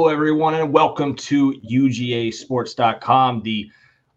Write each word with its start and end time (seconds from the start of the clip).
Hello, 0.00 0.08
everyone, 0.08 0.54
and 0.54 0.72
welcome 0.72 1.14
to 1.14 1.52
UGASports.com, 1.70 3.42
the 3.42 3.70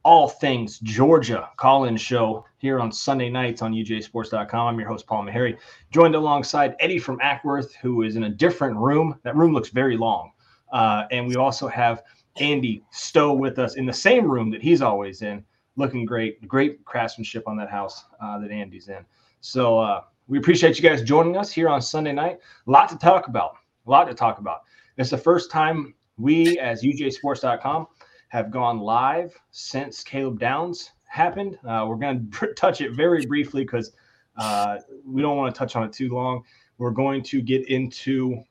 all 0.06 0.30
things 0.30 0.80
Georgia 0.80 1.50
call 1.58 1.84
in 1.84 1.98
show 1.98 2.46
here 2.58 2.80
on 2.80 2.90
Sunday 2.90 3.30
nights 3.30 3.62
on 3.62 3.74
UGASports.com. 3.74 4.68
I'm 4.68 4.80
your 4.80 4.88
host, 4.88 5.06
Paul 5.06 5.26
Maharry, 5.26 5.58
joined 5.92 6.16
alongside 6.16 6.78
Eddie 6.80 7.00
from 7.00 7.20
Acworth, 7.20 7.74
who 7.82 8.04
is 8.04 8.16
in 8.16 8.24
a 8.24 8.30
different 8.30 8.78
room. 8.78 9.20
That 9.24 9.36
room 9.36 9.54
looks 9.54 9.72
very 9.72 9.98
long. 9.98 10.32
Uh, 10.72 11.04
and 11.12 11.28
we 11.28 11.36
also 11.36 11.68
have 11.68 12.04
Andy 12.38 12.86
Stowe 12.92 13.34
with 13.34 13.60
us 13.60 13.76
in 13.76 13.86
the 13.86 13.92
same 13.92 14.26
room 14.26 14.50
that 14.52 14.62
he's 14.62 14.82
always 14.82 15.22
in, 15.22 15.44
looking 15.76 16.06
great. 16.06 16.48
Great 16.48 16.86
craftsmanship 16.86 17.46
on 17.46 17.58
that 17.58 17.70
house 17.70 18.06
uh, 18.22 18.40
that 18.40 18.52
Andy's 18.52 18.88
in. 18.88 19.04
So 19.42 19.80
uh, 19.80 20.04
we 20.30 20.38
appreciate 20.38 20.80
you 20.80 20.90
guys 20.90 21.02
joining 21.02 21.36
us 21.36 21.52
here 21.52 21.68
on 21.68 21.82
Sunday 21.82 22.14
night. 22.14 22.40
A 22.68 22.72
lot 22.72 22.88
to 22.88 22.98
talk 22.98 23.28
about. 23.28 23.58
A 23.86 23.92
lot 23.92 24.06
to 24.06 24.14
talk 24.14 24.40
about. 24.40 24.62
It's 24.98 25.10
the 25.10 25.18
first 25.18 25.50
time 25.50 25.94
we, 26.18 26.60
as 26.60 26.84
UGASports.com, 26.84 27.88
have 28.30 28.52
gone 28.52 28.80
live 28.80 29.36
since 29.52 30.04
Caleb 30.04 30.40
Downs 30.40 30.92
happened. 31.06 31.58
Uh, 31.68 31.86
we're 31.88 31.96
going 31.96 32.32
to 32.40 32.54
touch 32.54 32.82
it 32.82 32.94
very 32.94 33.26
briefly 33.26 33.64
because 33.64 33.92
uh, 34.38 34.78
we 35.06 35.22
don't 35.22 35.38
want 35.38 35.54
to 35.54 35.58
touch 35.58 35.76
on 35.76 35.84
it 35.84 35.94
too 35.94 36.10
long. 36.10 36.44
We're 36.78 36.92
going 36.92 37.24
to 37.24 37.42
get 37.42 37.70
into 37.70 38.44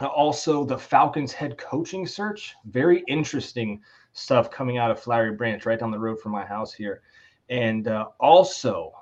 also 0.00 0.64
the 0.64 0.76
Falcons 0.76 1.32
head 1.32 1.56
coaching 1.58 2.06
search. 2.06 2.54
Very 2.66 3.04
interesting 3.08 3.80
stuff 4.12 4.50
coming 4.50 4.78
out 4.78 4.90
of 4.90 5.00
Flowery 5.00 5.32
Branch, 5.32 5.64
right 5.66 5.78
down 5.78 5.90
the 5.90 5.98
road 5.98 6.20
from 6.20 6.32
my 6.32 6.44
house 6.44 6.72
here. 6.72 7.02
And 7.48 7.88
uh, 7.88 8.06
also, 8.18 8.92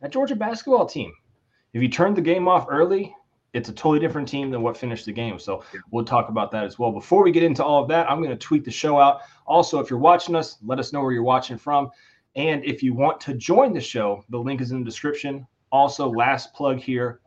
that 0.00 0.12
Georgia 0.12 0.36
basketball 0.36 0.86
team. 0.86 1.12
If 1.72 1.82
you 1.82 1.88
turned 1.88 2.16
the 2.16 2.22
game 2.22 2.46
off 2.46 2.66
early, 2.68 3.14
it's 3.54 3.70
a 3.70 3.72
totally 3.72 4.00
different 4.00 4.28
team 4.28 4.50
than 4.50 4.60
what 4.60 4.76
finished 4.76 5.06
the 5.06 5.12
game. 5.12 5.38
So 5.38 5.64
we'll 5.90 6.04
talk 6.04 6.28
about 6.28 6.50
that 6.50 6.64
as 6.64 6.78
well. 6.78 6.92
Before 6.92 7.22
we 7.22 7.32
get 7.32 7.42
into 7.42 7.64
all 7.64 7.82
of 7.82 7.88
that, 7.88 8.10
I'm 8.10 8.18
going 8.18 8.30
to 8.30 8.36
tweet 8.36 8.64
the 8.64 8.70
show 8.70 8.98
out. 8.98 9.22
Also, 9.46 9.80
if 9.80 9.88
you're 9.88 9.98
watching 9.98 10.34
us, 10.34 10.58
let 10.62 10.78
us 10.78 10.92
know 10.92 11.00
where 11.00 11.12
you're 11.12 11.22
watching 11.22 11.56
from. 11.56 11.90
And 12.36 12.64
if 12.64 12.82
you 12.82 12.92
want 12.92 13.20
to 13.22 13.34
join 13.34 13.72
the 13.72 13.80
show, 13.80 14.24
the 14.28 14.38
link 14.38 14.60
is 14.60 14.72
in 14.72 14.80
the 14.80 14.84
description. 14.84 15.46
Also, 15.72 16.10
last 16.10 16.52
plug 16.52 16.78
here 16.78 17.20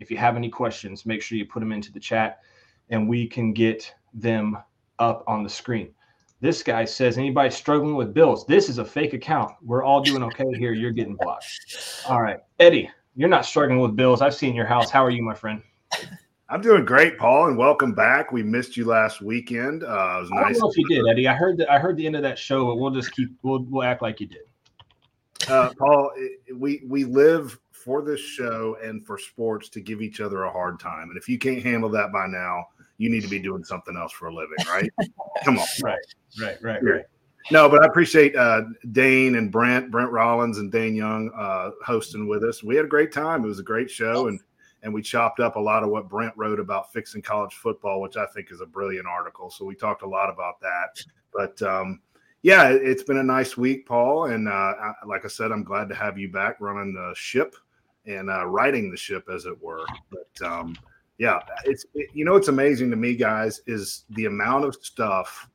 if 0.00 0.10
you 0.10 0.16
have 0.16 0.36
any 0.36 0.48
questions, 0.48 1.06
make 1.06 1.22
sure 1.22 1.38
you 1.38 1.44
put 1.44 1.60
them 1.60 1.72
into 1.72 1.92
the 1.92 2.00
chat 2.00 2.40
and 2.88 3.08
we 3.08 3.26
can 3.26 3.52
get 3.52 3.94
them 4.14 4.56
up 4.98 5.22
on 5.28 5.44
the 5.44 5.48
screen. 5.48 5.94
This 6.40 6.62
guy 6.62 6.86
says, 6.86 7.18
anybody 7.18 7.50
struggling 7.50 7.94
with 7.94 8.14
bills? 8.14 8.46
This 8.46 8.70
is 8.70 8.78
a 8.78 8.84
fake 8.84 9.12
account. 9.12 9.52
We're 9.62 9.84
all 9.84 10.00
doing 10.00 10.22
okay 10.24 10.50
here. 10.54 10.72
You're 10.72 10.90
getting 10.90 11.16
blocked. 11.16 11.44
All 12.08 12.22
right. 12.22 12.38
Eddie, 12.58 12.90
you're 13.20 13.28
not 13.28 13.44
struggling 13.44 13.80
with 13.80 13.94
bills. 13.94 14.22
I've 14.22 14.34
seen 14.34 14.54
your 14.54 14.64
house. 14.64 14.88
How 14.88 15.04
are 15.04 15.10
you, 15.10 15.22
my 15.22 15.34
friend? 15.34 15.60
I'm 16.48 16.62
doing 16.62 16.86
great, 16.86 17.18
Paul, 17.18 17.48
and 17.48 17.58
welcome 17.58 17.92
back. 17.92 18.32
We 18.32 18.42
missed 18.42 18.78
you 18.78 18.86
last 18.86 19.20
weekend. 19.20 19.84
Uh, 19.84 19.86
it 19.86 20.20
was 20.22 20.30
nice. 20.30 20.40
I 20.40 20.52
don't 20.52 20.60
know 20.60 20.70
if 20.70 20.76
you 20.78 20.88
did, 20.88 21.06
Eddie. 21.06 21.28
I 21.28 21.34
heard 21.34 21.58
that. 21.58 21.70
I 21.70 21.78
heard 21.78 21.98
the 21.98 22.06
end 22.06 22.16
of 22.16 22.22
that 22.22 22.38
show, 22.38 22.64
but 22.64 22.76
we'll 22.76 22.92
just 22.92 23.12
keep. 23.12 23.28
We'll 23.42 23.66
we'll 23.68 23.82
act 23.82 24.00
like 24.00 24.20
you 24.20 24.26
did. 24.26 24.44
Uh, 25.50 25.68
Paul, 25.78 26.12
we 26.56 26.80
we 26.88 27.04
live 27.04 27.60
for 27.72 28.00
this 28.00 28.20
show 28.20 28.78
and 28.82 29.04
for 29.04 29.18
sports 29.18 29.68
to 29.68 29.82
give 29.82 30.00
each 30.00 30.22
other 30.22 30.44
a 30.44 30.50
hard 30.50 30.80
time, 30.80 31.10
and 31.10 31.18
if 31.18 31.28
you 31.28 31.38
can't 31.38 31.62
handle 31.62 31.90
that 31.90 32.12
by 32.12 32.26
now, 32.26 32.68
you 32.96 33.10
need 33.10 33.22
to 33.22 33.28
be 33.28 33.38
doing 33.38 33.64
something 33.64 33.98
else 33.98 34.12
for 34.12 34.28
a 34.28 34.34
living, 34.34 34.56
right? 34.66 34.90
Come 35.44 35.58
on, 35.58 35.66
right, 35.82 35.98
right, 36.40 36.56
right, 36.62 36.82
right. 36.82 37.04
No, 37.50 37.68
but 37.68 37.82
I 37.82 37.86
appreciate 37.86 38.36
uh, 38.36 38.62
Dane 38.92 39.36
and 39.36 39.50
Brent, 39.50 39.90
Brent 39.90 40.10
Rollins 40.10 40.58
and 40.58 40.70
Dane 40.70 40.94
Young 40.94 41.30
uh, 41.36 41.70
hosting 41.84 42.28
with 42.28 42.44
us. 42.44 42.62
We 42.62 42.76
had 42.76 42.84
a 42.84 42.88
great 42.88 43.12
time. 43.12 43.44
It 43.44 43.48
was 43.48 43.58
a 43.58 43.64
great 43.64 43.90
show, 43.90 44.28
and 44.28 44.40
and 44.82 44.94
we 44.94 45.02
chopped 45.02 45.40
up 45.40 45.56
a 45.56 45.60
lot 45.60 45.82
of 45.82 45.90
what 45.90 46.08
Brent 46.08 46.32
wrote 46.36 46.60
about 46.60 46.92
fixing 46.92 47.22
college 47.22 47.54
football, 47.54 48.00
which 48.00 48.16
I 48.16 48.26
think 48.26 48.50
is 48.50 48.60
a 48.60 48.66
brilliant 48.66 49.06
article. 49.06 49.50
So 49.50 49.64
we 49.64 49.74
talked 49.74 50.02
a 50.02 50.08
lot 50.08 50.30
about 50.30 50.60
that. 50.60 51.04
But 51.34 51.60
um, 51.62 52.00
yeah, 52.42 52.68
it's 52.70 53.02
been 53.02 53.18
a 53.18 53.22
nice 53.22 53.56
week, 53.56 53.86
Paul, 53.86 54.26
and 54.26 54.48
uh, 54.48 54.50
I, 54.50 54.92
like 55.06 55.24
I 55.24 55.28
said, 55.28 55.52
I'm 55.52 55.64
glad 55.64 55.88
to 55.90 55.94
have 55.94 56.18
you 56.18 56.30
back 56.30 56.56
running 56.60 56.94
the 56.94 57.12
ship 57.14 57.54
and 58.06 58.30
uh, 58.30 58.46
riding 58.46 58.90
the 58.90 58.96
ship, 58.96 59.28
as 59.32 59.44
it 59.44 59.62
were. 59.62 59.84
But 60.10 60.46
um, 60.46 60.74
yeah, 61.18 61.40
it's 61.66 61.84
it, 61.94 62.08
you 62.14 62.24
know, 62.24 62.36
it's 62.36 62.48
amazing 62.48 62.90
to 62.90 62.96
me, 62.96 63.14
guys, 63.14 63.60
is 63.66 64.04
the 64.10 64.24
amount 64.24 64.64
of 64.64 64.74
stuff 64.76 65.49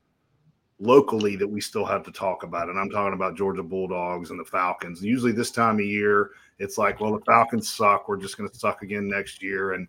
locally 0.79 1.35
that 1.37 1.47
we 1.47 1.61
still 1.61 1.85
have 1.85 2.03
to 2.03 2.11
talk 2.11 2.43
about. 2.43 2.69
And 2.69 2.79
I'm 2.79 2.89
talking 2.89 3.13
about 3.13 3.37
Georgia 3.37 3.63
Bulldogs 3.63 4.29
and 4.31 4.39
the 4.39 4.45
Falcons. 4.45 5.01
Usually 5.01 5.31
this 5.31 5.51
time 5.51 5.75
of 5.75 5.85
year, 5.85 6.31
it's 6.59 6.77
like, 6.77 6.99
well, 6.99 7.13
the 7.13 7.23
Falcons 7.25 7.69
suck. 7.69 8.07
We're 8.07 8.17
just 8.17 8.37
going 8.37 8.49
to 8.49 8.57
suck 8.57 8.81
again 8.81 9.07
next 9.07 9.41
year. 9.41 9.73
And 9.73 9.87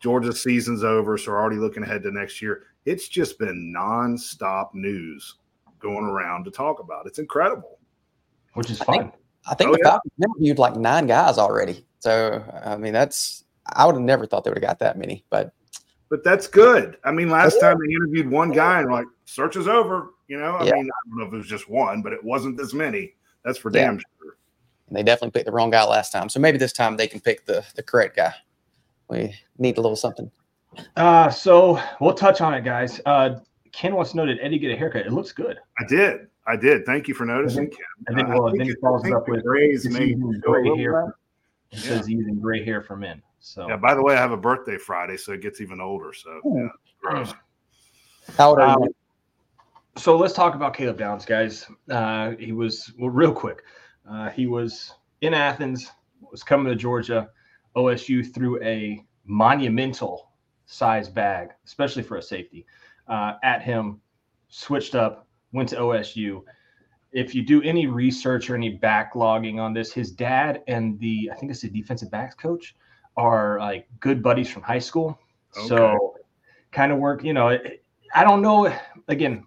Georgia's 0.00 0.42
season's 0.42 0.84
over. 0.84 1.16
So 1.16 1.32
we're 1.32 1.40
already 1.40 1.56
looking 1.56 1.82
ahead 1.82 2.02
to 2.02 2.10
next 2.10 2.42
year. 2.42 2.64
It's 2.84 3.08
just 3.08 3.38
been 3.38 3.72
nonstop 3.76 4.74
news 4.74 5.36
going 5.78 6.04
around 6.04 6.44
to 6.44 6.50
talk 6.50 6.80
about. 6.80 7.06
It's 7.06 7.18
incredible. 7.18 7.78
Which 8.54 8.70
is 8.70 8.78
fun. 8.78 9.12
I 9.46 9.54
think, 9.54 9.70
oh, 9.70 9.72
the 9.74 9.80
yeah. 9.82 9.90
Falcons 9.90 10.12
interviewed 10.22 10.58
like 10.58 10.76
nine 10.76 11.06
guys 11.06 11.38
already. 11.38 11.86
So, 12.00 12.44
I 12.64 12.76
mean, 12.76 12.92
that's, 12.92 13.44
I 13.66 13.86
would 13.86 13.94
have 13.94 14.04
never 14.04 14.26
thought 14.26 14.44
they 14.44 14.50
would 14.50 14.58
have 14.58 14.68
got 14.68 14.78
that 14.80 14.98
many, 14.98 15.24
but 15.30 15.52
but 16.10 16.22
that's 16.22 16.46
good. 16.46 16.98
I 17.02 17.10
mean, 17.10 17.30
last 17.30 17.58
time 17.60 17.76
they 17.78 17.92
interviewed 17.92 18.30
one 18.30 18.52
guy 18.52 18.80
and 18.80 18.92
like, 18.92 19.06
search 19.24 19.56
is 19.56 19.66
over. 19.66 20.10
You 20.28 20.38
know, 20.38 20.56
I 20.56 20.64
yeah. 20.64 20.72
mean, 20.72 20.88
I 20.88 21.08
don't 21.08 21.18
know 21.18 21.26
if 21.26 21.32
it 21.32 21.36
was 21.36 21.46
just 21.46 21.68
one, 21.68 22.02
but 22.02 22.12
it 22.12 22.22
wasn't 22.22 22.56
this 22.56 22.72
many. 22.72 23.14
That's 23.44 23.58
for 23.58 23.70
yeah. 23.70 23.86
damn 23.86 23.98
sure. 23.98 24.36
And 24.88 24.96
they 24.96 25.02
definitely 25.02 25.32
picked 25.32 25.46
the 25.46 25.52
wrong 25.52 25.70
guy 25.70 25.84
last 25.84 26.12
time. 26.12 26.28
So 26.28 26.40
maybe 26.40 26.58
this 26.58 26.72
time 26.72 26.96
they 26.96 27.06
can 27.06 27.20
pick 27.20 27.46
the 27.46 27.64
the 27.74 27.82
correct 27.82 28.16
guy. 28.16 28.32
We 29.08 29.34
need 29.58 29.76
a 29.76 29.80
little 29.80 29.96
something. 29.96 30.30
Uh, 30.96 31.30
so 31.30 31.80
we'll 32.00 32.14
touch 32.14 32.40
on 32.40 32.54
it, 32.54 32.64
guys. 32.64 33.00
Uh, 33.06 33.38
Ken 33.72 33.94
wants 33.94 34.12
to 34.12 34.16
know 34.16 34.26
did 34.26 34.38
Eddie 34.40 34.58
get 34.58 34.70
a 34.70 34.76
haircut? 34.76 35.06
It 35.06 35.12
looks 35.12 35.32
good. 35.32 35.58
I 35.78 35.84
did. 35.86 36.28
I 36.46 36.56
did. 36.56 36.84
Thank 36.84 37.08
you 37.08 37.14
for 37.14 37.24
noticing, 37.24 37.68
Ken. 37.68 37.78
And 38.06 38.18
then, 38.18 38.28
well, 38.28 38.46
uh, 38.46 38.52
then 38.52 38.66
he 38.66 38.74
follows 38.80 39.10
up 39.10 39.28
with 39.28 39.42
grays 39.44 39.86
gray 39.86 40.76
hair. 40.76 41.16
It 41.70 41.78
says 41.78 42.06
he's 42.06 42.18
using 42.18 42.40
gray 42.40 42.64
hair 42.64 42.82
for 42.82 42.96
men. 42.96 43.22
So 43.40 43.68
yeah. 43.68 43.76
By 43.76 43.94
the 43.94 44.02
way, 44.02 44.14
I 44.14 44.20
have 44.20 44.32
a 44.32 44.36
birthday 44.36 44.78
Friday, 44.78 45.16
so 45.16 45.32
it 45.32 45.42
gets 45.42 45.60
even 45.60 45.80
older. 45.80 46.12
So 46.12 46.40
yeah, 46.44 46.68
gross. 47.00 47.34
How 48.38 48.50
old 48.50 48.60
are 48.60 48.76
you? 48.80 48.94
So 49.96 50.16
let's 50.16 50.34
talk 50.34 50.54
about 50.54 50.74
Caleb 50.74 50.98
Downs, 50.98 51.24
guys. 51.24 51.66
Uh, 51.88 52.32
he 52.38 52.52
was 52.52 52.92
well, 52.98 53.10
real 53.10 53.32
quick. 53.32 53.62
Uh, 54.08 54.28
he 54.30 54.46
was 54.46 54.92
in 55.20 55.34
Athens, 55.34 55.90
was 56.30 56.42
coming 56.42 56.66
to 56.66 56.74
Georgia. 56.74 57.30
OSU 57.76 58.34
threw 58.34 58.60
a 58.62 59.04
monumental 59.24 60.32
size 60.66 61.08
bag, 61.08 61.50
especially 61.64 62.02
for 62.02 62.16
a 62.16 62.22
safety, 62.22 62.66
uh, 63.08 63.34
at 63.42 63.62
him. 63.62 64.00
Switched 64.48 64.94
up, 64.94 65.26
went 65.52 65.68
to 65.70 65.76
OSU. 65.76 66.42
If 67.12 67.34
you 67.34 67.42
do 67.42 67.62
any 67.62 67.86
research 67.86 68.50
or 68.50 68.56
any 68.56 68.76
backlogging 68.76 69.60
on 69.60 69.72
this, 69.72 69.92
his 69.92 70.10
dad 70.10 70.62
and 70.66 70.98
the 70.98 71.30
I 71.32 71.36
think 71.36 71.52
it's 71.52 71.60
the 71.60 71.68
defensive 71.68 72.10
backs 72.10 72.34
coach 72.34 72.74
are 73.16 73.58
like 73.60 73.86
good 74.00 74.22
buddies 74.22 74.50
from 74.50 74.62
high 74.62 74.80
school. 74.80 75.18
Okay. 75.56 75.68
So 75.68 76.16
kind 76.72 76.90
of 76.90 76.98
work, 76.98 77.22
you 77.22 77.32
know, 77.32 77.56
I 78.14 78.24
don't 78.24 78.42
know. 78.42 78.72
Again, 79.08 79.44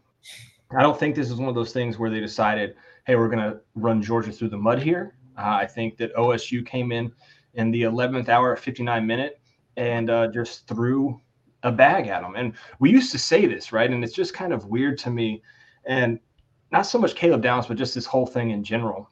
I 0.75 0.81
don't 0.81 0.99
think 0.99 1.15
this 1.15 1.29
is 1.29 1.35
one 1.35 1.49
of 1.49 1.55
those 1.55 1.71
things 1.71 1.97
where 1.97 2.09
they 2.09 2.19
decided, 2.19 2.75
hey, 3.05 3.15
we're 3.15 3.29
going 3.29 3.39
to 3.39 3.59
run 3.75 4.01
Georgia 4.01 4.31
through 4.31 4.49
the 4.49 4.57
mud 4.57 4.81
here. 4.81 5.15
Uh, 5.37 5.57
I 5.61 5.65
think 5.65 5.97
that 5.97 6.13
OSU 6.15 6.65
came 6.65 6.91
in 6.91 7.11
in 7.53 7.71
the 7.71 7.83
11th 7.83 8.27
hour, 8.27 8.55
59 8.55 9.05
minute, 9.05 9.39
and 9.77 10.09
uh, 10.09 10.27
just 10.27 10.67
threw 10.67 11.21
a 11.63 11.71
bag 11.71 12.07
at 12.07 12.21
them. 12.21 12.35
And 12.35 12.53
we 12.79 12.91
used 12.91 13.11
to 13.13 13.19
say 13.19 13.45
this, 13.45 13.71
right? 13.71 13.89
And 13.89 14.03
it's 14.03 14.13
just 14.13 14.33
kind 14.33 14.51
of 14.51 14.65
weird 14.65 14.97
to 14.99 15.09
me. 15.09 15.41
And 15.85 16.19
not 16.71 16.81
so 16.81 16.99
much 16.99 17.15
Caleb 17.15 17.41
Downs, 17.41 17.67
but 17.67 17.77
just 17.77 17.95
this 17.95 18.05
whole 18.05 18.27
thing 18.27 18.51
in 18.51 18.63
general. 18.63 19.09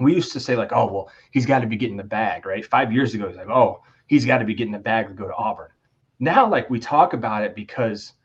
We 0.00 0.12
used 0.12 0.32
to 0.32 0.40
say, 0.40 0.56
like, 0.56 0.72
oh, 0.72 0.92
well, 0.92 1.10
he's 1.30 1.46
got 1.46 1.60
to 1.60 1.68
be 1.68 1.76
getting 1.76 1.96
the 1.96 2.02
bag, 2.02 2.46
right? 2.46 2.66
Five 2.66 2.92
years 2.92 3.14
ago, 3.14 3.28
he's 3.28 3.36
like, 3.36 3.48
oh, 3.48 3.80
he's 4.08 4.26
got 4.26 4.38
to 4.38 4.44
be 4.44 4.54
getting 4.54 4.72
the 4.72 4.78
bag 4.78 5.06
to 5.06 5.14
go 5.14 5.28
to 5.28 5.34
Auburn. 5.34 5.70
Now, 6.18 6.48
like, 6.48 6.68
we 6.68 6.80
talk 6.80 7.12
about 7.12 7.44
it 7.44 7.54
because– 7.54 8.14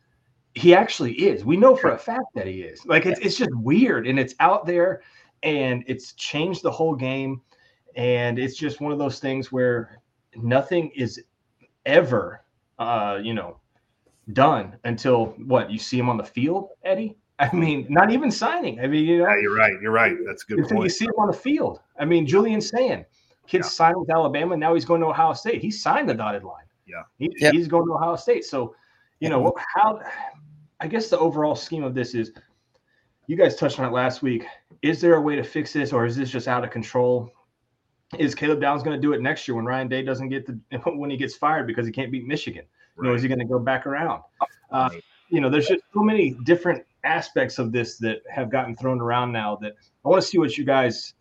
he 0.56 0.74
actually 0.74 1.14
is. 1.14 1.46
We 1.46 1.58
know 1.58 1.76
for 1.76 1.92
a 1.92 1.98
fact 1.98 2.26
that 2.36 2.48
he 2.48 2.62
is. 2.62 2.86
Like 2.86 3.06
it's 3.06 3.20
it's 3.20 3.38
just 3.38 3.54
weird 3.56 4.08
and 4.08 4.20
it's 4.20 4.36
out 4.40 4.66
there 4.66 5.02
and 5.44 5.84
it's 5.88 6.14
changed 6.14 6.64
the 6.64 6.72
whole 6.72 6.96
game. 6.96 7.42
And 7.96 8.40
it's 8.40 8.56
just 8.56 8.82
one 8.82 8.92
of 8.92 9.00
those 9.00 9.20
things 9.20 9.52
where 9.52 10.02
nothing 10.36 10.92
is 10.96 11.22
ever 11.86 12.44
uh, 12.80 13.20
you 13.22 13.34
know, 13.34 13.58
done 14.34 14.78
until 14.86 15.28
what 15.46 15.70
you 15.70 15.78
see 15.78 16.00
him 16.00 16.10
on 16.10 16.18
the 16.18 16.24
field, 16.24 16.70
Eddie. 16.84 17.18
I 17.38 17.54
mean, 17.54 17.86
not 17.90 18.12
even 18.12 18.32
signing. 18.32 18.80
I 18.80 18.88
mean, 18.88 19.06
you 19.06 19.20
know, 19.20 19.30
yeah, 19.30 19.40
you're 19.42 19.56
right. 19.56 19.74
You're 19.82 19.92
right. 19.92 20.16
That's 20.26 20.44
good. 20.44 20.60
Until 20.60 20.78
point. 20.78 20.86
you 20.86 20.90
see 20.90 21.06
him 21.06 21.14
on 21.18 21.28
the 21.28 21.34
field. 21.34 21.80
I 21.98 22.06
mean, 22.06 22.26
Julian 22.26 22.60
Sayin, 22.60 23.06
kid 23.48 23.60
yeah. 23.60 23.64
signed 23.64 23.98
with 23.98 24.10
Alabama. 24.10 24.58
Now 24.58 24.74
he's 24.74 24.86
going 24.86 25.00
to 25.02 25.08
Ohio 25.08 25.34
State. 25.34 25.62
He 25.62 25.72
signed 25.72 26.10
the 26.10 26.14
dotted 26.14 26.44
line. 26.44 26.66
Yeah. 26.86 27.04
He, 27.18 27.32
yeah. 27.38 27.52
He's 27.52 27.68
going 27.68 27.86
to 27.86 27.94
Ohio 27.94 28.18
State. 28.18 28.44
So, 28.44 28.76
you 29.20 29.30
know, 29.30 29.54
how 29.76 30.02
I 30.80 30.88
guess 30.88 31.10
the 31.10 31.20
overall 31.20 31.56
scheme 31.56 31.84
of 31.84 31.94
this 31.94 32.16
is 32.16 32.32
you 33.28 33.36
guys 33.36 33.56
touched 33.56 33.80
on 33.80 33.86
it 33.86 33.92
last 33.92 34.22
week. 34.22 34.46
Is 34.82 35.02
there 35.02 35.16
a 35.16 35.22
way 35.22 35.36
to 35.36 35.44
fix 35.44 35.74
this, 35.74 35.94
or 35.94 36.06
is 36.06 36.16
this 36.16 36.32
just 36.32 36.48
out 36.48 36.64
of 36.64 36.72
control? 36.72 37.32
Is 38.18 38.34
Caleb 38.34 38.60
Downs 38.62 38.82
going 38.82 38.96
to 38.96 39.02
do 39.02 39.14
it 39.14 39.22
next 39.22 39.48
year 39.48 39.56
when 39.56 39.66
Ryan 39.66 39.88
Day 39.88 40.02
doesn't 40.02 40.30
get 40.30 40.48
the 40.48 40.60
when 40.86 41.10
he 41.10 41.18
gets 41.18 41.36
fired 41.36 41.68
because 41.68 41.86
he 41.86 41.92
can't 41.92 42.12
beat 42.12 42.26
Michigan? 42.26 42.66
You 42.98 43.04
know, 43.04 43.14
is 43.14 43.22
he 43.22 43.28
going 43.28 43.40
to 43.40 43.46
go 43.46 43.60
back 43.60 43.86
around? 43.86 44.24
Uh, 44.72 44.90
you 45.30 45.40
know, 45.40 45.50
there's 45.50 45.68
just 45.68 45.84
so 45.94 46.02
many 46.02 46.32
different 46.44 46.84
aspects 47.04 47.60
of 47.60 47.72
this 47.72 47.98
that 47.98 48.22
have 48.30 48.50
gotten 48.50 48.76
thrown 48.76 49.00
around 49.00 49.32
now 49.32 49.58
that 49.62 49.74
I 50.04 50.10
want 50.10 50.22
to 50.22 50.28
see 50.28 50.38
what 50.38 50.58
you 50.58 50.66
guys 50.66 51.14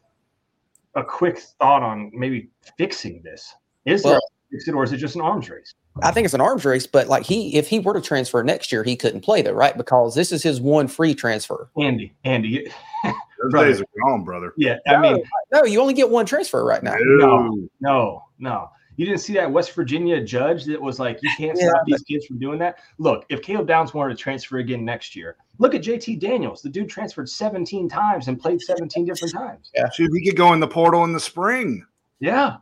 a 0.94 1.04
quick 1.04 1.38
thought 1.38 1.82
on 1.82 2.10
maybe 2.14 2.48
fixing 2.76 3.22
this. 3.22 3.54
Is 3.84 4.02
well, 4.02 4.14
there 4.14 4.20
fix 4.50 4.66
it 4.66 4.74
or 4.74 4.82
is 4.82 4.92
it 4.92 4.96
just 4.96 5.14
an 5.14 5.20
arms 5.20 5.48
race? 5.50 5.74
I 6.02 6.10
think 6.10 6.24
it's 6.24 6.34
an 6.34 6.40
arms 6.40 6.64
race, 6.64 6.86
but 6.86 7.08
like 7.08 7.24
he, 7.24 7.56
if 7.56 7.68
he 7.68 7.78
were 7.78 7.94
to 7.94 8.00
transfer 8.00 8.42
next 8.42 8.72
year, 8.72 8.84
he 8.84 8.96
couldn't 8.96 9.22
play 9.22 9.42
though, 9.42 9.52
right? 9.52 9.76
Because 9.76 10.14
this 10.14 10.32
is 10.32 10.42
his 10.42 10.60
one 10.60 10.88
free 10.88 11.14
transfer. 11.14 11.70
Andy, 11.78 12.12
Andy, 12.24 12.70
those 13.04 13.52
days 13.52 13.80
are 13.80 13.86
gone, 14.04 14.24
brother. 14.24 14.52
Yeah, 14.56 14.76
I 14.86 14.98
mean, 14.98 15.22
no, 15.52 15.64
you 15.64 15.80
only 15.80 15.94
get 15.94 16.10
one 16.10 16.26
transfer 16.26 16.64
right 16.64 16.82
now. 16.82 16.94
No, 16.98 17.68
no, 17.80 18.22
no. 18.38 18.70
You 18.98 19.06
didn't 19.06 19.20
see 19.20 19.34
that 19.34 19.50
West 19.50 19.72
Virginia 19.74 20.20
judge 20.20 20.64
that 20.64 20.82
was 20.82 20.98
like, 20.98 21.20
you 21.22 21.30
can't 21.36 21.56
yeah, 21.56 21.68
stop 21.68 21.82
these 21.86 22.02
kids 22.02 22.26
from 22.26 22.40
doing 22.40 22.58
that. 22.58 22.80
Look, 22.98 23.26
if 23.28 23.42
Caleb 23.42 23.68
Downs 23.68 23.94
wanted 23.94 24.16
to 24.16 24.20
transfer 24.20 24.58
again 24.58 24.84
next 24.84 25.14
year, 25.14 25.36
look 25.58 25.72
at 25.76 25.82
JT 25.82 26.18
Daniels. 26.18 26.62
The 26.62 26.68
dude 26.68 26.88
transferred 26.88 27.28
17 27.28 27.88
times 27.88 28.26
and 28.26 28.40
played 28.40 28.60
17 28.60 29.04
different 29.04 29.32
times. 29.32 29.70
Yeah, 29.72 29.88
should 29.90 30.10
he 30.12 30.26
could 30.26 30.36
go 30.36 30.52
in 30.52 30.58
the 30.58 30.66
portal 30.66 31.04
in 31.04 31.12
the 31.12 31.20
spring. 31.20 31.86
Yeah, 32.18 32.56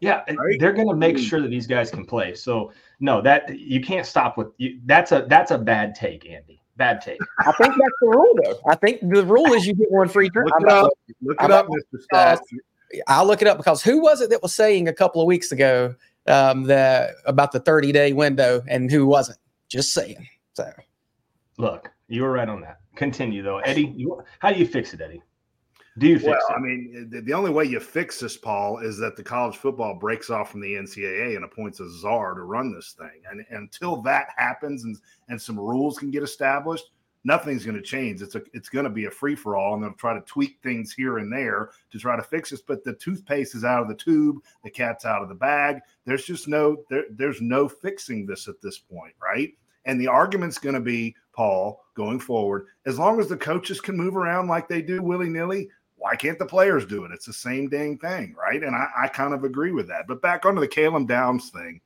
yeah, 0.00 0.22
right? 0.34 0.58
they're 0.58 0.72
going 0.72 0.88
to 0.88 0.96
make 0.96 1.16
hmm. 1.16 1.22
sure 1.22 1.40
that 1.40 1.48
these 1.48 1.66
guys 1.66 1.90
can 1.90 2.04
play. 2.04 2.34
So 2.34 2.72
no, 3.00 3.20
that 3.22 3.58
you 3.58 3.80
can't 3.80 4.06
stop 4.06 4.36
with 4.36 4.48
you, 4.58 4.80
that's 4.84 5.12
a 5.12 5.26
that's 5.28 5.50
a 5.50 5.58
bad 5.58 5.94
take, 5.94 6.28
Andy. 6.28 6.62
Bad 6.76 7.00
take. 7.02 7.18
I 7.38 7.52
think 7.52 7.74
that's 7.74 7.96
the 8.00 8.08
rule, 8.08 8.34
though. 8.42 8.58
I 8.68 8.74
think 8.76 9.00
the 9.00 9.24
rule 9.24 9.52
is 9.52 9.66
you 9.66 9.74
get 9.74 9.90
one 9.90 10.08
free 10.08 10.30
turn. 10.30 10.46
Look 10.46 10.62
it 10.62 10.68
up. 10.68 10.92
Look 11.20 11.42
it 11.42 11.50
up, 11.50 11.66
Mr. 11.66 12.02
Scott. 12.02 12.40
I'll 13.06 13.26
look 13.26 13.42
it 13.42 13.48
up 13.48 13.58
because 13.58 13.82
who 13.82 14.00
was 14.00 14.20
it 14.20 14.30
that 14.30 14.42
was 14.42 14.54
saying 14.54 14.88
a 14.88 14.92
couple 14.92 15.20
of 15.20 15.26
weeks 15.26 15.52
ago 15.52 15.94
um, 16.26 16.64
that 16.64 17.10
about 17.24 17.52
the 17.52 17.60
30 17.60 17.92
day 17.92 18.12
window 18.12 18.62
and 18.66 18.90
who 18.90 19.06
wasn't? 19.06 19.38
Just 19.68 19.92
saying. 19.92 20.26
So, 20.54 20.68
look, 21.58 21.90
you 22.08 22.22
were 22.22 22.32
right 22.32 22.48
on 22.48 22.60
that. 22.62 22.80
Continue 22.96 23.42
though, 23.42 23.58
Eddie. 23.58 23.92
You, 23.96 24.22
how 24.40 24.52
do 24.52 24.58
you 24.58 24.66
fix 24.66 24.92
it, 24.92 25.00
Eddie? 25.00 25.22
Do 25.98 26.06
you 26.06 26.18
fix 26.18 26.28
well, 26.28 26.38
it? 26.48 26.52
I 26.56 26.58
mean, 26.60 27.08
the, 27.10 27.20
the, 27.20 27.32
only 27.32 27.50
way 27.50 27.64
you 27.64 27.80
fix 27.80 28.20
this, 28.20 28.36
Paul, 28.36 28.78
is 28.78 28.96
that 28.98 29.16
the 29.16 29.22
college 29.22 29.56
football 29.56 29.98
breaks 29.98 30.30
off 30.30 30.50
from 30.50 30.60
the 30.60 30.74
NCAA 30.74 31.34
and 31.36 31.44
appoints 31.44 31.80
a 31.80 31.90
czar 31.90 32.34
to 32.34 32.42
run 32.42 32.72
this 32.72 32.94
thing. 32.96 33.22
And, 33.30 33.44
and 33.50 33.58
until 33.58 34.00
that 34.02 34.28
happens 34.36 34.84
and, 34.84 34.96
and 35.28 35.40
some 35.40 35.58
rules 35.58 35.98
can 35.98 36.10
get 36.10 36.22
established, 36.22 36.90
nothing's 37.24 37.64
going 37.64 37.76
to 37.76 37.82
change. 37.82 38.22
It's 38.22 38.34
a 38.34 38.42
it's 38.52 38.68
going 38.68 38.84
to 38.84 38.90
be 38.90 39.06
a 39.06 39.10
free 39.10 39.34
for 39.34 39.56
all, 39.56 39.74
and 39.74 39.82
they'll 39.82 39.92
try 39.92 40.14
to 40.14 40.20
tweak 40.22 40.58
things 40.62 40.92
here 40.92 41.18
and 41.18 41.32
there 41.32 41.70
to 41.90 41.98
try 41.98 42.16
to 42.16 42.22
fix 42.22 42.50
this. 42.50 42.62
But 42.62 42.84
the 42.84 42.94
toothpaste 42.94 43.54
is 43.54 43.64
out 43.64 43.82
of 43.82 43.88
the 43.88 43.94
tube, 43.94 44.36
the 44.64 44.70
cat's 44.70 45.04
out 45.04 45.22
of 45.22 45.28
the 45.28 45.34
bag. 45.34 45.80
There's 46.04 46.24
just 46.24 46.48
no 46.48 46.84
there, 46.88 47.04
there's 47.10 47.40
no 47.40 47.68
fixing 47.68 48.26
this 48.26 48.48
at 48.48 48.60
this 48.62 48.78
point, 48.78 49.14
right? 49.22 49.52
And 49.86 50.00
the 50.00 50.08
argument's 50.08 50.58
going 50.58 50.74
to 50.74 50.80
be 50.80 51.16
Paul 51.32 51.82
going 51.94 52.20
forward. 52.20 52.66
As 52.86 52.98
long 52.98 53.18
as 53.18 53.28
the 53.28 53.36
coaches 53.36 53.80
can 53.80 53.96
move 53.96 54.16
around 54.16 54.48
like 54.48 54.68
they 54.68 54.82
do 54.82 55.00
willy 55.00 55.30
nilly, 55.30 55.70
why 56.00 56.16
can't 56.16 56.38
the 56.38 56.46
players 56.46 56.86
do 56.86 57.04
it? 57.04 57.12
It's 57.12 57.26
the 57.26 57.32
same 57.32 57.68
dang 57.68 57.98
thing, 57.98 58.34
right? 58.34 58.62
And 58.62 58.74
I, 58.74 58.86
I 59.02 59.08
kind 59.08 59.34
of 59.34 59.44
agree 59.44 59.70
with 59.70 59.86
that. 59.88 60.06
But 60.08 60.22
back 60.22 60.46
onto 60.46 60.60
the 60.60 60.66
Caleb 60.66 61.06
Downs 61.06 61.50
thing. 61.50 61.82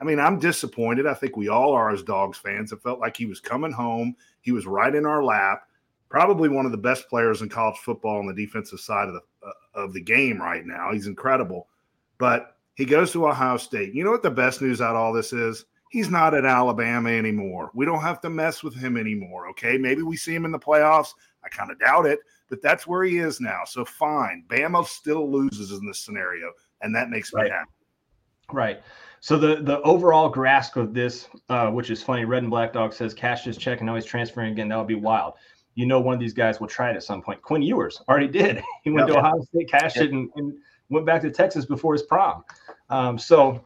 I 0.00 0.04
mean, 0.04 0.18
I'm 0.18 0.38
disappointed. 0.38 1.06
I 1.06 1.12
think 1.12 1.36
we 1.36 1.48
all 1.48 1.74
are 1.74 1.90
as 1.90 2.02
Dogs 2.02 2.38
fans. 2.38 2.72
It 2.72 2.82
felt 2.82 3.00
like 3.00 3.18
he 3.18 3.26
was 3.26 3.38
coming 3.38 3.70
home. 3.70 4.16
He 4.40 4.50
was 4.50 4.64
right 4.64 4.94
in 4.94 5.04
our 5.04 5.22
lap. 5.22 5.64
Probably 6.08 6.48
one 6.48 6.64
of 6.64 6.72
the 6.72 6.78
best 6.78 7.06
players 7.10 7.42
in 7.42 7.50
college 7.50 7.76
football 7.76 8.18
on 8.18 8.26
the 8.26 8.32
defensive 8.32 8.80
side 8.80 9.08
of 9.08 9.14
the 9.14 9.20
uh, 9.46 9.52
of 9.74 9.92
the 9.92 10.00
game 10.00 10.40
right 10.40 10.64
now. 10.64 10.90
He's 10.90 11.06
incredible. 11.06 11.68
But 12.16 12.56
he 12.74 12.86
goes 12.86 13.12
to 13.12 13.28
Ohio 13.28 13.58
State. 13.58 13.94
You 13.94 14.04
know 14.04 14.10
what 14.10 14.22
the 14.22 14.30
best 14.30 14.62
news 14.62 14.80
out 14.80 14.96
of 14.96 15.02
all 15.02 15.12
this 15.12 15.34
is? 15.34 15.66
He's 15.90 16.08
not 16.08 16.34
at 16.34 16.46
Alabama 16.46 17.10
anymore. 17.10 17.70
We 17.74 17.84
don't 17.84 18.00
have 18.00 18.22
to 18.22 18.30
mess 18.30 18.62
with 18.62 18.74
him 18.74 18.96
anymore. 18.96 19.50
Okay. 19.50 19.76
Maybe 19.76 20.00
we 20.00 20.16
see 20.16 20.34
him 20.34 20.46
in 20.46 20.50
the 20.50 20.58
playoffs. 20.58 21.10
I 21.44 21.48
kind 21.50 21.70
of 21.70 21.78
doubt 21.78 22.06
it 22.06 22.20
but 22.50 22.60
that's 22.60 22.86
where 22.86 23.04
he 23.04 23.18
is 23.18 23.40
now. 23.40 23.62
So 23.64 23.84
fine, 23.84 24.44
Bama 24.48 24.84
still 24.86 25.30
loses 25.30 25.70
in 25.70 25.86
this 25.86 26.00
scenario, 26.00 26.50
and 26.82 26.94
that 26.94 27.08
makes 27.08 27.32
me 27.32 27.42
right. 27.42 27.50
happy. 27.50 27.70
Right. 28.52 28.82
So 29.20 29.38
the 29.38 29.62
the 29.62 29.80
overall 29.82 30.28
grasp 30.28 30.76
of 30.76 30.92
this, 30.92 31.28
uh, 31.48 31.70
which 31.70 31.90
is 31.90 32.02
funny, 32.02 32.24
Red 32.24 32.42
and 32.42 32.50
Black 32.50 32.72
Dog 32.72 32.92
says 32.92 33.14
Cash 33.14 33.46
is 33.46 33.56
checking, 33.56 33.86
now 33.86 33.94
he's 33.94 34.04
transferring 34.04 34.52
again. 34.52 34.68
That 34.68 34.78
would 34.78 34.86
be 34.88 34.94
wild. 34.94 35.34
You 35.74 35.86
know, 35.86 36.00
one 36.00 36.14
of 36.14 36.20
these 36.20 36.34
guys 36.34 36.58
will 36.58 36.66
try 36.66 36.90
it 36.90 36.96
at 36.96 37.04
some 37.04 37.22
point. 37.22 37.40
Quinn 37.42 37.62
Ewers 37.62 38.02
already 38.08 38.28
did. 38.28 38.62
He 38.82 38.90
went 38.90 39.06
to 39.08 39.18
Ohio 39.18 39.40
State, 39.42 39.70
cashed 39.70 39.98
it, 39.98 40.10
and, 40.10 40.28
and, 40.36 40.54
went 40.88 41.06
back 41.06 41.22
to 41.22 41.30
Texas 41.30 41.66
before 41.66 41.92
his 41.92 42.02
prom. 42.02 42.42
Um, 42.88 43.16
so, 43.16 43.64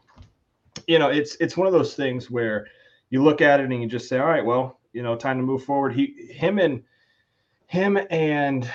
you 0.87 0.99
know, 0.99 1.09
it's 1.09 1.37
it's 1.37 1.57
one 1.57 1.67
of 1.67 1.73
those 1.73 1.95
things 1.95 2.31
where 2.31 2.67
you 3.09 3.23
look 3.23 3.41
at 3.41 3.61
it 3.61 3.71
and 3.71 3.81
you 3.81 3.89
just 3.89 4.09
say, 4.09 4.19
all 4.19 4.27
right, 4.27 4.45
well, 4.45 4.81
you 4.93 5.03
know, 5.03 5.17
time 5.17 5.39
to 5.39 5.43
move 5.43 5.65
forward. 5.65 5.95
He, 5.95 6.31
him, 6.31 6.59
and 6.59 6.83
him 7.75 7.99
and 8.11 8.71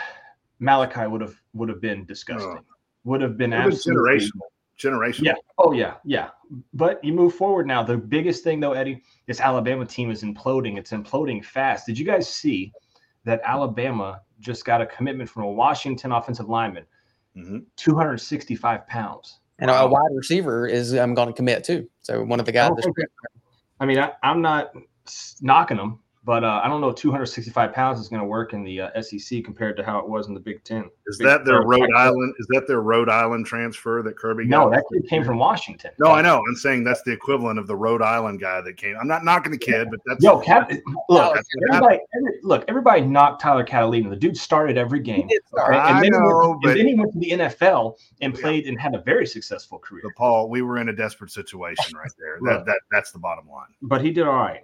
Malachi 0.60 1.08
would 1.08 1.22
have 1.22 1.36
would 1.54 1.70
have 1.70 1.82
been 1.82 2.06
disgusting. 2.06 2.60
Oh. 2.60 2.76
Would 3.06 3.22
have 3.22 3.38
been 3.38 3.54
absolutely 3.54 4.20
generational. 4.20 4.42
Generational. 4.78 5.24
Yeah. 5.24 5.34
Oh 5.58 5.72
yeah. 5.72 5.96
Yeah. 6.04 6.30
But 6.74 7.04
you 7.04 7.14
move 7.14 7.34
forward 7.34 7.66
now. 7.66 7.82
The 7.82 7.98
biggest 7.98 8.44
thing 8.44 8.60
though, 8.60 8.74
Eddie, 8.74 9.02
this 9.26 9.40
Alabama 9.40 9.86
team 9.86 10.12
is 10.12 10.22
imploding. 10.24 10.78
It's 10.78 10.92
imploding 10.92 11.44
fast. 11.44 11.86
Did 11.86 11.98
you 11.98 12.06
guys 12.06 12.30
see 12.30 12.74
that 13.24 13.42
Alabama 13.44 14.22
just 14.40 14.66
got 14.66 14.82
a 14.82 14.86
commitment 14.86 15.30
from 15.30 15.44
a 15.44 15.52
Washington 15.52 16.12
offensive 16.12 16.50
lineman, 16.50 16.86
mm-hmm. 17.36 17.60
265 17.76 18.88
pounds. 18.88 19.40
And 19.60 19.70
wow. 19.70 19.86
a 19.86 19.90
wide 19.90 20.12
receiver 20.14 20.68
is 20.68 20.94
I'm 20.94 21.14
going 21.14 21.28
to 21.28 21.34
commit 21.34 21.64
too. 21.64 21.90
So 22.02 22.24
one 22.24 22.40
of 22.40 22.46
the 22.46 22.52
guys. 22.52 22.72
I, 22.72 23.04
I 23.82 23.86
mean, 23.86 24.00
I, 24.00 24.14
I'm 24.24 24.42
not 24.42 24.72
knocking 25.42 25.78
them 25.78 26.00
but 26.30 26.44
uh, 26.44 26.62
I 26.64 26.68
don't 26.68 26.80
know 26.80 26.92
265 26.92 27.74
pounds 27.74 28.00
is 28.00 28.08
going 28.08 28.22
to 28.22 28.28
work 28.28 28.54
in 28.54 28.64
the 28.64 28.82
uh, 28.82 29.02
SEC 29.02 29.44
compared 29.44 29.76
to 29.78 29.84
how 29.84 29.98
it 29.98 30.08
was 30.08 30.28
in 30.28 30.36
the 30.36 30.40
Big 30.40 30.64
Ten. 30.64 30.88
Is 31.08 31.18
Big 31.18 31.26
that 31.26 31.44
their 31.44 31.64
Rhode 31.64 31.90
Island? 31.98 32.36
Is 32.38 32.46
that 32.52 32.68
their 32.68 32.82
Rhode 32.82 33.10
Island 33.10 33.48
transfer 33.48 34.04
that 34.04 34.16
Kirby? 34.16 34.46
No, 34.46 34.70
that 34.70 34.84
kid 34.94 35.10
came 35.10 35.26
from 35.26 35.40
Washington. 35.40 35.90
No, 35.98 36.12
I 36.12 36.22
know. 36.22 36.40
I'm 36.48 36.56
saying 36.56 36.84
that's 36.84 37.02
the 37.02 37.12
equivalent 37.12 37.58
of 37.58 37.66
the 37.66 37.76
Rhode 37.76 38.04
Island 38.04 38.40
guy 38.40 38.62
that 38.62 38.78
came. 38.78 38.96
I'm 39.02 39.08
not 39.08 39.26
knocking 39.26 39.52
the 39.52 39.58
kid, 39.58 39.88
but 39.90 40.00
that's 40.06 40.24
yo. 40.24 40.40
Cat, 40.40 40.72
look, 41.10 41.36
everybody, 41.68 42.00
every, 42.16 42.40
look, 42.44 42.64
everybody 42.68 43.02
knocked 43.02 43.42
Tyler 43.42 43.64
Catalina. 43.64 44.12
The 44.12 44.16
dude 44.16 44.38
started 44.38 44.78
every 44.78 45.00
game, 45.00 45.26
okay? 45.26 45.66
and, 45.66 45.76
I 45.78 46.02
then 46.02 46.12
know, 46.12 46.60
went, 46.62 46.78
and 46.78 46.80
then 46.80 46.88
he 46.90 46.94
went 46.94 47.12
to 47.14 47.20
the 47.20 47.32
NFL 47.32 47.96
and 48.22 48.36
played 48.36 48.66
yeah. 48.66 48.70
and 48.70 48.80
had 48.80 48.94
a 48.94 49.02
very 49.02 49.26
successful 49.26 49.80
career. 49.80 50.04
But 50.04 50.16
Paul, 50.16 50.48
we 50.48 50.62
were 50.62 50.78
in 50.78 50.90
a 50.90 50.96
desperate 50.96 51.32
situation 51.32 51.98
right 51.98 52.12
there. 52.20 52.38
that, 52.44 52.68
that 52.68 52.82
that's 52.92 53.12
the 53.12 53.18
bottom 53.18 53.50
line. 53.50 53.70
But 53.82 54.04
he 54.04 54.12
did 54.12 54.28
all 54.28 54.36
right. 54.36 54.62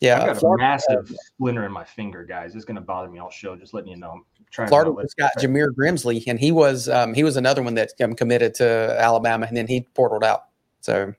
Yeah, 0.00 0.22
I 0.22 0.26
got 0.26 0.38
Florida, 0.38 0.64
a 0.64 0.68
massive 0.68 1.16
splinter 1.26 1.64
in 1.64 1.72
my 1.72 1.84
finger, 1.84 2.24
guys. 2.24 2.54
It's 2.54 2.66
going 2.66 2.74
to 2.74 2.82
bother 2.82 3.08
me 3.08 3.18
all 3.18 3.30
show. 3.30 3.56
Just 3.56 3.72
letting 3.72 3.90
you 3.90 3.96
know. 3.96 4.10
I'm 4.10 4.24
trying 4.50 4.68
Florida 4.68 4.94
just 5.02 5.16
got 5.16 5.32
Jameer 5.38 5.68
Grimsley, 5.68 6.22
and 6.26 6.38
he 6.38 6.52
was 6.52 6.88
um, 6.88 7.14
he 7.14 7.24
was 7.24 7.36
another 7.36 7.62
one 7.62 7.74
that 7.74 7.92
um, 8.02 8.14
committed 8.14 8.54
to 8.56 8.96
Alabama, 8.98 9.46
and 9.46 9.56
then 9.56 9.66
he 9.66 9.86
portaled 9.94 10.22
out. 10.22 10.46
So, 10.80 11.14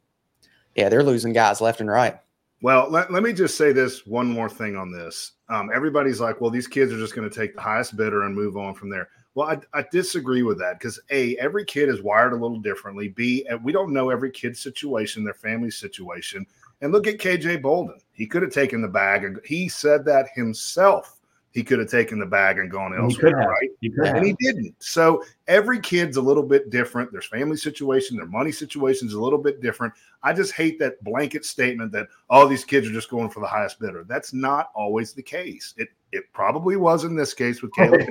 yeah, 0.75 0.89
they're 0.89 1.03
losing 1.03 1.33
guys 1.33 1.59
left 1.59 1.81
and 1.81 1.89
right. 1.89 2.19
Well, 2.61 2.89
let, 2.89 3.11
let 3.11 3.21
me 3.21 3.33
just 3.33 3.57
say 3.57 3.71
this 3.71 4.05
one 4.07 4.27
more 4.27 4.49
thing 4.49 4.75
on 4.75 4.91
this. 4.91 5.33
Um, 5.49 5.69
everybody's 5.73 6.19
like, 6.19 6.41
well, 6.41 6.49
these 6.49 6.67
kids 6.67 6.91
are 6.91 6.97
just 6.97 7.15
going 7.15 7.29
to 7.29 7.35
take 7.35 7.55
the 7.55 7.61
highest 7.61 7.95
bidder 7.95 8.23
and 8.23 8.35
move 8.35 8.57
on 8.57 8.73
from 8.73 8.89
there. 8.89 9.09
Well, 9.35 9.49
I, 9.49 9.79
I 9.79 9.85
disagree 9.91 10.41
with 10.41 10.57
that 10.59 10.79
because 10.79 10.99
A, 11.11 11.37
every 11.37 11.65
kid 11.65 11.89
is 11.89 12.01
wired 12.01 12.33
a 12.33 12.35
little 12.35 12.59
differently. 12.59 13.09
B, 13.09 13.47
we 13.63 13.71
don't 13.71 13.93
know 13.93 14.09
every 14.09 14.31
kid's 14.31 14.59
situation, 14.59 15.23
their 15.23 15.35
family 15.35 15.69
situation. 15.69 16.47
And 16.81 16.91
look 16.91 17.07
at 17.07 17.17
KJ 17.17 17.61
Bolden. 17.61 17.99
He 18.11 18.27
could 18.27 18.43
have 18.43 18.51
taken 18.51 18.81
the 18.81 18.87
bag. 18.87 19.23
And 19.23 19.39
he 19.45 19.67
said 19.67 20.05
that 20.05 20.29
himself. 20.35 21.19
He 21.51 21.63
could 21.63 21.79
have 21.79 21.89
taken 21.89 22.19
the 22.19 22.25
bag 22.25 22.59
and 22.59 22.69
gone 22.69 22.95
elsewhere, 22.95 23.35
right? 23.35 23.69
He 23.81 23.91
and 24.03 24.23
he 24.23 24.35
didn't. 24.39 24.75
So 24.77 25.23
every 25.47 25.79
kid's 25.79 26.17
a 26.17 26.21
little 26.21 26.43
bit 26.43 26.69
different. 26.69 27.11
Their 27.11 27.21
family 27.21 27.57
situation, 27.57 28.15
their 28.15 28.27
money 28.27 28.51
situation 28.51 29.07
is 29.07 29.15
a 29.15 29.19
little 29.19 29.39
bit 29.39 29.59
different. 29.59 29.91
I 30.21 30.33
just 30.33 30.51
hate 30.51 30.77
that 30.79 31.03
blanket 31.03 31.45
statement 31.45 31.91
that 31.93 32.09
all 32.29 32.43
oh, 32.43 32.47
these 32.47 32.63
kids 32.63 32.87
are 32.87 32.91
just 32.91 33.09
going 33.09 33.31
for 33.31 33.39
the 33.39 33.47
highest 33.47 33.79
bidder. 33.79 34.05
That's 34.07 34.33
not 34.33 34.69
always 34.75 35.13
the 35.13 35.23
case. 35.23 35.73
It 35.77 35.89
it 36.11 36.25
probably 36.31 36.75
was 36.75 37.05
in 37.05 37.15
this 37.15 37.33
case 37.33 37.63
with 37.63 37.71
Caleb. 37.75 38.01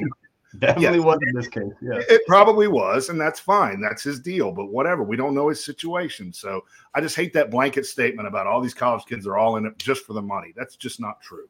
Definitely 0.59 0.99
yes. 0.99 1.05
was 1.05 1.19
in 1.27 1.35
this 1.35 1.49
case. 1.49 1.73
Yeah. 1.81 2.01
It 2.09 2.23
probably 2.27 2.69
was, 2.69 3.09
and 3.09 3.21
that's 3.21 3.41
fine. 3.41 3.81
That's 3.81 4.03
his 4.03 4.21
deal. 4.21 4.53
But 4.53 4.67
whatever. 4.67 5.03
We 5.03 5.17
don't 5.17 5.35
know 5.35 5.49
his 5.49 5.65
situation. 5.65 6.33
So 6.33 6.63
I 6.95 7.01
just 7.01 7.17
hate 7.17 7.33
that 7.35 7.51
blanket 7.51 7.87
statement 7.87 8.29
about 8.29 8.47
all 8.47 8.61
these 8.61 8.75
college 8.75 9.05
kids 9.07 9.27
are 9.27 9.37
all 9.37 9.57
in 9.57 9.67
it 9.67 9.79
just 9.79 10.05
for 10.05 10.13
the 10.13 10.23
money. 10.23 10.53
That's 10.57 10.77
just 10.77 11.01
not 11.01 11.21
true. 11.21 11.49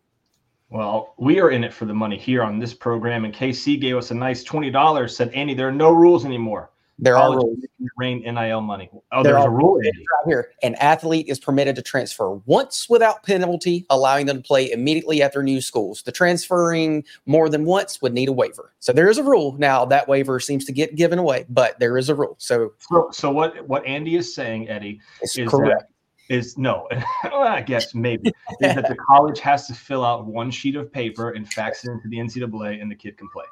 Well, 0.68 1.14
we 1.18 1.38
are 1.40 1.50
in 1.50 1.62
it 1.62 1.72
for 1.72 1.84
the 1.84 1.94
money 1.94 2.18
here 2.18 2.42
on 2.42 2.58
this 2.58 2.74
program. 2.74 3.24
And 3.24 3.34
KC 3.34 3.80
gave 3.80 3.96
us 3.96 4.10
a 4.10 4.14
nice 4.14 4.42
$20, 4.42 5.10
said, 5.10 5.30
Andy, 5.32 5.54
there 5.54 5.68
are 5.68 5.72
no 5.72 5.92
rules 5.92 6.24
anymore. 6.24 6.70
There 6.98 7.16
are 7.18 7.36
rules. 7.36 7.58
Rain 7.98 8.22
NIL 8.22 8.62
money. 8.62 8.88
Oh, 9.12 9.22
there 9.22 9.34
there's 9.34 9.44
a 9.44 9.50
rule 9.50 9.76
right 9.76 9.92
here. 10.26 10.52
An 10.62 10.74
athlete 10.76 11.28
is 11.28 11.38
permitted 11.38 11.76
to 11.76 11.82
transfer 11.82 12.30
once 12.46 12.88
without 12.88 13.22
penalty, 13.22 13.84
allowing 13.90 14.26
them 14.26 14.38
to 14.38 14.42
play 14.42 14.70
immediately 14.70 15.22
at 15.22 15.32
their 15.34 15.42
new 15.42 15.60
schools. 15.60 16.02
The 16.02 16.12
transferring 16.12 17.04
more 17.26 17.50
than 17.50 17.66
once 17.66 18.00
would 18.00 18.14
need 18.14 18.28
a 18.28 18.32
waiver. 18.32 18.72
So 18.80 18.92
there 18.94 19.10
is 19.10 19.18
a 19.18 19.22
rule. 19.22 19.56
Now 19.58 19.84
that 19.84 20.08
waiver 20.08 20.40
seems 20.40 20.64
to 20.66 20.72
get 20.72 20.96
given 20.96 21.18
away, 21.18 21.44
but 21.50 21.78
there 21.78 21.98
is 21.98 22.08
a 22.08 22.14
rule. 22.14 22.36
So 22.38 22.72
so, 22.78 23.08
so 23.12 23.30
what 23.30 23.68
what 23.68 23.84
Andy 23.84 24.16
is 24.16 24.34
saying, 24.34 24.70
Eddie, 24.70 25.00
is 25.22 25.38
correct. 25.48 25.92
is 26.30 26.56
no, 26.56 26.88
I 27.24 27.60
guess 27.60 27.94
maybe 27.94 28.30
is 28.60 28.74
that 28.74 28.88
the 28.88 28.96
college 29.06 29.40
has 29.40 29.66
to 29.66 29.74
fill 29.74 30.04
out 30.04 30.24
one 30.24 30.50
sheet 30.50 30.76
of 30.76 30.90
paper 30.90 31.30
and 31.30 31.50
fax 31.52 31.84
it 31.84 31.90
into 31.90 32.08
the 32.08 32.16
NCAA, 32.16 32.80
and 32.80 32.90
the 32.90 32.96
kid 32.96 33.18
can 33.18 33.28
play. 33.28 33.44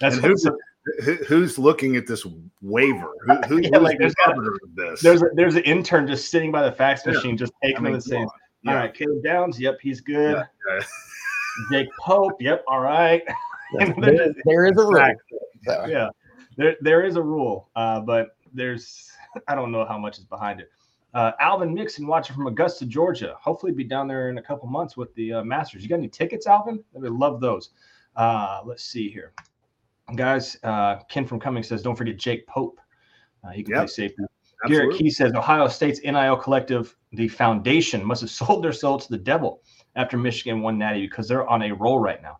That's 0.00 0.16
and 0.16 0.24
who's, 1.02 1.26
who's 1.26 1.58
looking 1.58 1.96
at 1.96 2.06
this 2.06 2.26
waiver? 2.60 3.10
Who, 3.26 3.36
who, 3.48 3.60
yeah, 3.62 3.78
like 3.78 3.98
there's, 3.98 4.14
got, 4.14 4.36
this? 4.74 5.00
there's 5.00 5.22
a, 5.22 5.26
there's 5.34 5.54
an 5.54 5.62
intern 5.62 6.06
just 6.06 6.30
sitting 6.30 6.50
by 6.50 6.62
the 6.62 6.72
fax 6.72 7.04
machine, 7.06 7.32
yeah. 7.32 7.36
just 7.36 7.52
taking 7.62 7.78
I 7.78 7.80
mean, 7.80 7.94
and 7.94 8.02
saying, 8.02 8.28
yeah. 8.62 8.70
"All 8.72 8.76
right, 8.76 8.94
Caleb 8.94 9.22
Downs, 9.24 9.60
yep, 9.60 9.78
he's 9.80 10.00
good. 10.00 10.44
Yeah. 10.68 10.78
Jake 11.70 11.88
Pope, 12.00 12.40
yep, 12.40 12.64
all 12.66 12.80
right." 12.80 13.22
there, 13.98 14.34
there 14.44 14.66
is 14.66 14.76
a 14.76 14.84
rule. 14.84 15.14
So. 15.64 15.86
Yeah, 15.86 16.08
there 16.56 16.76
there 16.80 17.04
is 17.04 17.16
a 17.16 17.22
rule, 17.22 17.68
uh, 17.76 18.00
but 18.00 18.36
there's 18.52 19.10
I 19.48 19.54
don't 19.54 19.72
know 19.72 19.84
how 19.84 19.98
much 19.98 20.18
is 20.18 20.24
behind 20.24 20.60
it. 20.60 20.70
Uh, 21.14 21.32
Alvin 21.40 21.74
Mixon 21.74 22.06
watching 22.06 22.34
from 22.34 22.46
Augusta, 22.46 22.86
Georgia. 22.86 23.36
Hopefully, 23.40 23.72
be 23.72 23.84
down 23.84 24.08
there 24.08 24.30
in 24.30 24.38
a 24.38 24.42
couple 24.42 24.68
months 24.68 24.96
with 24.96 25.14
the 25.14 25.34
uh, 25.34 25.44
Masters. 25.44 25.82
You 25.82 25.88
got 25.88 25.96
any 25.96 26.08
tickets, 26.08 26.46
Alvin? 26.46 26.82
I 26.94 26.98
would 26.98 27.12
love 27.12 27.40
those. 27.40 27.70
Uh, 28.16 28.60
let's 28.64 28.84
see 28.84 29.10
here, 29.10 29.32
guys. 30.16 30.56
Uh, 30.62 30.96
Ken 31.08 31.26
from 31.26 31.40
Cummings 31.40 31.68
says, 31.68 31.82
"Don't 31.82 31.96
forget 31.96 32.16
Jake 32.16 32.46
Pope. 32.46 32.80
Uh, 33.44 33.50
he 33.50 33.62
can 33.62 33.74
yep. 33.74 33.80
play 33.82 33.86
safety." 33.88 34.22
Absolutely. 34.64 34.86
Garrett 34.86 34.98
Key 34.98 35.10
says, 35.10 35.32
"Ohio 35.34 35.68
State's 35.68 36.00
NIL 36.04 36.36
collective, 36.36 36.96
the 37.12 37.28
foundation, 37.28 38.04
must 38.04 38.20
have 38.20 38.30
sold 38.40 38.64
their 38.64 38.72
soul 38.72 38.98
to 38.98 39.08
the 39.08 39.18
devil 39.18 39.62
after 39.96 40.16
Michigan 40.16 40.62
won 40.62 40.78
Natty 40.78 41.06
because 41.06 41.28
they're 41.28 41.48
on 41.48 41.62
a 41.62 41.72
roll 41.72 41.98
right 41.98 42.22
now." 42.22 42.38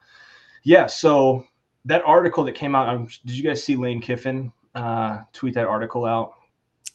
Yeah. 0.62 0.86
So 0.86 1.44
that 1.84 2.02
article 2.04 2.44
that 2.44 2.54
came 2.54 2.74
out, 2.74 2.88
um, 2.88 3.08
did 3.26 3.36
you 3.36 3.42
guys 3.42 3.62
see 3.62 3.76
Lane 3.76 4.00
Kiffin 4.00 4.52
uh, 4.74 5.20
tweet 5.32 5.54
that 5.54 5.66
article 5.66 6.04
out? 6.04 6.34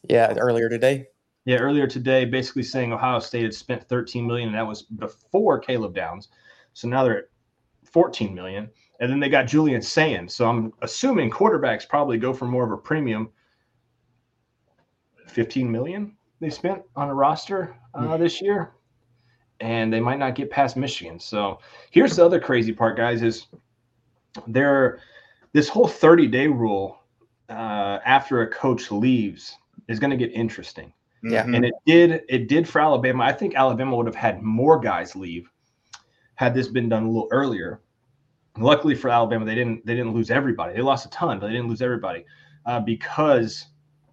Yeah, 0.09 0.33
earlier 0.37 0.69
today. 0.69 1.07
Yeah, 1.45 1.57
earlier 1.57 1.87
today, 1.87 2.25
basically 2.25 2.63
saying 2.63 2.91
Ohio 2.91 3.19
State 3.19 3.43
had 3.43 3.53
spent 3.53 3.87
13 3.87 4.27
million, 4.27 4.49
and 4.49 4.57
that 4.57 4.67
was 4.67 4.83
before 4.83 5.59
Caleb 5.59 5.95
Downs. 5.95 6.27
So 6.73 6.87
now 6.87 7.03
they're 7.03 7.19
at 7.19 7.29
14 7.85 8.35
million, 8.35 8.69
and 8.99 9.11
then 9.11 9.19
they 9.19 9.29
got 9.29 9.47
Julian 9.47 9.81
Sayin. 9.81 10.27
So 10.27 10.49
I'm 10.49 10.73
assuming 10.81 11.29
quarterbacks 11.29 11.87
probably 11.87 12.17
go 12.17 12.33
for 12.33 12.45
more 12.45 12.65
of 12.65 12.71
a 12.71 12.77
premium. 12.77 13.29
15 15.27 15.71
million 15.71 16.17
they 16.39 16.49
spent 16.49 16.81
on 16.95 17.09
a 17.09 17.13
roster 17.13 17.75
uh, 17.93 18.01
mm-hmm. 18.01 18.21
this 18.21 18.41
year, 18.41 18.73
and 19.59 19.91
they 19.91 19.99
might 19.99 20.19
not 20.19 20.35
get 20.35 20.49
past 20.49 20.77
Michigan. 20.77 21.19
So 21.19 21.59
here's 21.91 22.15
the 22.15 22.25
other 22.25 22.39
crazy 22.39 22.73
part, 22.73 22.97
guys: 22.97 23.21
is 23.21 23.47
there 24.47 24.99
this 25.53 25.69
whole 25.69 25.87
30 25.87 26.27
day 26.27 26.47
rule 26.47 26.99
uh, 27.49 27.99
after 28.05 28.41
a 28.41 28.47
coach 28.47 28.91
leaves 28.91 29.55
is 29.87 29.99
going 29.99 30.11
to 30.11 30.17
get 30.17 30.31
interesting. 30.33 30.93
Yeah. 31.23 31.43
And 31.43 31.65
it 31.65 31.73
did 31.85 32.21
it 32.29 32.47
did 32.47 32.67
for 32.69 32.79
Alabama. 32.79 33.23
I 33.23 33.33
think 33.33 33.55
Alabama 33.55 33.95
would 33.95 34.05
have 34.05 34.15
had 34.15 34.41
more 34.43 34.79
guys 34.79 35.15
leave 35.15 35.49
had 36.35 36.53
this 36.53 36.67
been 36.67 36.89
done 36.89 37.03
a 37.03 37.07
little 37.07 37.27
earlier. 37.31 37.81
Luckily 38.57 38.95
for 38.95 39.09
Alabama, 39.09 39.45
they 39.45 39.55
didn't 39.55 39.85
they 39.85 39.95
didn't 39.95 40.13
lose 40.13 40.31
everybody. 40.31 40.73
They 40.73 40.81
lost 40.81 41.05
a 41.05 41.09
ton, 41.09 41.39
but 41.39 41.47
they 41.47 41.53
didn't 41.53 41.69
lose 41.69 41.81
everybody 41.81 42.25
uh, 42.65 42.79
because 42.79 43.67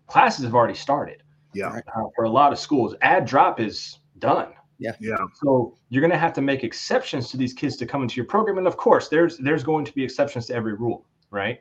classes 0.06 0.44
have 0.44 0.54
already 0.54 0.74
started. 0.74 1.22
Yeah. 1.54 1.68
Uh, 1.68 2.04
for 2.16 2.24
a 2.24 2.30
lot 2.30 2.52
of 2.52 2.58
schools, 2.58 2.94
ad 3.00 3.26
drop 3.26 3.60
is 3.60 3.98
done. 4.18 4.52
Yeah. 4.78 4.92
Yeah. 5.00 5.16
So 5.34 5.76
you're 5.88 6.00
going 6.00 6.10
to 6.10 6.18
have 6.18 6.32
to 6.34 6.42
make 6.42 6.64
exceptions 6.64 7.30
to 7.30 7.36
these 7.36 7.52
kids 7.52 7.76
to 7.76 7.86
come 7.86 8.02
into 8.02 8.16
your 8.16 8.26
program, 8.26 8.58
and 8.58 8.66
of 8.66 8.76
course, 8.76 9.08
there's 9.08 9.38
there's 9.38 9.64
going 9.64 9.84
to 9.84 9.92
be 9.92 10.02
exceptions 10.02 10.46
to 10.46 10.54
every 10.54 10.74
rule, 10.74 11.06
right? 11.30 11.60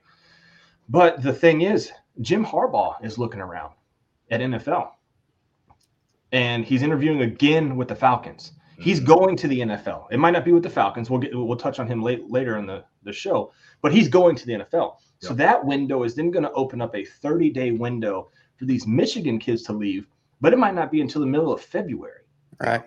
But 0.90 1.22
the 1.22 1.34
thing 1.34 1.62
is, 1.62 1.92
Jim 2.22 2.46
Harbaugh 2.46 3.04
is 3.04 3.18
looking 3.18 3.40
around 3.40 3.74
at 4.30 4.42
NFL 4.42 4.92
and 6.34 6.66
he's 6.66 6.82
interviewing 6.82 7.22
again 7.22 7.78
with 7.78 7.88
the 7.88 7.96
Falcons. 7.96 8.54
He's 8.80 9.00
mm-hmm. 9.00 9.08
going 9.08 9.38
to 9.38 9.48
the 9.48 9.60
NFL. 9.60 10.08
It 10.12 10.20
might 10.20 10.32
not 10.32 10.46
be 10.46 10.52
with 10.52 10.64
the 10.64 10.70
Falcons. 10.70 11.10
We'll 11.10 11.20
get 11.20 11.36
we'll 11.36 11.58
touch 11.58 11.80
on 11.80 11.88
him 11.88 12.02
late, 12.02 12.30
later 12.30 12.58
in 12.58 12.66
the, 12.66 12.84
the 13.04 13.14
show, 13.14 13.52
but 13.82 13.94
he's 13.94 14.08
going 14.08 14.36
to 14.36 14.46
the 14.46 14.54
NFL. 14.54 14.72
Yep. 14.74 15.00
So 15.20 15.34
that 15.36 15.64
window 15.64 16.04
is 16.04 16.16
then 16.16 16.32
going 16.32 16.44
to 16.44 16.52
open 16.52 16.82
up 16.82 16.96
a 16.96 17.06
30 17.06 17.50
day 17.52 17.72
window 17.72 18.30
for 18.58 18.66
these 18.66 18.88
Michigan 18.88 19.40
kids 19.40 19.64
to 19.64 19.74
leave, 19.74 20.08
but 20.42 20.54
it 20.54 20.60
might 20.60 20.76
not 20.76 20.92
be 20.92 21.02
until 21.02 21.22
the 21.22 21.28
middle 21.28 21.54
of 21.54 21.62
February. 21.62 22.22
Right. 22.60 22.84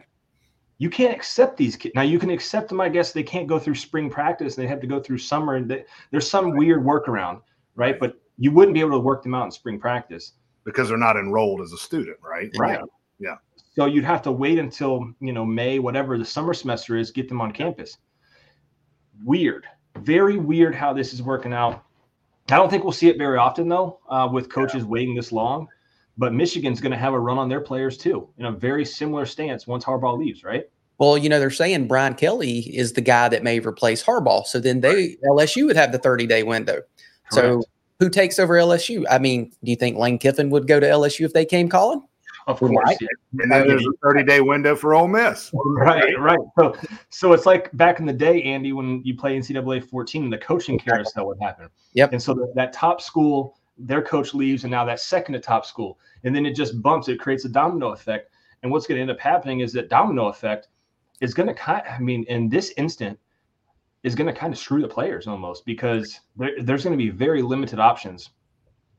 You 0.78 0.90
can't 0.90 1.14
accept 1.14 1.56
these 1.56 1.76
kids. 1.76 1.94
Now 1.94 2.02
you 2.02 2.18
can 2.18 2.30
accept 2.30 2.68
them, 2.68 2.80
I 2.80 2.88
guess 2.88 3.12
they 3.12 3.22
can't 3.22 3.46
go 3.46 3.58
through 3.58 3.76
spring 3.76 4.10
practice 4.10 4.56
and 4.56 4.64
they 4.64 4.68
have 4.68 4.80
to 4.80 4.86
go 4.86 5.00
through 5.00 5.18
summer 5.18 5.54
and 5.54 5.70
they, 5.70 5.84
there's 6.10 6.28
some 6.28 6.50
right. 6.50 6.58
weird 6.58 6.84
workaround, 6.84 7.40
right? 7.74 7.98
But 7.98 8.20
you 8.36 8.52
wouldn't 8.52 8.74
be 8.74 8.80
able 8.80 8.90
to 8.90 8.98
work 8.98 9.22
them 9.22 9.34
out 9.34 9.46
in 9.46 9.50
spring 9.50 9.80
practice 9.80 10.32
because 10.64 10.88
they're 10.88 10.98
not 10.98 11.16
enrolled 11.16 11.62
as 11.62 11.72
a 11.72 11.78
student, 11.78 12.18
right? 12.22 12.50
Right. 12.58 12.78
Yeah. 13.18 13.30
Yeah. 13.30 13.36
So 13.76 13.84
you'd 13.84 14.04
have 14.04 14.22
to 14.22 14.32
wait 14.32 14.58
until, 14.58 15.12
you 15.20 15.32
know, 15.34 15.44
May, 15.44 15.78
whatever 15.78 16.16
the 16.16 16.24
summer 16.24 16.54
semester 16.54 16.96
is, 16.96 17.10
get 17.10 17.28
them 17.28 17.42
on 17.42 17.52
campus. 17.52 17.98
Weird. 19.22 19.66
Very 19.98 20.38
weird 20.38 20.74
how 20.74 20.94
this 20.94 21.12
is 21.12 21.22
working 21.22 21.52
out. 21.52 21.84
I 22.48 22.56
don't 22.56 22.70
think 22.70 22.84
we'll 22.84 22.92
see 22.92 23.08
it 23.08 23.18
very 23.18 23.36
often, 23.36 23.68
though, 23.68 23.98
uh, 24.08 24.28
with 24.32 24.48
coaches 24.48 24.82
yeah. 24.82 24.88
waiting 24.88 25.14
this 25.14 25.30
long. 25.30 25.68
But 26.16 26.32
Michigan's 26.32 26.80
going 26.80 26.92
to 26.92 26.98
have 26.98 27.12
a 27.12 27.20
run 27.20 27.36
on 27.36 27.50
their 27.50 27.60
players, 27.60 27.98
too, 27.98 28.28
in 28.38 28.46
a 28.46 28.52
very 28.52 28.84
similar 28.84 29.26
stance 29.26 29.66
once 29.66 29.84
Harbaugh 29.84 30.16
leaves, 30.16 30.42
right? 30.42 30.64
Well, 30.98 31.18
you 31.18 31.28
know, 31.28 31.38
they're 31.38 31.50
saying 31.50 31.88
Brian 31.88 32.14
Kelly 32.14 32.60
is 32.74 32.94
the 32.94 33.02
guy 33.02 33.28
that 33.28 33.42
may 33.42 33.60
replace 33.60 34.02
Harbaugh. 34.02 34.46
So 34.46 34.58
then 34.58 34.80
they, 34.80 35.16
LSU 35.28 35.66
would 35.66 35.76
have 35.76 35.92
the 35.92 35.98
30 35.98 36.26
day 36.26 36.42
window. 36.42 36.80
Correct. 37.30 37.34
So 37.34 37.62
who 38.00 38.08
takes 38.08 38.38
over 38.38 38.54
LSU? 38.54 39.04
I 39.10 39.18
mean, 39.18 39.52
do 39.62 39.70
you 39.70 39.76
think 39.76 39.98
Lane 39.98 40.18
Kiffin 40.18 40.48
would 40.48 40.66
go 40.66 40.80
to 40.80 40.86
LSU 40.86 41.26
if 41.26 41.34
they 41.34 41.44
came 41.44 41.68
calling? 41.68 42.02
Of 42.46 42.60
course. 42.60 42.96
Yeah. 43.00 43.08
And 43.40 43.50
then 43.50 43.66
there's 43.66 43.84
a 43.84 43.92
30 44.02 44.24
day 44.24 44.40
window 44.40 44.76
for 44.76 44.94
Ole 44.94 45.08
Miss. 45.08 45.50
Right, 45.52 46.18
right. 46.18 46.38
So, 46.58 46.76
so 47.10 47.32
it's 47.32 47.44
like 47.44 47.76
back 47.76 47.98
in 47.98 48.06
the 48.06 48.12
day, 48.12 48.42
Andy, 48.42 48.72
when 48.72 49.02
you 49.04 49.16
play 49.16 49.36
NCAA 49.36 49.88
14, 49.88 50.30
the 50.30 50.38
coaching 50.38 50.78
carousel 50.78 51.26
would 51.26 51.38
happen. 51.40 51.68
Yep. 51.94 52.12
And 52.12 52.22
so 52.22 52.34
the, 52.34 52.52
that 52.54 52.72
top 52.72 53.00
school, 53.00 53.58
their 53.76 54.00
coach 54.00 54.32
leaves, 54.32 54.62
and 54.62 54.70
now 54.70 54.84
that 54.84 55.00
second 55.00 55.34
to 55.34 55.40
top 55.40 55.66
school, 55.66 55.98
and 56.22 56.34
then 56.34 56.46
it 56.46 56.54
just 56.54 56.80
bumps. 56.82 57.08
It 57.08 57.18
creates 57.18 57.44
a 57.44 57.48
domino 57.48 57.88
effect. 57.88 58.30
And 58.62 58.70
what's 58.70 58.86
going 58.86 58.96
to 58.96 59.02
end 59.02 59.10
up 59.10 59.20
happening 59.20 59.60
is 59.60 59.72
that 59.72 59.88
domino 59.88 60.28
effect 60.28 60.68
is 61.20 61.34
going 61.34 61.48
to 61.48 61.54
kind. 61.54 61.82
I 61.88 61.98
mean, 61.98 62.24
in 62.28 62.48
this 62.48 62.72
instant, 62.76 63.18
is 64.06 64.14
going 64.14 64.32
to 64.32 64.32
kind 64.32 64.52
of 64.52 64.58
screw 64.58 64.80
the 64.80 64.86
players 64.86 65.26
almost 65.26 65.66
because 65.66 66.20
there, 66.36 66.52
there's 66.62 66.84
going 66.84 66.96
to 66.96 67.04
be 67.04 67.10
very 67.10 67.42
limited 67.42 67.80
options. 67.80 68.30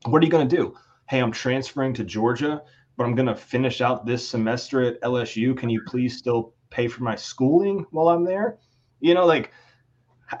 What 0.04 0.22
are 0.22 0.24
you 0.26 0.30
going 0.30 0.46
to 0.46 0.56
do? 0.56 0.76
Hey, 1.08 1.20
I'm 1.20 1.32
transferring 1.32 1.94
to 1.94 2.04
Georgia 2.04 2.62
but 2.98 3.04
I'm 3.04 3.14
going 3.14 3.26
to 3.26 3.36
finish 3.36 3.80
out 3.80 4.04
this 4.04 4.28
semester 4.28 4.82
at 4.82 5.00
LSU. 5.02 5.56
Can 5.56 5.70
you 5.70 5.80
please 5.86 6.18
still 6.18 6.52
pay 6.68 6.88
for 6.88 7.04
my 7.04 7.14
schooling 7.14 7.86
while 7.92 8.08
I'm 8.08 8.24
there? 8.24 8.58
You 8.98 9.14
know, 9.14 9.24
like, 9.24 9.52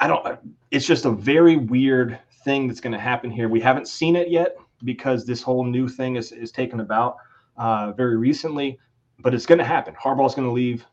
I 0.00 0.08
don't, 0.08 0.40
it's 0.72 0.84
just 0.84 1.04
a 1.04 1.12
very 1.12 1.56
weird 1.56 2.18
thing 2.44 2.66
that's 2.66 2.80
going 2.80 2.92
to 2.92 2.98
happen 2.98 3.30
here. 3.30 3.48
We 3.48 3.60
haven't 3.60 3.86
seen 3.86 4.16
it 4.16 4.28
yet 4.28 4.56
because 4.82 5.24
this 5.24 5.40
whole 5.40 5.64
new 5.64 5.88
thing 5.88 6.16
is, 6.16 6.32
is 6.32 6.50
taken 6.50 6.80
about 6.80 7.18
uh, 7.56 7.92
very 7.92 8.16
recently, 8.16 8.76
but 9.20 9.34
it's 9.34 9.46
going 9.46 9.58
to 9.58 9.64
happen. 9.64 9.94
Harbaugh's 9.94 10.34
going 10.34 10.48
to 10.48 10.52
leave. 10.52 10.84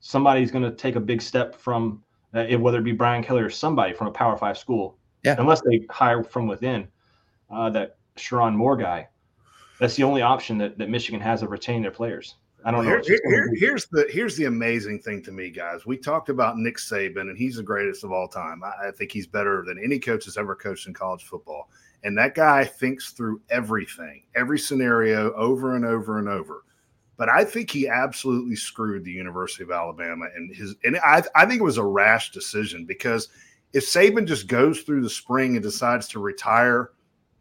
Somebody's 0.00 0.50
going 0.50 0.64
to 0.64 0.72
take 0.72 0.96
a 0.96 1.00
big 1.00 1.20
step 1.20 1.54
from, 1.54 2.02
uh, 2.32 2.46
whether 2.46 2.78
it 2.78 2.84
be 2.84 2.92
Brian 2.92 3.22
Kelly 3.22 3.42
or 3.42 3.50
somebody 3.50 3.92
from 3.92 4.06
a 4.06 4.10
Power 4.10 4.38
Five 4.38 4.56
school. 4.56 4.96
Yeah. 5.22 5.36
Unless 5.38 5.60
they 5.60 5.86
hire 5.90 6.24
from 6.24 6.46
within 6.46 6.88
uh, 7.50 7.68
that 7.70 7.98
Sherrone 8.16 8.56
Moore 8.56 8.78
guy 8.78 9.09
that's 9.80 9.96
the 9.96 10.04
only 10.04 10.22
option 10.22 10.58
that, 10.58 10.78
that 10.78 10.90
Michigan 10.90 11.20
has 11.20 11.42
of 11.42 11.50
retaining 11.50 11.82
their 11.82 11.90
players. 11.90 12.36
I 12.64 12.70
don't 12.70 12.84
know. 12.84 13.00
Here, 13.00 13.18
here, 13.24 13.50
here's 13.54 13.86
the 13.86 14.06
here's 14.10 14.36
the 14.36 14.44
amazing 14.44 15.00
thing 15.00 15.22
to 15.22 15.32
me, 15.32 15.48
guys. 15.48 15.86
We 15.86 15.96
talked 15.96 16.28
about 16.28 16.58
Nick 16.58 16.76
Saban, 16.76 17.22
and 17.22 17.38
he's 17.38 17.56
the 17.56 17.62
greatest 17.62 18.04
of 18.04 18.12
all 18.12 18.28
time. 18.28 18.62
I, 18.62 18.88
I 18.88 18.90
think 18.90 19.10
he's 19.10 19.26
better 19.26 19.64
than 19.66 19.82
any 19.82 19.98
coach 19.98 20.26
that's 20.26 20.36
ever 20.36 20.54
coached 20.54 20.86
in 20.86 20.92
college 20.92 21.24
football. 21.24 21.70
And 22.04 22.16
that 22.18 22.34
guy 22.34 22.64
thinks 22.64 23.12
through 23.12 23.40
everything, 23.50 24.24
every 24.34 24.58
scenario, 24.58 25.32
over 25.32 25.76
and 25.76 25.84
over 25.86 26.18
and 26.18 26.28
over. 26.28 26.64
But 27.16 27.28
I 27.28 27.44
think 27.44 27.70
he 27.70 27.88
absolutely 27.88 28.56
screwed 28.56 29.04
the 29.04 29.10
University 29.10 29.62
of 29.62 29.70
Alabama, 29.70 30.26
and 30.34 30.54
his 30.54 30.74
and 30.84 30.98
I 30.98 31.22
I 31.34 31.46
think 31.46 31.60
it 31.60 31.64
was 31.64 31.78
a 31.78 31.84
rash 31.84 32.30
decision 32.30 32.84
because 32.84 33.28
if 33.72 33.86
Saban 33.86 34.26
just 34.26 34.48
goes 34.48 34.82
through 34.82 35.02
the 35.02 35.10
spring 35.10 35.56
and 35.56 35.62
decides 35.62 36.08
to 36.08 36.18
retire 36.18 36.90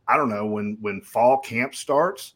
I 0.09 0.17
don't 0.17 0.29
know 0.29 0.45
when 0.45 0.77
when 0.81 1.01
fall 1.01 1.37
camp 1.37 1.75
starts, 1.75 2.33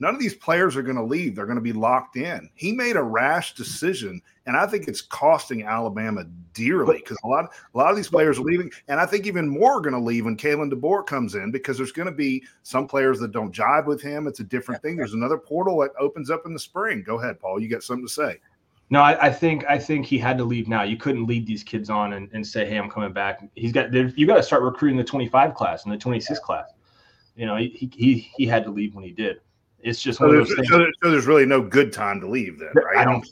none 0.00 0.14
of 0.14 0.20
these 0.20 0.34
players 0.34 0.76
are 0.76 0.82
going 0.82 0.96
to 0.96 1.02
leave. 1.02 1.34
They're 1.34 1.46
going 1.46 1.56
to 1.56 1.62
be 1.62 1.72
locked 1.72 2.16
in. 2.16 2.50
He 2.54 2.72
made 2.72 2.96
a 2.96 3.02
rash 3.02 3.54
decision, 3.54 4.20
and 4.44 4.56
I 4.56 4.66
think 4.66 4.86
it's 4.86 5.00
costing 5.00 5.64
Alabama 5.64 6.24
dearly 6.52 6.98
because 6.98 7.16
a 7.24 7.28
lot 7.28 7.46
a 7.74 7.78
lot 7.78 7.90
of 7.90 7.96
these 7.96 8.08
players 8.08 8.38
are 8.38 8.42
leaving, 8.42 8.70
and 8.88 9.00
I 9.00 9.06
think 9.06 9.26
even 9.26 9.48
more 9.48 9.78
are 9.78 9.80
going 9.80 9.94
to 9.94 10.00
leave 10.00 10.26
when 10.26 10.36
Kalen 10.36 10.70
DeBoer 10.70 11.06
comes 11.06 11.34
in 11.34 11.50
because 11.50 11.78
there's 11.78 11.92
going 11.92 12.06
to 12.06 12.14
be 12.14 12.44
some 12.62 12.86
players 12.86 13.18
that 13.20 13.32
don't 13.32 13.54
jive 13.54 13.86
with 13.86 14.02
him. 14.02 14.26
It's 14.26 14.40
a 14.40 14.44
different 14.44 14.82
thing. 14.82 14.96
There's 14.96 15.14
another 15.14 15.38
portal 15.38 15.78
that 15.80 15.92
opens 15.98 16.30
up 16.30 16.44
in 16.46 16.52
the 16.52 16.60
spring. 16.60 17.02
Go 17.02 17.18
ahead, 17.18 17.40
Paul. 17.40 17.60
You 17.60 17.68
got 17.68 17.82
something 17.82 18.06
to 18.06 18.12
say? 18.12 18.40
No, 18.88 19.00
I, 19.00 19.26
I, 19.26 19.32
think 19.32 19.64
I 19.68 19.78
think 19.78 20.06
he 20.06 20.16
had 20.16 20.38
to 20.38 20.44
leave 20.44 20.68
now. 20.68 20.84
You 20.84 20.96
couldn't 20.96 21.26
lead 21.26 21.44
these 21.44 21.64
kids 21.64 21.90
on 21.90 22.12
and, 22.12 22.28
and 22.32 22.46
say, 22.46 22.64
"Hey, 22.66 22.76
I'm 22.76 22.90
coming 22.90 23.12
back." 23.12 23.42
He's 23.54 23.72
got 23.72 23.92
you 23.92 24.26
got 24.26 24.36
to 24.36 24.42
start 24.42 24.62
recruiting 24.62 24.96
the 24.96 25.04
25 25.04 25.54
class 25.54 25.84
and 25.84 25.92
the 25.92 25.96
26 25.96 26.38
class 26.40 26.75
you 27.36 27.46
know, 27.46 27.56
he 27.56 27.90
he 27.94 28.30
he 28.36 28.46
had 28.46 28.64
to 28.64 28.70
leave 28.70 28.94
when 28.94 29.04
he 29.04 29.12
did. 29.12 29.40
It's 29.80 30.02
just 30.02 30.18
So 30.18 30.26
one 30.26 30.36
of 30.36 30.46
those 30.48 30.56
things. 30.56 30.68
so, 30.68 30.78
there- 30.78 30.92
so 31.02 31.10
there's 31.10 31.26
really 31.26 31.46
no 31.46 31.60
good 31.60 31.92
time 31.92 32.20
to 32.20 32.28
leave 32.28 32.58
then, 32.58 32.70
right? 32.74 32.96
I 32.98 33.04
don't. 33.04 33.24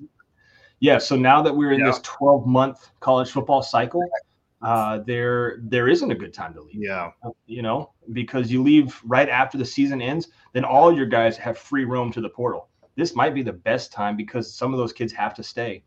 Yeah. 0.81 0.99
So 0.99 1.17
now 1.17 1.41
that 1.43 1.55
we're 1.57 1.73
in 1.73 1.81
Yeah. 1.81 1.87
this 1.87 2.01
12 2.03 2.47
month 2.47 2.91
college 3.01 3.31
football 3.31 3.63
cycle, 3.63 4.03
uh, 4.63 4.99
there 4.99 5.59
there 5.63 5.89
isn't 5.89 6.11
a 6.11 6.15
good 6.15 6.33
time 6.35 6.53
to 6.55 6.63
leave. 6.63 6.77
Yeah. 6.77 7.11
You 7.47 7.63
know, 7.63 7.93
because 8.13 8.53
you 8.53 8.63
leave 8.63 9.01
right 9.05 9.29
after 9.29 9.57
the 9.59 9.65
season 9.65 10.01
ends, 10.03 10.29
then 10.53 10.65
all 10.65 10.93
your 10.95 11.07
guys 11.07 11.37
have 11.39 11.57
free 11.59 11.85
roam 11.85 12.13
to 12.13 12.21
the 12.21 12.29
portal. 12.29 12.69
This 12.97 13.15
might 13.17 13.35
be 13.35 13.43
the 13.43 13.53
best 13.53 13.93
time 13.93 14.17
because 14.17 14.53
some 14.55 14.73
of 14.73 14.79
those 14.79 14.93
kids 14.93 15.13
have 15.13 15.35
to 15.35 15.43
stay 15.43 15.83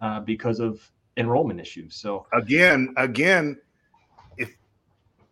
uh, 0.00 0.20
because 0.20 0.60
of 0.60 0.88
enrollment 1.16 1.58
issues. 1.60 1.96
So 1.96 2.26
again, 2.32 2.92
again, 2.96 3.56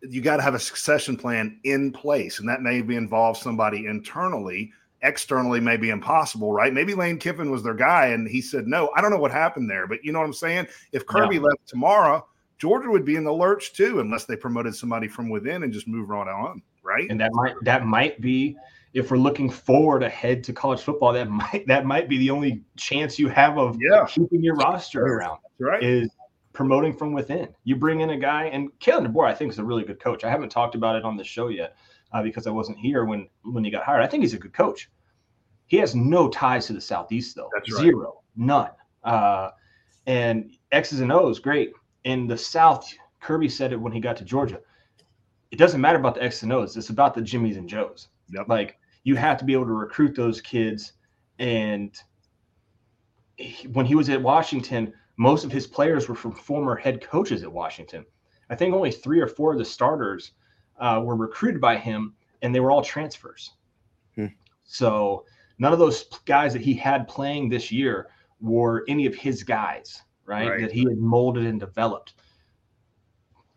you 0.09 0.21
got 0.21 0.37
to 0.37 0.43
have 0.43 0.55
a 0.55 0.59
succession 0.59 1.15
plan 1.17 1.59
in 1.63 1.91
place, 1.91 2.39
and 2.39 2.47
that 2.49 2.61
maybe 2.61 2.95
involve 2.95 3.37
somebody 3.37 3.85
internally. 3.85 4.71
Externally, 5.05 5.59
may 5.59 5.75
be 5.75 5.89
impossible, 5.89 6.53
right? 6.53 6.73
Maybe 6.73 6.93
Lane 6.93 7.17
Kiffin 7.17 7.51
was 7.51 7.61
their 7.61 7.73
guy, 7.73 8.07
and 8.07 8.25
he 8.25 8.41
said 8.41 8.67
no. 8.67 8.89
I 8.95 9.01
don't 9.01 9.11
know 9.11 9.17
what 9.17 9.31
happened 9.31 9.69
there, 9.69 9.85
but 9.85 10.01
you 10.01 10.13
know 10.13 10.19
what 10.19 10.25
I'm 10.25 10.33
saying. 10.33 10.67
If 10.93 11.05
Kirby 11.05 11.39
left 11.39 11.67
tomorrow, 11.67 12.25
Georgia 12.57 12.89
would 12.89 13.03
be 13.03 13.17
in 13.17 13.25
the 13.25 13.33
lurch 13.33 13.73
too, 13.73 13.99
unless 13.99 14.23
they 14.23 14.37
promoted 14.37 14.73
somebody 14.75 15.09
from 15.09 15.29
within 15.29 15.63
and 15.63 15.73
just 15.73 15.89
move 15.89 16.07
right 16.07 16.27
on, 16.29 16.61
right? 16.83 17.09
and 17.09 17.19
that 17.19 17.31
might 17.33 17.53
that 17.63 17.85
might 17.85 18.21
be 18.21 18.55
if 18.93 19.11
we're 19.11 19.17
looking 19.17 19.49
forward 19.49 20.03
ahead 20.03 20.41
to 20.45 20.53
college 20.53 20.79
football, 20.79 21.11
that 21.11 21.29
might 21.29 21.65
that 21.67 21.85
might 21.85 22.07
be 22.07 22.17
the 22.17 22.29
only 22.29 22.63
chance 22.77 23.19
you 23.19 23.27
have 23.27 23.57
of 23.57 23.77
Yeah. 23.81 24.05
keeping 24.07 24.41
your 24.41 24.55
roster 24.55 25.03
around. 25.03 25.39
right. 25.59 25.83
is 25.83 26.09
promoting 26.53 26.95
from 26.95 27.13
within. 27.13 27.49
You 27.63 27.75
bring 27.75 28.01
in 28.01 28.11
a 28.11 28.17
guy, 28.17 28.45
and 28.45 28.69
Kalen 28.79 29.07
DeBoer, 29.07 29.27
I 29.27 29.33
think, 29.33 29.51
is 29.51 29.59
a 29.59 29.63
really 29.63 29.83
good 29.83 29.99
coach. 29.99 30.23
I 30.23 30.29
haven't 30.29 30.49
talked 30.49 30.75
about 30.75 30.95
it 30.95 31.03
on 31.03 31.17
the 31.17 31.23
show 31.23 31.49
yet 31.49 31.75
uh, 32.13 32.21
because 32.23 32.47
I 32.47 32.51
wasn't 32.51 32.77
here 32.77 33.05
when 33.05 33.27
when 33.43 33.63
he 33.63 33.71
got 33.71 33.83
hired. 33.83 34.03
I 34.03 34.07
think 34.07 34.23
he's 34.23 34.33
a 34.33 34.39
good 34.39 34.53
coach. 34.53 34.89
He 35.67 35.77
has 35.77 35.95
no 35.95 36.29
ties 36.29 36.67
to 36.67 36.73
the 36.73 36.81
southeast 36.81 37.35
though. 37.35 37.49
Right. 37.53 37.65
Zero, 37.65 38.21
none. 38.35 38.69
Uh, 39.03 39.49
and 40.05 40.51
X's 40.71 40.99
and 40.99 41.11
O's, 41.11 41.39
great. 41.39 41.71
In 42.03 42.27
the 42.27 42.37
South, 42.37 42.93
Kirby 43.21 43.49
said 43.49 43.71
it 43.73 43.79
when 43.79 43.93
he 43.93 43.99
got 43.99 44.17
to 44.17 44.25
Georgia. 44.25 44.59
It 45.51 45.57
doesn't 45.57 45.81
matter 45.81 45.99
about 45.99 46.15
the 46.15 46.23
X's 46.23 46.43
and 46.43 46.53
O's. 46.53 46.77
It's 46.77 46.89
about 46.89 47.13
the 47.13 47.21
Jimmies 47.21 47.57
and 47.57 47.67
Joes. 47.67 48.09
Yep. 48.29 48.49
Like 48.49 48.77
you 49.03 49.15
have 49.15 49.37
to 49.37 49.45
be 49.45 49.53
able 49.53 49.65
to 49.65 49.73
recruit 49.73 50.15
those 50.15 50.41
kids. 50.41 50.93
And 51.39 51.97
he- 53.37 53.67
when 53.69 53.85
he 53.85 53.95
was 53.95 54.09
at 54.09 54.21
Washington, 54.21 54.93
most 55.17 55.43
of 55.43 55.51
his 55.51 55.67
players 55.67 56.07
were 56.07 56.15
from 56.15 56.31
former 56.31 56.75
head 56.75 57.01
coaches 57.01 57.43
at 57.43 57.51
Washington. 57.51 58.05
I 58.49 58.55
think 58.55 58.73
only 58.73 58.91
three 58.91 59.19
or 59.19 59.27
four 59.27 59.51
of 59.53 59.57
the 59.57 59.65
starters 59.65 60.31
uh, 60.79 61.01
were 61.03 61.15
recruited 61.15 61.61
by 61.61 61.77
him, 61.77 62.13
and 62.41 62.53
they 62.53 62.59
were 62.59 62.71
all 62.71 62.81
transfers. 62.81 63.51
Hmm. 64.15 64.27
So 64.63 65.25
none 65.59 65.73
of 65.73 65.79
those 65.79 66.05
guys 66.25 66.53
that 66.53 66.61
he 66.61 66.73
had 66.73 67.07
playing 67.07 67.49
this 67.49 67.71
year 67.71 68.09
were 68.41 68.83
any 68.87 69.05
of 69.05 69.15
his 69.15 69.43
guys, 69.43 70.01
right? 70.25 70.49
Right. 70.49 70.61
That 70.61 70.71
he 70.71 70.83
had 70.83 70.97
molded 70.97 71.45
and 71.45 71.59
developed. 71.59 72.15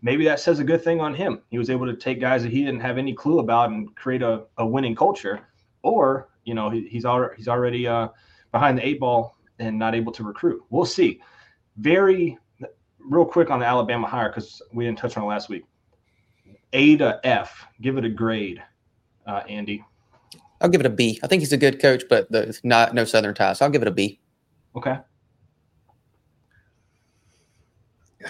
Maybe 0.02 0.24
that 0.24 0.40
says 0.40 0.60
a 0.60 0.64
good 0.64 0.84
thing 0.84 1.00
on 1.00 1.14
him. 1.14 1.42
He 1.50 1.58
was 1.58 1.70
able 1.70 1.86
to 1.86 1.96
take 1.96 2.20
guys 2.20 2.42
that 2.42 2.52
he 2.52 2.64
didn't 2.64 2.80
have 2.80 2.98
any 2.98 3.12
clue 3.12 3.40
about 3.40 3.70
and 3.70 3.94
create 3.96 4.22
a, 4.22 4.44
a 4.58 4.66
winning 4.66 4.94
culture, 4.94 5.40
or 5.82 6.28
you 6.44 6.54
know 6.54 6.70
he, 6.70 6.86
he's 6.86 7.04
already 7.04 7.34
he's 7.36 7.48
already 7.48 7.88
uh, 7.88 8.08
behind 8.52 8.78
the 8.78 8.86
eight 8.86 9.00
ball 9.00 9.36
and 9.58 9.78
not 9.78 9.94
able 9.94 10.12
to 10.12 10.22
recruit. 10.22 10.62
We'll 10.70 10.84
see. 10.84 11.20
Very 11.78 12.38
real 13.08 13.24
quick 13.24 13.50
on 13.50 13.60
the 13.60 13.66
Alabama 13.66 14.06
hire 14.06 14.28
because 14.28 14.60
we 14.72 14.84
didn't 14.84 14.98
touch 14.98 15.16
on 15.16 15.24
it 15.24 15.26
last 15.26 15.48
week. 15.48 15.64
A 16.72 16.96
to 16.96 17.20
F. 17.24 17.66
Give 17.80 17.96
it 17.96 18.04
a 18.04 18.08
grade, 18.08 18.62
uh, 19.26 19.42
Andy. 19.48 19.84
I'll 20.60 20.68
give 20.68 20.80
it 20.80 20.86
a 20.86 20.90
B. 20.90 21.20
I 21.22 21.26
think 21.26 21.40
he's 21.40 21.52
a 21.52 21.56
good 21.56 21.80
coach, 21.80 22.04
but 22.08 22.30
the 22.30 22.58
not 22.64 22.94
no 22.94 23.04
Southern 23.04 23.34
ties. 23.34 23.58
So 23.58 23.64
I'll 23.64 23.70
give 23.70 23.82
it 23.82 23.88
a 23.88 23.92
B. 23.92 24.18
Okay. 24.74 24.98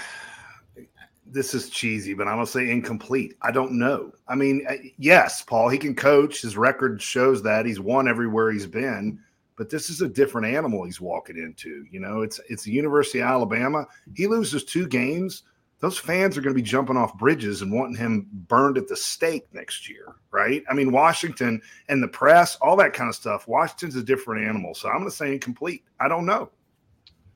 this 1.26 1.54
is 1.54 1.70
cheesy, 1.70 2.14
but 2.14 2.26
I'm 2.26 2.36
gonna 2.36 2.46
say 2.46 2.70
incomplete. 2.70 3.36
I 3.42 3.52
don't 3.52 3.72
know. 3.72 4.12
I 4.28 4.34
mean, 4.34 4.66
uh, 4.68 4.74
yes, 4.98 5.42
Paul, 5.42 5.68
he 5.68 5.78
can 5.78 5.94
coach. 5.94 6.42
His 6.42 6.56
record 6.56 7.00
shows 7.00 7.42
that 7.44 7.64
he's 7.64 7.78
won 7.80 8.08
everywhere 8.08 8.50
he's 8.50 8.66
been. 8.66 9.20
But 9.56 9.70
this 9.70 9.88
is 9.88 10.02
a 10.02 10.08
different 10.08 10.46
animal 10.46 10.84
he's 10.84 11.00
walking 11.00 11.38
into. 11.38 11.86
You 11.90 12.00
know, 12.00 12.22
it's 12.22 12.40
it's 12.48 12.64
the 12.64 12.72
University 12.72 13.20
of 13.20 13.28
Alabama. 13.28 13.86
He 14.14 14.26
loses 14.26 14.64
two 14.64 14.86
games. 14.86 15.44
Those 15.80 15.98
fans 15.98 16.38
are 16.38 16.40
going 16.40 16.54
to 16.54 16.62
be 16.62 16.66
jumping 16.66 16.96
off 16.96 17.18
bridges 17.18 17.60
and 17.60 17.70
wanting 17.70 17.96
him 17.96 18.28
burned 18.48 18.78
at 18.78 18.88
the 18.88 18.96
stake 18.96 19.46
next 19.52 19.90
year, 19.90 20.14
right? 20.30 20.62
I 20.70 20.74
mean, 20.74 20.90
Washington 20.90 21.60
and 21.88 22.02
the 22.02 22.08
press, 22.08 22.56
all 22.62 22.76
that 22.76 22.94
kind 22.94 23.10
of 23.10 23.14
stuff. 23.14 23.46
Washington's 23.46 23.94
a 23.96 24.02
different 24.02 24.48
animal, 24.48 24.74
so 24.74 24.88
I'm 24.88 25.00
going 25.00 25.10
to 25.10 25.16
say 25.16 25.32
incomplete. 25.32 25.84
I 26.00 26.08
don't 26.08 26.24
know. 26.24 26.50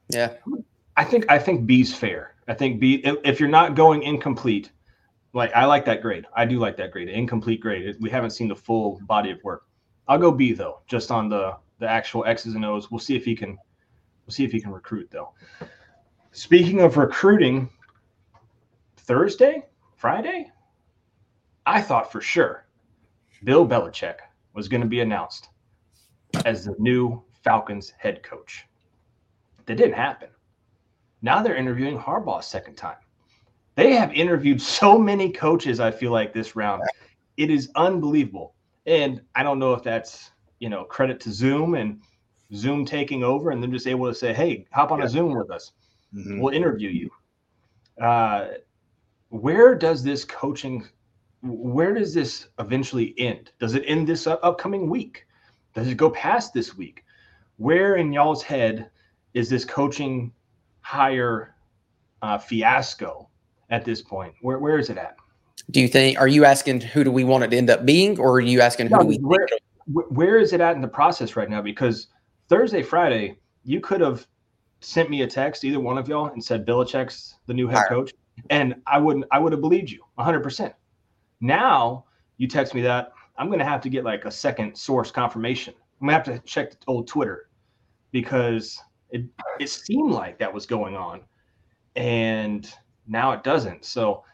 Yeah. 0.09 0.35
I 0.97 1.05
think 1.05 1.31
I 1.31 1.39
think 1.39 1.67
B's 1.67 1.95
fair. 1.95 2.35
I 2.49 2.55
think 2.55 2.81
B 2.81 2.97
if, 3.05 3.17
if 3.25 3.41
you're 3.41 3.49
not 3.49 3.75
going 3.75 4.03
incomplete, 4.03 4.73
like 5.33 5.53
I 5.55 5.65
like 5.65 5.85
that 5.85 6.03
grade. 6.03 6.27
I 6.35 6.45
do 6.45 6.59
like 6.59 6.77
that 6.79 6.91
grade. 6.91 7.09
Incomplete 7.09 7.61
grade. 7.61 7.97
We 8.01 8.11
haven't 8.11 8.31
seen 8.31 8.49
the 8.49 8.57
full 8.57 9.01
body 9.05 9.31
of 9.31 9.43
work. 9.45 9.65
I'll 10.09 10.19
go 10.19 10.33
B 10.33 10.53
though, 10.53 10.81
just 10.87 11.11
on 11.11 11.29
the 11.29 11.57
the 11.81 11.89
actual 11.91 12.25
X's 12.25 12.55
and 12.55 12.65
O's. 12.65 12.91
We'll 12.91 13.01
see 13.01 13.17
if 13.17 13.25
he 13.25 13.35
can 13.35 13.59
we'll 14.27 14.33
see 14.33 14.45
if 14.45 14.53
he 14.53 14.61
can 14.61 14.71
recruit 14.71 15.09
though. 15.11 15.33
Speaking 16.31 16.81
of 16.81 16.97
recruiting, 16.97 17.69
Thursday, 18.97 19.65
Friday, 19.97 20.53
I 21.67 21.83
thought 21.83 22.13
for 22.13 22.21
sure 22.21 22.67
Bill 23.43 23.67
Belichick 23.67 24.17
was 24.55 24.69
going 24.69 24.83
to 24.83 24.87
be 24.87 25.01
announced 25.01 25.49
as 26.45 26.65
the 26.65 26.77
new 26.79 27.23
Falcons 27.43 27.93
head 27.99 28.23
coach. 28.23 28.67
That 29.67 29.77
didn't 29.77 29.95
happen. 29.95 30.29
Now 31.23 31.43
they're 31.43 31.57
interviewing 31.57 31.99
Harbaugh 31.99 32.41
a 32.41 32.43
second 32.43 32.77
time. 32.77 32.97
They 33.75 33.93
have 33.95 34.13
interviewed 34.13 34.61
so 34.61 34.99
many 34.99 35.31
coaches, 35.31 35.81
I 35.81 35.91
feel 35.91 36.13
like, 36.13 36.33
this 36.33 36.57
round. 36.57 36.83
It 37.37 37.51
is 37.51 37.71
unbelievable. 37.75 38.55
And 38.87 39.23
I 39.35 39.43
don't 39.43 39.59
know 39.59 39.73
if 39.75 39.83
that's, 39.83 40.31
you 40.61 40.69
know, 40.69 40.85
credit 40.85 41.19
to 41.21 41.33
Zoom 41.33 41.75
and 41.75 42.01
Zoom 42.55 42.85
taking 42.85 43.25
over 43.25 43.51
and 43.51 43.63
then 43.63 43.73
just 43.73 43.87
able 43.87 44.07
to 44.07 44.15
say, 44.15 44.33
hey, 44.33 44.67
hop 44.73 44.93
on 44.93 45.01
Yeah. 45.01 45.07
a 45.07 45.09
Zoom 45.09 45.35
with 45.37 45.51
us. 45.51 45.73
Mhm. 46.15 46.41
We'll 46.41 46.55
interview 46.55 46.91
you. 46.91 47.11
Uh, 48.01 48.49
where 49.31 49.75
does 49.75 50.03
this 50.03 50.25
coaching, 50.25 50.85
where 51.43 51.95
does 51.95 52.13
this 52.15 52.49
eventually 52.59 53.15
end? 53.19 53.51
Does 53.59 53.75
it 53.75 53.85
end 53.87 54.07
this 54.07 54.27
upcoming 54.27 54.89
week? 54.89 55.27
Does 55.75 55.89
it 55.89 55.97
go 55.97 56.11
past 56.11 56.53
this 56.53 56.77
week? 56.77 57.05
Where 57.57 57.97
in 57.97 58.13
y'all's 58.13 58.43
head 58.43 58.91
is 59.35 59.49
this 59.49 59.65
coaching 59.65 60.33
hire 60.81 61.55
uh, 62.23 62.39
fiasco 62.39 63.29
at 63.71 63.85
this 63.85 64.03
point? 64.03 64.35
Where 64.43 64.59
where 64.59 64.79
is 64.79 64.91
it 64.91 64.99
at? 64.99 65.17
Do 65.71 65.81
you 65.81 65.87
think? 65.89 66.19
Are 66.19 66.27
you 66.27 66.45
asking 66.45 66.81
who 66.81 67.05
do 67.05 67.13
we 67.13 67.23
want 67.23 67.45
it 67.45 67.51
to 67.53 67.57
end 67.57 67.71
up 67.71 67.87
being, 67.87 68.19
or 68.19 68.33
are 68.33 68.41
you 68.41 68.61
asking 68.61 68.87
who 68.89 68.97
No, 68.97 69.03
do 69.03 69.07
we? 69.07 69.17
where- 69.19 69.47
think 69.47 69.60
Wh- 69.93 70.11
where 70.13 70.39
is 70.39 70.53
it 70.53 70.61
at 70.61 70.75
in 70.77 70.81
the 70.81 70.89
process 70.89 71.37
right 71.37 71.49
now? 71.51 71.63
Because 71.63 72.09
Thursday, 72.49 72.83
Friday, 72.83 73.37
you 73.65 73.81
could 73.81 74.01
have 74.01 74.27
sent 74.81 75.11
me 75.11 75.23
a 75.23 75.27
text, 75.27 75.65
either 75.65 75.81
one 75.81 75.99
of 75.99 76.09
y'all, 76.09 76.27
and 76.27 76.43
said 76.43 76.67
Belichick's 76.67 77.35
the 77.47 77.55
new 77.55 77.69
head 77.69 77.83
coach, 77.89 78.13
and 78.49 78.75
I 78.87 78.99
wouldn't, 78.99 79.27
I 79.31 79.39
would 79.39 79.53
have 79.53 79.61
believed 79.61 79.91
you 79.91 80.01
100. 80.15 80.41
percent 80.43 80.75
Now 81.41 82.05
you 82.39 82.49
text 82.49 82.75
me 82.75 82.81
that 82.83 83.13
I'm 83.37 83.49
going 83.49 83.59
to 83.59 83.65
have 83.65 83.81
to 83.83 83.89
get 83.89 84.05
like 84.05 84.25
a 84.25 84.31
second 84.31 84.77
source 84.77 85.11
confirmation. 85.11 85.75
I'm 86.01 86.09
going 86.09 86.23
to 86.23 86.31
have 86.33 86.41
to 86.41 86.47
check 86.47 86.71
the 86.71 86.79
old 86.87 87.07
Twitter 87.09 87.49
because 88.13 88.79
it 89.11 89.25
it 89.59 89.69
seemed 89.69 90.13
like 90.13 90.39
that 90.39 90.53
was 90.53 90.67
going 90.67 90.97
on, 90.97 91.21
and 91.97 92.73
now 93.07 93.33
it 93.33 93.43
doesn't. 93.43 93.85
So 93.85 94.25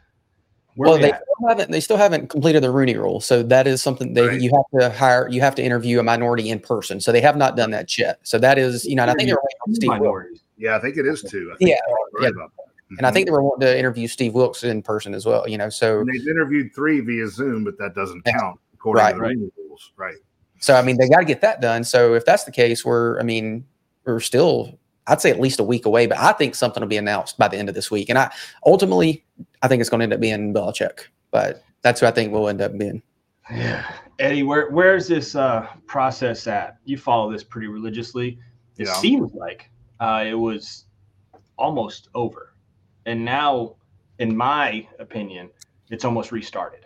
where 0.76 0.90
well, 0.90 0.98
they 0.98 1.10
at? 1.12 1.22
still 1.22 1.48
haven't. 1.48 1.70
They 1.70 1.80
still 1.80 1.96
haven't 1.96 2.28
completed 2.28 2.62
the 2.62 2.70
Rooney 2.70 2.96
Rule, 2.96 3.20
so 3.20 3.42
that 3.42 3.66
is 3.66 3.82
something 3.82 4.14
they 4.14 4.28
Right. 4.28 4.40
you 4.40 4.50
have 4.50 4.80
to 4.80 4.90
hire. 4.96 5.28
You 5.28 5.40
have 5.40 5.54
to 5.56 5.62
interview 5.62 5.98
a 5.98 6.02
minority 6.02 6.50
in 6.50 6.60
person. 6.60 7.00
So 7.00 7.12
they 7.12 7.20
have 7.20 7.36
not 7.36 7.56
done 7.56 7.70
that 7.72 7.96
yet. 7.98 8.18
So 8.22 8.38
that 8.38 8.58
is, 8.58 8.84
you 8.84 8.94
know, 8.94 9.02
and 9.02 9.10
I 9.10 9.14
think 9.14 9.28
they're 9.28 9.36
waiting 9.42 9.58
on 9.66 9.74
Steve 9.74 9.88
Wilks. 9.90 10.00
minorities. 10.00 10.40
Yeah, 10.58 10.76
I 10.76 10.80
think 10.80 10.96
it 10.96 11.06
is 11.06 11.22
too. 11.22 11.50
I 11.52 11.56
think 11.56 11.70
Yeah, 11.70 11.76
yeah. 12.20 12.28
that. 12.30 12.48
and 12.98 13.06
I 13.06 13.10
Mhm. 13.10 13.14
think 13.14 13.26
they 13.26 13.32
were 13.32 13.42
wanting 13.42 13.66
to 13.66 13.78
interview 13.78 14.06
Steve 14.06 14.32
Wilks 14.34 14.62
in 14.64 14.80
person 14.82 15.12
as 15.14 15.26
well. 15.26 15.48
You 15.48 15.58
know, 15.58 15.68
so 15.68 16.00
And 16.00 16.08
they've 16.08 16.28
interviewed 16.28 16.72
three 16.74 17.00
via 17.00 17.26
Zoom, 17.28 17.64
but 17.64 17.76
that 17.78 17.94
doesn't 17.94 18.24
count 18.24 18.60
according 18.74 19.02
Right. 19.02 19.10
to 19.12 19.16
the 19.16 19.22
Right. 19.22 19.36
rules. 19.58 19.92
Right. 19.96 20.14
so 20.58 20.74
I 20.74 20.80
mean 20.82 20.96
they 20.96 21.06
got 21.08 21.18
to 21.18 21.24
get 21.26 21.42
that 21.42 21.60
done. 21.60 21.84
So 21.84 22.14
if 22.14 22.24
that's 22.24 22.44
the 22.44 22.50
case, 22.52 22.82
we're 22.84 23.18
I 23.20 23.22
mean 23.22 23.64
we're 24.06 24.20
still 24.20 24.78
I'd 25.08 25.20
say 25.20 25.30
at 25.30 25.40
least 25.40 25.60
a 25.60 25.64
week 25.64 25.86
away, 25.86 26.06
but 26.06 26.18
I 26.18 26.32
think 26.32 26.54
something 26.54 26.80
will 26.80 26.88
be 26.88 26.96
announced 26.96 27.38
by 27.38 27.48
the 27.48 27.56
end 27.56 27.68
of 27.68 27.74
this 27.74 27.90
week. 27.90 28.08
And 28.08 28.18
I 28.18 28.30
ultimately 28.64 29.24
I 29.62 29.68
think 29.68 29.80
it's 29.80 29.90
going 29.90 30.00
to 30.00 30.04
end 30.04 30.12
up 30.12 30.20
being 30.20 30.52
Belichick, 30.52 31.06
but 31.30 31.62
that's 31.82 32.00
who 32.00 32.06
I 32.06 32.10
think 32.10 32.32
will 32.32 32.48
end 32.48 32.60
up 32.60 32.76
being. 32.76 33.02
Yeah. 33.50 33.84
Eddie, 34.18 34.42
where 34.42 34.70
where's 34.70 35.06
this 35.06 35.34
uh, 35.36 35.66
process 35.86 36.46
at? 36.46 36.78
You 36.84 36.98
follow 36.98 37.30
this 37.30 37.44
pretty 37.44 37.68
religiously. 37.68 38.38
It 38.78 38.86
Yeah. 38.86 38.94
seems 38.94 39.32
like 39.34 39.70
uh, 40.00 40.24
it 40.26 40.34
was 40.34 40.86
almost 41.56 42.08
over. 42.14 42.54
And 43.06 43.24
now, 43.24 43.76
in 44.18 44.36
my 44.36 44.86
opinion, 44.98 45.50
it's 45.90 46.04
almost 46.04 46.32
restarted. 46.32 46.80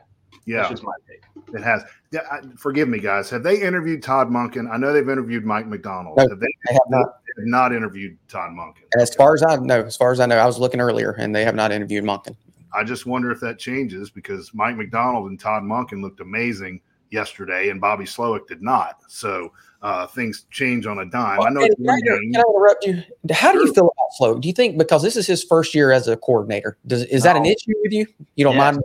Yeah, 0.46 0.59
That's 0.59 0.70
just 0.70 0.83
my 0.83 0.92
take. 1.09 1.22
it 1.55 1.62
has. 1.62 1.85
Yeah, 2.12 2.20
I, 2.31 2.40
forgive 2.57 2.88
me, 2.88 2.98
guys. 2.98 3.29
Have 3.31 3.42
they 3.42 3.61
interviewed 3.61 4.03
Todd 4.03 4.29
Monken? 4.29 4.70
I 4.72 4.76
know 4.79 4.92
they've 4.92 5.09
interviewed 5.09 5.44
Mike 5.44 5.66
Macdonald. 5.66 6.16
No, 6.16 6.29
have 6.29 6.40
they, 6.40 6.46
They 6.66 6.72
have 6.72 6.83
not. 6.88 7.07
they 7.26 7.42
have 7.42 7.46
not 7.48 7.72
interviewed 7.72 8.16
Todd 8.29 8.50
Monken? 8.53 8.83
As 8.98 9.14
far 9.14 9.35
as 9.35 9.42
I 9.42 9.57
know, 9.57 9.83
as 9.83 9.96
far 9.96 10.12
as 10.12 10.18
I 10.20 10.26
know, 10.26 10.37
I 10.38 10.46
was 10.46 10.59
looking 10.59 10.81
earlier, 10.81 11.12
and 11.12 11.35
they 11.35 11.44
have 11.44 11.55
not 11.55 11.72
interviewed 11.72 12.05
Monken. 12.05 12.35
I 12.74 12.85
just 12.85 13.05
wonder 13.05 13.31
if 13.31 13.40
that 13.40 13.59
changes 13.59 14.11
because 14.11 14.53
Mike 14.55 14.76
Macdonald 14.76 15.29
and 15.29 15.38
Todd 15.38 15.62
Monken 15.62 16.00
looked 16.03 16.20
amazing 16.20 16.81
yesterday, 17.11 17.68
and 17.68 17.81
Bobby 17.81 18.05
Slowik 18.05 18.46
did 18.46 18.62
not. 18.62 19.00
So 19.09 19.53
uh, 19.83 20.07
things 20.07 20.46
change 20.50 20.87
on 20.87 21.00
a 21.00 21.05
dime. 21.05 21.40
I 21.40 21.50
know. 21.50 21.61
Can 21.61 21.72
it's 21.72 21.81
one 21.81 21.96
I, 21.96 22.00
can 22.00 22.33
I 22.37 22.40
interrupt 22.40 22.87
you? 22.87 23.03
How 23.35 23.53
do 23.53 23.59
you 23.59 23.72
feel 23.74 23.85
about 23.85 24.09
Flo? 24.16 24.38
Do 24.38 24.48
you 24.48 24.55
think 24.55 24.79
because 24.79 25.03
this 25.03 25.16
is 25.16 25.26
his 25.26 25.44
first 25.44 25.74
year 25.74 25.90
as 25.92 26.09
a 26.09 26.16
coordinator, 26.16 26.79
does 26.87 27.03
is 27.05 27.22
that 27.24 27.37
an 27.37 27.44
issue 27.44 27.74
with 27.83 27.92
you? 27.92 28.07
You 28.37 28.44
don't 28.44 28.55
Yes. 28.57 28.74
mind? 28.74 28.85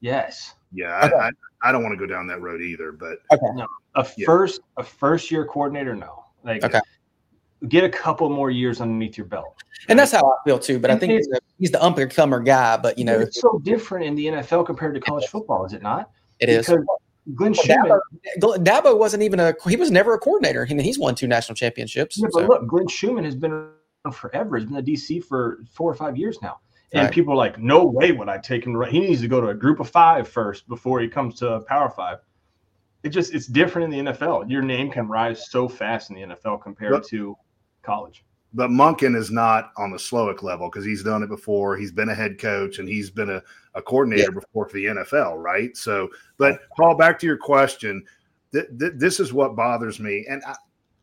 Yes. 0.00 0.54
Yeah, 0.72 1.04
Okay. 1.06 1.14
I, 1.16 1.28
I, 1.28 1.30
I 1.62 1.72
don't 1.72 1.82
want 1.82 1.92
to 1.92 1.98
go 1.98 2.06
down 2.06 2.26
that 2.28 2.40
road 2.40 2.60
either. 2.62 2.92
But 2.92 3.18
no, 3.54 3.66
A 3.96 4.06
Yeah. 4.16 4.26
first 4.26 4.60
a 4.76 4.82
first 4.84 5.30
year 5.30 5.44
coordinator, 5.44 5.94
no. 5.94 6.24
Like 6.44 6.64
Okay. 6.64 6.80
get 7.68 7.84
a 7.84 7.88
couple 7.88 8.28
more 8.30 8.50
years 8.50 8.80
underneath 8.80 9.16
your 9.18 9.26
belt. 9.26 9.62
And 9.88 9.98
that's 9.98 10.12
how 10.12 10.24
I 10.24 10.36
feel 10.44 10.58
too. 10.58 10.78
But 10.78 10.90
I 10.90 10.96
think 10.98 11.12
he's, 11.14 11.28
a, 11.28 11.38
he's 11.58 11.70
the 11.70 11.82
up 11.82 11.98
and 11.98 12.10
comer 12.10 12.40
guy. 12.40 12.76
But 12.76 12.98
you 12.98 13.04
know, 13.04 13.18
it's 13.18 13.40
so 13.40 13.58
different 13.64 14.06
in 14.06 14.14
the 14.14 14.26
NFL 14.26 14.66
compared 14.66 14.94
to 14.94 15.00
college 15.00 15.26
football, 15.26 15.64
is 15.64 15.72
it 15.72 15.82
not? 15.82 16.10
it 16.38 16.48
is. 16.48 16.66
Because 16.66 16.84
Glenn 17.34 17.52
Well, 17.52 17.62
Schumann, 17.62 18.00
Dabo, 18.40 18.56
Dabo 18.64 18.98
wasn't 18.98 19.22
even 19.22 19.38
a. 19.40 19.54
He 19.68 19.76
was 19.76 19.90
never 19.90 20.14
a 20.14 20.18
coordinator, 20.18 20.66
and 20.68 20.80
he's 20.80 20.98
won 20.98 21.14
two 21.14 21.26
national 21.28 21.54
championships. 21.54 22.16
yeah, 22.18 22.28
but 22.32 22.40
so- 22.42 22.46
look, 22.46 22.66
Glenn 22.66 22.88
Schumann 22.88 23.24
has 23.24 23.34
been 23.34 23.52
around 23.52 24.14
forever. 24.14 24.56
He's 24.56 24.66
been 24.66 24.82
the 24.82 24.82
DC 24.94 25.22
for 25.24 25.58
four 25.72 25.90
or 25.90 25.94
five 25.94 26.16
years 26.16 26.38
now. 26.40 26.58
And 26.92 27.04
Right. 27.04 27.12
people 27.12 27.32
are 27.34 27.36
like, 27.36 27.58
no 27.58 27.84
way 27.84 28.10
would 28.12 28.28
I 28.28 28.38
take 28.38 28.66
him. 28.66 28.76
Right. 28.76 28.90
He 28.90 29.00
needs 29.00 29.20
to 29.20 29.28
go 29.28 29.40
to 29.40 29.48
a 29.48 29.54
group 29.54 29.78
of 29.80 29.88
five 29.88 30.28
first 30.28 30.66
before 30.68 31.00
he 31.00 31.08
comes 31.08 31.36
to 31.36 31.54
a 31.54 31.60
power 31.60 31.88
five. 31.90 32.18
It 33.02 33.10
just 33.10 33.32
it's 33.34 33.46
different 33.46 33.92
in 33.94 34.04
the 34.06 34.12
NFL. 34.12 34.50
Your 34.50 34.62
name 34.62 34.90
can 34.90 35.08
rise 35.08 35.50
so 35.50 35.68
fast 35.68 36.10
in 36.10 36.16
the 36.16 36.22
NFL 36.34 36.62
compared 36.62 37.02
to 37.08 37.36
college. 37.82 38.24
but 38.52 38.68
Monken 38.68 39.16
is 39.16 39.30
not 39.30 39.70
on 39.78 39.90
the 39.92 39.96
Slowik 39.96 40.42
level 40.42 40.68
because 40.68 40.84
he's 40.84 41.02
done 41.04 41.22
it 41.22 41.28
before. 41.28 41.76
He's 41.76 41.92
been 41.92 42.08
a 42.10 42.14
head 42.14 42.38
coach 42.38 42.78
and 42.80 42.88
he's 42.88 43.08
been 43.08 43.30
a, 43.30 43.40
a 43.74 43.80
coordinator 43.80 44.32
before 44.32 44.68
for 44.68 44.74
the 44.76 44.86
NFL, 44.86 45.36
right? 45.42 45.74
So, 45.76 46.08
but 46.36 46.58
Paul, 46.76 46.96
back 46.96 47.18
to 47.20 47.26
your 47.26 47.36
question. 47.38 48.04
Th- 48.52 48.66
th- 48.78 48.92
this 48.96 49.20
is 49.20 49.32
what 49.32 49.54
bothers 49.54 50.00
me, 50.00 50.26
and 50.28 50.42
I, 50.44 50.56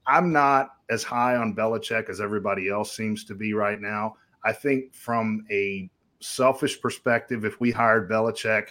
I'm 0.06 0.32
not 0.34 0.72
as 0.90 1.04
high 1.04 1.38
on 1.38 1.56
Belichick 1.56 2.10
as 2.10 2.20
everybody 2.22 2.70
else 2.70 2.96
seems 2.96 3.24
to 3.26 3.34
be 3.34 3.54
right 3.54 3.80
now. 3.80 4.16
I 4.48 4.54
think 4.54 4.96
from 4.96 5.46
a 5.52 5.90
selfish 6.22 6.82
perspective, 6.82 7.44
if 7.44 7.60
we 7.60 7.70
hired 7.70 8.10
Belichick, 8.10 8.70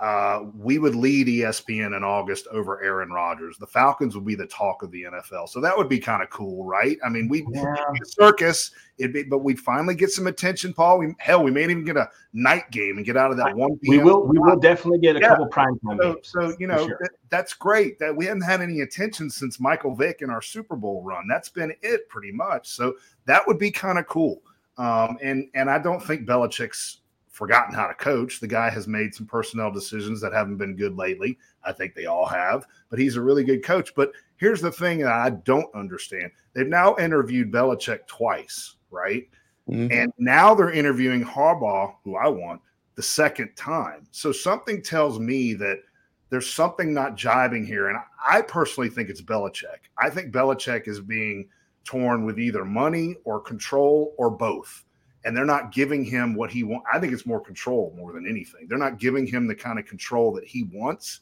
uh, 0.00 0.46
we 0.58 0.78
would 0.78 0.96
lead 0.96 1.28
ESPN 1.28 1.96
in 1.96 2.02
August 2.02 2.48
over 2.50 2.82
Aaron 2.82 3.10
Rodgers. 3.10 3.56
The 3.58 3.66
Falcons 3.66 4.16
would 4.16 4.24
be 4.26 4.34
the 4.34 4.46
talk 4.48 4.82
of 4.82 4.90
the 4.90 5.04
NFL. 5.04 5.48
So 5.48 5.60
that 5.60 5.76
would 5.78 5.88
be 5.88 6.00
kind 6.00 6.20
of 6.20 6.28
cool, 6.30 6.64
right? 6.64 6.98
I 7.06 7.08
mean, 7.08 7.28
we 7.28 7.46
Yeah. 7.52 7.76
circus, 8.04 8.72
it'd 8.98 9.12
be, 9.12 9.22
but 9.22 9.38
we'd 9.44 9.60
finally 9.60 9.94
get 9.94 10.10
some 10.10 10.26
attention, 10.26 10.74
Paul. 10.74 10.98
We, 10.98 11.14
hell, 11.20 11.44
we 11.44 11.52
may 11.52 11.62
even 11.62 11.84
get 11.84 11.96
a 11.96 12.10
night 12.32 12.68
game 12.72 12.96
and 12.96 13.06
get 13.06 13.16
out 13.16 13.30
of 13.30 13.36
that 13.36 13.54
one. 13.56 13.78
We 13.82 13.98
PM 13.98 14.04
will 14.04 14.26
we 14.26 14.36
will 14.40 14.58
definitely 14.58 14.98
get 14.98 15.14
a 15.14 15.20
Yeah. 15.20 15.28
couple 15.28 15.46
prime 15.46 15.78
time 15.86 15.98
So, 16.02 16.12
games. 16.14 16.28
so 16.28 16.56
you 16.58 16.66
know 16.66 16.86
sure. 16.88 16.98
that, 17.00 17.10
that's 17.30 17.54
great. 17.54 18.00
That 18.00 18.14
we 18.16 18.24
hadn't 18.24 18.42
had 18.42 18.60
any 18.62 18.80
attention 18.80 19.30
since 19.30 19.60
Michael 19.60 19.94
Vick 19.94 20.22
in 20.22 20.28
our 20.28 20.42
Super 20.42 20.74
Bowl 20.74 21.02
run. 21.04 21.28
That's 21.28 21.48
been 21.50 21.72
it, 21.82 22.08
pretty 22.08 22.32
much. 22.32 22.68
So 22.68 22.94
that 23.26 23.46
would 23.46 23.58
be 23.60 23.70
kind 23.70 23.98
of 24.00 24.08
cool. 24.08 24.42
Um, 24.76 25.18
and 25.22 25.48
and 25.54 25.70
I 25.70 25.78
don't 25.78 26.02
think 26.02 26.26
Belichick's 26.26 27.00
forgotten 27.30 27.74
how 27.74 27.86
to 27.86 27.94
coach. 27.94 28.40
The 28.40 28.46
guy 28.46 28.70
has 28.70 28.86
made 28.86 29.14
some 29.14 29.26
personnel 29.26 29.70
decisions 29.70 30.20
that 30.20 30.32
haven't 30.32 30.56
been 30.56 30.76
good 30.76 30.96
lately. 30.96 31.38
I 31.64 31.72
think 31.72 31.94
they 31.94 32.06
all 32.06 32.26
have, 32.26 32.66
but 32.90 32.98
he's 32.98 33.16
a 33.16 33.20
really 33.20 33.44
good 33.44 33.64
coach. 33.64 33.94
But 33.94 34.12
here's 34.36 34.60
the 34.60 34.70
thing 34.70 34.98
that 35.00 35.12
I 35.12 35.30
don't 35.30 35.72
understand: 35.74 36.30
they've 36.52 36.66
now 36.66 36.96
interviewed 36.96 37.52
Belichick 37.52 38.06
twice, 38.06 38.76
right? 38.90 39.28
Mhm. 39.68 39.92
And 39.92 40.12
now 40.18 40.54
they're 40.54 40.70
interviewing 40.70 41.24
Harbaugh, 41.24 41.94
who 42.04 42.16
I 42.16 42.28
want, 42.28 42.60
the 42.96 43.02
second 43.02 43.54
time. 43.56 44.06
So 44.10 44.30
something 44.30 44.82
tells 44.82 45.18
me 45.18 45.54
that 45.54 45.78
there's 46.30 46.52
something 46.52 46.92
not 46.92 47.16
jiving 47.16 47.66
here. 47.66 47.88
And 47.88 47.98
I 48.26 48.42
personally 48.42 48.88
think 48.88 49.08
it's 49.08 49.22
Belichick. 49.22 49.88
I 49.98 50.10
think 50.10 50.32
Belichick 50.32 50.88
is 50.88 51.00
being 51.00 51.48
torn 51.84 52.24
with 52.24 52.38
either 52.38 52.64
money 52.64 53.16
or 53.24 53.40
control 53.40 54.14
or 54.18 54.30
both. 54.30 54.84
And 55.24 55.36
they're 55.36 55.44
not 55.44 55.72
giving 55.72 56.04
him 56.04 56.34
what 56.34 56.50
he 56.50 56.64
wants. 56.64 56.86
I 56.92 56.98
think 56.98 57.12
it's 57.12 57.26
more 57.26 57.40
control 57.40 57.94
more 57.96 58.12
than 58.12 58.26
anything. 58.28 58.66
They're 58.68 58.76
not 58.78 58.98
giving 58.98 59.26
him 59.26 59.46
the 59.46 59.54
kind 59.54 59.78
of 59.78 59.86
control 59.86 60.32
that 60.32 60.44
he 60.44 60.64
wants. 60.64 61.20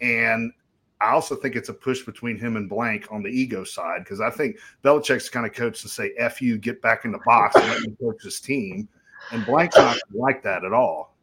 And 0.00 0.52
I 1.00 1.10
also 1.12 1.36
think 1.36 1.54
it's 1.54 1.68
a 1.68 1.74
push 1.74 2.02
between 2.02 2.38
him 2.38 2.56
and 2.56 2.68
Blank 2.68 3.08
on 3.10 3.22
the 3.22 3.28
ego 3.28 3.62
side 3.62 4.00
because 4.02 4.20
I 4.20 4.30
think 4.30 4.56
Belichick's 4.82 5.28
kind 5.28 5.46
of 5.46 5.52
coach 5.52 5.82
to 5.82 5.88
say, 5.88 6.12
F 6.18 6.40
you, 6.40 6.58
get 6.58 6.82
back 6.82 7.04
in 7.04 7.12
the 7.12 7.20
box 7.24 7.54
and 7.56 7.68
let 7.68 7.80
me 7.82 7.94
coach 8.00 8.22
this 8.24 8.40
team. 8.40 8.88
And 9.30 9.44
Blank's 9.46 9.76
not 9.76 9.98
like 10.12 10.42
that 10.42 10.64
at 10.64 10.72
all. 10.72 11.16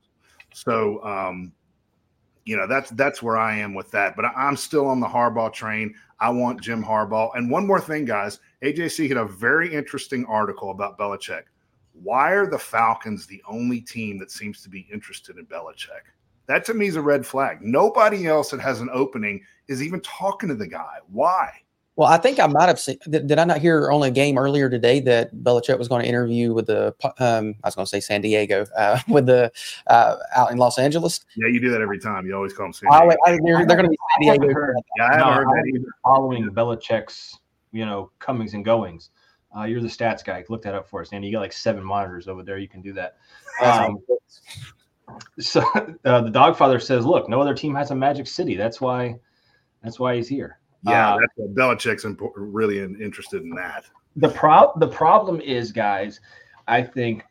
So, 0.53 1.03
um, 1.03 1.51
you 2.45 2.57
know, 2.57 2.67
that's 2.67 2.89
that's 2.91 3.21
where 3.21 3.37
I 3.37 3.57
am 3.57 3.73
with 3.73 3.91
that. 3.91 4.15
But 4.15 4.25
I- 4.25 4.33
I'm 4.33 4.57
still 4.57 4.87
on 4.87 4.99
the 4.99 5.07
Harbaugh 5.07 5.53
train. 5.53 5.95
I 6.19 6.29
want 6.29 6.61
Jim 6.61 6.83
Harbaugh. 6.83 7.31
And 7.35 7.49
one 7.49 7.67
more 7.67 7.79
thing, 7.79 8.05
guys, 8.05 8.39
AJC 8.63 9.07
had 9.07 9.17
a 9.17 9.25
very 9.25 9.73
interesting 9.73 10.25
article 10.25 10.71
about 10.71 10.97
Belichick. 10.97 11.43
Why 11.93 12.31
are 12.31 12.47
the 12.49 12.59
Falcons 12.59 13.25
the 13.25 13.41
only 13.47 13.81
team 13.81 14.17
that 14.19 14.31
seems 14.31 14.61
to 14.63 14.69
be 14.69 14.87
interested 14.91 15.37
in 15.37 15.45
Belichick? 15.45 16.03
That 16.47 16.63
to 16.65 16.73
me 16.73 16.87
is 16.87 16.95
a 16.95 17.01
red 17.01 17.25
flag. 17.25 17.59
Nobody 17.61 18.27
else 18.27 18.51
that 18.51 18.59
has 18.61 18.81
an 18.81 18.89
opening 18.93 19.41
is 19.67 19.81
even 19.81 19.99
talking 20.01 20.49
to 20.49 20.55
the 20.55 20.67
guy. 20.67 20.97
Why? 21.11 21.49
Well, 21.97 22.07
I 22.07 22.17
think 22.17 22.39
I 22.39 22.47
might 22.47 22.67
have 22.67 22.79
seen. 22.79 22.97
Did, 23.09 23.27
did 23.27 23.37
I 23.37 23.43
not 23.43 23.59
hear 23.59 23.91
on 23.91 24.01
a 24.03 24.09
game 24.09 24.37
earlier 24.37 24.69
today 24.69 25.01
that 25.01 25.35
Belichick 25.35 25.77
was 25.77 25.87
going 25.87 26.01
to 26.03 26.07
interview 26.07 26.53
with 26.53 26.67
the? 26.67 26.95
Um, 27.19 27.55
I 27.63 27.67
was 27.67 27.75
going 27.75 27.85
to 27.85 27.89
say 27.89 27.99
San 27.99 28.21
Diego 28.21 28.65
uh, 28.77 28.99
with 29.09 29.25
the 29.25 29.51
uh, 29.87 30.15
out 30.35 30.51
in 30.51 30.57
Los 30.57 30.79
Angeles. 30.79 31.19
Yeah, 31.35 31.49
you 31.49 31.59
do 31.59 31.69
that 31.71 31.81
every 31.81 31.99
time. 31.99 32.25
You 32.25 32.35
always 32.35 32.53
call 32.53 32.67
them 32.67 32.73
San 32.73 32.89
Diego. 32.91 33.07
wait, 33.07 33.17
I, 33.27 33.31
they're, 33.43 33.65
they're 33.65 33.77
going 33.77 33.83
to 33.83 33.89
be 33.89 33.97
San 34.25 34.37
Diego. 34.37 34.47
Yeah, 34.97 35.03
I 35.05 35.17
haven't 35.17 35.19
No, 35.19 35.33
heard 35.33 35.47
I 35.47 35.51
that 35.51 35.57
haven't 35.57 35.75
either. 35.75 35.85
following 36.03 36.49
Belichick's, 36.51 37.37
you 37.71 37.85
know, 37.85 38.11
comings 38.19 38.53
and 38.53 38.63
goings. 38.65 39.09
Uh, 39.57 39.63
you're 39.63 39.81
the 39.81 39.87
stats 39.87 40.23
guy. 40.23 40.43
Look 40.49 40.61
that 40.63 40.73
up 40.75 40.87
for 40.87 41.01
us, 41.01 41.11
Andy. 41.11 41.27
You 41.27 41.33
got 41.33 41.41
like 41.41 41.53
seven 41.53 41.83
monitors 41.83 42.27
over 42.27 42.41
there. 42.43 42.57
You 42.57 42.69
can 42.69 42.81
do 42.81 42.93
that. 42.93 43.17
Um, 43.61 43.97
so 45.39 45.61
uh, 46.05 46.21
the 46.21 46.31
Dogfather 46.31 46.81
says, 46.81 47.05
"Look, 47.05 47.27
no 47.27 47.41
other 47.41 47.53
team 47.53 47.75
has 47.75 47.91
a 47.91 47.95
Magic 47.95 48.27
City. 48.27 48.55
That's 48.55 48.79
why. 48.79 49.15
That's 49.83 49.99
why 49.99 50.15
he's 50.15 50.27
here." 50.27 50.59
Yeah, 50.83 51.13
Uh, 51.13 51.17
that's 51.19 51.33
what 51.35 51.55
Belichick's 51.55 52.05
impo- 52.05 52.31
really 52.35 52.79
in, 52.79 52.99
interested 53.01 53.43
in 53.43 53.51
that. 53.51 53.85
the 54.15 54.29
prob 54.29 54.79
the 54.79 54.87
problem 54.87 55.39
is, 55.41 55.71
guys. 55.71 56.19
I 56.67 56.81
think 56.81 57.23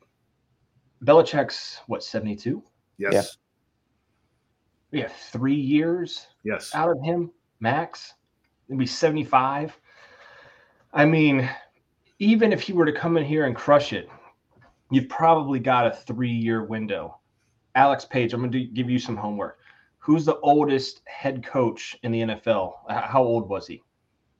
Belichick's 1.04 1.80
what 1.86 2.02
seventy 2.04 2.36
two. 2.36 2.62
Yes, 2.98 3.12
Yeah. 3.14 3.22
We 4.92 5.00
have 5.00 5.12
three 5.12 5.54
years 5.54 6.26
yes. 6.44 6.74
out 6.74 6.90
of 6.90 7.02
him 7.02 7.30
max. 7.60 8.14
It'd 8.68 8.78
be 8.78 8.86
75. 8.86 9.78
I 10.92 11.04
mean, 11.04 11.48
even 12.18 12.52
if 12.52 12.60
he 12.60 12.72
were 12.72 12.84
to 12.84 12.92
come 12.92 13.16
in 13.16 13.24
here 13.24 13.46
and 13.46 13.54
crush 13.54 13.92
it, 13.92 14.08
you've 14.90 15.08
probably 15.08 15.58
got 15.58 15.86
a 15.86 15.90
three 15.90 16.30
year 16.30 16.64
window. 16.64 17.18
Alex 17.74 18.04
Page, 18.04 18.32
I'm 18.32 18.40
going 18.40 18.52
to 18.52 18.64
give 18.64 18.90
you 18.90 18.98
some 18.98 19.16
homework. 19.16 19.58
Who's 19.98 20.24
the 20.24 20.38
oldest 20.40 21.02
head 21.06 21.44
coach 21.44 21.96
in 22.02 22.10
the 22.10 22.20
NFL? 22.22 22.72
How 22.88 23.22
old 23.22 23.48
was 23.48 23.66
he? 23.66 23.82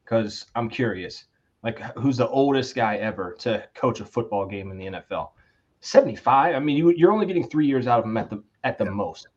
Because 0.04 0.46
I'm 0.56 0.68
curious. 0.68 1.24
Like, 1.62 1.78
who's 1.96 2.16
the 2.16 2.28
oldest 2.28 2.74
guy 2.74 2.96
ever 2.96 3.36
to 3.40 3.68
coach 3.74 4.00
a 4.00 4.04
football 4.04 4.46
game 4.46 4.70
in 4.70 4.78
the 4.78 4.86
NFL? 4.86 5.30
75. 5.80 6.54
I 6.54 6.58
mean, 6.58 6.76
you, 6.76 6.90
you're 6.96 7.12
only 7.12 7.26
getting 7.26 7.46
three 7.46 7.66
years 7.66 7.86
out 7.86 8.00
of 8.00 8.04
him 8.06 8.16
at 8.16 8.30
the 8.30 8.42
at 8.64 8.78
the 8.78 8.86
most. 8.86 9.28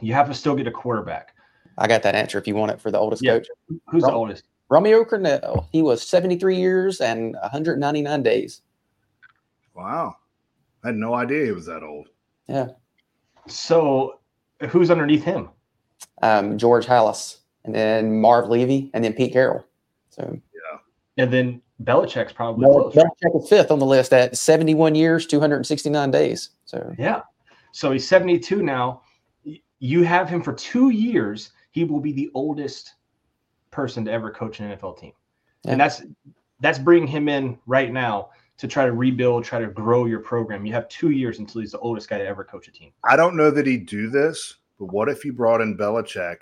You 0.00 0.14
have 0.14 0.28
to 0.28 0.34
still 0.34 0.54
get 0.54 0.66
a 0.66 0.70
quarterback. 0.70 1.34
I 1.76 1.86
got 1.86 2.02
that 2.02 2.14
answer 2.14 2.38
if 2.38 2.46
you 2.48 2.54
want 2.54 2.72
it 2.72 2.80
for 2.80 2.90
the 2.90 2.98
oldest 2.98 3.22
Yeah. 3.22 3.34
coach. 3.34 3.48
Who's 3.88 4.02
the 4.02 4.12
oldest? 4.12 4.44
Romeo 4.70 5.04
Crennel. 5.04 5.66
He 5.72 5.82
was 5.82 6.06
73 6.06 6.56
years 6.56 7.00
and 7.00 7.34
199 7.40 8.22
days. 8.22 8.62
Wow. 9.74 10.16
I 10.84 10.88
had 10.88 10.96
no 10.96 11.14
idea 11.14 11.46
he 11.46 11.52
was 11.52 11.66
that 11.66 11.82
old. 11.82 12.08
Yeah. 12.48 12.68
So 13.46 14.20
who's 14.68 14.90
underneath 14.90 15.24
him? 15.24 15.48
Um, 16.22 16.58
George 16.58 16.86
Halas, 16.86 17.38
and 17.64 17.74
then 17.74 18.20
Marv 18.20 18.48
Levy, 18.48 18.90
and 18.94 19.02
then 19.04 19.12
Pete 19.12 19.32
Carroll. 19.32 19.64
So 20.10 20.38
yeah. 20.54 20.78
And 21.22 21.32
then 21.32 21.62
Belichick's 21.82 22.32
probably 22.32 22.64
Bel- 22.66 22.90
close. 22.90 22.96
right? 22.96 23.06
Belichick 23.24 23.42
is 23.42 23.48
fifth 23.48 23.70
on 23.70 23.78
the 23.78 23.86
list 23.86 24.12
at 24.12 24.36
71 24.36 24.94
years, 24.94 25.26
269 25.26 26.10
days. 26.10 26.50
So 26.64 26.94
Yeah. 26.98 27.22
So 27.72 27.90
he's 27.92 28.06
72 28.08 28.62
now. 28.62 29.02
You 29.80 30.02
have 30.02 30.28
him 30.28 30.42
for 30.42 30.52
two 30.52 30.90
years. 30.90 31.50
He 31.70 31.84
will 31.84 32.00
be 32.00 32.12
the 32.12 32.30
oldest 32.34 32.94
person 33.78 34.04
to 34.04 34.10
ever 34.10 34.28
coach 34.32 34.58
an 34.58 34.70
NFL 34.76 34.98
team. 34.98 35.12
And 35.66 35.80
that's 35.80 36.02
that's 36.58 36.80
bringing 36.80 37.06
him 37.06 37.28
in 37.28 37.56
right 37.66 37.92
now 37.92 38.30
to 38.56 38.66
try 38.66 38.84
to 38.84 38.92
rebuild, 38.92 39.44
try 39.44 39.60
to 39.60 39.68
grow 39.68 40.06
your 40.06 40.18
program. 40.18 40.66
You 40.66 40.72
have 40.72 40.88
two 40.88 41.10
years 41.10 41.38
until 41.38 41.60
he's 41.60 41.70
the 41.70 41.78
oldest 41.78 42.08
guy 42.08 42.18
to 42.18 42.26
ever 42.26 42.42
coach 42.42 42.66
a 42.66 42.72
team. 42.72 42.90
I 43.08 43.14
don't 43.14 43.36
know 43.36 43.52
that 43.52 43.66
he'd 43.68 43.86
do 43.86 44.10
this, 44.10 44.56
But 44.80 44.86
what 44.86 45.08
if 45.08 45.24
you 45.24 45.32
brought 45.32 45.60
in 45.60 45.76
Belichick 45.78 46.38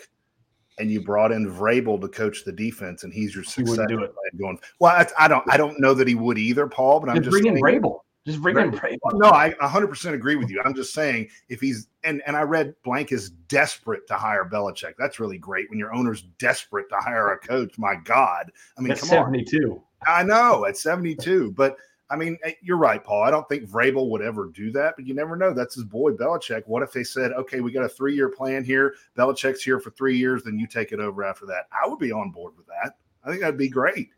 and 0.79 0.91
you 0.91 1.03
brought 1.03 1.31
in 1.31 1.47
Vrabel 1.51 2.01
to 2.01 2.09
coach 2.09 2.43
the 2.45 2.53
defense, 2.53 3.05
and 3.05 3.13
he's 3.13 3.35
your 3.35 3.45
He 3.45 3.51
successor? 3.51 3.71
wouldn't 3.83 3.89
do 3.91 4.03
it. 4.03 4.15
Going 4.39 4.59
well, 4.81 4.93
I, 4.93 5.07
I 5.25 5.29
don't, 5.29 5.45
I 5.53 5.59
don't 5.59 5.79
know 5.79 5.93
that 5.93 6.09
he 6.09 6.15
would 6.15 6.39
either, 6.39 6.67
Paul. 6.67 7.01
But 7.01 7.11
I'm 7.11 7.17
Just 7.17 7.25
just 7.31 7.43
bring 7.43 7.47
in 7.55 7.63
saying- 7.63 7.83
Vrabel. 7.83 8.01
Just 8.27 8.43
bring 8.43 8.59
in 8.59 8.73
Vrabel. 8.73 8.99
no, 9.15 9.31
I 9.31 9.55
100% 9.63 10.13
agree 10.13 10.35
with 10.35 10.51
you. 10.51 10.61
I'm 10.65 10.75
just 10.75 10.93
saying 10.93 11.29
if 11.49 11.61
he's 11.61 11.87
and 12.03 12.23
and 12.27 12.37
I 12.37 12.43
read 12.43 12.75
Blank 12.83 13.13
is 13.13 13.31
desperate 13.31 14.07
to 14.09 14.15
hire 14.15 14.45
Belichick. 14.45 14.95
That's 14.99 15.21
really 15.21 15.39
great 15.39 15.71
when 15.71 15.79
your 15.79 15.95
owner's 15.95 16.23
desperate 16.39 16.89
to 16.89 16.97
hire 16.97 17.33
a 17.33 17.39
coach. 17.39 17.79
My 17.79 17.95
God, 17.95 18.51
I 18.77 18.81
mean, 18.81 18.89
That's 18.89 19.09
come 19.09 19.19
on. 19.19 19.27
72. 19.27 19.81
I 20.09 20.25
know 20.25 20.67
at 20.67 20.77
72, 20.77 21.53
but 21.53 21.77
I 22.11 22.17
mean, 22.17 22.37
eh, 22.43 22.53
you're 22.63 22.77
right, 22.77 23.03
Paul. 23.03 23.23
I 23.23 23.31
don't 23.31 23.49
think 23.49 23.69
Vrabel 23.69 24.09
would 24.11 24.23
ever 24.23 24.51
do 24.53 24.73
that, 24.73 24.95
but 24.97 25.07
you 25.07 25.15
never 25.15 25.37
know. 25.37 25.53
That's 25.53 25.77
his 25.77 25.85
boy 25.85 26.13
Belichick. 26.13 26.63
What 26.67 26.83
if 26.83 26.93
they 26.93 27.05
said, 27.05 27.33
okay, 27.33 27.61
we 27.61 27.71
got 27.71 27.85
a 27.85 27.89
three 27.89 28.15
year 28.15 28.29
plan 28.29 28.65
here. 28.65 28.95
Belichick's 29.17 29.63
here 29.63 29.79
for 29.79 29.91
three 29.91 30.17
years, 30.17 30.43
then 30.43 30.59
you 30.59 30.67
take 30.67 30.91
it 30.91 31.01
over 31.01 31.25
after 31.25 31.47
that. 31.47 31.67
I 31.73 31.89
would 31.89 31.99
be 32.01 32.13
on 32.13 32.31
board 32.31 32.55
with 32.57 32.67
that. 32.67 32.97
I 33.25 33.29
think 33.29 33.41
that'd 33.41 33.59
be 33.59 33.69
great. 33.69 34.11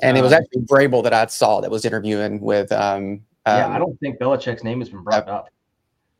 And 0.00 0.16
it 0.16 0.22
was 0.22 0.32
Um, 0.32 0.42
actually 0.42 0.62
Vrabel 0.62 1.02
that 1.02 1.12
I 1.12 1.26
saw 1.26 1.60
that 1.60 1.70
was 1.70 1.84
interviewing 1.84 2.40
with. 2.40 2.72
Um, 2.72 3.22
yeah, 3.46 3.66
um, 3.66 3.72
I 3.72 3.78
don't 3.78 3.98
think 4.00 4.18
Belichick's 4.18 4.64
name 4.64 4.78
has 4.80 4.88
been 4.88 5.02
brought 5.02 5.28
up 5.28 5.48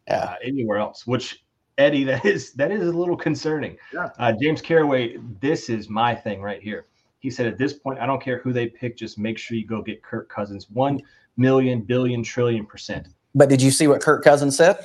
Yeah. 0.09 0.17
uh, 0.17 0.35
anywhere 0.45 0.79
else. 0.79 1.07
Which 1.07 1.45
Eddie, 1.79 2.05
that 2.05 2.25
is 2.25 2.53
that 2.55 2.71
is 2.71 2.87
a 2.87 2.93
little 2.93 3.17
concerning. 3.17 3.77
Yeah. 3.93 4.11
Uh, 4.19 4.33
James 4.41 4.61
Caraway, 4.61 5.17
this 5.41 5.71
is 5.71 5.89
my 5.89 6.15
thing 6.15 6.43
right 6.43 6.61
here. 6.63 6.87
He 7.21 7.31
said, 7.31 7.47
at 7.47 7.57
this 7.57 7.73
point, 7.73 8.01
I 8.01 8.07
don't 8.07 8.21
care 8.21 8.39
who 8.39 8.53
they 8.53 8.67
pick, 8.67 8.97
just 8.97 9.17
make 9.17 9.39
sure 9.39 9.57
you 9.57 9.65
go 9.67 9.81
get 9.81 10.03
Kirk 10.03 10.29
Cousins. 10.29 10.69
One 10.71 11.01
million, 11.37 11.81
billion, 11.81 12.23
trillion 12.23 12.67
percent. 12.67 13.09
But 13.35 13.49
did 13.49 13.63
you 13.63 13.71
see 13.71 13.87
what 13.87 14.03
Kirk 14.03 14.25
Cousins 14.25 14.57
said? 14.57 14.85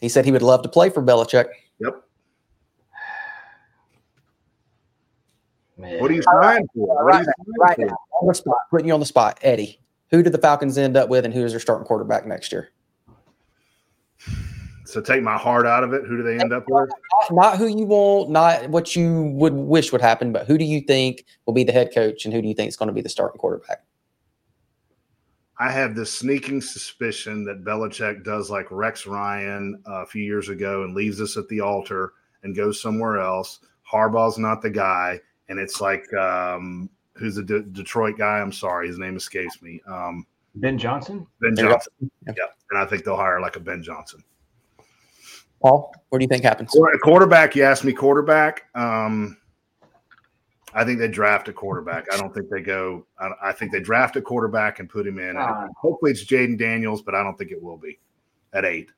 He 0.00 0.08
said 0.08 0.24
he 0.24 0.30
would 0.30 0.42
love 0.42 0.62
to 0.62 0.68
play 0.68 0.90
for 0.90 1.02
Belichick. 1.02 1.46
Yep. 1.80 2.04
Man. 5.78 6.00
What 6.00 6.10
are 6.10 6.14
you 6.14 6.22
signing 6.22 6.68
for? 6.74 7.04
What 7.04 7.14
are 7.14 7.20
you 7.22 7.26
Right 7.60 7.76
for? 7.76 7.86
now, 7.86 7.96
on 8.20 8.28
the 8.28 8.34
spot, 8.34 8.56
putting 8.70 8.88
you 8.88 8.94
on 8.94 9.00
the 9.00 9.06
spot, 9.06 9.38
Eddie. 9.42 9.80
Who 10.10 10.22
did 10.22 10.32
the 10.32 10.38
Falcons 10.38 10.76
end 10.78 10.96
up 10.96 11.08
with, 11.08 11.24
and 11.24 11.32
who 11.32 11.44
is 11.44 11.52
their 11.52 11.60
starting 11.60 11.86
quarterback 11.86 12.26
next 12.26 12.50
year? 12.50 12.70
So 14.84 15.02
take 15.02 15.22
my 15.22 15.36
heart 15.36 15.66
out 15.66 15.84
of 15.84 15.92
it. 15.92 16.04
Who 16.06 16.16
do 16.16 16.22
they 16.22 16.38
end 16.38 16.52
up 16.52 16.64
with? 16.66 16.88
Not, 17.30 17.32
not 17.32 17.58
who 17.58 17.66
you 17.66 17.84
want, 17.84 18.30
not 18.30 18.70
what 18.70 18.96
you 18.96 19.24
would 19.34 19.52
wish 19.52 19.92
would 19.92 20.00
happen, 20.00 20.32
but 20.32 20.46
who 20.46 20.56
do 20.56 20.64
you 20.64 20.80
think 20.80 21.26
will 21.44 21.52
be 21.52 21.62
the 21.62 21.72
head 21.72 21.92
coach, 21.94 22.24
and 22.24 22.32
who 22.32 22.40
do 22.40 22.48
you 22.48 22.54
think 22.54 22.68
is 22.68 22.76
going 22.76 22.86
to 22.86 22.92
be 22.94 23.02
the 23.02 23.08
starting 23.10 23.38
quarterback? 23.38 23.84
I 25.58 25.70
have 25.70 25.94
this 25.94 26.16
sneaking 26.16 26.62
suspicion 26.62 27.44
that 27.44 27.64
Belichick 27.64 28.24
does 28.24 28.48
like 28.48 28.66
Rex 28.70 29.06
Ryan 29.06 29.82
uh, 29.86 30.02
a 30.02 30.06
few 30.06 30.22
years 30.24 30.48
ago 30.48 30.84
and 30.84 30.94
leaves 30.94 31.20
us 31.20 31.36
at 31.36 31.48
the 31.48 31.60
altar 31.60 32.14
and 32.42 32.56
goes 32.56 32.80
somewhere 32.80 33.18
else. 33.18 33.58
Harbaugh's 33.90 34.38
not 34.38 34.62
the 34.62 34.70
guy, 34.70 35.20
and 35.48 35.58
it's 35.58 35.80
like 35.80 36.12
um, 36.14 36.88
who's 37.14 37.36
the 37.36 37.42
De- 37.42 37.62
Detroit 37.62 38.18
guy? 38.18 38.38
I'm 38.40 38.52
sorry, 38.52 38.88
his 38.88 38.98
name 38.98 39.16
escapes 39.16 39.60
me. 39.62 39.80
Um, 39.88 40.26
Ben 40.56 40.78
Johnson? 40.78 41.26
ben 41.40 41.54
There 41.54 41.64
you 41.66 41.70
go. 41.70 41.74
Johnson. 41.76 41.92
Yeah. 42.26 42.32
Yeah, 42.36 42.44
and 42.70 42.78
I 42.80 42.86
think 42.86 43.04
they'll 43.04 43.16
hire 43.16 43.40
like 43.40 43.56
a 43.56 43.60
Ben 43.60 43.82
Johnson. 43.82 44.22
Paul, 45.60 45.92
what 46.08 46.18
do 46.18 46.22
you 46.24 46.28
think 46.28 46.44
happens? 46.44 46.70
Quar- 46.70 46.96
Quarterback, 47.02 47.56
you 47.56 47.64
asked 47.64 47.84
me 47.84 47.92
quarterback. 47.92 48.64
Um, 48.76 49.36
I 50.74 50.84
think 50.84 50.98
they 50.98 51.08
draft 51.08 51.48
a 51.48 51.52
quarterback. 51.52 52.06
I 52.12 52.16
don't 52.16 52.32
think 52.32 52.48
they 52.50 52.60
go. 52.60 53.06
I, 53.18 53.30
I 53.42 53.52
think 53.52 53.72
they 53.72 53.80
draft 53.80 54.16
a 54.16 54.22
quarterback 54.22 54.78
and 54.80 54.88
put 54.88 55.06
him 55.06 55.18
in. 55.18 55.36
Ah. 55.36 55.66
Hopefully, 55.76 56.12
it's 56.12 56.24
Jayden 56.24 56.58
Daniels, 56.58 57.02
but 57.02 57.14
I 57.14 57.22
don't 57.22 57.36
think 57.36 57.50
it 57.50 57.60
will 57.60 57.78
be 57.78 57.98
at 58.52 58.64
eight. 58.64 58.90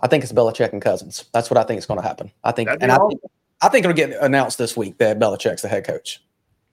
I 0.00 0.08
think 0.08 0.24
it's 0.24 0.32
Belichick 0.32 0.72
and 0.72 0.82
Cousins. 0.82 1.26
That's 1.32 1.48
what 1.48 1.56
I 1.56 1.62
think 1.62 1.78
is 1.78 1.86
going 1.86 2.00
to 2.00 2.06
happen. 2.06 2.30
I 2.42 2.50
think, 2.52 2.68
That'd 2.68 2.82
and 2.82 2.90
I 2.92 2.96
awesome. 2.96 3.10
think, 3.10 3.20
I 3.62 3.68
think 3.68 3.84
it'll 3.84 3.94
get 3.96 4.10
announced 4.20 4.58
this 4.58 4.76
week 4.76 4.98
that 4.98 5.18
Belichick's 5.18 5.62
the 5.62 5.68
head 5.68 5.86
coach, 5.86 6.22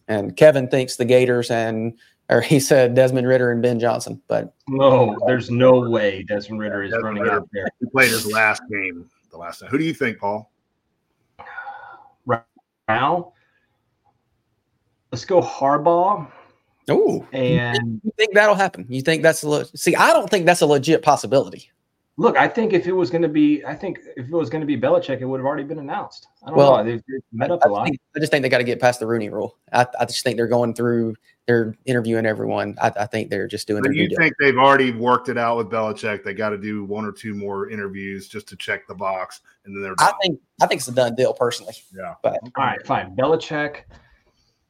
and 0.07 0.35
Kevin 0.35 0.67
thinks 0.67 0.95
the 0.95 1.05
Gators 1.05 1.51
and, 1.51 1.97
or 2.29 2.41
he 2.41 2.59
said 2.59 2.95
Desmond 2.95 3.27
Ridder 3.27 3.51
and 3.51 3.61
Ben 3.61 3.79
Johnson. 3.79 4.21
But 4.27 4.53
No, 4.67 5.15
there's 5.27 5.49
no 5.51 5.87
way 5.89 6.23
Desmond 6.23 6.59
Ridder 6.61 6.83
is 6.83 6.89
Desmond 6.91 7.05
running 7.05 7.23
Ridder. 7.23 7.35
out 7.37 7.49
there. 7.53 7.65
He 7.79 7.85
played 7.87 8.09
his 8.09 8.25
last 8.31 8.61
game 8.71 9.09
the 9.31 9.37
last 9.37 9.59
time. 9.59 9.69
Who 9.69 9.77
do 9.77 9.83
you 9.83 9.93
think, 9.93 10.17
Paul? 10.17 10.51
Right 12.25 12.43
now, 12.87 13.33
let's 15.11 15.25
go 15.25 15.41
Harbaugh. 15.41 16.27
oh, 16.89 17.27
And 17.31 18.01
you 18.03 18.11
think 18.17 18.33
that'll 18.33 18.55
happen? 18.55 18.85
You 18.89 19.01
think 19.01 19.21
that's 19.23 19.43
a 19.43 19.49
le- 19.49 19.65
see? 19.77 19.95
I 19.95 20.11
don't 20.13 20.29
think 20.29 20.45
that's 20.45 20.61
a 20.61 20.65
legit 20.65 21.01
possibility. 21.03 21.69
Look, 22.19 22.35
I 22.37 22.47
think 22.49 22.73
if 22.73 22.85
it 22.85 22.91
was 22.91 23.09
going 23.09 23.21
to 23.21 23.29
be, 23.29 23.63
I 23.65 23.73
think 23.73 23.99
if 24.17 24.25
it 24.27 24.31
was 24.31 24.49
going 24.49 24.59
to 24.59 24.67
be 24.67 24.77
Belichick, 24.77 25.21
it 25.21 25.25
would 25.25 25.39
have 25.39 25.45
already 25.45 25.63
been 25.63 25.79
announced. 25.79 26.27
I 26.43 26.49
don't 26.49 26.57
Well, 26.57 26.77
know. 26.77 26.83
They've, 26.83 27.01
they've 27.07 27.21
met 27.31 27.49
up 27.49 27.61
I, 27.63 27.69
a 27.69 27.71
lot. 27.71 27.83
think- 27.85 27.99
I 28.15 28.19
just 28.19 28.29
think 28.31 28.43
they 28.43 28.49
got 28.49 28.57
to 28.59 28.63
get 28.65 28.79
past 28.81 28.99
the 28.99 29.07
Rooney 29.07 29.29
Rule. 29.29 29.57
I, 29.71 29.87
I 29.99 30.05
just 30.05 30.23
think 30.23 30.35
they're 30.35 30.47
going 30.47 30.73
through. 30.73 31.15
They're 31.47 31.73
interviewing 31.85 32.25
everyone. 32.25 32.75
I, 32.81 32.91
I 32.95 33.05
think 33.07 33.29
they're 33.29 33.47
just 33.47 33.67
doing 33.67 33.81
Do 33.81 33.89
their 33.89 33.93
you 33.97 34.09
due 34.09 34.15
think 34.17 34.33
they've 34.39 34.57
already 34.57 34.91
worked 34.91 35.29
it 35.29 35.37
out 35.37 35.57
with 35.57 35.69
Belichick? 35.69 36.23
They 36.23 36.33
got 36.33 36.49
to 36.49 36.57
do 36.57 36.83
one 36.83 37.05
or 37.05 37.11
two 37.13 37.33
more 37.33 37.69
interviews 37.69 38.27
just 38.27 38.47
to 38.49 38.55
check 38.57 38.85
the 38.87 38.93
box, 38.93 39.39
and 39.65 39.73
then 39.75 39.81
they're 39.81 39.95
I 39.97 40.11
think 40.21 40.39
I 40.61 40.67
think 40.67 40.79
it's 40.81 40.87
a 40.89 40.91
done 40.91 41.15
deal 41.15 41.33
personally. 41.33 41.73
yeah. 41.95 42.15
But 42.21 42.37
All 42.43 42.65
right, 42.65 42.85
fine. 42.85 43.15
Belichick, 43.15 43.83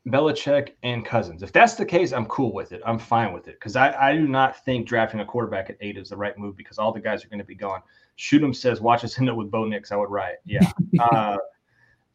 Belichick, 0.07 0.71
and 0.83 1.05
Cousins. 1.05 1.43
If 1.43 1.51
that's 1.51 1.75
the 1.75 1.85
case, 1.85 2.13
I'm 2.13 2.25
cool 2.25 2.53
with 2.53 2.71
it. 2.71 2.81
I'm 2.85 2.97
fine 2.97 3.33
with 3.33 3.47
it 3.47 3.55
because 3.55 3.75
I, 3.75 3.91
I 4.09 4.15
do 4.15 4.27
not 4.27 4.63
think 4.63 4.87
drafting 4.87 5.19
a 5.19 5.25
quarterback 5.25 5.69
at 5.69 5.77
eight 5.81 5.97
is 5.97 6.09
the 6.09 6.17
right 6.17 6.37
move 6.37 6.55
because 6.55 6.77
all 6.77 6.91
the 6.91 6.99
guys 6.99 7.23
are 7.23 7.27
going 7.27 7.39
to 7.39 7.45
be 7.45 7.55
gone. 7.55 7.81
Shoot'em 8.17 8.55
says, 8.55 8.81
"Watch 8.81 9.03
us 9.03 9.19
end 9.19 9.29
up 9.29 9.35
with 9.35 9.51
Bo 9.51 9.65
Nix." 9.65 9.91
I 9.91 9.97
would 9.97 10.09
riot. 10.09 10.41
Yeah. 10.45 10.71
Uh, 10.99 11.37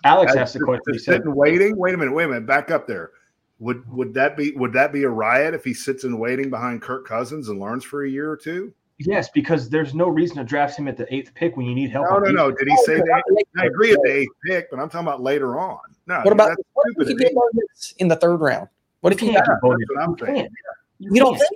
Alex 0.05 0.37
asked 0.37 0.53
the 0.53 0.61
question. 0.61 0.83
He 0.89 0.93
just 0.95 1.07
said, 1.07 1.21
sitting 1.21 1.35
waiting. 1.35 1.79
Wait 1.79 1.95
a 1.95 1.97
minute. 1.97 2.13
Wait 2.13 2.25
a 2.25 2.29
minute. 2.29 2.47
Back 2.47 2.71
up 2.71 2.87
there. 2.87 3.13
Would 3.59 3.91
would 3.91 4.13
that 4.15 4.37
be 4.37 4.53
would 4.53 4.73
that 4.75 4.93
be 4.93 5.05
a 5.05 5.09
riot 5.09 5.55
if 5.55 5.65
he 5.65 5.73
sits 5.73 6.05
in 6.05 6.19
waiting 6.19 6.51
behind 6.51 6.83
Kirk 6.83 7.07
Cousins 7.07 7.49
and 7.49 7.59
learns 7.59 7.85
for 7.85 8.05
a 8.05 8.11
year 8.11 8.31
or 8.31 8.37
two? 8.37 8.75
"Yes," 8.99 9.31
because 9.31 9.71
there's 9.71 9.95
no 9.95 10.09
reason 10.09 10.37
to 10.37 10.45
draft 10.45 10.79
him 10.79 10.89
at 10.89 10.97
the 10.97 11.13
eighth 11.15 11.33
pick 11.35 11.57
when 11.57 11.65
you 11.65 11.75
need 11.75 11.91
help. 11.91 12.07
No, 12.11 12.17
on 12.17 12.23
no, 12.23 12.29
defense. 12.29 12.39
no. 12.39 12.51
Did 12.51 12.69
he 12.69 12.77
say 12.85 12.97
that? 12.97 13.45
I 13.59 13.67
agree 13.67 13.93
at 13.93 13.99
the 14.03 14.11
eighth 14.13 14.33
pick, 14.47 14.71
but 14.71 14.81
I'm 14.81 14.91
talking 14.91 15.07
about 15.07 15.23
later 15.23 15.59
on. 15.59 15.79
No. 16.07 16.21
what 16.23 16.33
about 16.33 16.57
what 16.75 16.87
if 16.91 16.97
you 16.99 17.05
stupid. 17.07 17.23
get 17.23 17.35
Bo 17.35 17.43
Nix 17.55 17.93
in 17.99 18.09
the 18.09 18.17
third 18.17 18.37
round? 18.39 18.69
What 19.01 19.13
if 19.13 19.21
You 19.23 19.29
you 19.29 19.35
can't 19.35 19.47
got 19.47 19.61
do 19.63 19.77
That's 19.79 19.91
what 19.91 20.03
I'm 20.03 20.19
saying. 20.19 20.37
can't. 20.37 20.53
you 20.99 21.21
don't 21.21 21.37
think 21.39 21.51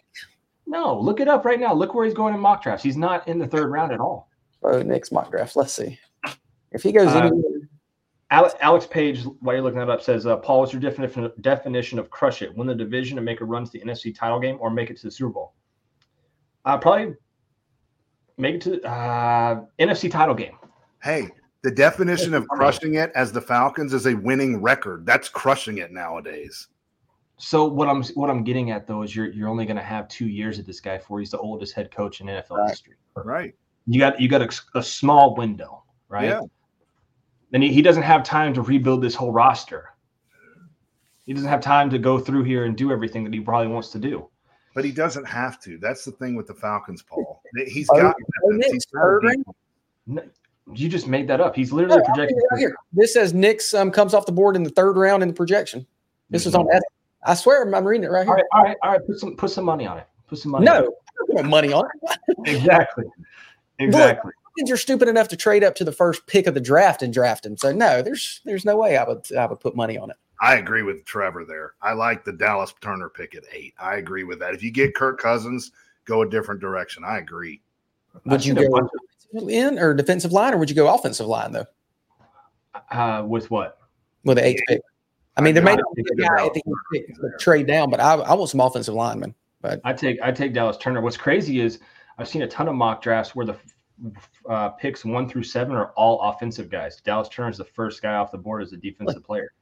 No, 0.66 0.98
look 0.98 1.20
it 1.20 1.28
up 1.28 1.44
right 1.44 1.58
now. 1.60 1.72
Look 1.74 1.94
where 1.94 2.04
he's 2.04 2.14
going 2.14 2.34
in 2.34 2.40
mock 2.40 2.62
drafts. 2.62 2.82
He's 2.84 2.96
not 2.96 3.26
in 3.28 3.38
the 3.38 3.46
third 3.46 3.70
round 3.70 3.92
at 3.92 4.00
all. 4.00 4.28
Bo 4.62 4.82
Nix 4.82 5.12
mock 5.12 5.30
draft? 5.30 5.56
Let's 5.56 5.72
see 5.72 5.98
if 6.72 6.82
he 6.82 6.92
goes 6.92 7.08
Uh, 7.08 7.20
anywhere. 7.20 7.42
Alex, 8.30 8.54
Alex 8.60 8.86
Page, 8.86 9.22
while 9.40 9.54
you're 9.54 9.64
looking 9.64 9.78
that 9.78 9.88
up, 9.88 10.02
says, 10.02 10.26
uh, 10.26 10.36
"Paul, 10.36 10.60
what's 10.60 10.72
your 10.74 10.82
definition 10.82 11.32
definition 11.40 11.98
of 11.98 12.10
crush 12.10 12.42
it? 12.42 12.54
Win 12.54 12.66
the 12.66 12.74
division 12.74 13.16
and 13.16 13.24
make 13.24 13.40
a 13.40 13.44
run 13.46 13.64
to 13.64 13.70
the 13.70 13.80
NFC 13.80 14.14
title 14.14 14.38
game, 14.38 14.58
or 14.60 14.68
make 14.70 14.90
it 14.90 14.98
to 14.98 15.06
the 15.06 15.10
Super 15.10 15.32
Bowl? 15.32 15.54
Uh, 16.66 16.76
probably 16.76 17.14
make 18.36 18.56
it 18.56 18.60
to 18.62 18.82
uh, 18.86 19.64
NFC 19.78 20.10
title 20.10 20.34
game. 20.34 20.58
Hey, 21.02 21.30
the 21.62 21.70
definition 21.70 22.34
of 22.34 22.46
crushing 22.48 22.94
it 22.94 23.10
as 23.14 23.32
the 23.32 23.40
Falcons 23.40 23.92
is 23.92 24.06
a 24.06 24.14
winning 24.14 24.62
record. 24.62 25.04
That's 25.04 25.28
crushing 25.28 25.78
it 25.78 25.92
nowadays. 25.92 26.68
So 27.36 27.66
what 27.66 27.88
I'm 27.88 28.02
what 28.14 28.30
I'm 28.30 28.42
getting 28.44 28.70
at 28.70 28.86
though 28.86 29.02
is 29.02 29.14
you're 29.14 29.30
you're 29.30 29.48
only 29.48 29.64
going 29.64 29.76
to 29.76 29.82
have 29.82 30.08
two 30.08 30.26
years 30.26 30.58
of 30.58 30.66
this 30.66 30.80
guy 30.80 30.98
for. 30.98 31.20
He's 31.20 31.30
the 31.30 31.38
oldest 31.38 31.74
head 31.74 31.90
coach 31.90 32.20
in 32.20 32.26
NFL 32.26 32.50
Right. 32.50 32.70
history. 32.70 32.94
Right. 33.14 33.54
You 33.86 33.98
got 34.00 34.20
you 34.20 34.28
got 34.28 34.42
a, 34.42 34.78
a 34.78 34.82
small 34.82 35.34
window, 35.36 35.84
right? 36.08 36.26
Yeah. 36.26 36.40
And 37.52 37.62
he, 37.62 37.72
he 37.72 37.80
doesn't 37.80 38.02
have 38.02 38.22
time 38.24 38.52
to 38.54 38.62
rebuild 38.62 39.02
this 39.02 39.14
whole 39.14 39.32
roster. 39.32 39.90
He 41.24 41.32
doesn't 41.32 41.48
have 41.48 41.60
time 41.60 41.90
to 41.90 41.98
go 41.98 42.18
through 42.18 42.44
here 42.44 42.64
and 42.64 42.76
do 42.76 42.90
everything 42.90 43.24
that 43.24 43.32
he 43.32 43.40
probably 43.40 43.68
wants 43.68 43.90
to 43.90 43.98
do. 43.98 44.28
But 44.74 44.84
he 44.84 44.92
doesn't 44.92 45.24
have 45.24 45.60
to. 45.62 45.78
That's 45.78 46.04
the 46.04 46.12
thing 46.12 46.34
with 46.36 46.46
the 46.46 46.54
Falcons, 46.54 47.02
Paul. 47.02 47.42
He's 47.66 47.88
got 47.88 48.14
Bo 48.42 48.56
weapons. 48.56 48.86
Nix, 50.68 50.76
He's 50.76 50.76
got 50.76 50.76
third 50.76 50.76
a 50.76 50.76
round? 50.76 50.76
No, 50.76 50.82
You 50.84 50.88
just 50.88 51.06
made 51.06 51.28
that 51.28 51.40
up. 51.40 51.54
He's 51.56 51.72
literally 51.72 51.98
I'll 52.00 52.04
projected. 52.04 52.36
right 52.50 52.58
here. 52.58 52.76
This 52.92 53.12
says 53.14 53.34
Nix 53.34 53.74
um, 53.74 53.90
comes 53.90 54.14
off 54.14 54.26
the 54.26 54.32
board 54.32 54.56
in 54.56 54.62
the 54.62 54.70
third 54.70 54.96
round 54.96 55.22
in 55.22 55.28
the 55.28 55.34
projection. 55.34 55.86
This 56.30 56.46
is 56.46 56.54
on. 56.54 56.66
I 57.24 57.34
swear, 57.34 57.62
I'm 57.74 57.84
reading 57.86 58.04
it 58.04 58.10
right 58.10 58.24
here. 58.26 58.34
right, 58.34 58.44
all 58.52 58.62
right, 58.62 58.76
all 58.82 58.92
right. 58.92 59.06
Put 59.06 59.18
some 59.18 59.36
put 59.36 59.50
some 59.50 59.64
money 59.64 59.86
on 59.86 59.98
it. 59.98 60.06
Put 60.28 60.38
some 60.38 60.52
money. 60.52 60.68
on 60.68 60.84
No, 60.84 60.94
I 61.30 61.42
don't 61.42 61.50
money 61.50 61.72
on 61.72 61.86
it. 61.86 62.18
it. 62.28 62.56
exactly, 62.56 63.04
exactly. 63.78 64.32
You're 64.58 64.76
stupid 64.76 65.08
enough 65.08 65.28
to 65.28 65.36
trade 65.36 65.62
up 65.62 65.74
to 65.76 65.84
the 65.84 65.92
first 65.92 66.26
pick 66.26 66.46
of 66.46 66.54
the 66.54 66.60
draft 66.60 67.02
and 67.02 67.12
draft 67.12 67.46
him. 67.46 67.56
So 67.56 67.72
no, 67.72 68.02
there's 68.02 68.40
there's 68.44 68.64
no 68.64 68.76
way 68.76 68.96
I 68.96 69.04
would 69.04 69.30
I 69.36 69.46
would 69.46 69.60
put 69.60 69.76
money 69.76 69.96
on 69.98 70.10
it. 70.10 70.16
I 70.40 70.56
agree 70.56 70.82
with 70.82 71.04
Trevor 71.04 71.44
there. 71.44 71.72
I 71.82 71.92
like 71.94 72.24
the 72.24 72.32
Dallas 72.32 72.72
Turner 72.80 73.08
pick 73.08 73.34
at 73.34 73.44
eight. 73.52 73.74
I 73.80 73.96
agree 73.96 74.24
with 74.24 74.38
that. 74.40 74.54
If 74.54 74.62
you 74.62 74.70
get 74.70 74.94
Kirk 74.94 75.18
Cousins, 75.20 75.72
go 76.04 76.22
a 76.22 76.28
different 76.28 76.60
direction. 76.60 77.02
I 77.04 77.18
agree. 77.18 77.60
Would 78.24 78.34
I've 78.34 78.44
you 78.44 78.54
seen 78.54 78.64
a 78.64 78.68
go 78.68 78.88
bunch 79.32 79.50
in 79.50 79.78
or 79.78 79.94
defensive 79.94 80.32
line, 80.32 80.54
or 80.54 80.58
would 80.58 80.70
you 80.70 80.76
go 80.76 80.92
offensive 80.92 81.26
line 81.26 81.52
though 81.52 81.66
uh, 82.90 83.24
with 83.26 83.50
what? 83.50 83.78
with 84.24 84.38
the 84.38 84.46
eighth 84.46 84.62
pick? 84.68 84.80
I 85.36 85.40
mean, 85.40 85.54
there 85.54 85.62
may 85.62 85.72
I 85.72 85.76
not 85.76 85.94
be 85.94 86.02
think 86.02 86.20
a 86.20 86.22
guy 86.22 86.46
at 86.46 86.54
the 86.54 86.62
eighth 86.66 86.76
pick 86.92 87.10
is 87.10 87.16
to 87.16 87.22
there. 87.22 87.36
trade 87.38 87.66
down, 87.66 87.90
but 87.90 88.00
I, 88.00 88.14
I 88.14 88.34
want 88.34 88.50
some 88.50 88.60
offensive 88.60 88.94
linemen. 88.94 89.34
But 89.60 89.80
I 89.84 89.92
take 89.92 90.18
I 90.22 90.32
take 90.32 90.52
Dallas 90.52 90.76
Turner. 90.76 91.00
What's 91.00 91.16
crazy 91.16 91.60
is 91.60 91.80
I've 92.18 92.28
seen 92.28 92.42
a 92.42 92.48
ton 92.48 92.68
of 92.68 92.74
mock 92.74 93.02
drafts 93.02 93.34
where 93.34 93.46
the 93.46 93.56
uh, 94.48 94.70
picks 94.70 95.04
one 95.04 95.28
through 95.28 95.42
seven 95.42 95.74
are 95.74 95.92
all 95.96 96.20
offensive 96.20 96.70
guys. 96.70 97.00
Dallas 97.00 97.28
Turner 97.28 97.50
is 97.50 97.58
the 97.58 97.64
first 97.64 98.02
guy 98.02 98.14
off 98.14 98.30
the 98.30 98.38
board 98.38 98.62
as 98.62 98.72
a 98.72 98.76
defensive 98.76 99.24
player, 99.24 99.52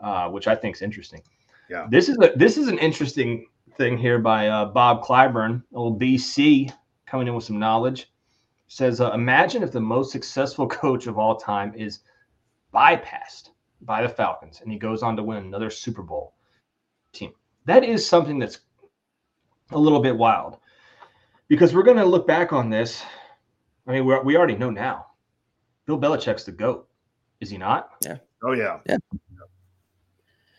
uh, 0.00 0.28
which 0.28 0.48
I 0.48 0.54
think 0.54 0.76
is 0.76 0.82
interesting. 0.82 1.22
Yeah. 1.70 1.86
This 1.90 2.08
is 2.08 2.16
a 2.22 2.32
this 2.36 2.56
is 2.56 2.68
an 2.68 2.78
interesting 2.78 3.46
thing 3.76 3.98
here 3.98 4.18
by 4.18 4.48
uh, 4.48 4.66
Bob 4.66 5.04
Clyburn, 5.04 5.62
old 5.74 6.00
BC, 6.00 6.72
coming 7.06 7.28
in 7.28 7.34
with 7.34 7.44
some 7.44 7.58
knowledge. 7.58 8.10
Says, 8.68 9.00
uh, 9.00 9.12
imagine 9.12 9.62
if 9.62 9.72
the 9.72 9.80
most 9.80 10.12
successful 10.12 10.68
coach 10.68 11.06
of 11.06 11.18
all 11.18 11.36
time 11.36 11.72
is 11.74 12.00
bypassed 12.72 13.50
by 13.82 14.02
the 14.02 14.08
Falcons, 14.08 14.60
and 14.60 14.70
he 14.70 14.78
goes 14.78 15.02
on 15.02 15.16
to 15.16 15.22
win 15.22 15.38
another 15.38 15.70
Super 15.70 16.02
Bowl 16.02 16.34
team. 17.12 17.32
That 17.64 17.84
is 17.84 18.06
something 18.06 18.38
that's 18.38 18.60
a 19.70 19.78
little 19.78 20.00
bit 20.00 20.16
wild 20.16 20.58
because 21.48 21.74
we're 21.74 21.82
going 21.82 21.96
to 21.96 22.04
look 22.04 22.26
back 22.26 22.52
on 22.52 22.70
this. 22.70 23.02
I 23.86 23.92
mean, 23.92 24.04
we're, 24.04 24.22
we 24.22 24.36
already 24.36 24.56
know 24.56 24.70
now. 24.70 25.06
Bill 25.86 25.98
Belichick's 25.98 26.44
the 26.44 26.52
goat, 26.52 26.88
is 27.40 27.50
he 27.50 27.56
not? 27.56 27.90
Yeah. 28.04 28.18
Oh 28.42 28.52
yeah. 28.52 28.78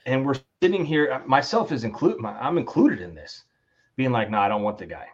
And 0.05 0.25
we're 0.25 0.35
sitting 0.61 0.83
here, 0.83 1.21
myself 1.27 1.71
is 1.71 1.83
included. 1.83 2.25
I'm 2.25 2.57
included 2.57 3.01
in 3.01 3.13
this, 3.13 3.43
being 3.95 4.11
like, 4.11 4.31
no, 4.31 4.39
I 4.39 4.47
don't 4.47 4.63
want 4.63 4.79
the 4.79 4.87
guy. 4.87 5.05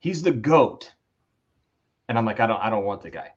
He's 0.00 0.22
the 0.22 0.32
goat, 0.32 0.92
and 2.12 2.18
I'm 2.18 2.26
like, 2.26 2.40
I 2.40 2.46
don't, 2.46 2.60
I 2.60 2.68
don't 2.68 2.84
want 2.84 3.00
the 3.00 3.08
guy. 3.08 3.30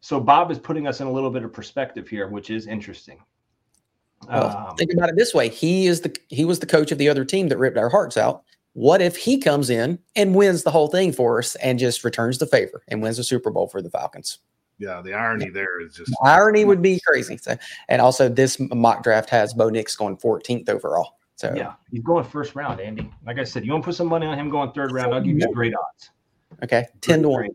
So 0.00 0.20
Bob 0.20 0.52
is 0.52 0.60
putting 0.60 0.86
us 0.86 1.00
in 1.00 1.08
a 1.08 1.12
little 1.12 1.28
bit 1.28 1.42
of 1.42 1.52
perspective 1.52 2.06
here, 2.06 2.28
which 2.28 2.50
is 2.50 2.68
interesting. 2.68 3.18
Well, 4.28 4.68
Um, 4.70 4.76
think 4.76 4.92
about 4.92 5.08
it 5.08 5.16
this 5.16 5.34
way: 5.34 5.48
he 5.48 5.88
is 5.88 6.02
the 6.02 6.16
he 6.28 6.44
was 6.44 6.60
the 6.60 6.66
coach 6.66 6.92
of 6.92 6.98
the 6.98 7.08
other 7.08 7.24
team 7.24 7.48
that 7.48 7.58
ripped 7.58 7.76
our 7.76 7.88
hearts 7.88 8.16
out. 8.16 8.44
What 8.74 9.02
if 9.02 9.16
he 9.16 9.38
comes 9.38 9.70
in 9.70 9.98
and 10.14 10.36
wins 10.36 10.62
the 10.62 10.70
whole 10.70 10.86
thing 10.86 11.10
for 11.12 11.40
us 11.40 11.56
and 11.56 11.80
just 11.80 12.04
returns 12.04 12.38
the 12.38 12.46
favor 12.46 12.84
and 12.86 13.02
wins 13.02 13.16
the 13.16 13.24
Super 13.24 13.50
Bowl 13.50 13.66
for 13.66 13.82
the 13.82 13.90
Falcons? 13.90 14.38
Yeah. 14.78 15.02
The 15.02 15.14
irony 15.14 15.50
there 15.50 15.80
is 15.80 15.94
just 15.94 16.12
The 16.12 16.30
irony 16.30 16.64
would 16.64 16.80
be 16.80 17.00
crazy. 17.04 17.38
So, 17.38 17.56
and 17.88 18.00
also, 18.00 18.28
this 18.28 18.60
mock 18.60 19.02
draft 19.02 19.30
has 19.30 19.52
Bo 19.52 19.68
Nix 19.68 19.96
going 19.96 20.16
14th 20.16 20.68
overall. 20.68 21.16
So, 21.34 21.52
yeah, 21.56 21.72
he's 21.90 22.04
going 22.04 22.22
first 22.24 22.54
round, 22.54 22.80
Andy. 22.80 23.10
Like 23.26 23.40
I 23.40 23.44
said, 23.44 23.64
you 23.66 23.72
want 23.72 23.82
to 23.82 23.86
put 23.86 23.96
some 23.96 24.06
money 24.06 24.26
on 24.26 24.38
him 24.38 24.48
going 24.48 24.70
third 24.70 24.92
round? 24.92 25.12
I'll 25.12 25.20
give 25.20 25.36
you 25.36 25.52
great 25.52 25.74
odds. 25.74 26.10
okay, 26.62 26.86
10 27.00 27.22
to 27.22 27.28
1. 27.30 27.48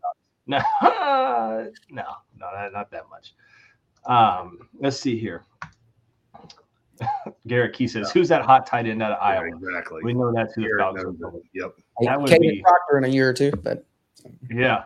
Great 0.48 0.62
odds. 0.82 1.78
No, 1.90 2.02
no, 2.02 2.02
no, 2.38 2.46
not- 2.52 2.72
not 2.72 2.90
that 2.90 3.04
much. 3.10 3.34
Um, 4.06 4.68
let's 4.80 4.98
see 4.98 5.16
here. 5.18 5.44
Garrett 7.46 7.72
Key 7.74 7.88
says, 7.88 8.10
"Who's 8.12 8.28
that 8.28 8.42
hot 8.42 8.66
tight 8.66 8.86
end 8.86 9.02
out 9.02 9.12
of 9.12 9.18
yeah, 9.20 9.40
Iowa?" 9.40 9.56
exactly. 9.56 10.00
We 10.04 10.12
know 10.14 10.32
that's 10.32 10.54
who 10.54 10.62
the 10.62 10.68
Garrett 10.68 10.80
Falcons 10.96 11.20
are 11.22 11.30
going. 11.30 11.42
Yep. 11.52 11.74
That 12.02 12.20
would 12.20 12.30
Caden 12.30 12.40
be- 12.40 12.62
Proctor 12.62 12.98
in 12.98 13.04
a 13.04 13.08
year 13.08 13.28
or 13.28 13.32
two, 13.32 13.50
but 13.62 13.84
Yeah, 14.50 14.84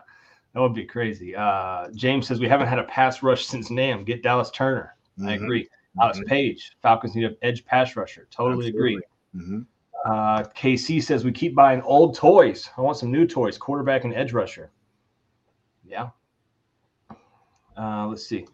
that 0.55 0.61
would 0.61 0.75
be 0.75 0.85
crazy. 0.85 1.35
Uh, 1.37 1.89
James 1.95 2.27
says 2.27 2.41
we 2.41 2.49
haven't 2.49 2.69
had 2.69 2.79
a 2.79 2.85
pass 2.85 3.23
rush 3.23 3.47
since 3.47 3.71
Nam. 3.71 4.05
Get 4.05 4.23
Dallas 4.23 4.51
Turner. 4.51 4.95
I 5.21 5.23
Mhm. 5.23 5.35
agree. 5.45 5.69
Alex 6.01 6.19
Mhm. 6.19 6.27
Page. 6.27 6.77
Falcons 6.83 7.15
need 7.15 7.25
an 7.25 7.37
edge 7.43 7.65
pass 7.65 7.97
rusher. 7.97 8.27
Totally 8.31 8.69
agree. 8.69 9.01
Mhm. 9.35 9.67
Uh, 10.05 10.45
KC 10.55 11.01
says 11.03 11.25
we 11.25 11.33
keep 11.33 11.55
buying 11.55 11.81
old 11.83 12.15
toys. 12.15 12.71
I 12.77 12.81
want 12.83 12.97
some 12.99 13.11
new 13.11 13.27
toys. 13.27 13.57
Quarterback 13.59 14.05
and 14.05 14.15
edge 14.15 14.33
rusher. 14.33 14.71
Yeah. 15.89 16.09
Uh, 17.77 18.07
let's 18.07 18.27
see. 18.27 18.47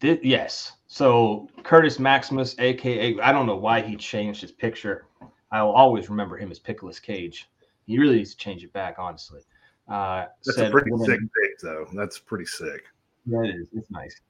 Yes. 0.00 0.72
So 0.86 1.48
Curtis 1.64 1.98
Maximus, 1.98 2.54
aka 2.58 3.18
I 3.20 3.32
don't 3.32 3.46
know 3.46 3.56
why 3.56 3.80
he 3.80 3.96
changed 3.96 4.40
his 4.40 4.52
picture. 4.52 5.06
I 5.50 5.62
will 5.62 5.72
always 5.72 6.08
remember 6.08 6.36
him 6.36 6.50
as 6.50 6.58
Pickles 6.58 6.98
Cage. 7.00 7.48
He 7.86 7.98
really 7.98 8.16
needs 8.16 8.32
to 8.32 8.36
change 8.38 8.64
it 8.64 8.72
back, 8.72 8.96
honestly. 8.98 9.40
Uh, 9.88 10.26
That's 10.44 10.56
said 10.56 10.68
a 10.68 10.70
pretty 10.70 10.90
sick 10.98 11.20
pick, 11.20 11.58
though. 11.62 11.86
That's 11.94 12.18
pretty 12.18 12.44
sick. 12.44 12.84
Yeah, 13.26 13.42
it 13.42 13.54
is. 13.56 13.68
It's 13.72 13.90
nice. 13.90 14.20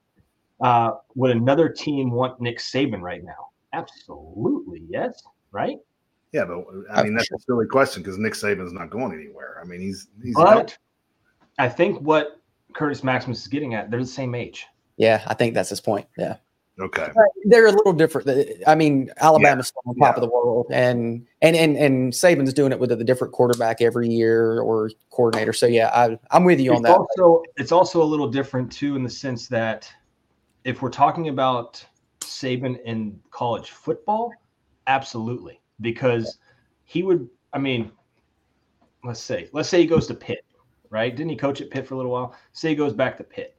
Uh, 0.61 0.93
would 1.15 1.31
another 1.31 1.69
team 1.69 2.11
want 2.11 2.41
Nick 2.41 2.59
Saban 2.59 3.01
right 3.01 3.23
now? 3.25 3.49
Absolutely, 3.73 4.85
yes. 4.89 5.23
Right. 5.51 5.79
Yeah, 6.33 6.45
but 6.45 6.65
I 6.93 7.03
mean 7.03 7.15
that's 7.15 7.31
a 7.31 7.39
silly 7.39 7.67
question 7.67 8.03
because 8.03 8.19
Nick 8.19 8.35
Saban's 8.35 8.73
not 8.73 8.91
going 8.91 9.13
anywhere. 9.13 9.61
I 9.63 9.67
mean 9.67 9.81
he's 9.81 10.09
he's 10.23 10.35
But 10.35 10.77
I 11.59 11.69
think 11.69 12.01
what 12.01 12.41
Curtis 12.75 13.03
Maximus 13.03 13.41
is 13.43 13.49
getting 13.49 13.75
at, 13.75 13.91
they're 13.91 14.01
the 14.01 14.07
same 14.07 14.35
age. 14.35 14.67
yeah, 14.97 15.23
I 15.27 15.35
think 15.35 15.55
that's 15.55 15.69
his 15.71 15.81
point. 15.81 16.07
Yeah. 16.17 16.37
okay. 16.81 17.09
They're 17.47 17.67
a 17.67 17.73
little 17.73 17.93
different. 17.93 18.29
Uh, 18.29 18.45
I 18.67 18.75
mean, 18.77 19.11
Alabama's 19.19 19.69
still 19.69 19.83
on 19.87 19.97
top 19.97 20.15
Yeah. 20.15 20.15
of 20.17 20.21
the 20.21 20.29
world, 20.29 20.67
and 20.71 21.27
and 21.43 21.57
and 21.57 21.77
and 21.77 22.13
Saban's 22.13 22.53
doing 22.53 22.71
it 22.73 22.79
with 22.79 22.93
a 22.93 23.03
different 23.03 23.33
quarterback 23.33 23.81
every 23.81 24.09
year 24.09 24.61
or 24.61 24.91
coordinator. 25.11 25.53
So 25.53 25.67
yeah, 25.67 25.89
I, 25.93 26.19
I'm 26.31 26.45
with 26.45 26.61
you 26.61 26.75
on 26.75 26.83
that. 26.83 26.97
also 26.97 27.43
it's 27.57 27.73
also 27.73 28.03
a 28.03 28.05
little 28.05 28.29
different 28.31 28.71
too 28.71 28.95
in 28.97 29.03
the 29.03 29.11
sense 29.11 29.49
that 29.49 29.91
if 30.65 30.83
we're 30.83 30.91
talking 30.91 31.29
about 31.29 31.85
Saban 32.21 32.81
in 32.85 33.19
college 33.31 33.71
football, 33.71 34.31
absolutely, 34.87 35.61
because 35.81 36.39
he 36.85 37.03
would. 37.03 37.29
I 37.53 37.59
mean, 37.59 37.91
let's 39.05 39.21
say 39.21 39.49
let's 39.53 39.69
say 39.69 39.81
he 39.81 39.87
goes 39.87 40.07
to 40.09 40.15
Pitt, 40.15 40.45
right? 40.91 41.15
Didn't 41.15 41.31
he 41.31 41.37
coach 41.37 41.61
at 41.61 41.71
Pitt 41.71 41.87
for 41.87 41.95
a 41.95 41.97
little 41.97 42.13
while? 42.13 42.35
Say 42.53 42.71
he 42.71 42.75
goes 42.75 42.93
back 42.93 43.17
to 43.19 43.25
Pitt. 43.25 43.57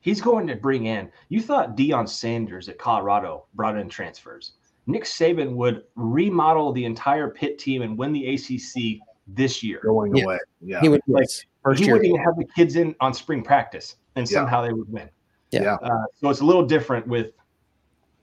He's 0.00 0.20
going 0.20 0.46
to 0.46 0.56
bring 0.56 0.86
in. 0.86 1.10
You 1.28 1.42
thought 1.42 1.76
Deion 1.76 2.08
Sanders 2.08 2.68
at 2.68 2.78
Colorado 2.78 3.44
brought 3.54 3.76
in 3.76 3.88
transfers. 3.88 4.52
Nick 4.86 5.04
Saban 5.04 5.54
would 5.56 5.84
remodel 5.94 6.72
the 6.72 6.84
entire 6.84 7.28
Pitt 7.28 7.58
team 7.58 7.82
and 7.82 7.98
win 7.98 8.12
the 8.12 8.34
ACC 8.34 9.00
this 9.26 9.62
year. 9.62 9.80
Going 9.84 10.16
Yeah. 10.16 10.24
away. 10.24 10.38
Yeah. 10.62 10.80
He 10.80 10.88
would 10.88 11.02
Like, 11.06 11.22
yes, 11.24 11.44
first 11.62 11.80
he 11.80 11.84
year. 11.86 11.94
wouldn't 11.94 12.08
even 12.08 12.22
have 12.24 12.36
the 12.36 12.46
kids 12.56 12.76
in 12.76 12.94
on 13.00 13.12
spring 13.12 13.42
practice, 13.42 13.96
and 14.16 14.28
Yeah. 14.28 14.38
somehow 14.38 14.62
they 14.62 14.72
would 14.72 14.90
win. 14.90 15.08
Yeah. 15.50 15.62
Yeah. 15.62 15.74
Uh, 15.74 16.04
so 16.14 16.30
it's 16.30 16.40
a 16.40 16.44
little 16.44 16.64
different 16.66 17.06
with 17.06 17.32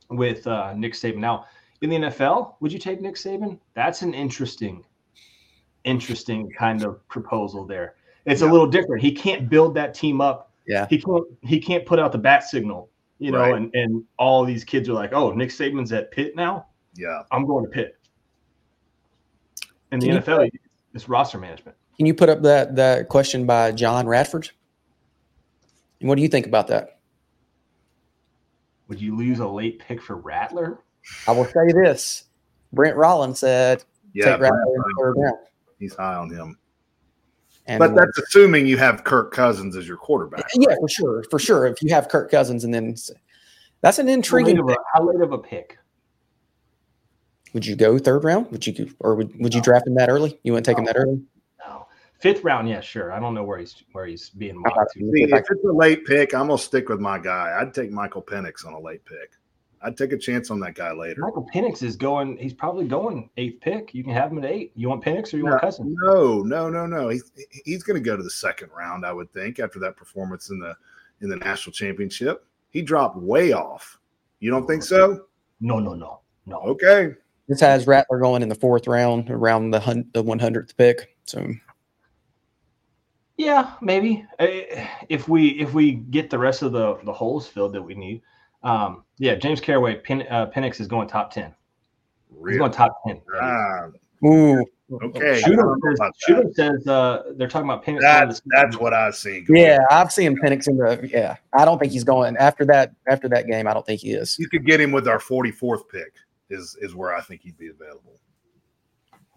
with 0.10 0.48
uh, 0.48 0.74
Nick 0.74 0.94
Saban. 0.94 1.18
Now 1.18 1.46
in 1.82 1.90
the 1.90 1.98
NFL, 1.98 2.56
would 2.62 2.72
you 2.74 2.80
take 2.80 3.02
Nick 3.02 3.16
Saban? 3.16 3.60
That's 3.74 4.02
an 4.02 4.14
interesting, 4.14 4.84
interesting 5.84 6.50
kind 6.58 6.84
of 6.84 7.06
proposal 7.10 7.66
there. 7.66 7.96
It's 8.28 8.42
Yeah. 8.42 8.50
a 8.50 8.52
little 8.52 8.68
different. 8.68 9.02
He 9.02 9.12
can't 9.12 9.50
build 9.50 9.74
that 9.76 9.94
team 9.94 10.22
up. 10.22 10.52
Yeah. 10.68 10.86
He 10.90 11.02
can't. 11.02 11.24
He 11.42 11.60
can't 11.60 11.86
put 11.86 11.98
out 11.98 12.12
the 12.12 12.18
bat 12.18 12.44
signal. 12.44 12.90
You 13.20 13.32
know, 13.32 13.40
Right. 13.40 13.56
and 13.56 13.74
and 13.74 14.04
all 14.20 14.46
these 14.46 14.64
kids 14.64 14.88
are 14.90 14.94
like, 14.94 15.12
"Oh, 15.14 15.32
Nick 15.32 15.50
Saban's 15.50 15.92
at 15.92 16.12
Pitt 16.12 16.36
now. 16.36 16.68
Yeah. 16.96 17.24
I'm 17.32 17.46
going 17.48 17.64
to 17.64 17.70
Pitt." 17.72 17.96
In 19.92 20.00
the 20.00 20.08
Can 20.08 20.18
NFL, 20.18 20.50
it's 20.94 21.08
roster 21.10 21.38
management. 21.40 21.78
Can 21.96 22.06
you 22.06 22.14
put 22.14 22.30
up 22.30 22.42
that 22.44 22.76
that 22.76 23.08
question 23.10 23.46
by 23.48 23.72
John 23.72 24.06
Radford? 24.08 24.52
And 26.00 26.10
what 26.10 26.16
do 26.16 26.22
you 26.22 26.28
think 26.28 26.46
about 26.46 26.68
that? 26.68 27.00
Would 28.90 29.02
you 29.02 29.16
lose 29.16 29.40
a 29.40 29.48
late 29.48 29.80
pick 29.80 30.02
for 30.02 30.16
Rattler? 30.18 30.80
I 31.28 31.32
will 31.32 31.46
say 31.46 31.72
this: 31.74 32.26
Brent 32.74 32.98
Rollins 32.98 33.40
said 33.40 33.84
Yeah. 34.14 34.34
take 34.34 34.42
Rattler 34.42 34.84
third 35.00 35.16
round. 35.18 35.38
He's 35.80 35.96
high 35.96 36.16
on 36.16 36.30
him. 36.30 36.58
And 37.68 37.80
But 37.80 37.96
that's 37.96 38.18
assuming 38.18 38.66
you 38.66 38.78
have 38.78 39.04
Kirk 39.04 39.34
Cousins 39.34 39.76
as 39.76 39.88
your 39.88 39.98
quarterback. 39.98 40.46
yeah, 40.56 40.76
for 40.80 40.88
sure, 40.88 41.24
for 41.30 41.38
sure. 41.38 41.68
If 41.68 41.82
you 41.84 41.94
have 41.94 42.08
Kirk 42.08 42.32
Cousins, 42.32 42.64
and 42.64 42.74
then 42.74 42.96
that's 43.82 44.00
an 44.00 44.08
How 44.08 44.12
late, 44.12 44.14
intriguing. 44.16 44.58
of 44.60 44.70
a, 44.70 44.76
how 44.94 45.04
late 45.04 45.22
of 45.22 45.34
a 45.34 45.38
pick? 45.38 45.78
Would 47.54 47.66
you 47.66 47.76
go 47.76 47.98
third 47.98 48.24
round? 48.24 48.50
Would 48.52 48.66
you 48.68 48.94
or 49.00 49.16
would, 49.16 49.38
would 49.40 49.54
you 49.54 49.62
draft 49.62 49.88
him 49.88 49.96
that 49.96 50.10
early? 50.10 50.40
You 50.44 50.54
wouldn't 50.54 50.66
take 50.66 50.78
him 50.78 50.86
that 50.86 50.96
early? 50.98 51.22
No, 51.66 51.88
fifth 52.20 52.44
round, 52.44 52.70
yeah, 52.70 52.82
sure. 52.82 53.12
I 53.12 53.20
don't 53.20 53.34
know 53.34 53.44
where 53.44 53.58
he's 53.58 53.84
where 53.94 54.06
he's 54.06 54.30
being 54.30 54.58
uh, 54.58 54.70
How 54.70 54.76
mocked 54.76 54.78
about 54.78 54.88
to. 54.94 55.00
you? 55.00 55.12
See, 55.14 55.24
If 55.24 55.34
if 55.34 55.46
it's 55.52 55.66
a 55.66 55.72
late 55.72 56.06
pick, 56.06 56.34
I'm 56.34 56.48
gonna 56.48 56.58
stick 56.58 56.90
with 56.90 57.00
my 57.00 57.18
guy. 57.20 57.58
I'd 57.60 57.74
take 57.74 57.92
Michael 57.92 58.22
Penix 58.22 58.66
on 58.66 58.74
a 58.74 58.80
late 58.80 59.04
pick. 59.06 59.32
I'd 59.82 59.96
take 59.98 60.12
a 60.12 60.18
chance 60.18 60.50
on 60.50 60.60
that 60.62 60.76
guy 60.76 60.92
later. 60.92 61.22
Michael 61.22 61.48
Penix 61.54 61.84
is 61.84 61.96
going. 61.96 62.38
He's 62.38 62.54
probably 62.54 62.88
going 62.88 63.30
eighth 63.38 63.62
pick. 63.62 63.94
You 63.94 64.04
can 64.04 64.14
have 64.14 64.32
him 64.32 64.40
at 64.40 64.46
eight. 64.46 64.72
You 64.76 64.90
want 64.90 65.04
Penix 65.04 65.34
or 65.34 65.38
you 65.38 65.44
No, 65.44 65.52
want 65.52 65.62
Cousins? 65.62 65.96
no, 66.02 66.42
no, 66.44 66.70
no, 66.70 66.86
no. 66.86 67.10
He's 67.10 67.32
he's 67.66 67.84
going 67.84 68.02
to 68.02 68.04
go 68.04 68.18
to 68.18 68.24
the 68.24 68.30
second 68.30 68.70
round, 68.76 69.06
I 69.06 69.14
would 69.14 69.32
think, 69.34 69.60
after 69.60 69.80
that 69.80 69.96
performance 69.96 70.50
in 70.50 70.60
the 70.60 70.76
in 71.22 71.30
the 71.30 71.36
national 71.38 71.74
championship. 71.74 72.46
He 72.70 72.82
dropped 72.82 73.18
way 73.18 73.54
off. 73.54 74.00
You 74.40 74.52
don't 74.52 74.68
think 74.68 74.84
so? 74.84 75.26
No, 75.62 75.80
no, 75.80 75.94
no, 75.94 76.20
no. 76.46 76.58
Okay. 76.62 77.14
This 77.48 77.60
has 77.62 77.88
Rattler 77.88 78.20
going 78.20 78.42
in 78.44 78.50
the 78.50 78.56
fourth 78.56 78.88
round, 78.88 79.30
around 79.30 79.72
the 79.72 79.80
hun- 79.80 80.10
the 80.14 80.22
one 80.22 80.38
hundredth 80.40 80.76
pick. 80.76 81.16
So 81.26 81.48
Yeah, 83.38 83.74
maybe 83.82 84.26
Eh, 84.40 84.88
if 85.10 85.30
we 85.30 85.50
if 85.60 85.74
we 85.74 85.94
get 85.94 86.30
the 86.30 86.38
rest 86.40 86.62
of 86.62 86.72
the 86.72 86.96
the 87.04 87.14
holes 87.14 87.48
filled 87.48 87.74
that 87.74 87.82
we 87.82 87.94
need. 87.96 88.22
Um, 88.64 89.04
yeah, 89.18 89.36
James 89.36 89.60
Caraway, 89.60 89.96
Pen, 89.96 90.26
uh, 90.30 90.48
Penix 90.48 90.80
is 90.80 90.88
going 90.88 91.08
top 91.08 91.32
ten. 91.32 91.54
He's 92.48 92.58
going 92.58 92.72
top 92.72 92.92
ten. 93.08 93.22
Ah, 93.42 93.88
ooh, 94.26 94.64
okay. 94.92 95.40
Shooter 95.42 95.76
says. 95.84 96.12
Shooter 96.28 96.50
says 96.54 96.88
uh, 96.88 97.24
they're 97.36 97.48
talking 97.48 97.70
about 97.70 97.86
Penix. 97.86 98.02
That's 98.02 98.42
that's 98.48 98.78
what 98.78 98.94
I've 98.94 99.16
seen. 99.16 99.46
yeah, 99.50 99.80
I've 99.90 100.12
seen 100.12 100.38
Penix 100.38 100.68
in 100.68 100.78
the 100.78 101.10
yeah. 101.12 101.38
I 101.54 101.66
don't 101.66 101.80
think 101.80 101.92
he's 101.92 102.04
going 102.04 102.38
after 102.38 102.66
that 102.66 102.94
after 103.08 103.30
that 103.30 103.48
game. 103.48 103.68
I 103.68 103.74
don't 103.74 103.86
think 103.86 104.02
he 104.02 104.12
is. 104.12 104.38
You 104.40 104.50
could 104.50 104.66
get 104.66 104.80
him 104.80 104.92
with 104.92 105.08
our 105.08 105.20
44th 105.20 105.90
pick. 105.92 106.14
Is 106.50 106.78
is 106.82 106.96
where 106.96 107.14
I 107.14 107.22
think 107.22 107.42
he'd 107.42 107.58
be 107.58 107.68
available. 107.68 108.20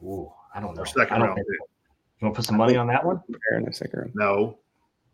Ooh, 0.03 0.33
I 0.55 0.61
don't 0.61 0.75
know. 0.75 0.83
Or 0.83 0.87
second 0.87 1.17
I 1.17 1.19
don't 1.19 1.29
round 1.29 1.39
pick. 1.39 1.47
You 2.21 2.27
want 2.27 2.35
to 2.35 2.39
put 2.39 2.47
some 2.47 2.57
money 2.57 2.77
on 2.77 2.87
that 2.89 3.05
one? 3.05 3.21
In 3.57 3.67
a 3.67 3.73
second. 3.73 4.13
No. 4.15 4.59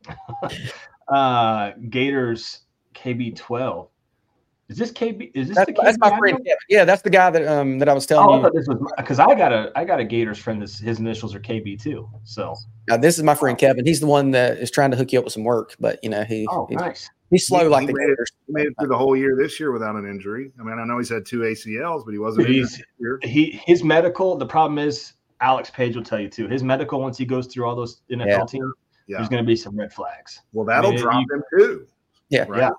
uh, 1.08 1.70
Gators 1.88 2.62
KB12. 2.94 3.88
Is 4.68 4.76
this 4.78 4.90
KB? 4.90 5.30
Is 5.34 5.46
this 5.48 5.56
That's, 5.56 5.68
the 5.72 5.80
that's 5.80 5.98
my 5.98 6.08
friend. 6.18 6.38
know? 6.38 6.44
Kevin. 6.44 6.56
Yeah, 6.68 6.84
that's 6.84 7.02
the 7.02 7.10
guy 7.10 7.30
that 7.30 7.46
um 7.46 7.78
that 7.78 7.88
I 7.88 7.92
was 7.92 8.04
telling 8.04 8.28
Oh, 8.28 8.36
you. 8.36 8.42
thought 8.42 8.52
this 8.54 8.66
was 8.66 8.92
because 8.96 9.20
I 9.20 9.34
got 9.36 9.52
a 9.52 9.70
I 9.76 9.84
got 9.84 10.00
a 10.00 10.04
Gators 10.04 10.38
friend. 10.38 10.60
This 10.60 10.78
his 10.78 10.98
initials 10.98 11.34
are 11.36 11.40
KB 11.40 11.80
too. 11.80 12.08
So 12.24 12.54
Now, 12.88 12.96
this 12.96 13.16
is 13.16 13.22
my 13.22 13.36
friend 13.36 13.56
Kevin. 13.56 13.86
He's 13.86 14.00
the 14.00 14.06
one 14.06 14.32
that 14.32 14.58
is 14.58 14.70
trying 14.72 14.90
to 14.90 14.96
hook 14.96 15.12
you 15.12 15.18
up 15.20 15.24
with 15.24 15.32
some 15.34 15.44
work, 15.44 15.76
but 15.78 16.00
you 16.02 16.10
know 16.10 16.24
he, 16.24 16.46
oh, 16.50 16.66
he's, 16.68 16.78
nice. 16.78 17.10
he's 17.30 17.46
slow 17.46 17.60
He- 17.60 17.68
like 17.68 17.82
he 17.82 17.86
the 17.88 17.92
made 17.94 18.04
it- 18.04 18.08
Gators. 18.08 18.32
He 18.48 18.52
made 18.52 18.66
it 18.66 18.74
through 18.78 18.88
the 18.88 18.98
whole 18.98 19.16
year 19.16 19.36
this 19.40 19.60
year 19.60 19.70
without 19.70 19.94
an 19.94 20.04
injury. 20.08 20.50
I 20.58 20.64
mean, 20.64 20.78
I 20.80 20.84
know 20.84 20.98
he's 20.98 21.10
had 21.10 21.24
two 21.26 21.40
ACLs, 21.40 22.04
but 22.04 22.10
he 22.12 22.18
wasn't 22.18 22.48
He's- 22.48 22.72
injured 22.72 22.78
this 22.78 22.86
year. 22.98 23.18
He 23.22 23.60
his 23.66 23.84
medical. 23.84 24.36
The 24.36 24.46
problem 24.46 24.80
is 24.80 25.12
Alex 25.40 25.70
Page 25.70 25.94
will 25.94 26.02
tell 26.02 26.18
you 26.18 26.28
too. 26.28 26.48
His 26.48 26.64
medical 26.64 27.00
once 27.00 27.16
he 27.18 27.24
goes 27.24 27.46
through 27.46 27.66
all 27.68 27.76
those 27.76 28.00
NFL 28.10 28.26
Yeah. 28.26 28.44
teams, 28.48 28.72
Yeah. 29.06 29.18
there's 29.18 29.28
going 29.28 29.44
to 29.44 29.46
be 29.46 29.54
some 29.54 29.78
red 29.78 29.92
flags. 29.92 30.40
Well, 30.52 30.66
that'll 30.66 30.90
mean, 30.90 31.00
drop 31.00 31.24
him 31.30 31.42
too. 31.56 31.86
Yeah. 32.30 32.46
Right? 32.48 32.62
Yeah. 32.62 32.70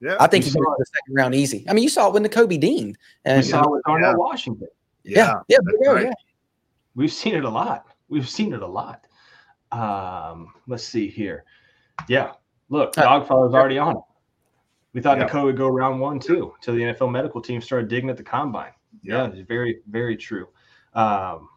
Yeah. 0.00 0.16
I 0.20 0.26
think 0.28 0.42
We 0.42 0.46
he's 0.46 0.54
going 0.54 0.64
saw 0.64 0.74
the 0.78 0.84
second 0.86 1.14
round 1.14 1.34
easy. 1.34 1.64
I 1.68 1.72
mean, 1.72 1.82
you 1.82 1.88
saw 1.88 2.06
it 2.08 2.12
with 2.14 2.22
Nakobe 2.22 2.60
Dean, 2.60 2.88
We 2.88 2.96
and 3.24 3.44
saw 3.44 3.62
it 3.62 3.70
with 3.70 3.82
Darnell 3.84 4.10
yeah. 4.10 4.16
Washington. 4.16 4.68
yeah, 5.04 5.34
yeah, 5.48 5.58
there 5.64 5.74
you 5.82 5.90
right. 5.92 6.04
yeah. 6.06 6.12
We've 6.94 7.12
seen 7.12 7.34
it 7.34 7.44
a 7.44 7.48
lot. 7.50 7.86
We've 8.08 8.28
seen 8.28 8.52
it 8.54 8.62
a 8.62 8.66
lot. 8.66 9.06
Um, 9.72 10.52
let's 10.66 10.84
see 10.84 11.08
here. 11.08 11.44
Yeah, 12.08 12.32
look, 12.68 12.96
Uh, 12.96 13.02
Dogfather's 13.02 13.54
already 13.54 13.78
on 13.78 13.96
it. 13.96 14.02
We 14.94 15.00
thought 15.00 15.18
Yeah. 15.18 15.28
Nakobe 15.28 15.44
would 15.44 15.56
go 15.56 15.68
round 15.68 16.00
one 16.00 16.18
too, 16.18 16.52
until 16.54 16.74
the 16.74 16.82
NFL 16.82 17.10
medical 17.10 17.40
team 17.40 17.60
started 17.60 17.88
digging 17.88 18.08
at 18.10 18.16
the 18.16 18.22
combine. 18.22 18.72
Yeah, 19.02 19.24
Yeah. 19.24 19.30
it's 19.32 19.46
very, 19.48 19.80
very 19.88 20.16
true. 20.16 20.48
Um, 20.94 21.48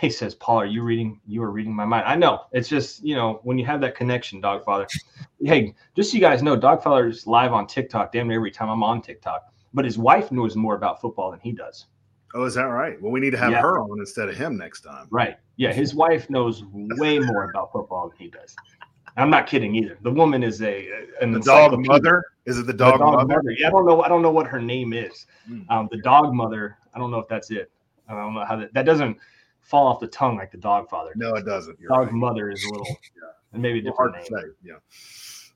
he 0.00 0.10
says, 0.10 0.34
Paul, 0.34 0.58
are 0.58 0.66
you 0.66 0.82
reading? 0.82 1.20
You 1.26 1.42
are 1.42 1.50
reading 1.50 1.74
my 1.74 1.84
mind. 1.84 2.04
I 2.06 2.16
know. 2.16 2.42
It's 2.52 2.68
just, 2.68 3.04
you 3.04 3.14
know, 3.14 3.40
when 3.44 3.56
you 3.58 3.64
have 3.66 3.80
that 3.82 3.94
connection, 3.94 4.42
Dogfather. 4.42 4.86
hey, 5.44 5.74
just 5.94 6.10
so 6.10 6.16
you 6.16 6.20
guys 6.20 6.42
know, 6.42 6.56
Dogfather 6.56 7.08
is 7.08 7.26
live 7.26 7.52
on 7.52 7.66
TikTok 7.66 8.12
damn 8.12 8.28
near 8.28 8.36
every 8.38 8.50
time 8.50 8.68
I'm 8.68 8.82
on 8.82 9.00
TikTok. 9.00 9.44
But 9.74 9.84
his 9.84 9.98
wife 9.98 10.32
knows 10.32 10.56
more 10.56 10.74
about 10.74 11.00
football 11.00 11.30
than 11.30 11.40
he 11.40 11.52
does. 11.52 11.86
Oh, 12.34 12.44
is 12.44 12.54
that 12.54 12.64
right? 12.64 13.00
Well, 13.00 13.12
we 13.12 13.20
need 13.20 13.30
to 13.30 13.38
have 13.38 13.52
Yeah. 13.52 13.62
her 13.62 13.78
on 13.78 13.98
instead 14.00 14.28
of 14.28 14.36
him 14.36 14.56
next 14.56 14.80
time. 14.82 15.06
Right. 15.10 15.36
Yeah, 15.56 15.72
his 15.72 15.94
wife 15.94 16.28
knows 16.28 16.64
way 16.72 17.18
more 17.18 17.50
about 17.50 17.72
football 17.72 18.08
than 18.08 18.18
he 18.18 18.28
does. 18.28 18.54
I'm 19.16 19.30
not 19.30 19.46
kidding 19.46 19.74
either. 19.74 19.96
The 20.02 20.10
woman 20.10 20.42
is 20.42 20.60
a 20.60 20.88
an 21.22 21.32
The 21.32 21.40
dog 21.40 21.86
mother? 21.86 22.22
Is 22.44 22.58
it 22.58 22.66
the 22.66 22.72
The 22.72 22.78
dog, 22.90 23.00
mother? 23.00 23.42
Yeah, 23.56 23.68
I 23.68 23.70
don't 23.70 23.86
know. 23.86 24.02
I 24.02 24.08
don't 24.08 24.20
know 24.20 24.30
what 24.30 24.46
her 24.46 24.60
name 24.60 24.92
is. 24.92 25.26
Hmm. 25.46 25.62
Um, 25.70 25.88
the 25.90 25.96
dog 25.98 26.34
mother. 26.34 26.76
I 26.94 26.98
don't 26.98 27.10
know 27.10 27.18
if 27.18 27.28
that's 27.28 27.50
it. 27.50 27.70
I 28.08 28.14
don't 28.14 28.34
know 28.34 28.44
how 28.44 28.56
that. 28.56 28.74
That 28.74 28.84
doesn't 28.84 29.16
fall 29.66 29.86
off 29.88 30.00
the 30.00 30.06
tongue 30.06 30.36
like 30.36 30.50
the 30.52 30.58
dog 30.58 30.88
father. 30.88 31.12
No, 31.16 31.34
it 31.34 31.44
doesn't. 31.44 31.78
You're 31.80 31.88
dog 31.88 32.06
right. 32.06 32.12
mother 32.12 32.50
is 32.50 32.64
a 32.64 32.70
little, 32.70 32.86
and 33.52 33.60
maybe 33.62 33.78
a 33.78 33.82
A 33.82 33.84
little 33.84 33.96
hard 33.96 34.14
different 34.14 34.32
name. 34.32 34.54
say. 34.62 34.70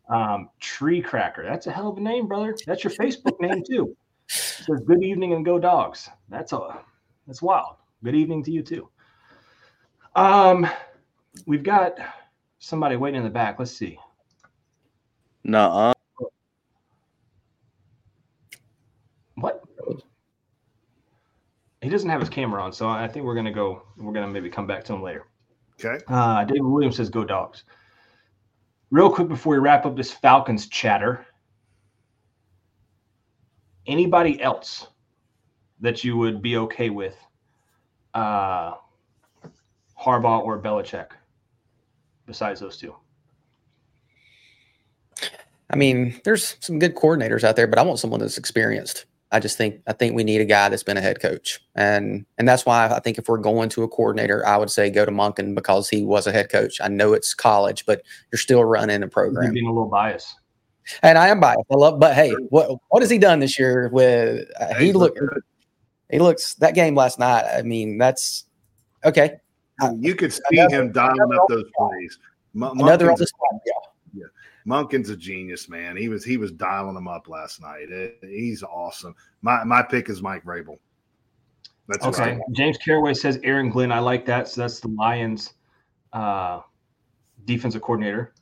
Yeah. 0.09 0.33
Um, 0.35 0.51
Tree 0.59 1.01
Cracker. 1.01 1.45
That's 1.45 1.69
a 1.69 1.71
hell 1.73 1.89
of 1.89 1.97
a 1.97 2.01
name, 2.01 2.27
brother. 2.27 2.57
That's 2.67 2.83
your 2.83 2.93
Facebook 2.93 3.41
name 3.41 3.63
too. 3.65 3.97
It 4.29 4.33
says 4.33 4.81
good 4.85 5.03
evening 5.05 5.33
and 5.35 5.45
go 5.45 5.59
dogs. 5.59 6.09
That's 6.29 6.53
a 6.53 6.81
that's 7.27 7.41
wild. 7.43 7.77
Good 8.03 8.15
evening 8.17 8.43
to 8.45 8.51
you 8.51 8.63
too. 8.63 8.89
Um, 10.17 10.67
we've 11.47 11.63
got 11.63 11.97
somebody 12.59 12.97
waiting 12.97 13.19
in 13.19 13.25
the 13.25 13.31
back. 13.31 13.59
Let's 13.59 13.71
see. 13.71 13.99
Nuh-uh. 15.45 15.93
What? 19.37 19.63
He 21.83 21.89
doesn't 21.89 22.11
have 22.11 22.21
his 22.21 22.29
camera 22.29 22.63
on, 22.63 22.73
so 22.73 22.89
I 22.89 23.09
think 23.09 23.25
we're 23.25 23.35
gonna 23.35 23.53
go. 23.53 23.83
We're 23.97 24.13
gonna 24.13 24.29
maybe 24.29 24.51
come 24.51 24.67
back 24.67 24.85
to 24.85 24.93
him 24.93 25.03
later. 25.03 25.27
Okay. 25.83 26.03
Uh, 26.09 26.45
David 26.45 26.63
Williams 26.63 26.97
says, 26.97 27.09
"Go 27.09 27.25
dogs." 27.25 27.65
Real 28.91 29.11
quick 29.11 29.29
before 29.29 29.55
we 29.55 29.61
wrap 29.61 29.87
up 29.87 29.97
this 29.97 30.11
Falcons 30.11 30.69
chatter, 30.69 31.25
anybody 33.87 34.41
else 34.43 34.89
that 35.81 36.05
you 36.05 36.17
would 36.17 36.43
be 36.43 36.57
okay 36.57 36.91
with, 36.91 37.17
uh, 38.15 38.75
Harbaugh 39.99 40.43
or 40.43 40.61
Belichick, 40.61 41.13
besides 42.27 42.61
those 42.61 42.77
two? 42.77 42.95
I 45.71 45.77
mean, 45.77 46.21
there's 46.25 46.57
some 46.61 46.79
good 46.79 46.97
coordinators 46.97 47.45
out 47.45 47.55
there, 47.57 47.69
but 47.69 47.79
I 47.79 47.83
want 47.83 48.01
someone 48.01 48.21
that's 48.21 48.39
experienced. 48.39 49.07
I 49.33 49.39
just 49.41 49.57
think 49.57 49.81
I 49.87 49.93
think 49.93 50.15
we 50.17 50.25
need 50.25 50.41
a 50.41 50.45
guy 50.45 50.69
that's 50.69 50.83
been 50.83 50.97
a 50.97 51.01
head 51.01 51.21
coach, 51.21 51.61
and 51.77 52.27
and 52.39 52.49
that's 52.49 52.67
why 52.67 52.89
I 52.89 52.99
think 53.01 53.17
if 53.19 53.29
we're 53.29 53.39
going 53.39 53.69
to 53.71 53.83
a 53.85 53.89
coordinator, 53.89 54.45
I 54.47 54.57
would 54.57 54.71
say 54.71 54.91
go 54.91 55.05
to 55.05 55.13
Monken 55.13 55.55
because 55.55 55.89
he 55.89 56.03
was 56.03 56.27
a 56.27 56.33
head 56.33 56.51
coach. 56.51 56.81
I 56.81 56.89
know 56.89 57.13
it's 57.13 57.33
college, 57.33 57.87
but 57.87 58.03
you're 58.33 58.39
still 58.39 58.65
running 58.65 59.03
a 59.03 59.09
program. 59.09 59.35
You're 59.35 59.43
program, 59.43 59.55
being 59.55 59.67
a 59.67 59.73
little 59.73 59.89
biased. 59.89 60.35
and 61.03 61.17
I 61.17 61.29
am 61.29 61.39
biased. 61.39 61.61
I 61.71 61.77
love, 61.77 62.01
but 62.01 62.15
hey, 62.15 62.33
what 62.49 62.79
what 62.89 63.03
has 63.03 63.11
he 63.11 63.19
done 63.19 63.39
this 63.39 63.57
year? 63.59 63.89
With 63.93 64.49
uh, 64.61 64.75
he 64.75 64.87
He's 64.87 64.95
looked 64.97 65.21
he 66.11 66.19
looks 66.19 66.55
that 66.55 66.75
game 66.75 66.97
last 66.97 67.21
night. 67.21 67.45
I 67.57 67.63
mean, 67.63 67.99
that's 67.99 68.47
okay. 69.05 69.37
You 69.99 70.15
could 70.17 70.33
see 70.33 70.41
Another- 70.53 70.83
him 70.83 70.93
dialing 70.93 71.39
up 71.39 71.47
those 71.49 71.65
plays. 71.77 72.19
Mon- 72.53 72.81
Another 72.81 73.11
on 73.11 73.17
the 73.17 73.27
spot. 73.27 73.61
Yeah. 73.65 73.73
Monken's 74.67 75.09
a 75.11 75.17
genius, 75.17 75.69
man. 75.69 75.97
He 75.97 76.09
was 76.09 76.25
he 76.25 76.37
was 76.37 76.53
dialing 76.53 76.95
them 76.95 77.09
up 77.09 77.29
last 77.29 77.61
night. 77.61 77.91
It- 77.91 78.19
he's 78.23 78.63
awesome. 78.63 79.15
My 79.43 79.65
my 79.65 79.83
pick 79.83 80.09
is 80.09 80.23
Mike 80.23 80.45
Vrabel. 80.45 80.79
That's 81.89 82.05
who 82.05 82.11
Okay. 82.13 82.37
want. 82.37 82.55
James 82.57 82.79
Caraway 82.79 83.15
says 83.15 83.39
Aaron 83.43 83.69
Glenn. 83.71 83.91
I 83.91 83.99
like 83.99 84.25
that. 84.27 84.49
So 84.49 84.61
that's 84.61 84.81
the 84.81 84.89
Lions 84.89 85.55
uh, 86.13 86.61
defensive 87.47 87.83
coordinator. 87.83 88.33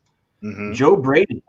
Mhm. 0.42 0.74
Joe 0.74 0.96
Brady. 0.96 1.42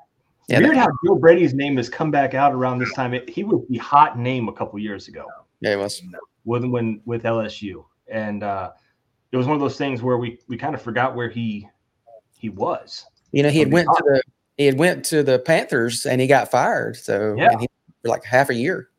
Yeah, 0.47 0.59
Weird 0.59 0.71
that- 0.75 0.77
how 0.79 0.87
Joe 1.05 1.15
Brady's 1.15 1.53
name 1.53 1.77
has 1.77 1.89
come 1.89 2.09
back 2.11 2.33
out 2.33 2.53
around 2.53 2.79
this 2.79 2.93
time. 2.93 3.13
It, 3.13 3.29
he 3.29 3.43
was 3.43 3.61
the 3.69 3.77
hot 3.77 4.17
name 4.17 4.47
a 4.49 4.53
couple 4.53 4.79
years 4.79 5.07
ago 5.07 5.25
yeah, 5.61 5.73
it 5.73 5.77
was. 5.77 6.01
with 6.45 6.63
when 6.65 7.01
with 7.05 7.23
LSU, 7.23 7.85
and 8.07 8.43
uh, 8.43 8.71
it 9.31 9.37
was 9.37 9.45
one 9.45 9.53
of 9.55 9.61
those 9.61 9.77
things 9.77 10.01
where 10.01 10.17
we 10.17 10.39
we 10.47 10.57
kind 10.57 10.73
of 10.73 10.81
forgot 10.81 11.15
where 11.15 11.29
he 11.29 11.67
he 12.37 12.49
was. 12.49 13.05
You 13.31 13.43
know, 13.43 13.49
he 13.49 13.59
had 13.59 13.65
From 13.67 13.69
the 13.71 13.75
went 13.75 13.87
to 13.97 14.03
the 14.05 14.21
he 14.59 14.65
had 14.65 14.77
went 14.77 15.05
to 15.05 15.23
the 15.23 15.39
Panthers 15.39 16.05
and 16.05 16.19
he 16.19 16.27
got 16.27 16.51
fired. 16.51 16.97
So 16.97 17.33
Yeah. 17.37 17.51
and 17.51 17.61
he, 17.61 17.67
for 18.03 18.09
like 18.09 18.25
half 18.25 18.49
a 18.49 18.53
year. 18.53 18.89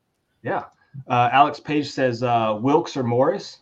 Yeah. 0.43 0.65
Uh, 1.07 1.29
Alex 1.33 1.61
Page 1.61 1.91
says 1.91 2.23
uh, 2.23 2.59
Wilks 2.59 2.97
or 2.97 3.03
Morris. 3.03 3.59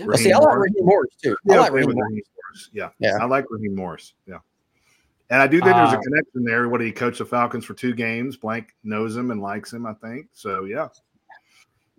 Well, 0.00 0.16
see, 0.18 0.32
I 0.32 0.38
like 0.38 0.56
Raheem 0.56 0.84
Morris 0.84 1.14
too. 1.22 1.36
I 1.48 1.54
Yeah, 1.54 1.60
like 1.60 1.70
play 1.70 1.80
Raheem 1.82 1.94
Morris. 1.94 2.10
Raheem 2.10 2.22
Morris. 2.34 2.70
Yeah. 2.72 2.88
Yeah. 2.98 3.18
I 3.22 3.26
like 3.26 3.44
Raheem 3.48 3.76
Morris. 3.76 4.14
Yeah. 4.26 4.38
And 5.30 5.40
I 5.40 5.46
do 5.46 5.60
think 5.60 5.76
there's 5.76 5.92
a 5.92 5.98
Uh, 5.98 6.02
connection 6.02 6.44
there. 6.44 6.68
What 6.68 6.80
he 6.80 6.90
coached 6.90 7.18
the 7.18 7.24
Falcons 7.24 7.64
for 7.64 7.74
two 7.74 7.94
games. 7.94 8.36
Blank 8.36 8.74
knows 8.82 9.16
him 9.16 9.30
and 9.30 9.40
likes 9.40 9.72
him, 9.72 9.86
I 9.86 9.94
think. 9.94 10.26
So 10.32 10.64
yeah. 10.64 10.88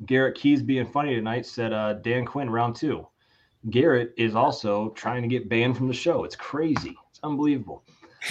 Garrett 0.05 0.35
Keys 0.35 0.61
being 0.61 0.85
funny 0.85 1.15
tonight 1.15 1.45
said 1.45 1.71
uh, 1.71 1.93
Dan 1.93 2.25
Quinn 2.25 2.49
round 2.49 2.75
two. 2.75 3.07
Garrett 3.69 4.13
is 4.17 4.35
also 4.35 4.89
trying 4.89 5.21
to 5.21 5.27
get 5.29 5.47
banned 5.47 5.77
from 5.77 5.87
the 5.87 5.93
show. 5.93 6.25
It's 6.25 6.35
crazy. 6.35 6.97
It's 7.09 7.19
unbelievable. 7.23 7.83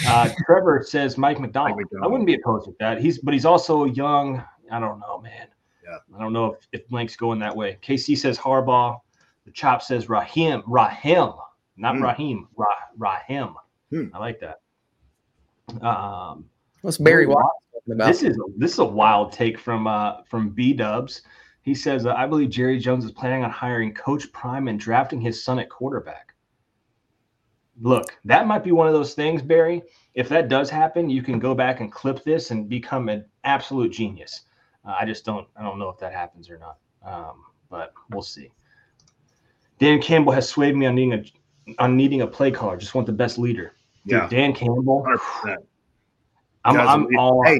Uh, 0.05 0.29
Trevor 0.45 0.83
says 0.85 1.17
Mike 1.17 1.39
Macdonald. 1.39 1.77
Mike 1.77 1.85
Macdonald. 1.85 2.03
I 2.05 2.07
wouldn't 2.11 2.27
be 2.27 2.35
opposed 2.35 2.67
with 2.67 2.77
that. 2.79 2.99
He's 3.01 3.19
but 3.19 3.33
he's 3.33 3.45
also 3.45 3.85
young. 3.85 4.43
I 4.71 4.79
don't 4.79 4.99
know, 4.99 5.19
man. 5.21 5.47
Yeah. 5.83 5.97
I 6.15 6.21
don't 6.21 6.33
know 6.33 6.53
if, 6.53 6.67
if 6.73 6.87
Blank's 6.89 7.15
going 7.15 7.39
that 7.39 7.55
way. 7.55 7.77
KC 7.81 8.17
says 8.17 8.37
Harbaugh. 8.37 8.99
The 9.45 9.51
chop 9.51 9.81
says 9.81 10.09
Rahim. 10.09 10.61
Rahim, 10.67 11.31
not 11.77 11.95
Hmm. 11.95 12.03
Raheem. 12.03 12.47
Ra, 12.57 12.67
Rahim. 12.97 13.55
Hmm. 13.91 14.05
I 14.13 14.19
like 14.19 14.41
that. 14.41 14.59
Um, 15.81 16.45
What's 16.81 16.97
Barry 16.97 17.25
Ooh, 17.25 17.29
White 17.29 17.43
talking 17.73 17.93
about? 17.93 18.07
this 18.07 18.23
is 18.23 18.37
a, 18.37 18.41
this 18.57 18.73
is 18.73 18.79
a 18.79 18.85
wild 18.85 19.31
take 19.31 19.57
from 19.59 19.87
uh, 19.87 20.23
from 20.23 20.49
B 20.49 20.73
Dubs. 20.73 21.21
He 21.61 21.73
says, 21.73 22.05
uh, 22.05 22.13
"I 22.13 22.27
believe 22.27 22.49
Jerry 22.49 22.79
Jones 22.79 23.03
is 23.05 23.11
planning 23.11 23.43
on 23.43 23.49
hiring 23.49 23.93
Coach 23.93 24.31
Prime 24.31 24.67
and 24.67 24.79
drafting 24.79 25.19
his 25.21 25.43
son 25.43 25.59
at 25.59 25.69
quarterback." 25.69 26.26
Look, 27.81 28.17
that 28.25 28.47
might 28.47 28.63
be 28.63 28.71
one 28.71 28.87
of 28.87 28.93
those 28.93 29.13
things, 29.13 29.41
Barry. 29.41 29.83
If 30.15 30.29
that 30.29 30.49
does 30.49 30.69
happen, 30.69 31.09
you 31.09 31.21
can 31.21 31.37
go 31.37 31.53
back 31.53 31.79
and 31.79 31.91
clip 31.91 32.23
this 32.23 32.49
and 32.51 32.67
become 32.67 33.07
an 33.09 33.25
absolute 33.43 33.91
genius. 33.91 34.41
Uh, 34.85 34.95
I 34.99 35.05
just 35.05 35.25
don't 35.25 35.47
I 35.55 35.63
don't 35.63 35.77
know 35.77 35.89
if 35.89 35.99
that 35.99 36.13
happens 36.13 36.49
or 36.49 36.57
not, 36.57 36.77
um, 37.05 37.43
but 37.69 37.93
we'll 38.09 38.23
see. 38.23 38.51
Dan 39.79 40.01
Campbell 40.01 40.31
has 40.33 40.49
swayed 40.49 40.75
me 40.75 40.85
on 40.87 40.95
needing 40.95 41.13
a 41.13 41.23
on 41.79 41.95
needing 41.95 42.21
a 42.21 42.27
play 42.27 42.49
caller. 42.49 42.77
Just 42.77 42.95
want 42.95 43.05
the 43.05 43.13
best 43.13 43.37
leader. 43.37 43.75
Dude, 44.05 44.13
Yeah. 44.13 44.27
Dan 44.27 44.53
Campbell. 44.53 45.05
100%. 45.05 45.57
I'm, 46.65 46.75
Guys, 46.75 46.87
I'm 46.89 47.03
it- 47.03 47.17
all 47.17 47.43
hey, 47.45 47.59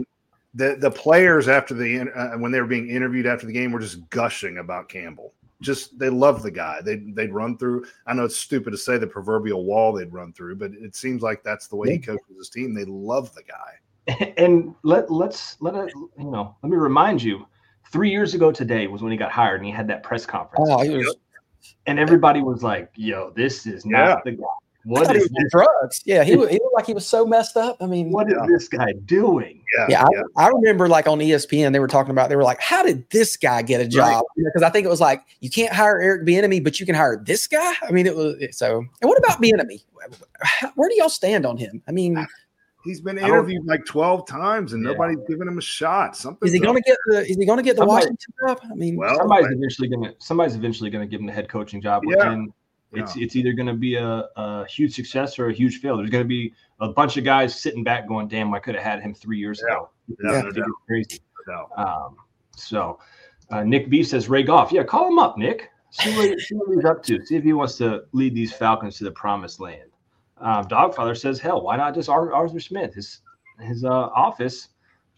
the 0.55 0.77
the 0.79 0.89
players 0.89 1.47
after 1.47 1.73
the 1.73 2.09
uh, 2.11 2.37
when 2.39 2.51
they 2.51 2.59
were 2.59 2.67
being 2.67 2.89
interviewed 2.89 3.27
after 3.27 3.45
the 3.45 3.53
game 3.53 3.71
were 3.71 3.79
just 3.79 4.09
gushing 4.09 4.57
about 4.57 4.89
Campbell. 4.89 5.33
Just 5.61 5.97
they 5.97 6.09
love 6.09 6.43
the 6.43 6.51
guy. 6.51 6.81
They 6.81 6.97
they'd 6.97 7.33
run 7.33 7.57
through. 7.57 7.85
I 8.05 8.13
know 8.13 8.25
it's 8.25 8.37
stupid 8.37 8.71
to 8.71 8.77
say 8.77 8.97
the 8.97 9.07
proverbial 9.07 9.65
wall 9.65 9.91
they'd 9.93 10.13
run 10.13 10.33
through, 10.33 10.57
but 10.57 10.71
it 10.73 10.95
seems 10.95 11.21
like 11.21 11.43
that's 11.43 11.67
the 11.67 11.75
way 11.75 11.91
he 11.91 11.97
coaches 11.99 12.37
his 12.37 12.49
team. 12.49 12.73
They 12.73 12.85
love 12.85 13.33
the 13.33 13.43
guy. 13.43 13.73
and 14.37 14.73
let 14.83 15.11
let's 15.11 15.57
let 15.59 15.75
it 15.75 15.91
you 16.17 16.31
know 16.31 16.55
let 16.63 16.69
me 16.69 16.77
remind 16.77 17.21
you 17.21 17.45
three 17.91 18.09
years 18.09 18.33
ago 18.33 18.51
today 18.51 18.87
was 18.87 19.01
when 19.01 19.11
he 19.11 19.17
got 19.17 19.31
hired 19.31 19.59
and 19.59 19.65
he 19.65 19.71
had 19.71 19.87
that 19.87 20.01
press 20.01 20.25
conference 20.25 20.69
oh, 20.71 20.81
he 20.81 20.95
was 20.95 21.15
and 21.87 21.99
everybody 21.99 22.41
was 22.41 22.63
like 22.63 22.89
yo 22.95 23.31
this 23.35 23.65
is 23.65 23.85
not 23.85 24.07
Yeah. 24.07 24.19
the 24.23 24.31
guy 24.31 24.45
I 24.95 25.03
thought 25.03 25.15
he 25.15 25.21
was 25.21 25.31
drugs. 25.51 26.01
Yeah, 26.05 26.23
he, 26.23 26.35
wa- 26.35 26.45
he 26.47 26.53
looked 26.55 26.73
like 26.75 26.85
he 26.85 26.93
was 26.93 27.05
so 27.05 27.25
messed 27.25 27.57
up. 27.57 27.77
I 27.81 27.85
mean, 27.87 28.11
what 28.11 28.27
is 28.31 28.37
this 28.47 28.67
guy 28.69 28.93
doing? 29.05 29.63
Yeah, 29.77 30.05
yeah, 30.11 30.21
I, 30.37 30.45
I 30.45 30.47
remember 30.49 30.87
like 30.87 31.07
on 31.07 31.19
ESPN 31.19 31.73
they 31.73 31.79
were 31.79 31.87
talking 31.87 32.11
about 32.11 32.29
they 32.29 32.35
were 32.35 32.43
like, 32.43 32.61
how 32.61 32.83
did 32.83 33.09
this 33.09 33.35
guy 33.35 33.61
get 33.61 33.81
a 33.81 33.87
job? 33.87 34.23
Because 34.37 34.63
I 34.63 34.69
think 34.69 34.85
it 34.85 34.89
was 34.89 35.01
like 35.01 35.23
you 35.41 35.49
can't 35.49 35.73
hire 35.73 35.99
Eric 35.99 36.25
Bieniemy, 36.25 36.63
but 36.63 36.79
you 36.79 36.85
can 36.85 36.95
hire 36.95 37.21
this 37.25 37.47
guy. 37.47 37.73
I 37.81 37.91
mean, 37.91 38.05
it 38.07 38.15
was 38.15 38.35
so. 38.51 38.77
And 39.01 39.09
what 39.09 39.17
about 39.17 39.41
Bieniemy? 39.41 39.83
Where 40.75 40.89
do 40.89 40.95
y'all 40.95 41.09
stand 41.09 41.45
on 41.45 41.57
him? 41.57 41.81
I 41.87 41.91
mean, 41.91 42.25
He's 42.85 43.01
been 43.01 43.17
interviewed 43.17 43.65
like 43.65 43.83
12 43.83 44.25
times 44.27 44.71
and 44.71 44.81
Yeah. 44.81 44.91
nobody's 44.93 45.17
giving 45.27 45.45
him 45.45 45.57
a 45.57 45.61
shot. 45.61 46.15
Something 46.15 46.47
is 46.47 46.53
he 46.53 46.59
going 46.59 46.75
to 46.75 46.81
get 46.81 46.97
the? 47.07 47.19
Is 47.29 47.35
he 47.35 47.45
going 47.45 47.57
to 47.57 47.63
get 47.63 47.75
the 47.75 47.81
Somebody- 47.81 48.05
Washington 48.05 48.33
job? 48.47 48.59
I 48.71 48.75
mean, 48.75 48.95
Well, 48.95 49.13
somebody's 49.17 49.47
I- 49.47 49.51
eventually 49.53 49.87
gonna 49.89 50.13
somebody's 50.19 50.55
eventually 50.55 50.89
gonna 50.89 51.05
give 51.07 51.19
him 51.19 51.25
the 51.25 51.33
head 51.33 51.49
coaching 51.49 51.81
job. 51.81 52.03
Yeah. 52.07 52.45
And 52.93 53.01
it's 53.01 53.15
it's 53.17 53.35
either 53.35 53.51
gonna 53.53 53.73
be 53.73 53.95
a, 53.95 54.25
a 54.37 54.65
huge 54.67 54.95
success 54.95 55.37
or 55.39 55.49
a 55.49 55.53
huge 55.53 55.79
fail. 55.81 55.97
There's 55.97 56.09
gonna 56.09 56.23
be 56.23 56.53
a 56.79 56.87
bunch 56.89 57.17
of 57.17 57.23
guys 57.25 57.59
sitting 57.59 57.83
back 57.83 58.07
going, 58.07 58.27
"Damn, 58.27 58.53
I 58.53 58.59
could 58.59 58.75
have 58.75 58.83
had 58.83 59.01
him 59.01 59.13
three 59.13 59.37
years 59.39 59.61
ago." 59.61 59.89
Yeah, 60.07 60.13
It's 60.13 60.23
no 60.23 60.31
gonna 60.41 60.53
doubt. 60.53 60.65
get 60.65 60.73
crazy. 60.87 61.19
no. 61.47 61.67
Um, 61.75 62.15
so 62.55 62.99
uh, 63.51 63.63
Nick 63.63 63.89
B 63.89 64.03
says 64.03 64.29
Ray 64.29 64.43
Goff. 64.43 64.71
Yeah, 64.71 64.83
call 64.83 65.07
him 65.07 65.19
up, 65.19 65.37
Nick. 65.37 65.69
See 65.91 66.15
what, 66.15 66.39
see 66.39 66.55
what 66.55 66.75
he's 66.75 66.85
up 66.85 67.03
to. 67.03 67.25
See 67.25 67.35
if 67.35 67.43
he 67.43 67.53
wants 67.53 67.77
to 67.77 68.03
lead 68.13 68.35
these 68.35 68.51
Falcons 68.53 68.97
to 68.97 69.03
the 69.05 69.11
promised 69.11 69.59
land. 69.59 69.89
Um, 70.39 70.65
Dogfather 70.65 71.17
says, 71.17 71.39
hell, 71.39 71.61
why 71.61 71.77
not 71.77 71.95
just 71.95 72.09
Ar- 72.09 72.33
Arthur 72.33 72.59
Smith? 72.59 72.93
His 72.93 73.21
his 73.61 73.83
uh, 73.83 73.89
office, 73.89 74.67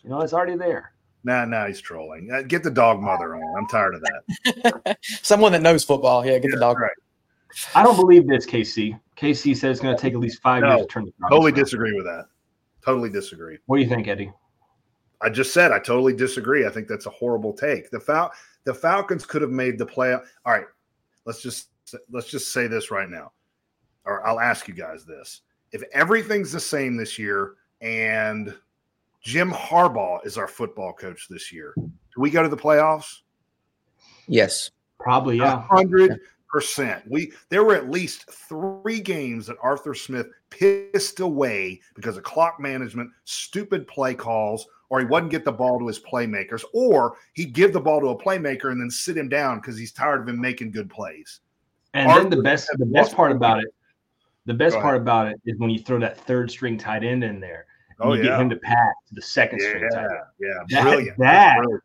you 0.03 0.09
know, 0.09 0.21
it's 0.21 0.31
already 0.33 0.55
there. 0.55 0.93
Nah, 1.23 1.43
nah, 1.45 1.67
he's 1.67 1.81
trolling. 1.81 2.29
Uh, 2.31 2.41
get 2.43 2.63
the 2.63 2.71
dog 2.71 3.01
mother 3.01 3.35
on. 3.35 3.41
I'm 3.57 3.67
tired 3.67 3.95
of 3.95 4.01
that. 4.01 4.97
someone 5.23 5.51
that 5.51 5.61
knows 5.61 5.83
football. 5.83 6.25
Yeah, 6.25 6.37
get 6.39 6.51
the 6.51 6.59
dog. 6.59 6.79
Right. 6.79 6.91
I 7.75 7.83
don't 7.83 7.95
believe 7.95 8.27
this, 8.27 8.45
KC. 8.45 8.99
KC 9.17 9.55
says 9.55 9.77
it's 9.77 9.79
going 9.81 9.95
to 9.95 10.01
take 10.01 10.13
at 10.13 10.19
least 10.19 10.41
five 10.41 10.61
No, 10.61 10.69
years 10.69 10.81
to 10.81 10.87
turn 10.87 11.05
the 11.05 11.11
promise 11.13 11.31
Totally 11.31 11.51
around. 11.51 11.59
disagree 11.63 11.93
with 11.95 12.05
that. 12.05 12.25
Totally 12.85 13.09
disagree. 13.09 13.57
What 13.65 13.77
do 13.77 13.83
you 13.83 13.89
think, 13.89 14.07
Eddie? 14.07 14.31
I 15.21 15.29
just 15.29 15.53
said 15.53 15.71
I 15.71 15.79
totally 15.79 16.13
disagree. 16.13 16.65
I 16.65 16.69
think 16.69 16.87
that's 16.87 17.05
a 17.05 17.09
horrible 17.09 17.51
take. 17.53 17.89
The 17.91 17.99
Fal- 17.99 18.31
the 18.63 18.73
Falcons 18.73 19.25
could 19.25 19.41
have 19.41 19.51
made 19.51 19.77
the 19.77 19.85
play. 19.85 20.13
All 20.13 20.21
right, 20.45 20.65
let's 21.25 21.41
just 21.41 21.69
let's 22.09 22.27
just 22.29 22.53
say 22.53 22.67
this 22.67 22.89
right 22.89 23.09
now, 23.09 23.33
or 24.05 24.25
I'll 24.25 24.39
ask 24.39 24.69
you 24.69 24.73
guys 24.73 25.03
this: 25.03 25.41
If 25.73 25.83
everything's 25.91 26.53
the 26.53 26.59
same 26.61 26.95
this 26.95 27.19
year, 27.19 27.55
and 27.81 28.55
Jim 29.21 29.51
Harbaugh 29.51 30.25
is 30.25 30.37
our 30.37 30.47
football 30.47 30.93
coach 30.93 31.27
this 31.29 31.51
year, 31.51 31.73
do 31.75 31.91
we 32.17 32.29
go 32.29 32.41
to 32.41 32.47
the 32.49 32.55
playoffs? 32.55 33.17
Yes. 34.27 34.71
Probably, 35.01 35.37
yeah. 35.37 35.63
hundred 35.63 36.19
percent. 36.49 37.03
We 37.07 37.31
there 37.49 37.63
were 37.63 37.75
at 37.75 37.89
least 37.89 38.29
three 38.29 38.99
games 38.99 39.47
that 39.47 39.57
Arthur 39.61 39.93
Smith 39.93 40.27
pissed 40.49 41.19
away 41.19 41.79
because 41.95 42.17
of 42.17 42.23
clock 42.23 42.59
management, 42.59 43.11
stupid 43.25 43.87
play 43.87 44.13
calls, 44.15 44.67
or 44.89 44.99
he 44.99 45.05
wouldn't 45.05 45.31
get 45.31 45.45
the 45.45 45.51
ball 45.51 45.79
to 45.79 45.87
his 45.87 45.99
playmakers, 45.99 46.63
or 46.73 47.15
he'd 47.33 47.53
give 47.53 47.73
the 47.73 47.79
ball 47.79 47.99
to 48.01 48.07
a 48.07 48.17
playmaker 48.17 48.71
and 48.71 48.81
then 48.81 48.89
sit 48.89 49.15
him 49.15 49.29
down 49.29 49.59
because 49.59 49.77
he's 49.77 49.91
tired 49.91 50.21
of 50.21 50.27
him 50.29 50.41
making 50.41 50.71
good 50.71 50.89
plays. 50.89 51.41
And 51.93 52.09
Arthur 52.09 52.29
then 52.29 52.37
the 52.37 52.43
best 52.43 52.69
the 52.77 52.85
best 52.85 53.15
part 53.15 53.31
about 53.31 53.59
it, 53.63 53.73
the 54.45 54.53
best 54.53 54.75
part 54.77 54.97
about 54.97 55.27
it 55.27 55.39
is 55.45 55.57
when 55.59 55.69
you 55.69 55.79
throw 55.79 55.99
that 55.99 56.17
third 56.21 56.49
string 56.49 56.77
tight 56.77 57.03
end 57.03 57.23
in 57.23 57.39
there. 57.39 57.65
And 57.99 58.09
Oh, 58.09 58.13
you 58.13 58.23
yeah. 58.23 58.29
get 58.29 58.41
him 58.41 58.49
to 58.51 58.55
pass 58.55 58.93
to 59.09 59.15
the 59.15 59.21
second 59.21 59.59
Yeah, 59.61 59.67
string 59.69 59.89
tight 59.91 60.03
end. 60.05 60.11
yeah, 60.39 60.47
That- 60.69 60.83
brilliant. 60.83 61.17
that- 61.19 61.57
Brilliant. 61.57 61.83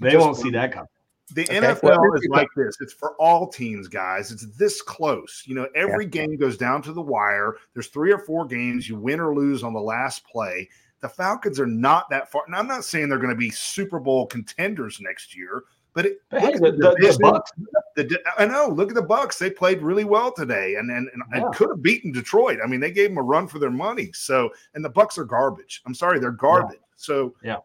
They 0.00 0.10
Just 0.10 0.26
won't 0.26 0.36
see 0.36 0.50
that 0.50 0.72
coming. 0.72 0.88
The 1.34 1.42
Okay, 1.42 1.58
NFL 1.58 1.82
well, 1.82 2.14
is 2.14 2.26
like 2.30 2.48
this. 2.56 2.76
It's 2.80 2.92
for 2.92 3.14
all 3.16 3.48
teams, 3.48 3.88
guys. 3.88 4.30
It's 4.30 4.46
this 4.56 4.80
close. 4.80 5.42
You 5.46 5.56
know, 5.56 5.68
every 5.74 6.06
game 6.06 6.36
goes 6.36 6.56
down 6.56 6.82
to 6.82 6.92
the 6.92 7.02
wire. 7.02 7.56
There's 7.74 7.88
three 7.88 8.12
or 8.12 8.18
four 8.20 8.46
games. 8.46 8.88
You 8.88 8.96
win 8.96 9.18
or 9.18 9.34
lose 9.34 9.64
on 9.64 9.72
the 9.72 9.80
last 9.80 10.24
play. 10.24 10.68
The 11.00 11.08
Falcons 11.08 11.58
are 11.58 11.66
not 11.66 12.08
that 12.10 12.30
far. 12.30 12.42
And 12.46 12.54
I'm 12.54 12.68
not 12.68 12.84
saying 12.84 13.08
they're 13.08 13.18
going 13.18 13.30
to 13.30 13.36
be 13.36 13.50
Super 13.50 13.98
Bowl 13.98 14.26
contenders 14.26 15.00
next 15.00 15.36
year, 15.36 15.64
but, 15.94 16.06
it, 16.06 16.18
But 16.30 16.40
hey, 16.42 16.52
look 16.58 16.76
the, 16.76 16.94
the, 16.98 17.16
the. 17.18 17.18
Bucs, 17.22 17.50
The 17.96 18.20
I 18.38 18.46
know. 18.46 18.68
Look 18.68 18.90
at 18.90 18.94
the 18.94 19.02
Bucs. 19.02 19.36
They 19.38 19.50
played 19.50 19.82
really 19.82 20.04
well 20.04 20.30
today, 20.30 20.76
and 20.76 20.90
and, 20.90 21.08
and, 21.12 21.24
Yeah. 21.34 21.50
could 21.54 21.70
have 21.70 21.82
beaten 21.82 22.12
Detroit. 22.12 22.58
I 22.62 22.66
mean, 22.68 22.80
they 22.80 22.90
gave 22.92 23.08
them 23.10 23.18
a 23.18 23.22
run 23.22 23.48
for 23.48 23.58
their 23.58 23.70
money. 23.70 24.10
So, 24.14 24.50
and 24.74 24.84
the 24.84 24.90
Bucs 24.90 25.18
are 25.18 25.24
garbage. 25.24 25.82
I'm 25.86 25.94
sorry, 25.94 26.18
they're 26.20 26.30
garbage. 26.30 26.78
So, 26.96 27.34
Yeah. 27.42 27.58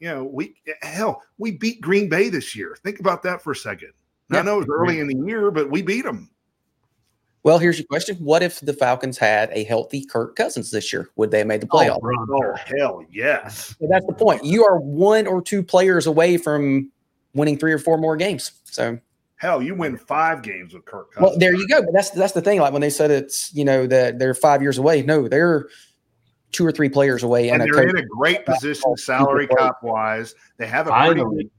You 0.00 0.08
know, 0.08 0.24
we 0.24 0.54
hell, 0.82 1.22
we 1.38 1.52
beat 1.52 1.80
Green 1.80 2.08
Bay 2.08 2.28
this 2.28 2.54
year. 2.54 2.76
Think 2.82 3.00
about 3.00 3.22
that 3.24 3.42
for 3.42 3.52
a 3.52 3.56
second. 3.56 3.92
Yeah. 4.30 4.40
I 4.40 4.42
know 4.42 4.56
it 4.56 4.68
was 4.68 4.68
early 4.70 5.00
in 5.00 5.06
the 5.08 5.26
year, 5.26 5.50
but 5.50 5.70
we 5.70 5.82
beat 5.82 6.04
them. 6.04 6.30
Well, 7.42 7.58
here's 7.58 7.78
your 7.78 7.86
question: 7.86 8.16
What 8.16 8.42
if 8.42 8.60
the 8.60 8.72
Falcons 8.72 9.16
had 9.16 9.50
a 9.52 9.64
healthy 9.64 10.04
Kirk 10.04 10.36
Cousins 10.36 10.70
this 10.70 10.92
year? 10.92 11.08
Would 11.16 11.30
they 11.30 11.38
have 11.38 11.46
made 11.46 11.62
the 11.62 11.68
oh, 11.70 11.78
playoff? 11.78 12.00
brother. 12.00 12.34
Oh 12.34 12.56
hell 12.56 13.04
yes. 13.10 13.74
So 13.80 13.88
that's 13.88 14.06
the 14.06 14.12
point. 14.12 14.44
You 14.44 14.64
are 14.64 14.78
one 14.78 15.26
or 15.26 15.40
two 15.40 15.62
players 15.62 16.06
away 16.06 16.36
from 16.36 16.90
winning 17.34 17.56
three 17.56 17.72
or 17.72 17.78
four 17.78 17.96
more 17.96 18.16
games. 18.16 18.52
So, 18.64 18.98
Hell, 19.36 19.62
you 19.62 19.74
win 19.76 19.96
five 19.96 20.42
games 20.42 20.74
with 20.74 20.84
Kirk 20.84 21.12
Cousins. 21.12 21.30
well, 21.30 21.38
there 21.38 21.54
you 21.54 21.66
go. 21.68 21.80
But 21.80 21.92
that's 21.94 22.10
that's 22.10 22.32
the 22.32 22.42
thing. 22.42 22.60
Like 22.60 22.72
when 22.72 22.82
they 22.82 22.90
said 22.90 23.10
it's 23.10 23.54
you 23.54 23.64
know 23.64 23.86
that 23.86 24.18
they're 24.18 24.34
five 24.34 24.60
years 24.62 24.78
away. 24.78 25.02
No, 25.02 25.28
they're 25.28 25.68
two 26.52 26.64
or 26.66 26.72
three 26.72 26.88
players 26.88 27.22
away, 27.22 27.50
and 27.50 27.62
and, 27.62 27.72
they're 27.72 27.84
coach. 27.86 27.90
in 27.90 27.98
a 28.04 28.06
great 28.06 28.44
position 28.46 28.96
salary 28.96 29.46
cap 29.48 29.76
wise. 29.82 30.34
They 30.56 30.66
have 30.66 30.86
a 30.86 30.90
pretty 30.90 31.20
Finally. 31.20 31.50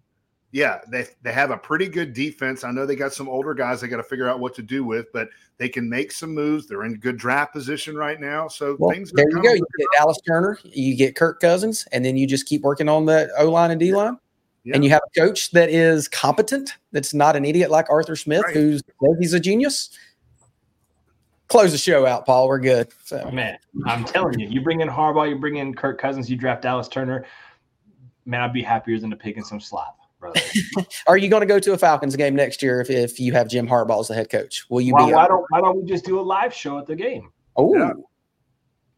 yeah, 0.52 0.80
they 0.90 1.06
they 1.22 1.32
have 1.32 1.52
a 1.52 1.58
pretty 1.58 1.88
good 1.88 2.14
defense. 2.14 2.64
I 2.64 2.72
know 2.72 2.86
they 2.86 2.96
got 2.96 3.14
some 3.14 3.30
older 3.30 3.54
guys 3.54 3.82
they 3.82 3.88
got 3.88 3.98
to 3.98 4.04
figure 4.04 4.28
out 4.28 4.40
what 4.40 4.56
to 4.56 4.62
do 4.64 4.84
with, 4.84 5.06
but 5.14 5.30
they 5.58 5.70
can 5.70 5.88
make 5.90 6.12
some 6.12 6.34
moves. 6.34 6.68
They're 6.68 6.86
in 6.86 6.96
good 6.96 7.18
draft 7.18 7.54
position 7.54 7.96
right 7.96 8.20
now, 8.20 8.48
so 8.48 8.76
Well, 8.80 8.92
things. 8.92 9.12
are 9.12 9.16
there 9.18 9.30
you 9.30 9.44
go. 9.44 9.54
You 9.54 9.66
get 9.78 9.88
Dallas 9.98 10.18
Turner, 10.28 10.58
you 10.64 10.96
get 10.96 11.16
Kirk 11.16 11.40
Cousins, 11.40 11.88
and 11.92 12.04
then 12.04 12.18
you 12.18 12.26
just 12.26 12.46
keep 12.46 12.62
working 12.64 12.90
on 12.90 13.06
the 13.06 13.30
O 13.38 13.50
line 13.52 13.72
and 13.72 13.80
D 13.80 13.94
line. 13.94 14.18
Yeah. 14.66 14.76
And 14.76 14.84
you 14.84 14.90
have 14.90 15.02
a 15.16 15.20
coach 15.20 15.52
that 15.52 15.70
is 15.70 16.08
competent, 16.10 16.72
that's 16.92 17.14
not 17.14 17.36
an 17.38 17.46
idiot 17.46 17.72
like 17.72 17.90
Arthur 17.90 18.16
Smith, 18.18 18.44
Right. 18.44 18.54
who's 18.56 18.84
he's 19.20 19.34
a 19.34 19.40
genius. 19.40 19.90
Close 21.50 21.72
the 21.72 21.78
show 21.78 22.06
out, 22.06 22.26
Paul. 22.26 22.48
We're 22.48 22.60
good. 22.60 22.90
So 23.04 23.24
oh, 23.26 23.32
Man, 23.32 23.58
I'm 23.86 24.06
telling 24.06 24.40
you, 24.40 24.48
you 24.48 24.62
bring 24.62 24.82
in 24.82 24.88
Harbaugh, 24.88 25.28
you 25.28 25.36
bring 25.36 25.58
in 25.58 25.74
Kirk 25.74 26.00
Cousins, 26.00 26.30
you 26.30 26.38
draft 26.38 26.62
Dallas 26.62 26.88
Turner. 26.88 27.26
Man, 28.26 28.42
I'd 28.42 28.54
be 28.54 28.62
happier 28.62 29.00
than 29.00 29.10
to 29.10 29.16
pick 29.16 29.36
in 29.36 29.44
some 29.44 29.60
slop, 29.60 29.98
brother. 30.20 30.40
are 31.08 31.18
you 31.18 31.28
going 31.28 31.42
to 31.42 31.48
go 31.48 31.60
to 31.60 31.74
a 31.74 31.78
Falcons 31.78 32.16
game 32.16 32.36
next 32.36 32.62
year 32.62 32.82
if, 32.82 32.92
if 32.92 33.20
you 33.20 33.34
have 33.34 33.48
Jim 33.48 33.68
Harbaugh 33.68 34.00
as 34.00 34.10
the 34.10 34.14
head 34.14 34.30
coach? 34.30 34.70
Will 34.70 34.82
you 34.82 34.94
why, 34.94 35.08
be 35.08 35.14
why 35.14 35.28
don't 35.28 35.46
Why 35.50 35.60
don't 35.60 35.82
we 35.82 35.90
just 35.90 36.06
do 36.06 36.20
a 36.20 36.22
live 36.22 36.54
show 36.54 36.78
at 36.78 36.86
the 36.86 36.96
game? 36.96 37.32
Oh, 37.56 37.76
Yeah. 37.76 37.94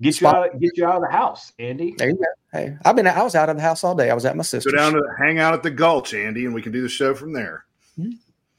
Get 0.02 0.20
you 0.20 0.28
out, 0.28 0.56
of, 0.56 0.60
get 0.60 0.76
you 0.76 0.86
out 0.88 0.95
of 0.95 1.04
the 1.04 1.12
house, 1.12 1.54
Andy. 1.60 1.93
there 1.95 2.10
you 2.10 2.16
go. 2.16 2.24
Hey, 2.52 2.76
I've 2.84 2.95
been 2.95 3.06
I 3.06 3.22
was 3.22 3.36
out 3.36 3.49
of 3.49 3.56
the 3.56 3.62
house 3.62 3.84
all 3.84 3.93
day. 3.93 4.10
I 4.10 4.16
was 4.16 4.26
at 4.26 4.36
my 4.36 4.39
Go 4.39 4.45
sister's. 4.45 4.74
down 4.74 4.93
to 4.93 5.02
hang 5.20 5.38
out 5.38 5.54
at 5.54 5.62
the 5.62 5.70
Gulch, 5.70 6.16
Andy, 6.16 6.45
and 6.45 6.56
we 6.56 6.62
can 6.64 6.72
do 6.72 6.82
the 6.82 6.89
show 6.89 7.14
from 7.14 7.34
there. 7.34 7.66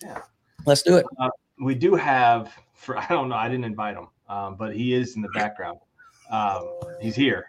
Yeah, 0.00 0.20
let's 0.66 0.82
do 0.82 0.96
it. 0.96 1.06
Uh, 1.18 1.30
we 1.60 1.74
do 1.74 1.96
have 1.96 2.56
for 2.82 2.98
I 2.98 3.06
don't 3.08 3.28
know, 3.28 3.36
I 3.36 3.48
didn't 3.48 3.64
invite 3.64 3.96
him, 3.96 4.08
um, 4.28 4.56
but 4.56 4.74
he 4.76 4.94
is 4.94 5.16
in 5.16 5.22
the 5.22 5.28
background. 5.30 5.78
Um, 6.30 6.68
he's 7.00 7.14
here. 7.14 7.46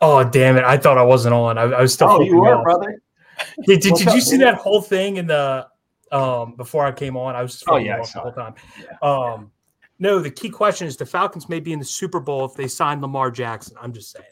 Oh 0.00 0.22
damn 0.24 0.56
it! 0.56 0.64
I 0.64 0.76
thought 0.76 0.98
I 0.98 1.02
wasn't 1.02 1.34
on. 1.34 1.56
I, 1.58 1.62
I 1.62 1.80
was 1.82 1.92
still. 1.94 2.08
Oh, 2.08 2.20
you 2.20 2.36
were, 2.38 2.56
off. 2.56 2.64
brother. 2.64 3.00
Did, 3.66 3.80
did, 3.80 3.92
What's 3.92 4.04
did 4.04 4.14
you 4.14 4.20
see 4.20 4.38
man? 4.38 4.46
that 4.52 4.54
whole 4.56 4.80
thing 4.82 5.16
in 5.18 5.26
the 5.26 5.66
um 6.12 6.54
before 6.56 6.86
I 6.86 6.92
came 6.92 7.16
on? 7.16 7.34
I 7.34 7.42
was 7.42 7.52
just 7.52 7.64
Oh, 7.66 7.72
flipping 7.72 7.86
yeah, 7.86 7.96
I 7.96 8.00
off 8.00 8.12
the 8.12 8.20
whole 8.20 8.32
time. 8.32 8.54
Um, 9.02 9.50
no, 9.98 10.18
the 10.18 10.30
key 10.30 10.50
question 10.50 10.86
is 10.86 10.96
the 10.96 11.06
Falcons 11.06 11.48
may 11.48 11.60
be 11.60 11.72
in 11.72 11.78
the 11.78 11.84
Super 11.84 12.20
Bowl 12.20 12.44
if 12.44 12.54
they 12.54 12.68
sign 12.68 13.00
Lamar 13.00 13.30
Jackson. 13.30 13.76
I'm 13.80 13.92
just 13.92 14.10
saying. 14.12 14.26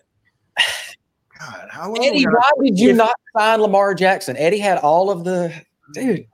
God, 1.38 1.68
how 1.70 1.88
long? 1.88 2.04
Eddie, 2.04 2.24
gotta- 2.24 2.36
why 2.36 2.66
did 2.66 2.78
you 2.78 2.90
if- 2.90 2.96
not 2.96 3.14
sign 3.36 3.60
Lamar 3.60 3.94
Jackson? 3.94 4.36
Eddie 4.36 4.58
had 4.58 4.78
all 4.78 5.10
of 5.10 5.24
the 5.24 5.52
dude. 5.94 6.26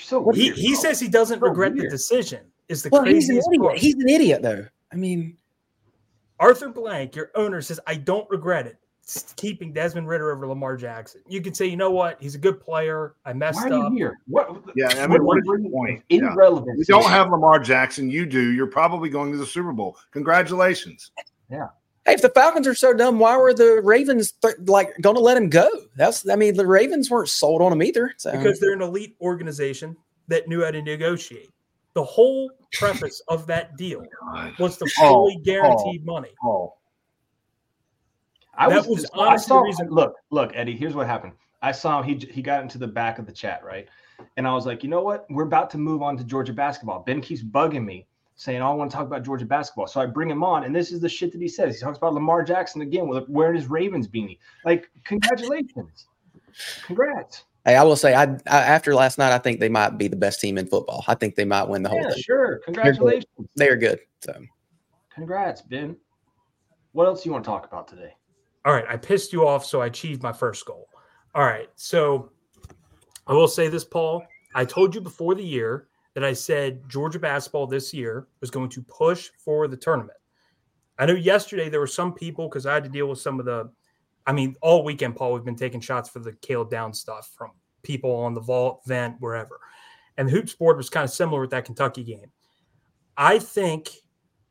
You're 0.00 0.06
so 0.24 0.30
He 0.32 0.44
weird, 0.48 0.56
he 0.58 0.72
bro. 0.72 0.80
says 0.80 1.00
he 1.00 1.08
doesn't 1.08 1.40
So 1.40 1.46
regret 1.46 1.76
the 1.76 1.88
decision. 1.88 2.40
Is 2.68 2.82
the 2.82 2.88
Well, 2.90 3.04
he's 3.04 3.28
an 3.28 3.36
craziest 3.36 3.48
idiot. 3.48 3.62
part. 3.62 3.78
He's 3.78 3.94
an 3.96 4.08
idiot, 4.08 4.42
though. 4.42 4.66
I 4.92 4.96
mean, 4.96 5.36
Arthur 6.38 6.68
Blank, 6.68 7.16
your 7.16 7.30
owner, 7.34 7.60
says, 7.60 7.78
I 7.86 7.96
don't 7.96 8.28
regret 8.30 8.66
it. 8.66 8.76
It's 9.02 9.32
keeping 9.36 9.72
Desmond 9.72 10.06
Ridder 10.08 10.30
over 10.32 10.46
Lamar 10.46 10.76
Jackson. 10.76 11.20
You 11.28 11.40
can 11.42 11.52
say, 11.52 11.66
you 11.66 11.76
know 11.76 11.90
what? 11.90 12.16
He's 12.22 12.36
a 12.36 12.38
good 12.38 12.60
player. 12.60 13.16
I 13.24 13.32
messed 13.32 13.56
Why 13.56 13.70
are 13.76 13.86
up. 13.86 13.92
you 13.92 13.98
here? 13.98 14.18
What? 14.28 14.62
Yeah, 14.76 14.86
I 14.88 15.06
mean, 15.08 15.24
what 15.24 15.38
is 15.38 15.46
what 15.46 15.60
your 15.60 15.70
point? 15.70 16.02
Yeah. 16.08 16.32
Irrelevant. 16.32 16.78
We 16.78 16.84
don't 16.84 17.04
have 17.10 17.28
Lamar 17.30 17.58
Jackson. 17.58 18.08
You 18.08 18.24
do. 18.24 18.52
You're 18.52 18.68
probably 18.68 19.08
going 19.10 19.32
to 19.32 19.38
the 19.38 19.46
Super 19.46 19.72
Bowl. 19.72 19.96
Congratulations. 20.12 21.10
Hey, 22.06 22.14
if 22.14 22.22
the 22.22 22.30
Falcons 22.30 22.66
are 22.66 22.74
so 22.74 22.92
dumb, 22.94 23.18
why 23.18 23.36
were 23.36 23.52
the 23.54 23.80
Ravens 23.82 24.32
th- 24.32 24.54
like 24.66 24.88
going 25.00 25.16
to 25.16 25.22
let 25.22 25.36
him 25.36 25.48
go? 25.48 25.68
That's, 25.96 26.28
I 26.28 26.36
mean, 26.36 26.54
the 26.54 26.66
Ravens 26.66 27.10
weren't 27.10 27.28
sold 27.28 27.62
on 27.62 27.72
him 27.72 27.82
either. 27.82 28.14
So 28.16 28.32
because 28.32 28.58
they're 28.60 28.72
an 28.72 28.82
elite 28.82 29.16
organization 29.20 29.96
that 30.28 30.48
knew 30.48 30.64
how 30.64 30.70
to 30.70 30.80
negotiate. 30.82 31.50
The 31.94 32.04
whole 32.04 32.50
preface 32.78 33.20
of 33.28 33.46
that 33.48 33.76
deal 33.76 34.02
was 34.58 34.78
the 34.78 34.90
Oh, 35.00 35.08
fully 35.08 35.36
guaranteed 35.44 36.04
money. 36.06 36.30
Oh, 36.44 36.74
I 38.56 38.68
That 38.68 38.86
was, 38.86 38.86
was 38.88 39.10
I 39.14 39.18
honestly 39.28 39.48
saw, 39.48 39.58
the 39.58 39.62
reason- 39.64 39.88
Look, 39.90 40.14
look, 40.30 40.52
Eddie. 40.54 40.76
Here's 40.76 40.94
what 40.94 41.06
happened. 41.06 41.32
I 41.62 41.72
saw 41.72 42.00
him. 42.02 42.20
He 42.20 42.26
he 42.32 42.42
got 42.42 42.62
into 42.62 42.78
the 42.78 42.86
back 42.86 43.18
of 43.18 43.26
the 43.26 43.32
chat, 43.32 43.62
right? 43.64 43.86
And 44.36 44.46
I 44.46 44.54
was 44.54 44.66
like, 44.66 44.82
you 44.82 44.88
know 44.88 45.02
what? 45.02 45.26
We're 45.30 45.44
about 45.44 45.68
to 45.70 45.78
move 45.78 46.00
on 46.02 46.16
to 46.16 46.24
Georgia 46.24 46.52
basketball. 46.52 47.00
Ben 47.00 47.20
keeps 47.20 47.42
bugging 47.42 47.84
me, 47.84 48.06
saying, 48.40 48.62
oh, 48.62 48.70
I 48.70 48.74
want 48.74 48.90
to 48.90 48.96
talk 48.96 49.06
about 49.06 49.22
Georgia 49.22 49.44
basketball. 49.44 49.86
So 49.86 50.00
I 50.00 50.06
bring 50.06 50.30
him 50.30 50.42
on, 50.42 50.64
and 50.64 50.74
this 50.74 50.92
is 50.92 51.00
the 51.00 51.10
shit 51.10 51.30
that 51.32 51.42
he 51.42 51.46
says. 51.46 51.74
He 51.74 51.82
talks 51.82 51.98
about 51.98 52.14
Lamar 52.14 52.42
Jackson 52.42 52.80
again 52.80 53.06
with 53.06 53.28
wearing 53.28 53.54
his 53.54 53.66
Ravens 53.68 54.08
beanie. 54.08 54.38
Like, 54.64 54.90
congratulations. 55.04 56.06
Congrats. 56.82 57.44
Hey, 57.66 57.76
I 57.76 57.82
will 57.82 57.96
say, 57.96 58.14
I, 58.14 58.22
I, 58.22 58.62
after 58.62 58.94
last 58.94 59.18
night, 59.18 59.34
I 59.34 59.36
think 59.36 59.60
they 59.60 59.68
might 59.68 59.98
be 59.98 60.08
the 60.08 60.16
best 60.16 60.40
team 60.40 60.56
in 60.56 60.66
football. 60.66 61.04
I 61.06 61.16
think 61.16 61.34
they 61.34 61.44
might 61.44 61.64
win 61.64 61.82
the 61.82 61.90
whole 61.90 62.00
Yeah, 62.00 62.08
thing. 62.14 62.22
sure. 62.22 62.60
Congratulations. 62.64 63.26
They're 63.56 63.76
good. 63.76 64.00
So 64.22 64.32
Congrats, 65.14 65.60
Ben. 65.60 65.98
What 66.92 67.08
else 67.08 67.22
do 67.22 67.28
you 67.28 67.34
want 67.34 67.44
to 67.44 67.50
talk 67.50 67.66
about 67.66 67.88
today? 67.88 68.14
All 68.64 68.72
right, 68.72 68.86
I 68.88 68.96
pissed 68.96 69.34
you 69.34 69.46
off, 69.46 69.66
so 69.66 69.82
I 69.82 69.86
achieved 69.86 70.22
my 70.22 70.32
first 70.32 70.64
goal. 70.64 70.88
All 71.34 71.44
right, 71.44 71.68
so 71.76 72.32
I 73.26 73.34
will 73.34 73.48
say 73.48 73.68
this, 73.68 73.84
Paul. 73.84 74.24
I 74.54 74.64
told 74.64 74.94
you 74.94 75.02
before 75.02 75.34
the 75.34 75.44
year 75.44 75.88
that 76.20 76.28
I 76.28 76.34
said 76.34 76.86
Georgia 76.86 77.18
basketball 77.18 77.66
this 77.66 77.94
year 77.94 78.26
was 78.42 78.50
going 78.50 78.68
to 78.68 78.82
push 78.82 79.30
for 79.42 79.66
the 79.68 79.76
tournament. 79.76 80.18
I 80.98 81.06
know 81.06 81.14
yesterday 81.14 81.70
there 81.70 81.80
were 81.80 81.86
some 81.86 82.12
people 82.12 82.46
because 82.46 82.66
I 82.66 82.74
had 82.74 82.84
to 82.84 82.90
deal 82.90 83.06
with 83.06 83.18
some 83.18 83.40
of 83.40 83.46
the, 83.46 83.70
I 84.26 84.32
mean, 84.32 84.54
all 84.60 84.84
weekend, 84.84 85.16
Paul, 85.16 85.32
we've 85.32 85.46
been 85.46 85.56
taking 85.56 85.80
shots 85.80 86.10
for 86.10 86.18
the 86.18 86.32
Caleb 86.42 86.70
Downs 86.70 87.00
stuff 87.00 87.32
from 87.38 87.52
people 87.82 88.14
on 88.14 88.34
the 88.34 88.40
vault, 88.40 88.82
vent, 88.86 89.16
wherever. 89.20 89.60
And 90.18 90.28
the 90.28 90.32
hoops 90.32 90.52
board 90.52 90.76
was 90.76 90.90
kind 90.90 91.04
of 91.04 91.10
similar 91.10 91.40
with 91.40 91.50
that 91.52 91.64
Kentucky 91.64 92.04
game. 92.04 92.30
I 93.16 93.38
think 93.38 93.88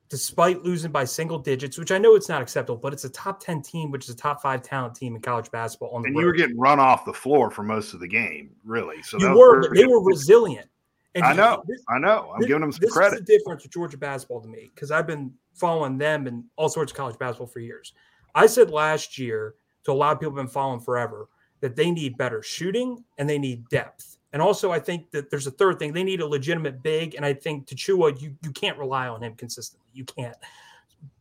despite 0.10 0.64
losing 0.64 0.92
by 0.92 1.06
single 1.06 1.38
digits, 1.38 1.78
which 1.78 1.92
I 1.92 2.00
know 2.00 2.16
it's 2.16 2.30
not 2.30 2.42
acceptable, 2.42 2.80
but 2.80 2.94
it's 2.94 3.04
a 3.04 3.10
top 3.10 3.40
10 3.44 3.62
team, 3.62 3.92
which 3.92 4.06
is 4.06 4.16
a 4.16 4.18
top 4.18 4.42
five 4.42 4.64
talent 4.64 4.96
team 4.96 5.16
in 5.16 5.22
college 5.22 5.52
basketball 5.52 5.90
on 5.92 6.02
the 6.02 6.08
And 6.08 6.16
road. 6.16 6.22
you 6.22 6.26
were 6.26 6.34
getting 6.34 6.58
run 6.58 6.80
off 6.80 7.06
the 7.06 7.14
floor 7.14 7.52
for 7.52 7.62
most 7.62 7.94
of 7.94 8.00
the 8.00 8.08
game, 8.08 8.50
really. 8.64 9.04
So 9.04 9.20
you 9.20 9.38
were, 9.38 9.72
they 9.76 9.86
were 9.86 10.04
resilient. 10.04 10.68
And 11.16 11.26
I 11.26 11.34
know. 11.34 11.64
this- 11.68 11.84
I 11.90 11.98
know. 12.00 12.32
I'm 12.34 12.40
this- 12.42 12.48
giving 12.48 12.62
them 12.62 12.72
some 12.72 12.82
this 12.82 12.92
credit. 12.94 13.16
is 13.16 13.26
the 13.26 13.38
difference 13.38 13.64
with 13.64 13.72
Georgia 13.72 13.98
basketball 13.98 14.42
to 14.42 14.48
me 14.48 14.70
because 14.74 14.92
I've 14.92 15.08
been 15.08 15.34
following 15.54 15.98
them 15.98 16.28
and 16.28 16.44
all 16.56 16.70
sorts 16.70 16.92
of 16.92 16.98
college 16.98 17.18
basketball 17.18 17.48
for 17.48 17.60
years. 17.60 17.94
I 18.36 18.46
said 18.48 18.70
last 18.70 19.18
year 19.18 19.56
to 19.86 19.92
a 19.92 19.94
lot 19.94 20.14
of 20.14 20.20
people 20.20 20.32
who've 20.32 20.38
been 20.46 20.48
following 20.48 20.80
forever 20.80 21.28
that 21.62 21.76
they 21.76 21.92
need 21.92 22.18
better 22.18 22.42
shooting 22.44 23.04
and 23.18 23.30
they 23.30 23.38
need 23.40 23.68
depth. 23.70 24.18
And 24.32 24.42
also, 24.42 24.72
I 24.72 24.80
think 24.80 25.10
that 25.12 25.32
there's 25.32 25.48
a 25.48 25.52
third 25.52 25.80
thing. 25.80 25.92
They 25.92 26.04
need 26.04 26.22
a 26.22 26.28
legitimate 26.28 26.84
big. 26.84 27.16
And 27.16 27.26
I 27.26 27.34
think 27.34 27.66
Tchewa, 27.68 28.22
you, 28.22 28.36
you 28.44 28.52
can't 28.52 28.78
rely 28.78 29.08
on 29.08 29.24
him 29.24 29.34
consistently. 29.36 29.88
You 29.94 30.06
can't. 30.06 30.38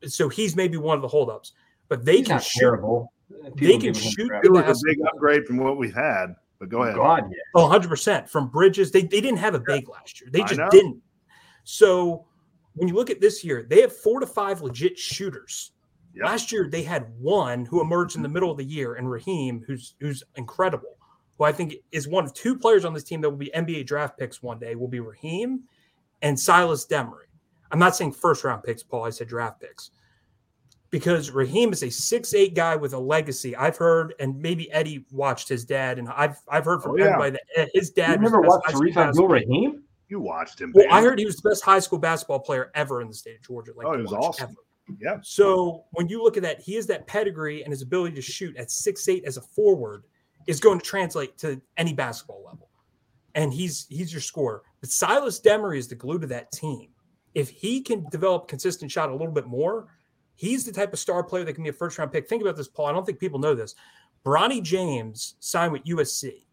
So 0.04 0.28
he's 0.28 0.54
maybe 0.54 0.76
one 0.76 0.96
of 0.96 1.02
the 1.02 1.08
holdups. 1.08 1.52
But 1.88 2.04
they 2.04 2.18
He's 2.18 2.26
can 2.26 2.36
not 2.36 2.42
shoot. 2.44 2.60
terrible. 2.60 3.12
They 3.56 3.78
can 3.78 3.94
shoot 3.94 4.28
crap. 4.28 4.44
It 4.44 4.50
was 4.52 4.60
a 4.60 4.64
basketball. 4.64 4.94
big 4.94 4.98
upgrade 5.14 5.46
from 5.46 5.56
what 5.56 5.78
we've 5.78 5.94
had. 5.94 6.36
But 6.58 6.68
go 6.70 6.82
ahead. 6.82 6.96
God, 6.96 7.30
yeah. 7.30 7.38
Oh, 7.54 7.68
100% 7.68 8.28
from 8.28 8.48
Bridges. 8.48 8.90
They, 8.90 9.02
they 9.02 9.20
didn't 9.20 9.38
have 9.38 9.54
a 9.54 9.60
big 9.60 9.88
last 9.88 10.20
year. 10.20 10.28
They 10.32 10.42
just 10.42 10.60
didn't. 10.70 11.00
So 11.64 12.26
when 12.74 12.88
you 12.88 12.94
look 12.94 13.10
at 13.10 13.20
this 13.20 13.44
year, 13.44 13.66
they 13.68 13.80
have 13.80 13.94
four 13.94 14.20
to 14.20 14.26
five 14.26 14.60
legit 14.60 14.98
shooters. 14.98 15.72
Yep. 16.14 16.26
Last 16.26 16.50
year 16.50 16.68
they 16.70 16.82
had 16.82 17.12
one 17.18 17.64
who 17.64 17.80
emerged 17.80 18.16
in 18.16 18.22
the 18.22 18.28
middle 18.28 18.50
of 18.50 18.56
the 18.56 18.64
year, 18.64 18.94
and 18.94 19.10
Raheem, 19.10 19.62
who's 19.66 19.94
who's 20.00 20.22
incredible, 20.36 20.96
who 21.36 21.44
I 21.44 21.52
think 21.52 21.76
is 21.92 22.08
one 22.08 22.24
of 22.24 22.34
two 22.34 22.56
players 22.56 22.84
on 22.84 22.94
this 22.94 23.04
team 23.04 23.20
that 23.20 23.30
will 23.30 23.36
be 23.36 23.52
NBA 23.54 23.86
draft 23.86 24.18
picks 24.18 24.42
one 24.42 24.58
day. 24.58 24.74
Will 24.74 24.88
be 24.88 25.00
Raheem 25.00 25.64
and 26.22 26.38
Silas 26.38 26.86
Demary. 26.86 27.26
I'm 27.70 27.78
not 27.78 27.94
saying 27.94 28.12
first 28.12 28.44
round 28.44 28.62
picks, 28.62 28.82
Paul. 28.82 29.04
I 29.04 29.10
said 29.10 29.28
draft 29.28 29.60
picks. 29.60 29.90
Because 30.90 31.30
Raheem 31.30 31.72
is 31.72 31.82
a 31.82 31.90
six 31.90 32.32
eight 32.32 32.54
guy 32.54 32.74
with 32.74 32.94
a 32.94 32.98
legacy. 32.98 33.54
I've 33.54 33.76
heard, 33.76 34.14
and 34.20 34.38
maybe 34.40 34.70
Eddie 34.72 35.04
watched 35.10 35.46
his 35.48 35.64
dad, 35.66 35.98
and 35.98 36.08
I've 36.08 36.38
I've 36.48 36.64
heard 36.64 36.82
from 36.82 36.92
Oh, 36.92 36.96
yeah. 36.96 37.04
everybody 37.06 37.32
that 37.54 37.64
uh, 37.64 37.66
his 37.74 37.90
dad. 37.90 38.20
was 38.22 38.30
remember 38.30 38.42
the 38.42 38.48
what 38.48 38.62
best 38.64 38.72
high 38.74 38.78
school 38.78 38.86
Shareef 39.02 39.08
Abdul 39.08 39.28
basketball- 39.28 39.72
You 40.08 40.20
watched 40.20 40.60
him. 40.60 40.72
Well, 40.74 40.86
man. 40.86 40.94
I 40.94 41.02
heard 41.02 41.18
he 41.18 41.26
was 41.26 41.36
the 41.36 41.46
best 41.50 41.62
high 41.62 41.80
school 41.80 41.98
basketball 41.98 42.40
player 42.40 42.70
ever 42.74 43.02
in 43.02 43.08
the 43.08 43.14
state 43.14 43.36
of 43.36 43.42
Georgia. 43.42 43.72
Like 43.76 43.86
Oh, 43.86 43.96
he 43.96 44.02
was 44.02 44.12
awesome. 44.14 44.44
ever. 44.50 44.96
Yeah. 44.98 45.18
So 45.22 45.84
when 45.90 46.08
you 46.08 46.22
look 46.22 46.38
at 46.38 46.42
that, 46.44 46.60
he 46.62 46.74
has 46.76 46.86
that 46.86 47.06
pedigree 47.06 47.62
and 47.62 47.70
his 47.70 47.82
ability 47.82 48.14
to 48.16 48.22
shoot 48.22 48.56
at 48.56 48.70
six 48.70 49.06
eight 49.08 49.24
as 49.26 49.36
a 49.36 49.42
forward 49.42 50.04
is 50.46 50.58
going 50.60 50.78
to 50.78 50.84
translate 50.86 51.36
to 51.38 51.60
any 51.76 51.92
basketball 51.92 52.42
level. 52.46 52.70
And 53.34 53.52
he's 53.52 53.86
he's 53.90 54.10
your 54.10 54.22
scorer. 54.22 54.62
But 54.80 54.88
Silas 54.88 55.38
Demary 55.42 55.76
is 55.76 55.88
the 55.88 55.94
glue 55.96 56.18
to 56.18 56.26
that 56.28 56.50
team. 56.52 56.88
If 57.34 57.50
he 57.50 57.82
can 57.82 58.06
develop 58.10 58.48
consistent 58.48 58.90
shot 58.90 59.10
a 59.10 59.12
little 59.12 59.34
bit 59.34 59.46
more, 59.46 59.88
he's 60.38 60.64
the 60.64 60.72
type 60.72 60.92
of 60.92 60.98
star 60.98 61.22
player 61.22 61.44
that 61.44 61.52
can 61.52 61.64
be 61.64 61.70
a 61.70 61.72
first 61.72 61.98
round 61.98 62.12
pick. 62.12 62.28
Think 62.28 62.42
about 62.42 62.56
this, 62.56 62.68
Paul. 62.68 62.86
I 62.86 62.92
don't 62.92 63.04
think 63.04 63.18
people 63.18 63.38
know 63.40 63.54
this. 63.54 63.74
Bronny 64.24 64.62
James 64.62 65.34
signed 65.40 65.72
with 65.72 65.82
USC 65.84 66.46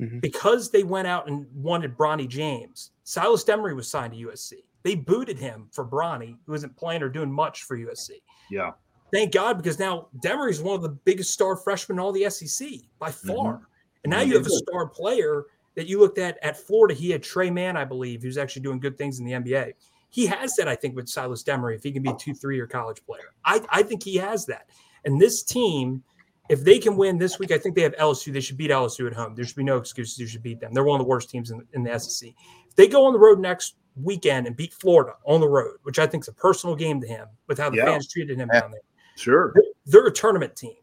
Mhm. 0.00 0.20
because 0.20 0.70
they 0.70 0.82
went 0.82 1.06
out 1.06 1.28
and 1.28 1.46
wanted 1.54 1.96
Bronny 1.96 2.28
James. 2.28 2.90
Silas 3.04 3.44
Demary 3.44 3.74
was 3.76 3.88
signed 3.88 4.12
to 4.12 4.18
USC. 4.18 4.64
They 4.82 4.94
booted 4.96 5.38
him 5.38 5.68
for 5.72 5.84
Bronny, 5.86 6.36
who 6.46 6.54
isn't 6.54 6.76
playing 6.76 7.02
or 7.02 7.08
doing 7.08 7.32
much 7.32 7.62
for 7.62 7.76
USC. 7.76 8.22
Yeah. 8.50 8.72
Thank 9.12 9.32
God, 9.32 9.56
because 9.56 9.78
now 9.78 10.08
Demary 10.22 10.50
is 10.50 10.60
one 10.60 10.74
of 10.76 10.82
the 10.82 10.88
biggest 10.90 11.32
star 11.32 11.56
freshmen 11.56 11.96
in 11.96 12.00
all 12.00 12.12
the 12.12 12.24
SEC 12.24 12.88
by 12.98 13.10
far. 13.10 13.68
And 14.04 14.10
now 14.10 14.20
Mhm. 14.20 14.28
you 14.28 14.34
have 14.34 14.46
a 14.46 14.50
star 14.50 14.86
player 14.88 15.46
that 15.76 15.86
you 15.86 15.98
looked 16.00 16.18
at 16.18 16.38
at 16.42 16.56
Florida. 16.56 16.94
He 16.94 17.10
had 17.10 17.22
Tre 17.22 17.50
Mann, 17.50 17.76
I 17.76 17.84
believe, 17.84 18.22
who's 18.22 18.36
actually 18.38 18.62
doing 18.62 18.80
good 18.80 18.98
things 18.98 19.18
in 19.20 19.24
the 19.24 19.32
NBA. 19.34 19.74
He 20.10 20.26
has 20.26 20.56
that, 20.56 20.68
I 20.68 20.74
think, 20.74 20.96
with 20.96 21.08
Silas 21.08 21.42
Demary, 21.42 21.76
if 21.76 21.82
he 21.82 21.92
can 21.92 22.02
be 22.02 22.08
oh. 22.08 22.14
a 22.14 22.18
two, 22.18 22.34
three 22.34 22.56
year 22.56 22.66
college 22.66 23.04
player. 23.04 23.34
I, 23.44 23.60
I 23.70 23.82
think 23.82 24.02
he 24.02 24.16
has 24.16 24.46
that. 24.46 24.68
And 25.04 25.20
this 25.20 25.42
team, 25.42 26.02
if 26.48 26.64
they 26.64 26.78
can 26.78 26.96
win 26.96 27.18
this 27.18 27.38
week, 27.38 27.50
I 27.50 27.58
think 27.58 27.74
they 27.74 27.82
have 27.82 27.94
LSU. 27.96 28.32
They 28.32 28.40
should 28.40 28.56
beat 28.56 28.70
LSU 28.70 29.06
at 29.06 29.12
home. 29.12 29.34
There 29.34 29.44
should 29.44 29.56
be 29.56 29.64
no 29.64 29.76
excuses. 29.76 30.18
You 30.18 30.26
should 30.26 30.42
beat 30.42 30.60
them. 30.60 30.72
They're 30.72 30.84
one 30.84 31.00
of 31.00 31.04
the 31.04 31.08
worst 31.08 31.30
teams 31.30 31.50
in, 31.50 31.62
in 31.74 31.82
the 31.82 31.98
SEC. 31.98 32.30
If 32.68 32.74
they 32.74 32.88
go 32.88 33.04
on 33.06 33.12
the 33.12 33.18
road 33.18 33.38
next 33.38 33.76
weekend 34.02 34.46
and 34.46 34.56
beat 34.56 34.72
Florida 34.72 35.14
on 35.24 35.40
the 35.40 35.48
road, 35.48 35.76
which 35.82 35.98
I 35.98 36.06
think 36.06 36.24
is 36.24 36.28
a 36.28 36.32
personal 36.32 36.74
game 36.74 37.00
to 37.00 37.06
him 37.06 37.28
with 37.48 37.58
how 37.58 37.70
the 37.70 37.76
Yeah. 37.78 37.86
fans 37.86 38.08
treated 38.08 38.38
him 38.38 38.48
Yeah. 38.52 38.60
down 38.60 38.70
there, 38.70 38.80
Sure. 39.16 39.54
they're 39.86 40.06
a 40.06 40.12
tournament 40.12 40.56
team. 40.56 40.76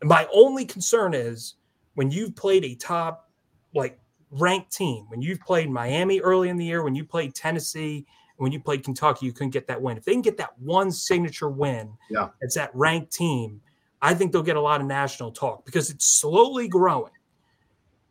And 0.00 0.08
my 0.08 0.26
only 0.32 0.64
concern 0.64 1.14
is 1.14 1.54
when 1.94 2.10
you've 2.10 2.34
played 2.34 2.64
a 2.64 2.74
top, 2.74 3.30
like 3.74 3.98
ranked 4.30 4.72
team, 4.72 5.06
when 5.08 5.20
you've 5.22 5.40
played 5.40 5.70
Miami 5.70 6.20
early 6.20 6.48
in 6.48 6.56
the 6.56 6.64
year, 6.64 6.82
when 6.82 6.94
you 6.94 7.04
played 7.04 7.34
Tennessee, 7.34 8.06
when 8.38 8.52
you 8.52 8.60
played 8.60 8.84
Kentucky, 8.84 9.26
you 9.26 9.32
couldn't 9.32 9.50
get 9.50 9.66
that 9.68 9.80
win. 9.80 9.96
If 9.96 10.04
they 10.04 10.12
can 10.12 10.22
get 10.22 10.36
that 10.38 10.58
one 10.58 10.90
signature 10.90 11.48
win, 11.50 11.92
Yeah. 12.10 12.28
it's 12.40 12.54
that 12.54 12.70
ranked 12.74 13.12
team. 13.12 13.60
I 14.00 14.14
think 14.14 14.32
they'll 14.32 14.42
get 14.42 14.56
a 14.56 14.60
lot 14.60 14.80
of 14.80 14.86
national 14.86 15.32
talk 15.32 15.64
because 15.66 15.90
it's 15.90 16.06
slowly 16.06 16.68
growing. 16.68 17.12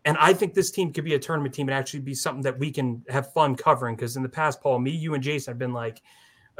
And 0.03 0.17
I 0.19 0.33
think 0.33 0.53
this 0.53 0.71
team 0.71 0.91
could 0.93 1.03
be 1.05 1.15
a 1.15 1.19
tournament 1.19 1.53
team 1.55 1.67
and 1.69 1.75
actually 1.77 1.99
be 2.01 2.13
something 2.13 2.43
that 2.43 2.57
we 2.59 2.71
can 2.71 3.03
have 3.09 3.31
fun 3.33 3.55
covering. 3.55 3.95
Because 3.95 4.15
in 4.15 4.23
the 4.23 4.29
past, 4.29 4.61
Paul, 4.61 4.79
me, 4.79 4.91
you, 4.91 5.13
and 5.15 5.23
Jason 5.23 5.51
have 5.51 5.59
been 5.59 5.73
like, 5.73 6.01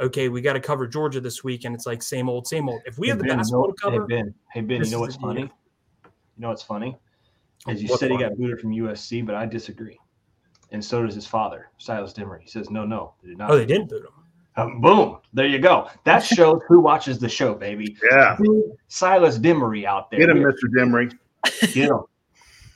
okay, 0.00 0.28
we 0.28 0.40
got 0.40 0.52
to 0.54 0.60
cover 0.60 0.86
Georgia 0.86 1.20
this 1.20 1.42
week. 1.44 1.64
And 1.64 1.74
it's 1.74 1.86
like 1.86 2.02
same 2.02 2.28
old, 2.28 2.46
same 2.46 2.68
old. 2.68 2.80
If 2.86 2.98
we 2.98 3.06
Hey, 3.06 3.10
have 3.10 3.18
the 3.18 3.24
Ben, 3.24 3.30
you 3.30 3.36
know- 3.36 3.38
basketball 3.38 3.66
to 3.68 3.74
cover, 3.74 4.06
Hey 4.08 4.22
Ben, 4.22 4.34
hey 4.52 4.60
Ben, 4.62 4.84
you 4.84 4.90
know 4.90 5.00
what's 5.00 5.16
funny? 5.16 5.42
deal. 5.42 5.50
You 6.04 6.10
know 6.42 6.48
what's 6.48 6.62
funny? 6.62 6.96
As 7.66 7.82
you 7.82 7.88
What's 7.88 8.00
said, 8.00 8.10
he 8.12 8.16
got 8.18 8.36
booted 8.36 8.60
from 8.60 8.70
USC, 8.72 9.20
but 9.26 9.34
I 9.34 9.44
disagree. 9.44 9.98
And 10.70 10.84
so 10.84 11.04
does 11.04 11.14
his 11.14 11.26
father, 11.26 11.70
Silas 11.78 12.12
Demary. 12.12 12.42
He 12.42 12.48
says, 12.48 12.70
no, 12.70 12.84
no, 12.84 13.14
they 13.22 13.30
did 13.30 13.38
not. 13.38 13.50
oh, 13.50 13.56
they 13.56 13.66
didn't 13.66 13.88
boot 13.88 14.04
him. 14.04 14.12
Um, 14.56 14.80
boom. 14.80 15.18
There 15.32 15.46
you 15.46 15.60
go. 15.60 15.88
That 16.04 16.18
shows 16.18 16.60
who 16.66 16.80
watches 16.80 17.18
the 17.18 17.28
show, 17.28 17.54
baby. 17.54 17.96
Yeah. 18.10 18.36
Silas 18.88 19.38
Demary 19.38 19.84
out 19.84 20.10
there. 20.10 20.20
Get 20.20 20.30
him, 20.30 20.38
Mr. 20.38 20.64
Demary. 20.76 21.16
Get 21.72 21.88
him. 21.88 22.00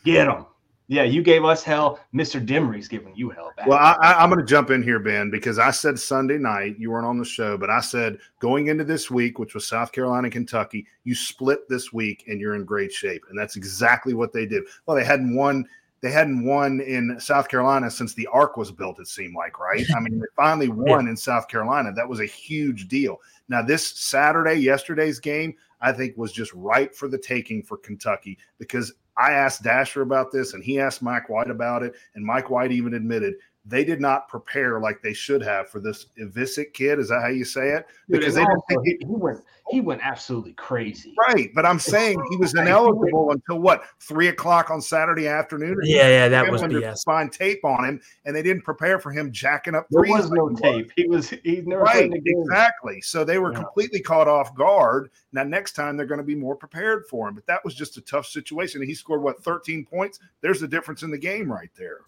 Get 0.05 0.29
him. 0.29 0.47
Yeah, 0.93 1.05
you 1.05 1.23
gave 1.23 1.45
us 1.45 1.63
hell. 1.63 2.01
Mr. 2.15 2.45
Demary's 2.45 2.87
giving 2.87 3.17
you 3.17 3.31
hell 3.31 3.51
back. 3.57 3.67
Well, 3.67 3.79
I, 3.79 3.97
I, 4.03 4.23
I'm 4.23 4.29
going 4.29 4.41
to 4.41 4.47
jump 4.47 4.71
in 4.71 4.83
here, 4.83 4.99
Ben, 4.99 5.31
because 5.31 5.59
I 5.59 5.71
said 5.71 5.99
Sunday 5.99 6.37
night, 6.37 6.77
you 6.79 6.91
weren't 6.91 7.07
on 7.07 7.19
the 7.19 7.25
show, 7.25 7.57
but 7.57 7.71
I 7.71 7.81
said 7.81 8.19
going 8.41 8.67
into 8.67 8.85
this 8.85 9.11
week, 9.11 9.39
which 9.39 9.55
was 9.55 9.67
South 9.67 9.91
Carolina, 9.91 10.29
Kentucky, 10.29 10.87
you 11.05 11.15
split 11.15 11.67
this 11.69 11.95
week 11.95 12.25
and 12.29 12.41
you're 12.41 12.57
in 12.57 12.65
great 12.65 12.93
shape. 12.93 13.23
And 13.31 13.39
that's 13.39 13.57
exactly 13.57 14.13
what 14.13 14.33
they 14.35 14.45
did. 14.45 14.65
Well, 14.85 14.97
they 14.97 15.05
hadn't 15.05 15.35
won. 15.35 15.67
They 16.03 16.11
hadn't 16.11 16.45
won 16.45 16.81
in 16.81 17.19
South 17.21 17.49
Carolina 17.49 17.91
since 17.91 18.13
the 18.13 18.27
arc 18.27 18.57
was 18.57 18.73
built, 18.73 18.99
it 18.99 19.07
seemed 19.07 19.37
like, 19.37 19.61
right? 19.61 19.87
I 19.97 20.01
mean, 20.01 20.19
they 20.19 20.27
finally 20.37 20.69
won 20.69 21.07
in 21.07 21.17
South 21.17 21.47
Carolina. 21.49 21.93
That 21.93 22.09
was 22.09 22.21
a 22.21 22.27
huge 22.27 22.89
deal. 22.89 23.19
Now, 23.49 23.63
this 23.63 23.87
Saturday, 23.87 24.55
yesterday's 24.55 25.21
game, 25.21 25.55
I 25.81 25.93
think 25.93 26.17
was 26.17 26.33
just 26.33 26.53
right 26.55 26.95
for 26.95 27.09
the 27.09 27.19
taking 27.19 27.63
for 27.63 27.77
Kentucky 27.77 28.39
because 28.59 28.93
I 29.17 29.33
asked 29.33 29.63
Dasher 29.63 30.03
about 30.03 30.33
this 30.33 30.55
and 30.55 30.65
he 30.65 30.81
asked 30.81 31.03
Mike 31.03 31.29
White 31.29 31.51
about 31.51 31.83
it. 31.83 31.95
And 32.15 32.25
Mike 32.25 32.51
White 32.51 32.73
even 32.73 32.95
admitted 32.95 33.35
they 33.65 33.85
did 33.85 34.01
not 34.01 34.29
prepare 34.29 34.81
like 34.81 35.03
they 35.03 35.13
should 35.13 35.43
have 35.43 35.69
for 35.69 35.79
this 35.81 36.07
Ivisic 36.21 36.73
kid. 36.73 36.99
Is 36.99 37.09
that 37.11 37.21
how 37.23 37.29
you 37.29 37.45
say 37.45 37.71
it? 37.71 37.87
Because 38.09 38.37
and 38.37 38.45
they 38.45 38.51
didn't 38.51 38.63
think 38.69 38.81
he, 38.85 38.97
he 39.07 39.07
went 39.07 39.41
he 39.69 39.81
went 39.81 40.05
absolutely 40.05 40.53
crazy. 40.55 41.15
Right, 41.29 41.51
but 41.55 41.65
I'm 41.65 41.79
saying 41.79 42.23
he 42.31 42.37
was 42.37 42.55
ineligible 42.55 43.31
until 43.31 43.61
what 43.61 43.85
three 44.01 44.29
o'clock 44.29 44.71
on 44.71 44.81
Saturday 44.83 45.29
afternoon. 45.29 45.77
Yeah, 45.85 46.09
yeah, 46.09 46.29
that 46.29 46.51
was 46.51 46.61
wanted 46.61 46.81
to 46.81 46.87
BS. 46.89 47.05
Find 47.05 47.33
tape 47.33 47.65
on 47.65 47.85
him, 47.85 48.01
and 48.25 48.35
they 48.35 48.43
didn't 48.43 48.63
prepare 48.63 48.99
for 48.99 49.13
him 49.13 49.31
jacking 49.31 49.75
up 49.75 49.87
There 49.91 50.03
was 50.03 50.31
no 50.31 50.45
like 50.45 50.57
he 50.57 50.63
tape. 50.63 50.93
He 50.97 51.07
was 51.07 51.31
he's 51.31 51.65
never 51.65 51.83
Right, 51.83 51.93
played 51.93 52.07
in 52.07 52.13
a 52.15 52.21
game. 52.21 52.35
exactly. 52.43 53.01
So 53.01 53.25
they 53.25 53.39
were 53.39 53.53
Yeah. 53.53 53.59
completely 53.61 54.01
caught 54.01 54.29
off 54.29 54.55
guard. 54.57 55.11
Now, 55.33 55.45
next 55.45 55.73
time 55.73 55.97
they're 55.97 56.07
going 56.07 56.19
to 56.19 56.25
be 56.25 56.35
more 56.35 56.57
prepared 56.57 57.07
for 57.09 57.29
him. 57.29 57.35
But 57.35 57.47
that 57.47 57.65
was 57.65 57.75
just 57.75 57.97
a 57.97 58.01
tough 58.03 58.27
situation. 58.27 58.83
He 58.83 58.95
scored 58.95 59.23
what 59.23 59.43
13 59.43 59.87
points. 59.87 60.19
There's 60.41 60.61
the 60.61 60.69
difference 60.69 61.03
in 61.03 61.11
the 61.11 61.19
game 61.19 61.51
right 61.51 61.71
there. 61.77 62.01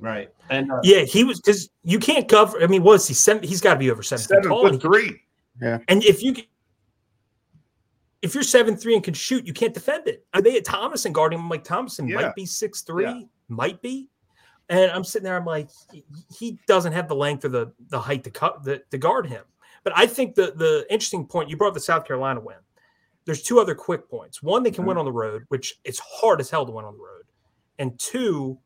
Right. 0.00 0.30
And 0.48 0.72
uh, 0.72 0.80
Yeah, 0.82 1.02
he 1.02 1.24
was 1.24 1.40
because 1.40 1.68
you 1.84 1.98
can't 1.98 2.26
cover. 2.28 2.62
I 2.62 2.66
mean, 2.66 2.82
what 2.82 2.94
is 2.94 3.06
he? 3.06 3.14
Seven, 3.14 3.42
he's 3.42 3.60
got 3.60 3.74
to 3.74 3.78
be 3.78 3.90
over 3.90 4.02
seven, 4.02 4.20
feet 4.22 4.28
Seven 4.28 4.44
tall. 4.44 4.66
and 4.66 4.80
foot 4.80 4.92
he 4.92 5.00
can- 5.08 5.14
three. 5.60 5.82
And 5.88 6.02
if 6.04 6.22
you 6.22 6.34
if 8.22 8.34
you're 8.34 8.42
seven 8.42 8.76
three 8.76 8.94
and 8.94 9.02
can 9.04 9.14
shoot, 9.14 9.46
you 9.46 9.52
can't 9.52 9.72
defend 9.74 10.06
it. 10.08 10.26
I 10.32 10.40
mean, 10.40 10.62
Thomasson 10.62 11.12
guarding 11.12 11.38
him 11.38 11.48
like 11.48 11.64
Thomasson 11.64 12.06
Yeah. 12.08 12.16
might 12.16 12.34
be 12.34 12.46
six 12.46 12.82
three, 12.82 13.04
Yeah. 13.04 13.22
might 13.48 13.80
be. 13.82 14.08
And 14.68 14.90
I'm 14.92 15.04
sitting 15.04 15.24
there, 15.24 15.36
I'm 15.36 15.44
like, 15.44 15.68
he- 15.92 16.04
he 16.38 16.58
doesn't 16.66 16.92
have 16.92 17.08
the 17.08 17.14
length 17.14 17.44
or 17.44 17.48
the 17.48 17.72
the 17.88 17.98
height 18.00 18.24
to 18.24 18.30
cut 18.30 18.62
the, 18.64 18.82
to 18.90 18.98
guard 18.98 19.26
him. 19.26 19.44
But 19.84 19.94
I 19.96 20.06
think 20.06 20.34
the 20.34 20.52
the 20.56 20.86
interesting 20.90 21.26
point 21.26 21.48
you 21.50 21.56
brought 21.56 21.74
the 21.74 21.80
South 21.80 22.04
Carolina 22.06 22.40
win. 22.40 22.56
There's 23.26 23.42
two 23.42 23.58
other 23.60 23.74
quick 23.74 24.08
points. 24.08 24.42
One, 24.42 24.62
they 24.62 24.70
can 24.70 24.86
win 24.86 24.96
on 24.96 25.04
the 25.04 25.12
road, 25.12 25.44
which 25.48 25.78
it's 25.84 25.98
hard 26.00 26.40
as 26.40 26.50
hell 26.50 26.64
to 26.66 26.72
win 26.72 26.84
on 26.84 26.94
the 26.94 27.02
road. 27.02 27.24
And 27.78 27.98
two, 27.98 28.58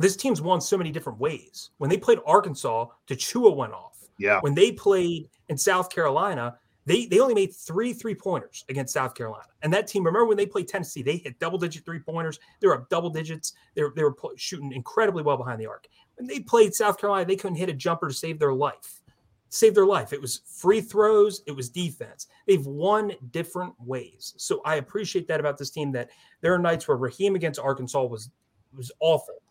this 0.00 0.16
team's 0.16 0.40
won 0.40 0.60
so 0.60 0.76
many 0.78 0.90
different 0.90 1.18
ways. 1.18 1.70
When 1.78 1.90
they 1.90 1.96
played 1.98 2.18
Arkansas, 2.26 2.86
Tchewa 3.08 3.54
went 3.54 3.72
off 3.72 4.08
Yeah. 4.18 4.40
when 4.40 4.54
they 4.54 4.72
played 4.72 5.28
in 5.48 5.56
South 5.58 5.90
Carolina, 5.90 6.58
they 6.86 7.06
they 7.06 7.20
only 7.20 7.34
made 7.34 7.54
three 7.54 7.92
three 7.92 8.14
pointers 8.14 8.64
against 8.68 8.94
South 8.94 9.14
Carolina. 9.14 9.44
And 9.62 9.72
that 9.72 9.86
team, 9.86 10.04
remember 10.04 10.26
when 10.26 10.36
they 10.36 10.46
played 10.46 10.66
Tennessee, 10.68 11.02
they 11.02 11.18
hit 11.18 11.38
double 11.38 11.58
digit 11.58 11.84
three 11.84 12.00
pointers. 12.00 12.40
They 12.60 12.66
were 12.68 12.74
up 12.74 12.88
double 12.88 13.10
digits. 13.10 13.52
They 13.74 13.82
were, 13.82 13.92
they 13.94 14.02
were 14.02 14.14
shooting 14.36 14.72
incredibly 14.72 15.22
well 15.22 15.36
behind 15.36 15.60
the 15.60 15.66
arc. 15.66 15.86
When 16.16 16.26
they 16.26 16.40
played 16.40 16.74
South 16.74 16.98
Carolina, 16.98 17.26
they 17.26 17.36
couldn't 17.36 17.56
hit 17.56 17.68
a 17.68 17.74
jumper 17.74 18.08
to 18.08 18.14
save 18.14 18.38
their 18.38 18.54
life. 18.54 19.02
Save 19.50 19.74
their 19.74 19.86
life. 19.86 20.12
It 20.12 20.20
was 20.20 20.42
free 20.46 20.80
throws. 20.80 21.42
It 21.46 21.52
was 21.52 21.68
defense. 21.68 22.28
They've 22.46 22.64
won 22.64 23.12
different 23.32 23.74
ways. 23.80 24.32
So 24.36 24.60
I 24.64 24.76
appreciate 24.76 25.26
that 25.28 25.40
about 25.40 25.58
this 25.58 25.70
team. 25.70 25.90
That 25.92 26.10
there 26.40 26.54
are 26.54 26.58
nights 26.58 26.86
where 26.88 26.96
Raheem 26.96 27.34
against 27.34 27.58
Arkansas 27.58 28.04
was 28.04 28.30
was 28.76 28.92
awful, 29.00 29.42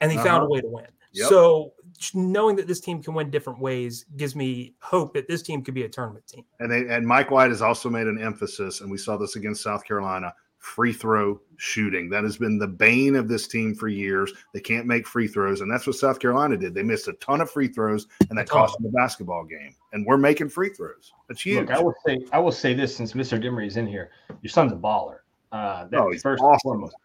and 0.00 0.10
they 0.10 0.16
found 0.16 0.28
a 0.28 0.30
Uh-huh. 0.36 0.46
way 0.48 0.60
to 0.60 0.68
win. 0.68 0.86
Yep. 1.12 1.28
So 1.28 1.72
knowing 2.14 2.56
that 2.56 2.66
this 2.66 2.80
team 2.80 3.02
can 3.02 3.14
win 3.14 3.30
different 3.30 3.58
ways 3.58 4.04
gives 4.16 4.36
me 4.36 4.74
hope 4.80 5.14
that 5.14 5.26
this 5.28 5.40
team 5.42 5.62
could 5.62 5.72
be 5.74 5.84
a 5.84 5.88
tournament 5.88 6.26
team. 6.26 6.44
And 6.60 6.70
they 6.70 6.86
and 6.94 7.06
Mike 7.06 7.30
White 7.30 7.50
has 7.50 7.62
also 7.62 7.88
made 7.88 8.06
an 8.06 8.20
emphasis, 8.22 8.80
and 8.82 8.90
we 8.90 8.98
saw 8.98 9.16
this 9.16 9.36
against 9.36 9.62
South 9.62 9.84
Carolina. 9.84 10.34
Free 10.58 10.92
throw 10.92 11.40
shooting 11.58 12.08
that 12.10 12.24
has 12.24 12.36
been 12.38 12.58
the 12.58 12.66
bane 12.66 13.14
of 13.14 13.28
this 13.28 13.46
team 13.46 13.72
for 13.74 13.86
years. 13.88 14.32
They 14.52 14.58
can't 14.60 14.84
make 14.86 15.06
free 15.06 15.28
throws, 15.28 15.60
and 15.60 15.70
that's 15.70 15.86
what 15.86 15.94
South 15.94 16.18
Carolina 16.18 16.56
did. 16.56 16.74
They 16.74 16.82
missed 16.82 17.06
a 17.06 17.12
ton 17.14 17.40
of 17.40 17.48
free 17.50 17.68
throws, 17.68 18.08
and 18.30 18.36
that 18.38 18.48
cost 18.48 18.74
them 18.74 18.82
the 18.82 18.88
basketball 18.90 19.44
game. 19.44 19.74
And 19.92 20.04
we're 20.04 20.16
making 20.16 20.48
free 20.48 20.70
throws. 20.70 21.12
That's 21.28 21.40
huge. 21.40 21.68
look, 21.68 21.70
I 21.70 21.80
will 21.80 21.94
say 22.04 22.18
I 22.32 22.38
will 22.40 22.50
say 22.52 22.74
this 22.74 22.96
since 22.96 23.12
Mr. 23.12 23.40
Demary 23.40 23.68
is 23.68 23.76
in 23.76 23.86
here. 23.86 24.10
Your 24.42 24.50
son's 24.50 24.72
a 24.72 24.76
baller. 24.76 25.18
Uh, 25.52 25.86
that 25.86 26.00
Oh, 26.00 26.10
he's 26.10 26.22
first 26.22 26.42
awesome. 26.42 26.58
foremost. 26.64 26.96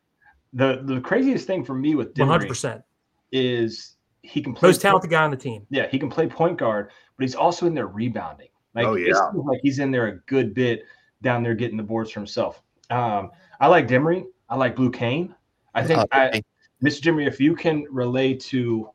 The 0.53 0.81
the 0.83 0.99
craziest 1.01 1.47
thing 1.47 1.63
for 1.63 1.73
me 1.75 1.95
with 1.95 2.17
one 2.17 2.27
hundred 2.27 2.47
percent 2.49 2.81
is 3.31 3.95
he 4.23 4.41
can 4.41 4.53
play 4.53 4.69
most 4.69 4.81
talented 4.81 5.09
guy 5.09 5.23
on 5.23 5.31
the 5.31 5.37
team. 5.37 5.65
Yeah, 5.69 5.87
he 5.87 5.97
can 5.97 6.09
play 6.09 6.27
point 6.27 6.57
guard, 6.57 6.91
but 7.17 7.23
he's 7.23 7.35
also 7.35 7.65
in 7.65 7.73
there 7.73 7.87
rebounding. 7.87 8.49
Like, 8.75 8.85
Oh, 8.85 8.95
yeah. 8.95 9.13
like 9.33 9.59
he's 9.63 9.79
in 9.79 9.91
there 9.91 10.07
a 10.07 10.17
good 10.27 10.53
bit 10.53 10.83
down 11.21 11.43
there 11.43 11.55
getting 11.55 11.77
the 11.77 11.83
boards 11.83 12.11
for 12.11 12.19
himself. 12.19 12.61
Um, 12.89 13.31
I 13.59 13.67
like 13.67 13.87
Demary. 13.87 14.25
I 14.49 14.55
like 14.55 14.75
Blue 14.75 14.91
Cain. 14.91 15.33
I 15.73 15.83
think 15.83 15.99
Uh, 15.99 16.05
I, 16.11 16.43
Mr. 16.83 17.01
Demary, 17.01 17.27
if 17.27 17.39
you 17.39 17.55
can 17.55 17.85
relay 17.89 18.33
to 18.33 18.89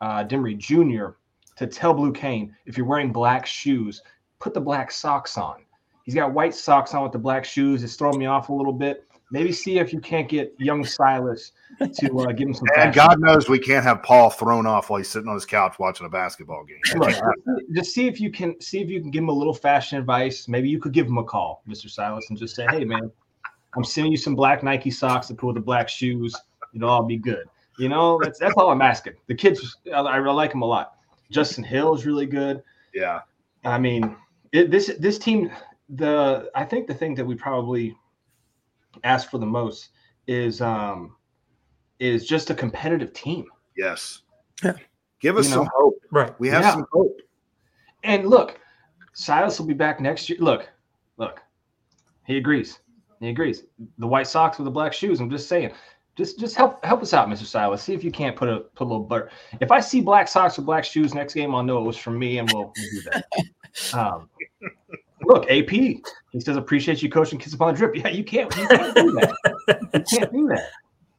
uh, 0.00 0.24
Demary 0.24 0.56
Jr. 0.56 1.16
to 1.56 1.66
tell 1.66 1.92
Blue 1.94 2.12
Cain 2.12 2.54
if 2.66 2.76
you're 2.76 2.86
wearing 2.86 3.12
black 3.12 3.46
shoes, 3.46 4.02
put 4.38 4.54
the 4.54 4.60
black 4.60 4.90
socks 4.90 5.36
on. 5.38 5.62
He's 6.04 6.14
got 6.14 6.32
white 6.32 6.54
socks 6.54 6.94
on 6.94 7.02
with 7.02 7.12
the 7.12 7.18
black 7.18 7.44
shoes. 7.44 7.84
It's 7.84 7.94
throwing 7.94 8.18
me 8.18 8.26
off 8.26 8.48
a 8.48 8.52
little 8.52 8.72
bit. 8.72 9.06
Maybe 9.32 9.50
see 9.50 9.78
if 9.78 9.94
you 9.94 9.98
can't 9.98 10.28
get 10.28 10.54
young 10.58 10.84
Silas 10.84 11.52
to 11.80 12.18
uh, 12.18 12.32
give 12.32 12.48
him 12.48 12.54
some. 12.54 12.68
and 12.68 12.74
fashion. 12.74 12.92
God 12.92 13.18
knows 13.18 13.48
we 13.48 13.58
can't 13.58 13.82
have 13.82 14.02
Paul 14.02 14.28
thrown 14.28 14.66
off 14.66 14.90
while 14.90 14.98
he's 14.98 15.08
sitting 15.08 15.26
on 15.26 15.34
his 15.34 15.46
couch 15.46 15.78
watching 15.78 16.06
a 16.06 16.10
basketball 16.10 16.64
game. 16.64 16.76
Right. 16.96 17.18
Just 17.72 17.92
see 17.94 18.06
if 18.06 18.20
you 18.20 18.30
can 18.30 18.60
see 18.60 18.82
if 18.82 18.90
you 18.90 19.00
can 19.00 19.10
give 19.10 19.22
him 19.22 19.30
a 19.30 19.32
little 19.32 19.54
fashion 19.54 19.98
advice. 19.98 20.48
Maybe 20.48 20.68
you 20.68 20.78
could 20.78 20.92
give 20.92 21.06
him 21.06 21.16
a 21.16 21.24
call, 21.24 21.62
Mr. 21.66 21.88
Silas, 21.88 22.26
and 22.28 22.38
just 22.38 22.54
say, 22.54 22.66
"Hey, 22.70 22.84
man, 22.84 23.10
I'm 23.74 23.84
sending 23.84 24.12
you 24.12 24.18
some 24.18 24.34
black 24.34 24.62
Nike 24.62 24.90
socks 24.90 25.28
to 25.28 25.34
put 25.34 25.46
with 25.46 25.56
the 25.56 25.62
black 25.62 25.88
shoes. 25.88 26.36
It'll 26.74 26.90
all 26.90 27.02
be 27.02 27.16
good." 27.16 27.46
You 27.78 27.88
know, 27.88 28.20
that's 28.22 28.38
that's 28.38 28.54
all 28.58 28.68
I'm 28.68 28.82
asking. 28.82 29.14
The 29.28 29.34
kids, 29.34 29.78
I, 29.94 30.00
I 30.00 30.18
like 30.18 30.52
him 30.52 30.60
a 30.60 30.66
lot. 30.66 30.96
Justin 31.30 31.64
Hill 31.64 31.94
is 31.94 32.04
really 32.04 32.26
good. 32.26 32.62
Yeah. 32.92 33.20
I 33.64 33.78
mean, 33.78 34.14
it, 34.52 34.70
this 34.70 34.92
this 34.98 35.18
team, 35.18 35.50
the 35.88 36.50
I 36.54 36.64
think 36.64 36.86
the 36.86 36.94
thing 36.94 37.14
that 37.14 37.24
we 37.24 37.34
probably 37.34 37.96
ask 39.04 39.30
for 39.30 39.38
the 39.38 39.46
most 39.46 39.90
is 40.26 40.60
um 40.60 41.16
is 41.98 42.26
just 42.26 42.50
a 42.50 42.54
competitive 42.54 43.12
team. 43.12 43.46
Yes. 43.76 44.22
Yeah. 44.62 44.74
Give 45.20 45.36
us 45.36 45.46
You 45.46 45.52
some 45.54 45.64
know? 45.64 45.70
hope. 45.74 45.94
Right. 46.10 46.38
We 46.40 46.48
have 46.48 46.62
Yeah. 46.62 46.72
some 46.72 46.86
hope. 46.92 47.16
And 48.04 48.26
look, 48.28 48.58
Silas 49.14 49.58
will 49.58 49.66
be 49.66 49.74
back 49.74 50.00
next 50.00 50.28
year. 50.28 50.38
Look, 50.40 50.68
look, 51.16 51.40
he 52.26 52.36
agrees. 52.36 52.80
He 53.20 53.28
agrees. 53.28 53.64
The 53.98 54.06
white 54.06 54.26
socks 54.26 54.58
with 54.58 54.64
the 54.64 54.70
black 54.70 54.92
shoes. 54.92 55.20
I'm 55.20 55.30
just 55.30 55.48
saying. 55.48 55.72
Just 56.16 56.38
just 56.38 56.56
help 56.56 56.84
help 56.84 57.00
us 57.02 57.14
out, 57.14 57.28
Mr. 57.28 57.44
Silas. 57.46 57.82
See 57.82 57.94
if 57.94 58.04
you 58.04 58.10
can't 58.10 58.36
put 58.36 58.48
a 58.48 58.60
put 58.74 58.84
a 58.84 58.88
little 58.88 59.04
butter. 59.04 59.30
If 59.60 59.70
I 59.70 59.80
see 59.80 60.00
black 60.02 60.28
socks 60.28 60.56
with 60.58 60.66
black 60.66 60.84
shoes 60.84 61.14
next 61.14 61.32
game, 61.34 61.54
I'll 61.54 61.62
know 61.62 61.78
it 61.78 61.86
was 61.86 61.96
from 61.96 62.18
me, 62.18 62.38
and 62.38 62.50
we'll, 62.52 62.64
we'll 62.76 62.90
do 63.02 63.02
that. 63.12 63.24
Um, 63.94 64.28
look, 65.24 65.50
AP. 65.50 65.70
He 65.70 66.40
says 66.40 66.56
appreciate 66.56 67.02
you 67.02 67.10
coaching 67.10 67.38
kids 67.38 67.54
upon 67.54 67.74
the 67.74 67.78
drip. 67.78 67.96
Yeah, 67.96 68.08
you 68.08 68.24
can't 68.24 68.54
you 68.56 68.66
can't 68.66 68.94
do 68.94 69.12
that. 69.12 69.36
You 69.94 70.18
can't 70.18 70.32
do 70.32 70.48
that. 70.48 70.70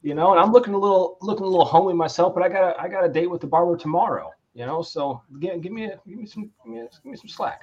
You 0.01 0.15
know, 0.15 0.31
and 0.31 0.39
I'm 0.39 0.51
looking 0.51 0.73
a 0.73 0.77
little 0.77 1.17
looking 1.21 1.45
a 1.45 1.49
little 1.49 1.65
homely 1.65 1.93
myself, 1.93 2.33
but 2.33 2.43
I 2.43 2.49
got 2.49 2.75
a 2.75 2.81
I 2.81 2.87
got 2.87 3.05
a 3.05 3.09
date 3.09 3.29
with 3.29 3.41
the 3.41 3.47
barber 3.47 3.77
tomorrow. 3.77 4.31
You 4.53 4.65
know, 4.65 4.81
so 4.81 5.21
again, 5.35 5.61
give 5.61 5.71
me 5.71 5.85
a, 5.85 5.99
give 6.07 6.17
me 6.19 6.25
some 6.25 6.51
give 6.63 6.73
me, 6.73 6.79
a, 6.79 6.83
give 6.83 7.05
me 7.11 7.17
some 7.17 7.29
slack. 7.29 7.61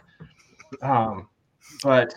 Um, 0.83 1.29
but 1.83 2.15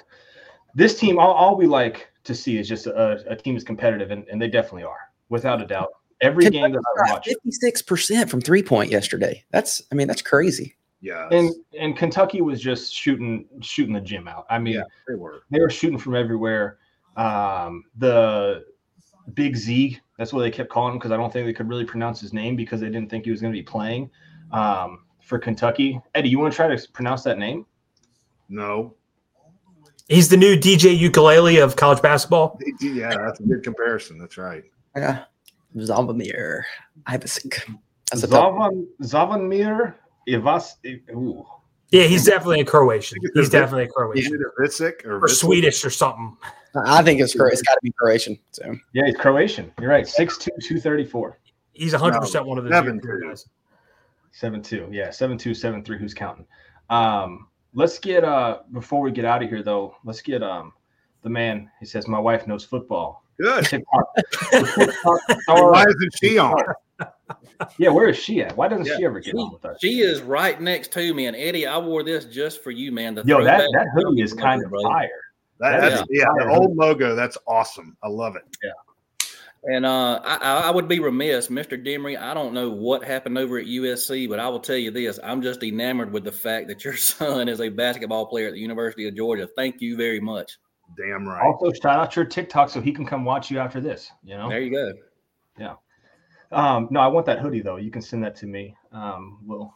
this 0.75 0.97
team, 0.97 1.19
all, 1.19 1.33
all 1.33 1.55
we 1.55 1.67
like 1.67 2.09
to 2.23 2.33
see 2.33 2.57
is 2.57 2.67
just 2.67 2.87
a, 2.87 3.23
a 3.27 3.35
team 3.35 3.55
is 3.55 3.63
competitive, 3.63 4.11
and, 4.11 4.27
and 4.29 4.41
they 4.41 4.47
definitely 4.47 4.83
are, 4.83 4.97
without 5.29 5.61
a 5.61 5.65
doubt. 5.65 5.89
Every 6.21 6.49
game 6.49 6.71
that 6.71 6.81
I 7.05 7.11
watch, 7.11 7.25
Fifty-six 7.25 7.81
percent 7.81 8.29
from 8.29 8.39
three 8.41 8.63
point 8.63 8.89
yesterday. 8.89 9.43
That's, 9.51 9.81
I 9.91 9.95
mean, 9.95 10.07
that's 10.07 10.21
crazy. 10.21 10.75
Yeah. 11.03 11.27
and 11.31 11.53
and 11.77 11.97
Kentucky 11.97 12.39
was 12.41 12.61
just 12.61 12.93
shooting 12.93 13.45
shooting 13.61 13.93
the 13.93 13.99
gym 13.99 14.25
out. 14.27 14.45
I 14.49 14.57
mean, 14.57 14.75
yeah, 14.75 14.83
they 15.05 15.15
were. 15.15 15.43
they 15.51 15.59
were 15.59 15.69
shooting 15.69 15.99
from 15.99 16.15
everywhere. 16.15 16.77
Um, 17.17 17.83
the 17.97 18.63
Big 19.33 19.57
Z, 19.57 19.99
that's 20.17 20.31
what 20.31 20.41
they 20.41 20.49
kept 20.49 20.69
calling 20.69 20.93
him 20.93 20.99
because 20.99 21.11
I 21.11 21.17
don't 21.17 21.31
think 21.31 21.45
they 21.45 21.53
could 21.53 21.67
really 21.67 21.83
pronounce 21.83 22.21
his 22.21 22.31
name 22.31 22.55
because 22.55 22.79
they 22.79 22.87
didn't 22.87 23.09
think 23.09 23.25
he 23.25 23.31
was 23.31 23.41
going 23.41 23.51
to 23.51 23.59
be 23.59 23.63
playing 23.63 24.09
um, 24.53 25.03
for 25.21 25.37
Kentucky. 25.37 25.99
Eddie, 26.15 26.29
you 26.29 26.39
want 26.39 26.53
to 26.53 26.55
try 26.55 26.73
to 26.73 26.91
pronounce 26.93 27.21
that 27.23 27.37
name? 27.37 27.65
No. 28.47 28.95
He's 30.07 30.29
the 30.29 30.37
new 30.37 30.55
DJ 30.55 30.97
ukulele 30.97 31.57
of 31.57 31.75
college 31.75 32.01
basketball. 32.01 32.59
Yeah, 32.79 33.09
that's 33.09 33.41
a 33.41 33.43
good 33.43 33.63
comparison. 33.63 34.17
That's 34.17 34.37
right. 34.37 34.63
Yeah. 34.95 35.25
Zombamir 35.75 36.63
Ivasic. 37.07 37.61
That's 38.11 38.23
a 38.23 38.27
Zavan 38.27 38.85
Zavanmir 39.01 39.95
Ivas. 40.27 40.77
Ooh. 41.11 41.45
Yeah, 41.89 42.03
he's 42.05 42.25
definitely 42.25 42.61
a 42.61 42.65
Croatian. 42.65 43.19
He's 43.35 43.49
definitely 43.49 43.83
a 43.83 43.87
Croatian 43.87 44.33
it 44.33 44.41
Vitzik 44.59 45.05
or, 45.05 45.23
or 45.23 45.27
Swedish 45.27 45.85
or 45.85 45.89
something. 45.91 46.35
I 46.87 47.03
think 47.03 47.21
it's 47.21 47.35
Cro- 47.35 47.49
it's 47.49 47.61
got 47.61 47.73
to 47.73 47.79
be 47.83 47.91
Croatian. 47.91 48.39
So 48.51 48.75
Yeah, 48.93 49.05
he's 49.05 49.15
Croatian. 49.15 49.71
You're 49.79 49.91
right. 49.91 50.05
6'2", 50.05 50.39
234. 50.59 51.37
He's 51.73 51.91
100 51.93 52.19
percent 52.19 52.45
one 52.47 52.57
of 52.57 52.63
the 52.63 52.71
seven 52.71 52.95
European 52.95 53.21
two. 53.21 53.27
guys. 53.29 53.47
Seven 54.31 54.63
two, 54.63 54.87
yeah, 54.91 55.11
seven 55.11 55.37
two, 55.37 55.53
seven 55.53 55.83
three. 55.83 55.99
Who's 55.99 56.13
counting? 56.15 56.47
Um, 56.89 57.47
let's 57.75 57.99
get 57.99 58.23
uh 58.23 58.59
before 58.71 59.01
we 59.01 59.11
get 59.11 59.25
out 59.25 59.43
of 59.43 59.49
here 59.49 59.61
though. 59.61 59.95
Let's 60.03 60.21
get 60.21 60.41
um 60.41 60.73
the 61.21 61.29
man. 61.29 61.69
He 61.79 61.85
says 61.85 62.07
my 62.07 62.19
wife 62.19 62.47
knows 62.47 62.63
football. 62.65 63.23
Good. 63.39 63.65
TikTok. 63.65 64.15
TikTok 64.51 64.95
star- 65.43 65.71
Why 65.71 65.83
isn't 65.87 66.17
she 66.19 66.37
on? 66.39 66.55
Yeah, 67.77 67.89
where 67.89 68.07
is 68.09 68.17
she 68.17 68.41
at? 68.41 68.55
Why 68.57 68.67
doesn't 68.67 68.85
Yeah, 68.85 68.97
she 68.97 69.05
ever 69.05 69.19
get 69.19 69.31
she- 69.31 69.37
on 69.37 69.53
with 69.53 69.65
us? 69.65 69.77
She 69.81 69.99
is 70.01 70.21
right 70.21 70.59
next 70.59 70.91
to 70.93 71.13
me, 71.13 71.25
and 71.27 71.35
Eddie, 71.35 71.65
I 71.67 71.77
wore 71.77 72.03
this 72.03 72.25
just 72.25 72.63
for 72.63 72.71
you, 72.71 72.91
man. 72.91 73.15
The 73.15 73.23
Yo, 73.25 73.43
that 73.43 73.69
that 73.73 73.87
hoodie 73.95 74.21
is 74.21 74.33
kind 74.33 74.63
of 74.63 74.69
brother. 74.69 74.87
fire. 74.87 75.09
That, 75.59 75.79
That 75.79 75.89
that's, 75.89 76.01
is 76.01 76.07
yeah, 76.11 76.25
the 76.37 76.45
fire. 76.45 76.49
old 76.51 76.75
logo. 76.75 77.15
That's 77.15 77.37
awesome. 77.47 77.95
I 78.03 78.07
love 78.07 78.35
it. 78.35 78.43
Yeah. 78.63 78.71
And 79.65 79.85
uh, 79.85 80.19
I, 80.25 80.35
I 80.35 80.59
I 80.67 80.71
would 80.71 80.89
be 80.89 80.99
remiss, 80.99 81.47
Mr. 81.47 81.81
Demary. 81.81 82.19
I 82.19 82.33
don't 82.33 82.53
know 82.53 82.69
what 82.69 83.01
happened 83.01 83.37
over 83.37 83.57
at 83.59 83.65
USC, 83.65 84.27
but 84.27 84.37
I 84.39 84.49
will 84.49 84.59
tell 84.59 84.75
you 84.75 84.91
this: 84.91 85.19
I'm 85.23 85.41
just 85.41 85.63
enamored 85.63 86.11
with 86.11 86.25
the 86.25 86.33
fact 86.33 86.67
that 86.67 86.83
your 86.83 86.97
son 86.97 87.47
is 87.47 87.61
a 87.61 87.69
basketball 87.69 88.25
player 88.25 88.47
at 88.47 88.53
the 88.55 88.59
University 88.59 89.07
of 89.07 89.15
Georgia. 89.15 89.47
Thank 89.55 89.79
you 89.79 89.95
very 89.95 90.19
much. 90.19 90.57
Damn 90.97 91.25
right. 91.25 91.41
Also, 91.45 91.71
shout 91.71 91.97
out 91.97 92.13
your 92.15 92.25
TikTok 92.25 92.69
so 92.69 92.81
he 92.81 92.91
can 92.91 93.05
come 93.05 93.23
watch 93.23 93.49
you 93.49 93.57
after 93.57 93.79
this. 93.79 94.11
You 94.23 94.35
know. 94.37 94.49
There 94.49 94.59
you 94.59 94.69
go. 95.57 95.75
Um, 96.53 96.87
no, 96.91 96.99
I 96.99 97.07
want 97.07 97.25
that 97.25 97.39
hoodie 97.39 97.61
though. 97.61 97.77
You 97.77 97.91
can 97.91 98.01
send 98.01 98.23
that 98.23 98.35
to 98.37 98.45
me. 98.45 98.75
Um, 98.91 99.39
we'll 99.45 99.73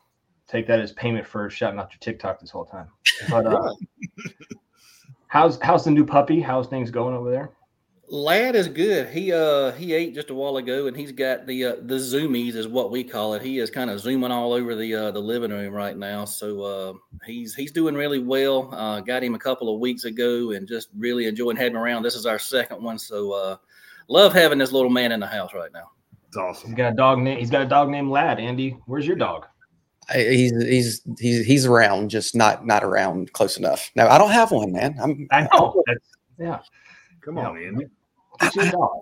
take 0.47 0.67
that 0.67 0.79
as 0.79 0.91
payment 0.93 1.25
for 1.27 1.49
shouting 1.49 1.79
out 1.79 1.91
your 1.91 1.99
TikTok 1.99 2.39
this 2.39 2.49
whole 2.49 2.65
time. 2.65 2.87
But 3.29 3.45
uh, 3.45 3.73
how's 5.27 5.59
how's 5.61 5.85
the 5.85 5.91
new 5.91 6.05
puppy? 6.05 6.39
How's 6.39 6.67
things 6.67 6.91
going 6.91 7.15
over 7.15 7.31
there? 7.31 7.51
Lad 8.09 8.55
is 8.55 8.69
good. 8.69 9.09
He 9.09 9.33
uh 9.33 9.73
he 9.73 9.93
ate 9.93 10.15
just 10.15 10.29
a 10.29 10.33
while 10.33 10.55
ago, 10.55 10.87
and 10.87 10.95
he's 10.95 11.11
got 11.11 11.45
the 11.45 11.65
uh, 11.65 11.75
the 11.81 11.95
zoomies 11.95 12.55
is 12.55 12.65
what 12.65 12.89
we 12.89 13.03
call 13.03 13.33
it. 13.33 13.41
He 13.41 13.59
is 13.59 13.69
kind 13.69 13.89
of 13.89 13.99
zooming 13.99 14.31
all 14.31 14.53
over 14.53 14.75
the 14.75 14.95
uh, 14.95 15.11
the 15.11 15.19
living 15.19 15.51
room 15.51 15.73
right 15.73 15.97
now. 15.97 16.23
So 16.23 16.61
uh, 16.61 16.93
he's 17.25 17.53
he's 17.53 17.73
doing 17.73 17.95
really 17.95 18.19
well. 18.19 18.73
Uh, 18.73 19.01
got 19.01 19.23
him 19.23 19.35
a 19.35 19.39
couple 19.39 19.73
of 19.73 19.81
weeks 19.81 20.05
ago, 20.05 20.51
and 20.51 20.65
just 20.65 20.87
really 20.97 21.25
enjoying 21.25 21.57
having 21.57 21.73
him 21.73 21.81
around. 21.81 22.03
This 22.03 22.15
is 22.15 22.25
our 22.25 22.39
second 22.39 22.81
one, 22.81 22.97
so 22.97 23.33
uh, 23.33 23.57
love 24.07 24.31
having 24.31 24.57
this 24.57 24.71
little 24.71 24.89
man 24.89 25.11
in 25.11 25.19
the 25.19 25.27
house 25.27 25.53
right 25.53 25.73
now. 25.73 25.91
It's 26.27 26.37
awesome. 26.37 26.69
He's 26.69 26.77
got 26.77 26.91
a 26.93 26.95
dog 26.95 27.19
name. 27.19 27.39
He's 27.39 27.49
got 27.49 27.61
a 27.61 27.65
dog 27.67 27.89
named 27.89 28.09
Lad. 28.09 28.39
Andy, 28.39 28.77
where's 28.85 29.07
your 29.07 29.15
dog? 29.15 29.45
I- 30.09 30.19
He's 30.19 30.51
he's 30.63 31.01
he's 31.19 31.45
he's 31.45 31.65
around, 31.65 32.09
just 32.09 32.35
not 32.35 32.65
not 32.65 32.83
around 32.83 33.31
close 33.33 33.57
enough. 33.57 33.91
No, 33.95 34.07
I 34.07 34.17
don't 34.17 34.31
have 34.31 34.51
one, 34.51 34.71
man. 34.71 34.95
I'm 35.01 35.27
I 35.31 35.47
know. 35.53 35.83
That's, 35.85 35.99
yeah. 36.39 36.59
Come 37.21 37.37
on, 37.37 37.57
Andy. 37.61 37.85
Get 38.39 38.55
your 38.55 38.71
dog. 38.71 39.01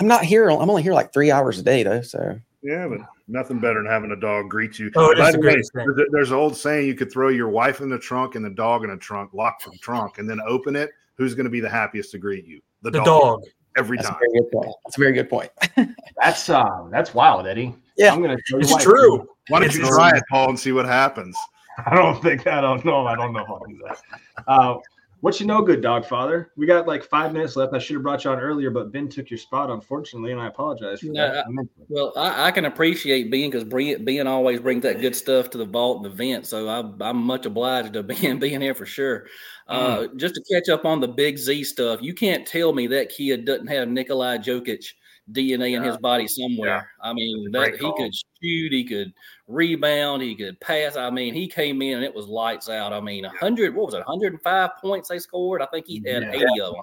I'm 0.00 0.06
not 0.06 0.24
here. 0.24 0.48
I'm 0.50 0.68
only 0.70 0.82
here 0.82 0.92
like 0.94 1.12
three 1.12 1.30
hours 1.30 1.58
a 1.58 1.62
day 1.62 1.82
though. 1.82 2.00
So 2.02 2.38
Yeah, 2.62 2.86
but 2.88 2.98
nothing 3.28 3.58
better 3.58 3.82
than 3.82 3.90
having 3.90 4.12
a 4.12 4.16
dog 4.16 4.48
greet 4.48 4.78
you. 4.78 4.90
Oh, 4.96 5.10
it 5.10 5.18
By 5.18 5.28
is 5.28 5.34
the 5.34 5.40
the 5.40 5.46
way, 5.46 5.52
thing. 5.54 5.94
there's, 5.96 6.08
there's 6.12 6.30
an 6.30 6.36
old 6.36 6.56
saying 6.56 6.86
you 6.86 6.94
could 6.94 7.10
throw 7.12 7.28
your 7.28 7.48
wife 7.48 7.80
in 7.80 7.88
the 7.90 7.98
trunk 7.98 8.34
and 8.34 8.44
the 8.44 8.50
dog 8.50 8.84
in 8.84 8.90
the 8.90 8.96
trunk, 8.96 9.32
lock 9.34 9.62
the 9.64 9.76
trunk, 9.82 10.18
and 10.18 10.28
then 10.28 10.38
open 10.46 10.76
it. 10.76 10.90
Who's 11.16 11.34
going 11.34 11.44
to 11.44 11.50
be 11.50 11.60
the 11.60 11.68
happiest 11.68 12.10
to 12.12 12.18
greet 12.18 12.46
you? 12.46 12.60
The 12.82 12.90
dog. 12.90 13.42
Every 13.76 13.96
that's 13.96 14.08
a 14.08 14.12
time. 14.12 14.20
very 14.20 14.40
good 14.42 14.50
point. 14.52 14.74
That's 14.84 14.96
a 14.96 15.00
very 15.00 15.12
good 15.12 15.30
point. 15.30 15.50
That's 16.22 16.48
uh 16.48 16.86
that's 16.90 17.12
wild, 17.14 17.46
Eddie. 17.46 17.74
Yeah. 17.96 18.12
I'm 18.12 18.22
gonna 18.22 18.36
show 18.46 18.56
you 18.56 18.62
It's 18.62 18.72
why. 18.72 18.82
true. 18.82 19.28
Why 19.48 19.60
don't 19.60 19.74
you 19.74 19.86
try 19.86 20.10
it, 20.16 20.22
Paul, 20.30 20.48
and 20.50 20.58
see 20.58 20.72
what 20.72 20.86
happens? 20.86 21.36
I 21.86 21.94
don't 21.94 22.20
think 22.22 22.46
I 22.46 22.60
don't 22.62 22.84
know. 22.84 23.06
I 23.06 23.14
don't 23.14 23.32
know 23.34 23.44
how 23.46 23.54
I'll 23.56 23.66
do 23.66 23.78
that. 23.86 23.98
Uh, 24.46 24.76
what 25.20 25.40
you 25.40 25.46
know, 25.46 25.62
good 25.62 25.80
dog 25.80 26.04
father? 26.04 26.52
We 26.56 26.66
got 26.66 26.86
like 26.86 27.02
five 27.02 27.32
minutes 27.32 27.56
left. 27.56 27.72
I 27.74 27.78
should 27.78 27.94
have 27.94 28.02
brought 28.02 28.24
you 28.24 28.30
on 28.30 28.38
earlier, 28.38 28.70
but 28.70 28.92
Ben 28.92 29.08
took 29.08 29.30
your 29.30 29.38
spot, 29.38 29.70
unfortunately, 29.70 30.32
and 30.32 30.40
I 30.40 30.46
apologize 30.48 31.00
for 31.00 31.06
No, 31.06 31.32
that. 31.32 31.46
I- 31.46 31.50
Well, 31.88 32.12
I, 32.16 32.48
I 32.48 32.50
can 32.50 32.66
appreciate 32.66 33.30
Ben 33.30 33.50
because 33.50 33.64
being 33.64 34.26
always 34.26 34.60
brings 34.60 34.82
that 34.82 35.00
good 35.00 35.16
stuff 35.16 35.50
to 35.50 35.58
the 35.58 35.64
vault 35.64 35.96
and 35.98 36.04
the 36.06 36.10
vent. 36.16 36.46
So 36.46 36.68
I, 36.68 37.08
I'm 37.08 37.16
much 37.16 37.46
obliged 37.46 37.94
to 37.94 38.02
Ben 38.04 38.38
being 38.38 38.60
here 38.60 38.74
for 38.74 38.86
sure. 38.86 39.26
Uh, 39.68 40.06
Just 40.16 40.34
to 40.36 40.42
catch 40.52 40.68
up 40.68 40.84
on 40.84 41.00
the 41.00 41.08
Big 41.08 41.38
Z 41.38 41.64
stuff, 41.64 42.00
you 42.02 42.14
can't 42.14 42.46
tell 42.46 42.72
me 42.72 42.86
that 42.88 43.08
kid 43.08 43.44
doesn't 43.44 43.66
have 43.66 43.88
Nikolai 43.88 44.38
Jokic 44.38 44.84
DNA 45.32 45.76
in 45.76 45.82
his 45.82 45.96
body 45.98 46.28
somewhere. 46.28 46.88
I 47.02 47.12
mean, 47.12 47.50
that 47.50 47.76
he 47.76 47.92
could 47.96 48.12
shoot, 48.42 48.72
he 48.72 48.84
could 48.84 49.12
rebound, 49.48 50.22
he 50.22 50.34
could 50.34 50.58
pass. 50.60 50.96
I 50.96 51.10
mean, 51.10 51.34
he 51.34 51.48
came 51.48 51.82
in 51.82 51.96
and 51.96 52.04
it 52.04 52.14
was 52.14 52.26
lights 52.26 52.68
out. 52.68 52.92
I 52.92 53.00
mean, 53.00 53.24
100, 53.24 53.74
what 53.74 53.86
was 53.86 53.94
it, 53.94 53.98
105 54.06 54.70
points 54.80 55.08
they 55.08 55.18
scored? 55.18 55.62
I 55.62 55.66
think 55.66 55.86
he 55.86 56.02
had 56.06 56.22
Yeah. 56.22 56.32
80 56.32 56.60
of 56.62 56.74
them. 56.74 56.82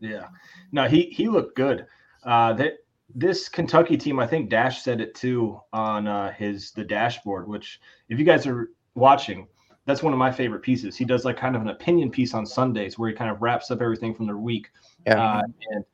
Yeah, 0.00 0.26
no, 0.72 0.88
he 0.88 1.02
he 1.04 1.28
looked 1.28 1.56
good. 1.56 1.86
Uh, 2.24 2.52
that 2.54 2.78
this 3.14 3.48
Kentucky 3.48 3.96
team, 3.96 4.18
I 4.18 4.26
think 4.26 4.50
Dash 4.50 4.82
said 4.82 5.00
it 5.00 5.14
too 5.14 5.60
on 5.72 6.08
uh, 6.08 6.32
his 6.32 6.72
the 6.72 6.82
dashboard. 6.82 7.46
Which, 7.46 7.80
if 8.08 8.18
you 8.18 8.24
guys 8.24 8.44
are 8.46 8.70
watching, 8.96 9.46
that's 9.86 10.02
one 10.02 10.12
of 10.12 10.18
my 10.18 10.32
favorite 10.32 10.62
pieces. 10.62 10.96
He 10.96 11.04
does 11.04 11.24
like 11.24 11.36
kind 11.36 11.54
of 11.54 11.62
an 11.62 11.68
opinion 11.68 12.10
piece 12.10 12.34
on 12.34 12.44
Sundays 12.46 12.98
where 12.98 13.10
he 13.10 13.14
kind 13.14 13.30
of 13.30 13.40
wraps 13.42 13.70
up 13.70 13.80
everything 13.80 14.12
from 14.12 14.26
the 14.26 14.36
week. 14.36 14.70
Yeah. 15.06 15.22
Uh, 15.22 15.42
and 15.70 15.84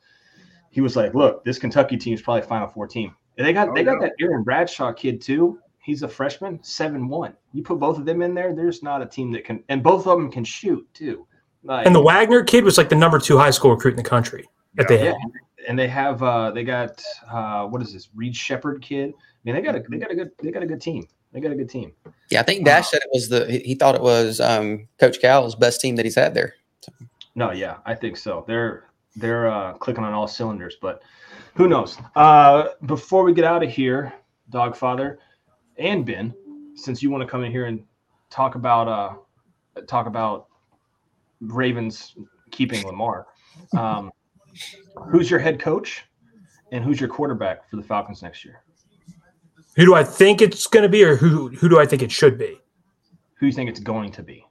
he 0.70 0.80
was 0.80 0.96
like, 0.96 1.12
"Look, 1.12 1.44
this 1.44 1.58
Kentucky 1.58 1.98
team 1.98 2.14
is 2.14 2.22
probably 2.22 2.42
Final 2.42 2.68
Four 2.68 2.86
team. 2.86 3.14
And 3.38 3.46
they 3.46 3.52
got 3.52 3.68
Oh, 3.70 3.74
they 3.74 3.84
got 3.84 3.94
yeah. 4.02 4.08
that 4.08 4.12
Aaron 4.20 4.42
Bradshaw 4.42 4.92
kid 4.92 5.20
too. 5.20 5.58
He's 5.80 6.02
a 6.02 6.08
freshman, 6.08 6.62
seven 6.62 7.08
one. 7.08 7.32
You 7.54 7.62
put 7.62 7.78
both 7.78 7.96
of 7.98 8.04
them 8.04 8.20
in 8.20 8.34
there, 8.34 8.54
there's 8.54 8.82
not 8.82 9.00
a 9.00 9.06
team 9.06 9.32
that 9.32 9.44
can, 9.44 9.64
and 9.70 9.82
both 9.82 10.06
of 10.06 10.18
them 10.18 10.30
can 10.30 10.44
shoot 10.44 10.86
too. 10.92 11.26
Like, 11.64 11.86
And 11.86 11.94
the 11.94 12.02
Wagner 12.02 12.42
kid 12.42 12.62
was 12.64 12.76
like 12.76 12.88
the 12.90 12.94
number 12.96 13.18
two 13.18 13.38
high 13.38 13.50
school 13.50 13.70
recruit 13.70 13.92
in 13.92 13.96
the 13.96 14.02
country 14.08 14.46
that 14.74 14.86
they 14.88 15.02
yeah, 15.02 15.12
had. 15.12 15.16
and 15.66 15.78
they 15.78 15.88
have 15.88 16.22
uh 16.22 16.50
they 16.50 16.62
got 16.64 17.02
uh 17.30 17.64
what 17.66 17.80
is 17.80 17.92
this 17.92 18.08
Reed 18.14 18.36
Sheppard 18.36 18.82
kid? 18.82 19.14
I 19.16 19.22
mean 19.44 19.54
they 19.54 19.62
got 19.62 19.74
a 19.76 19.82
they 19.88 19.96
got 19.98 20.10
a 20.10 20.14
good 20.14 20.30
they 20.42 20.50
got 20.50 20.62
a 20.62 20.66
good 20.66 20.80
team. 20.80 21.06
They 21.32 21.40
got 21.40 21.52
a 21.52 21.56
good 21.56 21.68
team. 21.70 21.92
Yeah, 22.30 22.40
I 22.40 22.42
think 22.42 22.64
Dash 22.64 22.88
said 22.90 23.00
it 23.02 23.10
was 23.12 23.28
the 23.28 23.50
he 23.50 23.58
he 23.60 23.74
thought 23.74 23.94
it 23.94 24.02
was 24.02 24.40
um, 24.40 24.88
Coach 24.98 25.20
Cal's 25.20 25.54
best 25.54 25.80
team 25.80 25.96
that 25.96 26.04
he's 26.04 26.14
had 26.14 26.32
there. 26.34 26.54
No, 27.34 27.52
yeah, 27.52 27.78
I 27.86 27.94
think 27.94 28.16
so. 28.16 28.44
They're 28.46 28.84
they're 29.18 29.48
uh 29.48 29.74
clicking 29.74 30.04
on 30.04 30.12
all 30.12 30.26
cylinders, 30.28 30.76
but 30.80 31.02
who 31.54 31.68
knows? 31.68 31.98
Uh 32.16 32.68
before 32.86 33.24
we 33.24 33.32
get 33.32 33.44
out 33.44 33.62
of 33.62 33.70
here, 33.70 34.12
Dogfather 34.50 35.18
and 35.76 36.04
Ben, 36.04 36.34
since 36.74 37.02
you 37.02 37.10
want 37.10 37.22
to 37.22 37.28
come 37.28 37.44
in 37.44 37.52
here 37.52 37.66
and 37.66 37.84
talk 38.30 38.54
about 38.54 38.88
uh 38.88 39.82
talk 39.86 40.06
about 40.06 40.46
Ravens 41.40 42.14
keeping 42.50 42.84
Lamar. 42.86 43.26
Um 43.76 44.10
who's 45.10 45.30
your 45.30 45.40
head 45.40 45.60
coach 45.60 46.04
and 46.72 46.84
who's 46.84 47.00
your 47.00 47.08
quarterback 47.08 47.68
for 47.70 47.76
the 47.76 47.82
Falcons 47.82 48.22
next 48.22 48.44
year? 48.44 48.62
Who 49.76 49.84
do 49.84 49.94
I 49.94 50.02
think 50.02 50.42
it's 50.42 50.66
going 50.66 50.82
to 50.82 50.88
be, 50.88 51.04
or 51.04 51.14
who 51.16 51.50
who 51.50 51.68
do 51.68 51.78
I 51.78 51.86
think 51.86 52.02
it 52.02 52.10
should 52.10 52.36
be? 52.36 52.60
Who 53.34 53.40
do 53.40 53.46
you 53.46 53.52
think 53.52 53.70
it's 53.70 53.80
going 53.80 54.10
to 54.12 54.22
be? 54.22 54.44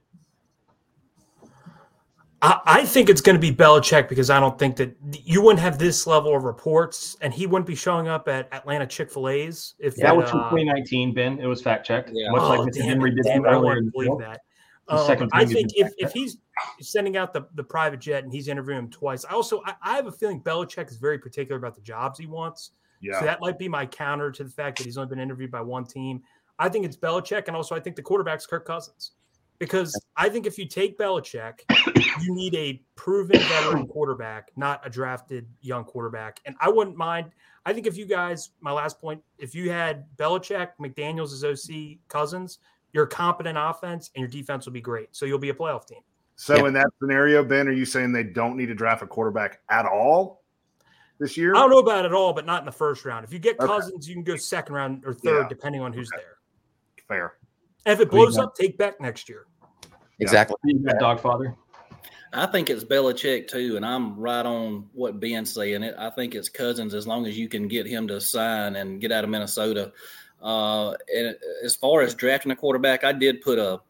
I, 2.40 2.60
I 2.66 2.84
think 2.84 3.08
it's 3.08 3.20
going 3.20 3.34
to 3.34 3.40
be 3.40 3.52
Belichick 3.52 4.08
because 4.08 4.30
I 4.30 4.38
don't 4.38 4.58
think 4.58 4.76
that 4.76 4.96
you 5.02 5.42
wouldn't 5.42 5.60
have 5.60 5.78
this 5.78 6.06
level 6.06 6.36
of 6.36 6.44
reports, 6.44 7.16
and 7.20 7.34
he 7.34 7.46
wouldn't 7.46 7.66
be 7.66 7.74
showing 7.74 8.06
up 8.06 8.28
at 8.28 8.52
Atlanta 8.54 8.86
Chick 8.86 9.10
Fil 9.10 9.28
A's 9.28 9.74
if 9.78 9.96
That 9.96 10.16
was 10.16 10.28
uh, 10.30 10.34
2019, 10.34 11.14
Ben. 11.14 11.38
It 11.40 11.46
was 11.46 11.60
fact 11.60 11.86
checked. 11.86 12.10
Yeah. 12.12 12.30
Much 12.30 12.42
like 12.42 12.60
Oh, 12.60 12.66
Mr. 12.66 12.74
damn 12.74 12.84
Henry 12.84 13.10
did 13.14 13.24
damn 13.24 13.44
it, 13.44 13.48
I 13.48 13.52
earlier 13.52 13.64
want 13.64 13.78
in 13.78 13.84
to 13.86 13.90
believe 13.90 14.06
show. 14.08 14.18
that. 14.18 14.40
Um, 14.90 15.06
second 15.06 15.30
I 15.34 15.44
think 15.44 15.68
if, 15.74 15.92
if 15.98 16.12
he's 16.12 16.38
sending 16.80 17.18
out 17.18 17.34
the, 17.34 17.46
the 17.54 17.62
private 17.64 18.00
jet 18.00 18.24
and 18.24 18.32
he's 18.32 18.48
interviewing 18.48 18.78
him 18.78 18.90
twice, 18.90 19.24
I 19.26 19.34
also 19.34 19.60
I, 19.66 19.74
I 19.82 19.96
have 19.96 20.06
a 20.06 20.12
feeling 20.12 20.40
Belichick 20.40 20.88
is 20.90 20.96
very 20.96 21.18
particular 21.18 21.58
about 21.58 21.74
the 21.74 21.82
jobs 21.82 22.18
he 22.18 22.26
wants. 22.26 22.70
Yeah. 23.00 23.18
So 23.18 23.26
that 23.26 23.40
might 23.40 23.58
be 23.58 23.68
my 23.68 23.84
counter 23.84 24.30
to 24.32 24.44
the 24.44 24.50
fact 24.50 24.78
that 24.78 24.84
he's 24.84 24.96
only 24.96 25.10
been 25.10 25.20
interviewed 25.20 25.50
by 25.50 25.60
one 25.60 25.84
team. 25.84 26.22
I 26.58 26.68
think 26.68 26.84
it's 26.86 26.96
Belichick, 26.96 27.48
and 27.48 27.56
also 27.56 27.74
I 27.74 27.80
think 27.80 27.96
the 27.96 28.02
quarterback's 28.02 28.46
Kirk 28.46 28.64
Cousins. 28.64 29.12
Because 29.58 30.00
I 30.16 30.28
think 30.28 30.46
if 30.46 30.56
you 30.56 30.66
take 30.66 30.98
Belichick, 30.98 31.60
you 32.22 32.34
need 32.34 32.54
a 32.54 32.80
proven 32.94 33.40
veteran 33.40 33.86
quarterback, 33.88 34.50
not 34.56 34.86
a 34.86 34.90
drafted 34.90 35.48
young 35.62 35.84
quarterback. 35.84 36.40
And 36.46 36.54
I 36.60 36.68
wouldn't 36.68 36.96
mind. 36.96 37.32
I 37.66 37.72
think 37.72 37.86
if 37.86 37.96
you 37.96 38.06
guys, 38.06 38.50
my 38.60 38.70
last 38.70 39.00
point, 39.00 39.22
if 39.36 39.54
you 39.54 39.70
had 39.70 40.06
Belichick, 40.16 40.70
McDaniels 40.80 41.32
as 41.32 41.44
OC, 41.44 41.98
Cousins, 42.08 42.60
your 42.92 43.04
competent 43.06 43.58
offense 43.60 44.10
and 44.14 44.20
your 44.20 44.28
defense 44.28 44.64
will 44.64 44.72
be 44.72 44.80
great. 44.80 45.08
So 45.14 45.26
you'll 45.26 45.38
be 45.38 45.50
a 45.50 45.54
playoff 45.54 45.86
team. 45.86 46.00
So 46.36 46.56
Yeah. 46.56 46.66
in 46.68 46.72
that 46.74 46.86
scenario, 47.00 47.44
Ben, 47.44 47.66
are 47.68 47.72
you 47.72 47.84
saying 47.84 48.12
they 48.12 48.22
don't 48.22 48.56
need 48.56 48.66
to 48.66 48.74
draft 48.74 49.02
a 49.02 49.06
quarterback 49.06 49.60
at 49.68 49.84
all 49.86 50.42
this 51.18 51.36
year? 51.36 51.54
I 51.54 51.58
don't 51.58 51.70
know 51.70 51.78
about 51.78 52.04
it 52.04 52.12
all, 52.12 52.32
but 52.32 52.46
not 52.46 52.60
in 52.62 52.66
the 52.66 52.72
first 52.72 53.04
round. 53.04 53.24
If 53.24 53.32
you 53.32 53.40
get 53.40 53.58
Okay. 53.58 53.66
Cousins, 53.66 54.08
you 54.08 54.14
can 54.14 54.22
go 54.22 54.36
second 54.36 54.74
round 54.74 55.04
or 55.04 55.12
third, 55.12 55.42
Yeah. 55.42 55.48
depending 55.48 55.82
on 55.82 55.92
who's 55.92 56.08
there. 56.10 56.36
Fair. 57.08 57.37
And 57.88 57.94
if 57.94 58.00
it 58.00 58.10
blows 58.10 58.36
up, 58.36 58.54
take 58.54 58.76
back 58.76 59.00
next 59.00 59.30
year. 59.30 59.46
Exactly. 60.20 60.56
You 60.62 60.78
got 60.80 60.96
Dogfather. 60.96 61.56
I 62.34 62.44
think 62.44 62.68
it's 62.68 62.84
Belichick 62.84 63.48
too, 63.48 63.76
and 63.76 63.86
I'm 63.86 64.14
right 64.20 64.44
on 64.44 64.90
what 64.92 65.18
Ben's 65.18 65.54
saying. 65.54 65.82
It. 65.82 65.94
I 65.96 66.10
think 66.10 66.34
it's 66.34 66.50
Cousins 66.50 66.92
as 66.92 67.06
long 67.06 67.24
as 67.24 67.38
you 67.38 67.48
can 67.48 67.66
get 67.66 67.86
him 67.86 68.06
to 68.08 68.20
sign 68.20 68.76
and 68.76 69.00
get 69.00 69.10
out 69.10 69.24
of 69.24 69.30
Minnesota. 69.30 69.90
Uh, 70.42 70.90
and 71.16 71.34
as 71.64 71.76
far 71.76 72.02
as 72.02 72.14
drafting 72.14 72.52
a 72.52 72.56
quarterback, 72.56 73.04
I 73.04 73.12
did 73.12 73.40
put 73.40 73.58
a, 73.58 73.80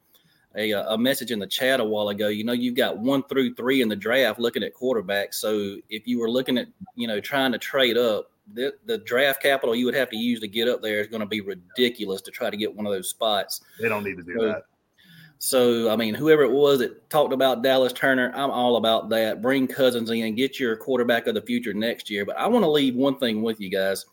a 0.55 0.71
a 0.75 0.97
message 0.97 1.33
in 1.33 1.41
the 1.41 1.49
chat 1.49 1.81
a 1.81 1.85
while 1.85 2.11
ago. 2.11 2.29
You 2.29 2.45
know, 2.45 2.53
you've 2.53 2.77
got 2.77 3.01
one 3.01 3.25
through 3.25 3.57
three 3.57 3.83
in 3.83 3.89
the 3.89 3.97
draft 3.97 4.39
looking 4.39 4.63
at 4.63 4.77
quarterbacks. 4.77 5.35
So 5.35 5.79
if 5.91 6.07
you 6.07 6.21
were 6.21 6.31
looking 6.31 6.57
at 6.57 6.69
you 6.95 7.09
know 7.09 7.19
trying 7.19 7.51
to 7.51 7.59
trade 7.59 7.97
up, 7.97 8.31
the, 8.55 8.75
the 8.87 8.99
draft 8.99 9.43
capital 9.43 9.75
you 9.75 9.85
would 9.85 9.95
have 9.95 10.11
to 10.11 10.17
use 10.17 10.41
to 10.41 10.49
get 10.49 10.69
up 10.69 10.83
there 10.83 11.01
is 11.01 11.07
going 11.07 11.21
to 11.21 11.27
be 11.27 11.41
ridiculous 11.41 12.21
to 12.23 12.31
try 12.31 12.51
to 12.51 12.57
get 12.57 12.75
one 12.75 12.87
of 12.87 12.93
those 12.93 13.09
spots. 13.09 13.61
They 13.81 13.89
don't 13.89 14.05
need 14.05 14.17
to 14.17 14.23
do 14.23 14.35
So- 14.39 14.47
that. 14.47 14.63
So, 15.41 15.89
I 15.89 15.95
mean, 15.95 16.15
whoever 16.15 16.43
it 16.43 16.51
was 16.51 16.81
that 16.81 17.09
talked 17.11 17.33
about 17.33 17.63
Dallas 17.63 17.93
Turner, 17.93 18.33
I'm 18.35 18.51
all 18.51 18.75
about 18.75 19.09
that. 19.11 19.41
Bring 19.41 19.69
Cousins 19.69 20.11
in, 20.11 20.35
get 20.35 20.59
your 20.59 20.77
quarterback 20.77 21.29
of 21.29 21.37
the 21.37 21.43
future 21.43 21.73
next 21.73 22.11
year. 22.11 22.25
But 22.25 22.37
I 22.39 22.49
want 22.49 22.65
to 22.65 22.71
leave 22.71 22.97
one 22.97 23.19
thing 23.19 23.41
with 23.43 23.61
you 23.61 23.71
guys. 23.71 24.05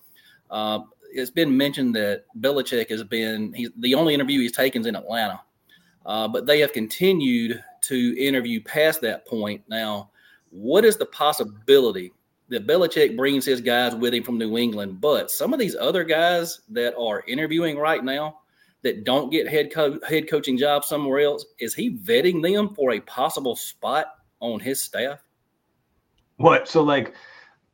Uh, 0.52 0.82
it's 1.12 1.32
been 1.32 1.56
mentioned 1.58 1.96
that 1.96 2.26
Belichick 2.40 2.92
has 2.92 3.04
been 3.04 3.54
he's 3.54 3.72
the 3.80 3.96
only 3.96 4.14
interview 4.14 4.40
he's 4.40 4.52
taken 4.52 4.82
is 4.82 4.86
in 4.88 4.96
Atlanta, 4.96 5.42
uh, 6.06 6.28
but 6.28 6.46
they 6.46 6.60
have 6.60 6.74
continued 6.74 7.64
to 7.82 8.16
interview 8.24 8.62
past 8.62 9.02
that 9.02 9.26
point. 9.26 9.64
Now, 9.68 10.12
what 10.52 10.86
is 10.86 10.96
the 10.96 11.08
possibility 11.08 12.12
that 12.50 12.68
Belichick 12.68 13.16
brings 13.18 13.46
his 13.46 13.62
guys 13.62 13.96
with 13.96 14.14
him 14.14 14.24
from 14.24 14.38
New 14.38 14.58
England? 14.58 15.02
But 15.02 15.32
some 15.32 15.54
of 15.54 15.60
these 15.60 15.76
other 15.76 16.04
guys 16.04 16.62
that 16.70 16.96
are 16.98 17.24
interviewing 17.28 17.78
right 17.78 18.04
now 18.04 18.40
that 18.84 19.04
don't 19.04 19.32
get 19.32 19.48
head 19.48 19.72
co- 19.74 20.00
head 20.08 20.30
coaching 20.30 20.58
jobs 20.58 20.88
somewhere 20.88 21.20
else, 21.20 21.46
is 21.60 21.74
he 21.74 21.98
vetting 21.98 22.42
them 22.42 22.74
for 22.76 22.92
a 22.92 23.00
possible 23.02 23.56
spot 23.56 24.08
on 24.40 24.60
his 24.60 24.82
staff? 24.82 25.20
What? 26.38 26.68
So 26.68 26.84
like 26.84 27.16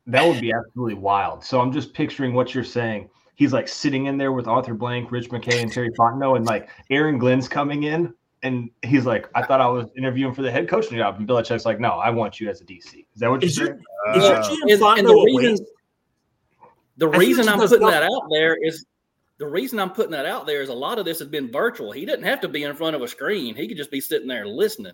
that 0.06 0.26
would 0.26 0.40
be 0.40 0.52
absolutely 0.52 0.94
wild. 0.94 1.44
So 1.44 1.60
I'm 1.60 1.72
just 1.72 1.94
picturing 1.94 2.34
what 2.34 2.54
you're 2.54 2.64
saying. 2.64 3.10
He's 3.34 3.52
like 3.52 3.68
sitting 3.68 4.06
in 4.06 4.18
there 4.18 4.32
with 4.32 4.46
Arthur 4.46 4.74
Blank, 4.74 5.10
Rich 5.10 5.30
McKay, 5.30 5.62
and 5.62 5.72
Terry 5.72 5.90
Fontenot, 5.98 6.36
and 6.36 6.46
like 6.46 6.68
Aaron 6.90 7.18
Glenn's 7.18 7.48
coming 7.48 7.84
in 7.84 8.12
and 8.42 8.70
he's 8.82 9.06
like, 9.06 9.28
I 9.34 9.42
thought 9.42 9.60
I 9.60 9.68
was 9.68 9.86
interviewing 9.96 10.34
for 10.34 10.42
the 10.42 10.50
head 10.50 10.68
coaching 10.68 10.98
job. 10.98 11.16
And 11.18 11.28
Belichick's 11.28 11.64
like, 11.64 11.78
No, 11.80 11.90
I 11.92 12.10
want 12.10 12.40
you 12.40 12.48
as 12.50 12.60
a 12.60 12.64
DC. 12.64 13.06
Is 13.14 13.20
that 13.20 13.30
what 13.30 13.40
you're 13.42 13.48
Is 13.48 13.56
your, 13.58 13.66
saying? 13.68 13.80
is 14.16 14.24
your 14.24 14.36
Uh, 14.36 14.42
GM 14.42 14.72
and, 14.72 14.98
and 14.98 15.08
the 15.08 15.14
reason 15.14 15.66
the 16.98 17.08
reason 17.08 17.48
I'm 17.48 17.58
putting 17.58 17.86
that 17.86 18.02
out 18.02 18.22
there 18.30 18.56
is 18.62 18.84
the 19.38 19.46
reason 19.46 19.80
I'm 19.80 19.90
putting 19.90 20.12
that 20.12 20.26
out 20.26 20.46
there 20.46 20.60
is 20.62 20.68
a 20.68 20.74
lot 20.74 20.98
of 20.98 21.04
this 21.04 21.18
has 21.18 21.28
been 21.28 21.50
virtual. 21.50 21.90
He 21.92 22.04
didn't 22.04 22.24
have 22.24 22.40
to 22.42 22.48
be 22.48 22.62
in 22.64 22.74
front 22.74 22.94
of 22.94 23.02
a 23.02 23.08
screen. 23.08 23.54
He 23.54 23.66
could 23.66 23.76
just 23.76 23.90
be 23.90 24.00
sitting 24.00 24.28
there 24.28 24.46
listening. 24.46 24.92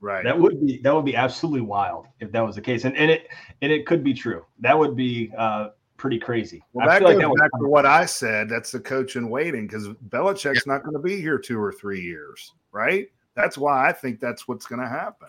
right. 0.00 0.24
That 0.24 0.38
would 0.38 0.60
be 0.66 0.78
that 0.82 0.94
would 0.94 1.04
be 1.04 1.16
absolutely 1.16 1.62
wild 1.62 2.06
if 2.20 2.32
that 2.32 2.40
was 2.44 2.56
the 2.56 2.60
case, 2.62 2.84
and 2.84 2.96
and 2.96 3.10
it 3.10 3.28
and 3.62 3.72
it 3.72 3.86
could 3.86 4.02
be 4.04 4.12
true. 4.12 4.44
That 4.60 4.78
would 4.78 4.96
be 4.96 5.32
uh, 5.38 5.68
pretty 5.96 6.18
crazy. 6.18 6.62
Well, 6.72 6.86
I 6.88 6.94
that 6.94 6.98
feel 6.98 7.08
like 7.08 7.18
that 7.18 7.38
back 7.38 7.50
to 7.60 7.68
what 7.68 7.86
I 7.86 8.04
said. 8.06 8.48
That's 8.50 8.72
the 8.72 8.80
coach 8.80 9.16
in 9.16 9.28
waiting 9.30 9.66
because 9.66 9.88
Belichick's 10.08 10.66
not 10.66 10.82
going 10.82 10.94
to 10.94 11.00
be 11.02 11.20
here 11.20 11.38
two 11.38 11.58
or 11.58 11.72
three 11.72 12.00
years, 12.02 12.52
right? 12.76 13.08
That's 13.34 13.56
why 13.56 13.88
I 13.88 13.92
think 13.92 14.20
that's 14.20 14.46
what's 14.46 14.66
going 14.66 14.80
to 14.80 14.88
happen. 14.88 15.28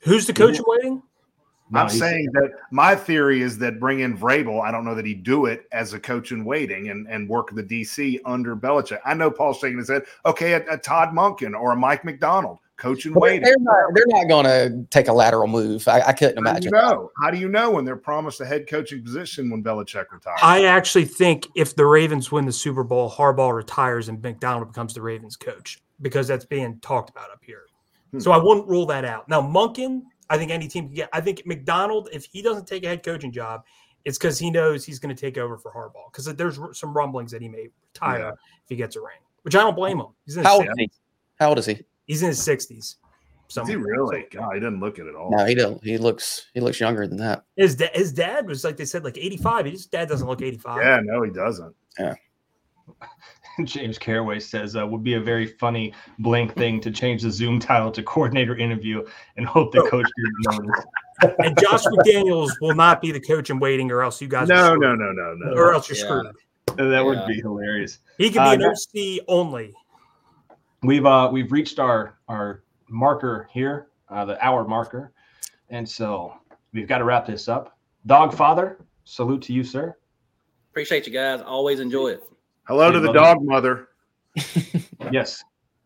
Who's 0.00 0.26
the 0.26 0.32
coach 0.32 0.58
in 0.58 0.64
waiting? 0.66 1.02
No, 1.72 1.80
I'm 1.80 1.88
saying 1.88 2.28
that 2.32 2.50
my 2.72 2.96
theory 2.96 3.42
is 3.42 3.56
that 3.58 3.78
bring 3.78 4.00
in 4.00 4.18
Vrabel. 4.18 4.60
I 4.60 4.72
don't 4.72 4.84
know 4.84 4.96
that 4.96 5.06
he'd 5.06 5.22
do 5.22 5.46
it 5.46 5.66
as 5.70 5.92
a 5.92 6.00
coach 6.00 6.32
in 6.32 6.44
waiting 6.44 6.90
and, 6.90 7.06
and 7.08 7.28
work 7.28 7.54
the 7.54 7.62
DC 7.62 8.18
under 8.24 8.56
Belichick. 8.56 8.98
I 9.04 9.14
know 9.14 9.30
Paul's 9.30 9.58
shaking 9.58 9.78
his 9.78 9.88
head. 9.88 10.02
Okay, 10.26 10.54
a, 10.54 10.64
a 10.68 10.76
Todd 10.76 11.10
Monken 11.10 11.54
or 11.54 11.70
a 11.72 11.76
Mike 11.76 12.04
Macdonald, 12.04 12.58
coach 12.76 13.06
in 13.06 13.14
waiting. 13.14 13.42
They're 13.42 13.54
not. 13.60 13.94
They're 13.94 14.04
not 14.08 14.28
going 14.28 14.46
to 14.46 14.84
take 14.90 15.06
a 15.06 15.12
lateral 15.12 15.46
move. 15.46 15.86
I, 15.86 16.00
I 16.00 16.12
couldn't 16.12 16.44
How 16.44 16.54
do 16.54 16.64
you 16.64 16.70
imagine. 16.70 16.72
know? 16.72 17.10
How 17.22 17.30
do 17.30 17.38
you 17.38 17.48
know 17.48 17.70
when 17.70 17.84
they're 17.84 17.94
promised 17.94 18.40
a 18.40 18.46
head 18.46 18.66
coaching 18.68 19.04
position 19.04 19.48
when 19.48 19.62
Belichick 19.62 20.06
retires? 20.10 20.40
I 20.42 20.64
actually 20.64 21.04
think 21.04 21.46
if 21.54 21.76
the 21.76 21.86
Ravens 21.86 22.32
win 22.32 22.46
the 22.46 22.52
Super 22.52 22.82
Bowl, 22.82 23.08
Harbaugh 23.08 23.54
retires 23.54 24.08
and 24.08 24.20
Macdonald 24.20 24.66
becomes 24.66 24.94
the 24.94 25.02
Ravens 25.02 25.36
coach 25.36 25.80
because 26.02 26.28
that's 26.28 26.44
being 26.44 26.78
talked 26.80 27.10
about 27.10 27.30
up 27.30 27.40
here. 27.44 27.62
Hmm. 28.12 28.20
So 28.20 28.32
I 28.32 28.38
wouldn't 28.38 28.66
rule 28.68 28.86
that 28.86 29.04
out. 29.04 29.28
Now, 29.28 29.40
Monken, 29.40 30.02
I 30.28 30.38
think 30.38 30.50
any 30.50 30.68
team 30.68 30.86
can 30.86 30.94
get. 30.94 31.08
I 31.12 31.20
think 31.20 31.42
Macdonald, 31.46 32.08
if 32.12 32.24
he 32.24 32.42
doesn't 32.42 32.66
take 32.66 32.84
a 32.84 32.88
head 32.88 33.02
coaching 33.02 33.32
job, 33.32 33.62
it's 34.04 34.16
because 34.18 34.38
he 34.38 34.50
knows 34.50 34.84
he's 34.84 34.98
going 34.98 35.14
to 35.14 35.20
take 35.20 35.36
over 35.38 35.58
for 35.58 35.72
Harbaugh 35.72 36.10
because 36.10 36.24
there's 36.34 36.58
some 36.78 36.94
rumblings 36.94 37.30
that 37.32 37.42
he 37.42 37.48
may 37.48 37.68
retire 37.92 38.18
Yeah. 38.20 38.28
if 38.30 38.68
he 38.68 38.76
gets 38.76 38.96
a 38.96 39.00
ring, 39.00 39.18
which 39.42 39.54
I 39.54 39.60
don't 39.60 39.76
blame 39.76 39.98
him. 39.98 40.06
He's 40.24 40.36
in 40.36 40.44
How 40.44 40.56
old 40.56 40.66
is 40.66 40.74
he? 40.78 40.90
How 41.38 41.48
old 41.50 41.58
is 41.58 41.66
he? 41.66 41.84
he's 42.06 42.22
in 42.22 42.28
his 42.28 42.40
60s. 42.40 42.96
Is 43.56 43.68
he 43.68 43.74
really? 43.74 44.26
God, 44.30 44.54
he 44.54 44.60
didn't 44.60 44.78
look 44.78 44.98
it 45.00 45.06
at 45.08 45.16
all. 45.16 45.30
No, 45.36 45.44
he 45.44 45.56
don't. 45.56 45.82
He 45.82 45.98
looks. 45.98 46.46
He 46.54 46.60
looks 46.60 46.78
younger 46.78 47.08
than 47.08 47.16
that. 47.18 47.44
His, 47.56 47.74
da- 47.74 47.90
his 47.92 48.12
dad 48.12 48.46
was 48.46 48.62
like 48.62 48.76
they 48.76 48.84
said, 48.84 49.02
like 49.02 49.18
85. 49.18 49.66
His 49.66 49.86
dad 49.86 50.08
doesn't 50.08 50.26
look 50.26 50.40
85. 50.40 50.82
Yeah, 50.82 51.00
no, 51.02 51.22
he 51.22 51.30
doesn't. 51.32 51.74
James 53.66 53.98
Caraway 53.98 54.40
says 54.40 54.76
uh, 54.76 54.86
would 54.86 55.02
be 55.04 55.14
a 55.14 55.20
very 55.20 55.46
funny 55.46 55.92
blank 56.18 56.54
thing 56.54 56.80
to 56.80 56.90
change 56.90 57.22
the 57.22 57.30
Zoom 57.30 57.58
title 57.60 57.90
to 57.92 58.02
coordinator 58.02 58.56
interview 58.56 59.04
and 59.36 59.46
hope 59.46 59.72
that 59.72 59.86
coach 59.88 60.06
didn't 60.16 60.66
notice. 60.66 60.84
And 61.38 61.54
Josh 61.60 61.82
McDaniels 61.84 62.50
will 62.62 62.74
not 62.74 63.02
be 63.02 63.12
the 63.12 63.20
coach 63.20 63.50
in 63.50 63.58
waiting, 63.58 63.90
or 63.90 64.00
else 64.02 64.22
you 64.22 64.28
guys 64.28 64.48
No, 64.48 64.68
screwed. 64.68 64.80
no, 64.80 64.94
no, 64.94 65.12
no, 65.12 65.34
no. 65.34 65.52
or 65.54 65.74
else 65.74 65.86
you're 65.86 65.98
Yeah. 65.98 66.04
screwed. 66.04 66.90
That 66.92 67.04
would 67.04 67.26
be 67.26 67.34
hilarious. 67.42 67.98
He 68.16 68.30
can 68.30 68.40
Uh, 68.40 68.48
be 68.50 68.54
an 68.54 68.60
that- 68.60 68.70
OC 69.20 69.20
only. 69.28 69.74
We've 70.82 71.04
uh 71.04 71.28
we've 71.30 71.52
reached 71.52 71.78
our 71.78 72.18
our 72.28 72.62
marker 72.88 73.48
here, 73.52 73.88
uh, 74.08 74.24
the 74.24 74.42
hour 74.42 74.66
marker, 74.66 75.12
and 75.68 75.86
so 75.86 76.32
we've 76.72 76.88
got 76.88 76.98
to 76.98 77.04
wrap 77.04 77.26
this 77.26 77.48
up. 77.48 77.76
Dog 78.06 78.32
father, 78.34 78.78
salute 79.04 79.42
to 79.42 79.52
you, 79.52 79.62
sir. 79.62 79.94
Appreciate 80.70 81.06
you 81.06 81.12
guys. 81.12 81.42
Always 81.42 81.80
enjoy 81.80 82.08
it. 82.12 82.24
Hello 82.66 82.86
Hey, 82.88 82.92
to 82.94 83.00
the 83.00 83.12
brother. 83.12 83.18
dog 83.18 83.38
mother. 83.42 83.88
Yes, 85.12 85.42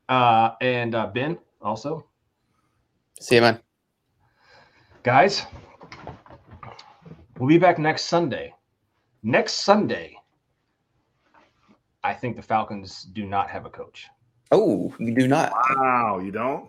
uh, 0.08 0.50
and 0.60 0.94
uh, 0.94 1.06
Ben 1.06 1.38
also, 1.62 2.04
See 3.20 3.36
you, 3.36 3.40
man. 3.40 3.60
guys. 5.02 5.46
We'll 7.38 7.48
be 7.48 7.58
back 7.58 7.78
next 7.78 8.04
Sunday. 8.04 8.52
Next 9.22 9.52
Sunday, 9.54 10.16
I 12.02 12.12
think 12.12 12.36
the 12.36 12.42
Falcons 12.42 13.04
do 13.12 13.24
not 13.24 13.48
have 13.48 13.64
a 13.66 13.70
coach. 13.70 14.08
Oh, 14.52 14.94
you 14.98 15.14
do 15.14 15.26
not. 15.26 15.52
Wow, 15.76 16.18
you 16.18 16.30
don't? 16.30 16.68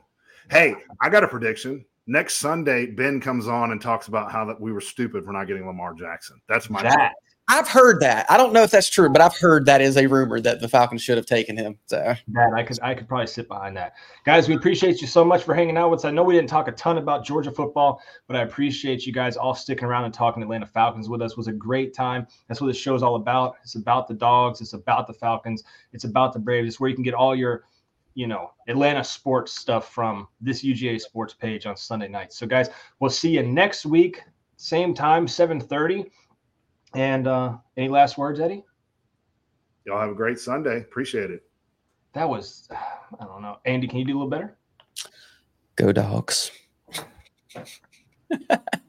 Hey, 0.49 0.75
I 1.01 1.09
got 1.09 1.23
a 1.23 1.27
prediction. 1.27 1.83
Next 2.07 2.35
Sunday, 2.35 2.85
Ben 2.85 3.19
comes 3.19 3.47
on 3.47 3.71
and 3.71 3.81
talks 3.81 4.07
about 4.07 4.31
how 4.31 4.45
that 4.45 4.61
we 4.61 4.71
were 4.71 4.79
stupid 4.81 5.25
for 5.25 5.33
not 5.33 5.47
getting 5.47 5.65
Lamar 5.67 5.93
Jackson. 5.93 6.39
That's 6.47 6.69
my 6.69 6.83
That 6.83 7.13
I've 7.47 7.67
heard 7.67 7.99
that. 7.99 8.25
I 8.27 8.37
don't 8.37 8.53
know 8.53 8.63
if 8.63 8.71
that's 8.71 8.89
true, 8.89 9.07
but 9.07 9.21
I've 9.21 9.37
heard 9.37 9.67
that 9.67 9.79
is 9.79 9.97
a 9.97 10.07
rumor 10.07 10.41
that 10.41 10.61
the 10.61 10.67
Falcons 10.67 11.03
should 11.03 11.17
have 11.17 11.27
taken 11.27 11.55
him. 11.55 11.77
So 11.85 12.15
I 12.55 12.63
could 12.63 12.79
I 12.81 12.95
could 12.95 13.07
probably 13.07 13.27
sit 13.27 13.47
behind 13.47 13.77
that. 13.77 13.93
Guys, 14.25 14.49
we 14.49 14.55
appreciate 14.55 14.99
you 14.99 15.05
so 15.05 15.23
much 15.23 15.43
for 15.43 15.53
hanging 15.53 15.77
out 15.77 15.91
with 15.91 15.99
us. 15.99 16.05
I 16.05 16.11
know 16.11 16.23
we 16.23 16.33
didn't 16.33 16.49
talk 16.49 16.67
a 16.67 16.71
ton 16.71 16.97
about 16.97 17.23
Georgia 17.23 17.51
football, 17.51 18.01
but 18.27 18.35
I 18.35 18.41
appreciate 18.41 19.05
you 19.05 19.13
guys 19.13 19.37
all 19.37 19.53
sticking 19.53 19.85
around 19.85 20.05
and 20.05 20.13
talking 20.13 20.41
Atlanta 20.41 20.65
Falcons 20.65 21.07
with 21.07 21.21
us. 21.21 21.33
It 21.33 21.37
was 21.37 21.47
a 21.47 21.53
great 21.53 21.93
time. 21.93 22.25
That's 22.47 22.61
what 22.61 22.67
this 22.67 22.77
show's 22.77 23.03
all 23.03 23.15
about. 23.15 23.57
It's 23.61 23.75
about 23.75 24.07
the 24.07 24.15
dogs, 24.15 24.59
it's 24.59 24.73
about 24.73 25.05
the 25.05 25.13
Falcons, 25.13 25.63
it's 25.93 26.03
about 26.03 26.33
the 26.33 26.39
Braves. 26.39 26.67
It's 26.67 26.79
where 26.79 26.89
you 26.89 26.95
can 26.95 27.03
get 27.03 27.13
all 27.13 27.35
your, 27.35 27.65
you 28.15 28.25
know, 28.25 28.53
Atlanta 28.67 29.03
sports 29.03 29.53
stuff 29.53 29.93
from 29.93 30.27
this 30.41 30.63
UGA 30.63 30.99
sports 30.99 31.35
page 31.35 31.67
on 31.67 31.77
Sunday 31.77 32.07
nights. 32.07 32.39
So 32.39 32.47
guys, 32.47 32.69
we'll 32.99 33.11
see 33.11 33.29
you 33.29 33.43
next 33.43 33.85
week, 33.85 34.23
same 34.57 34.95
time, 34.95 35.27
7:30. 35.27 36.09
And 36.95 37.27
uh 37.27 37.57
any 37.77 37.89
last 37.89 38.17
words, 38.17 38.39
Eddie? 38.39 38.63
Y'all 39.85 39.99
have 39.99 40.09
a 40.09 40.15
great 40.15 40.39
Sunday. 40.39 40.79
Appreciate 40.79 41.29
it. 41.29 41.43
That 42.13 42.27
was 42.27 42.67
I 43.19 43.25
don't 43.25 43.41
know. 43.41 43.57
Andy, 43.65 43.87
can 43.87 43.99
you 43.99 44.05
do 44.05 44.13
a 44.13 44.17
little 44.17 44.29
better? 44.29 44.57
go 45.75 45.91
dogs. 45.91 46.51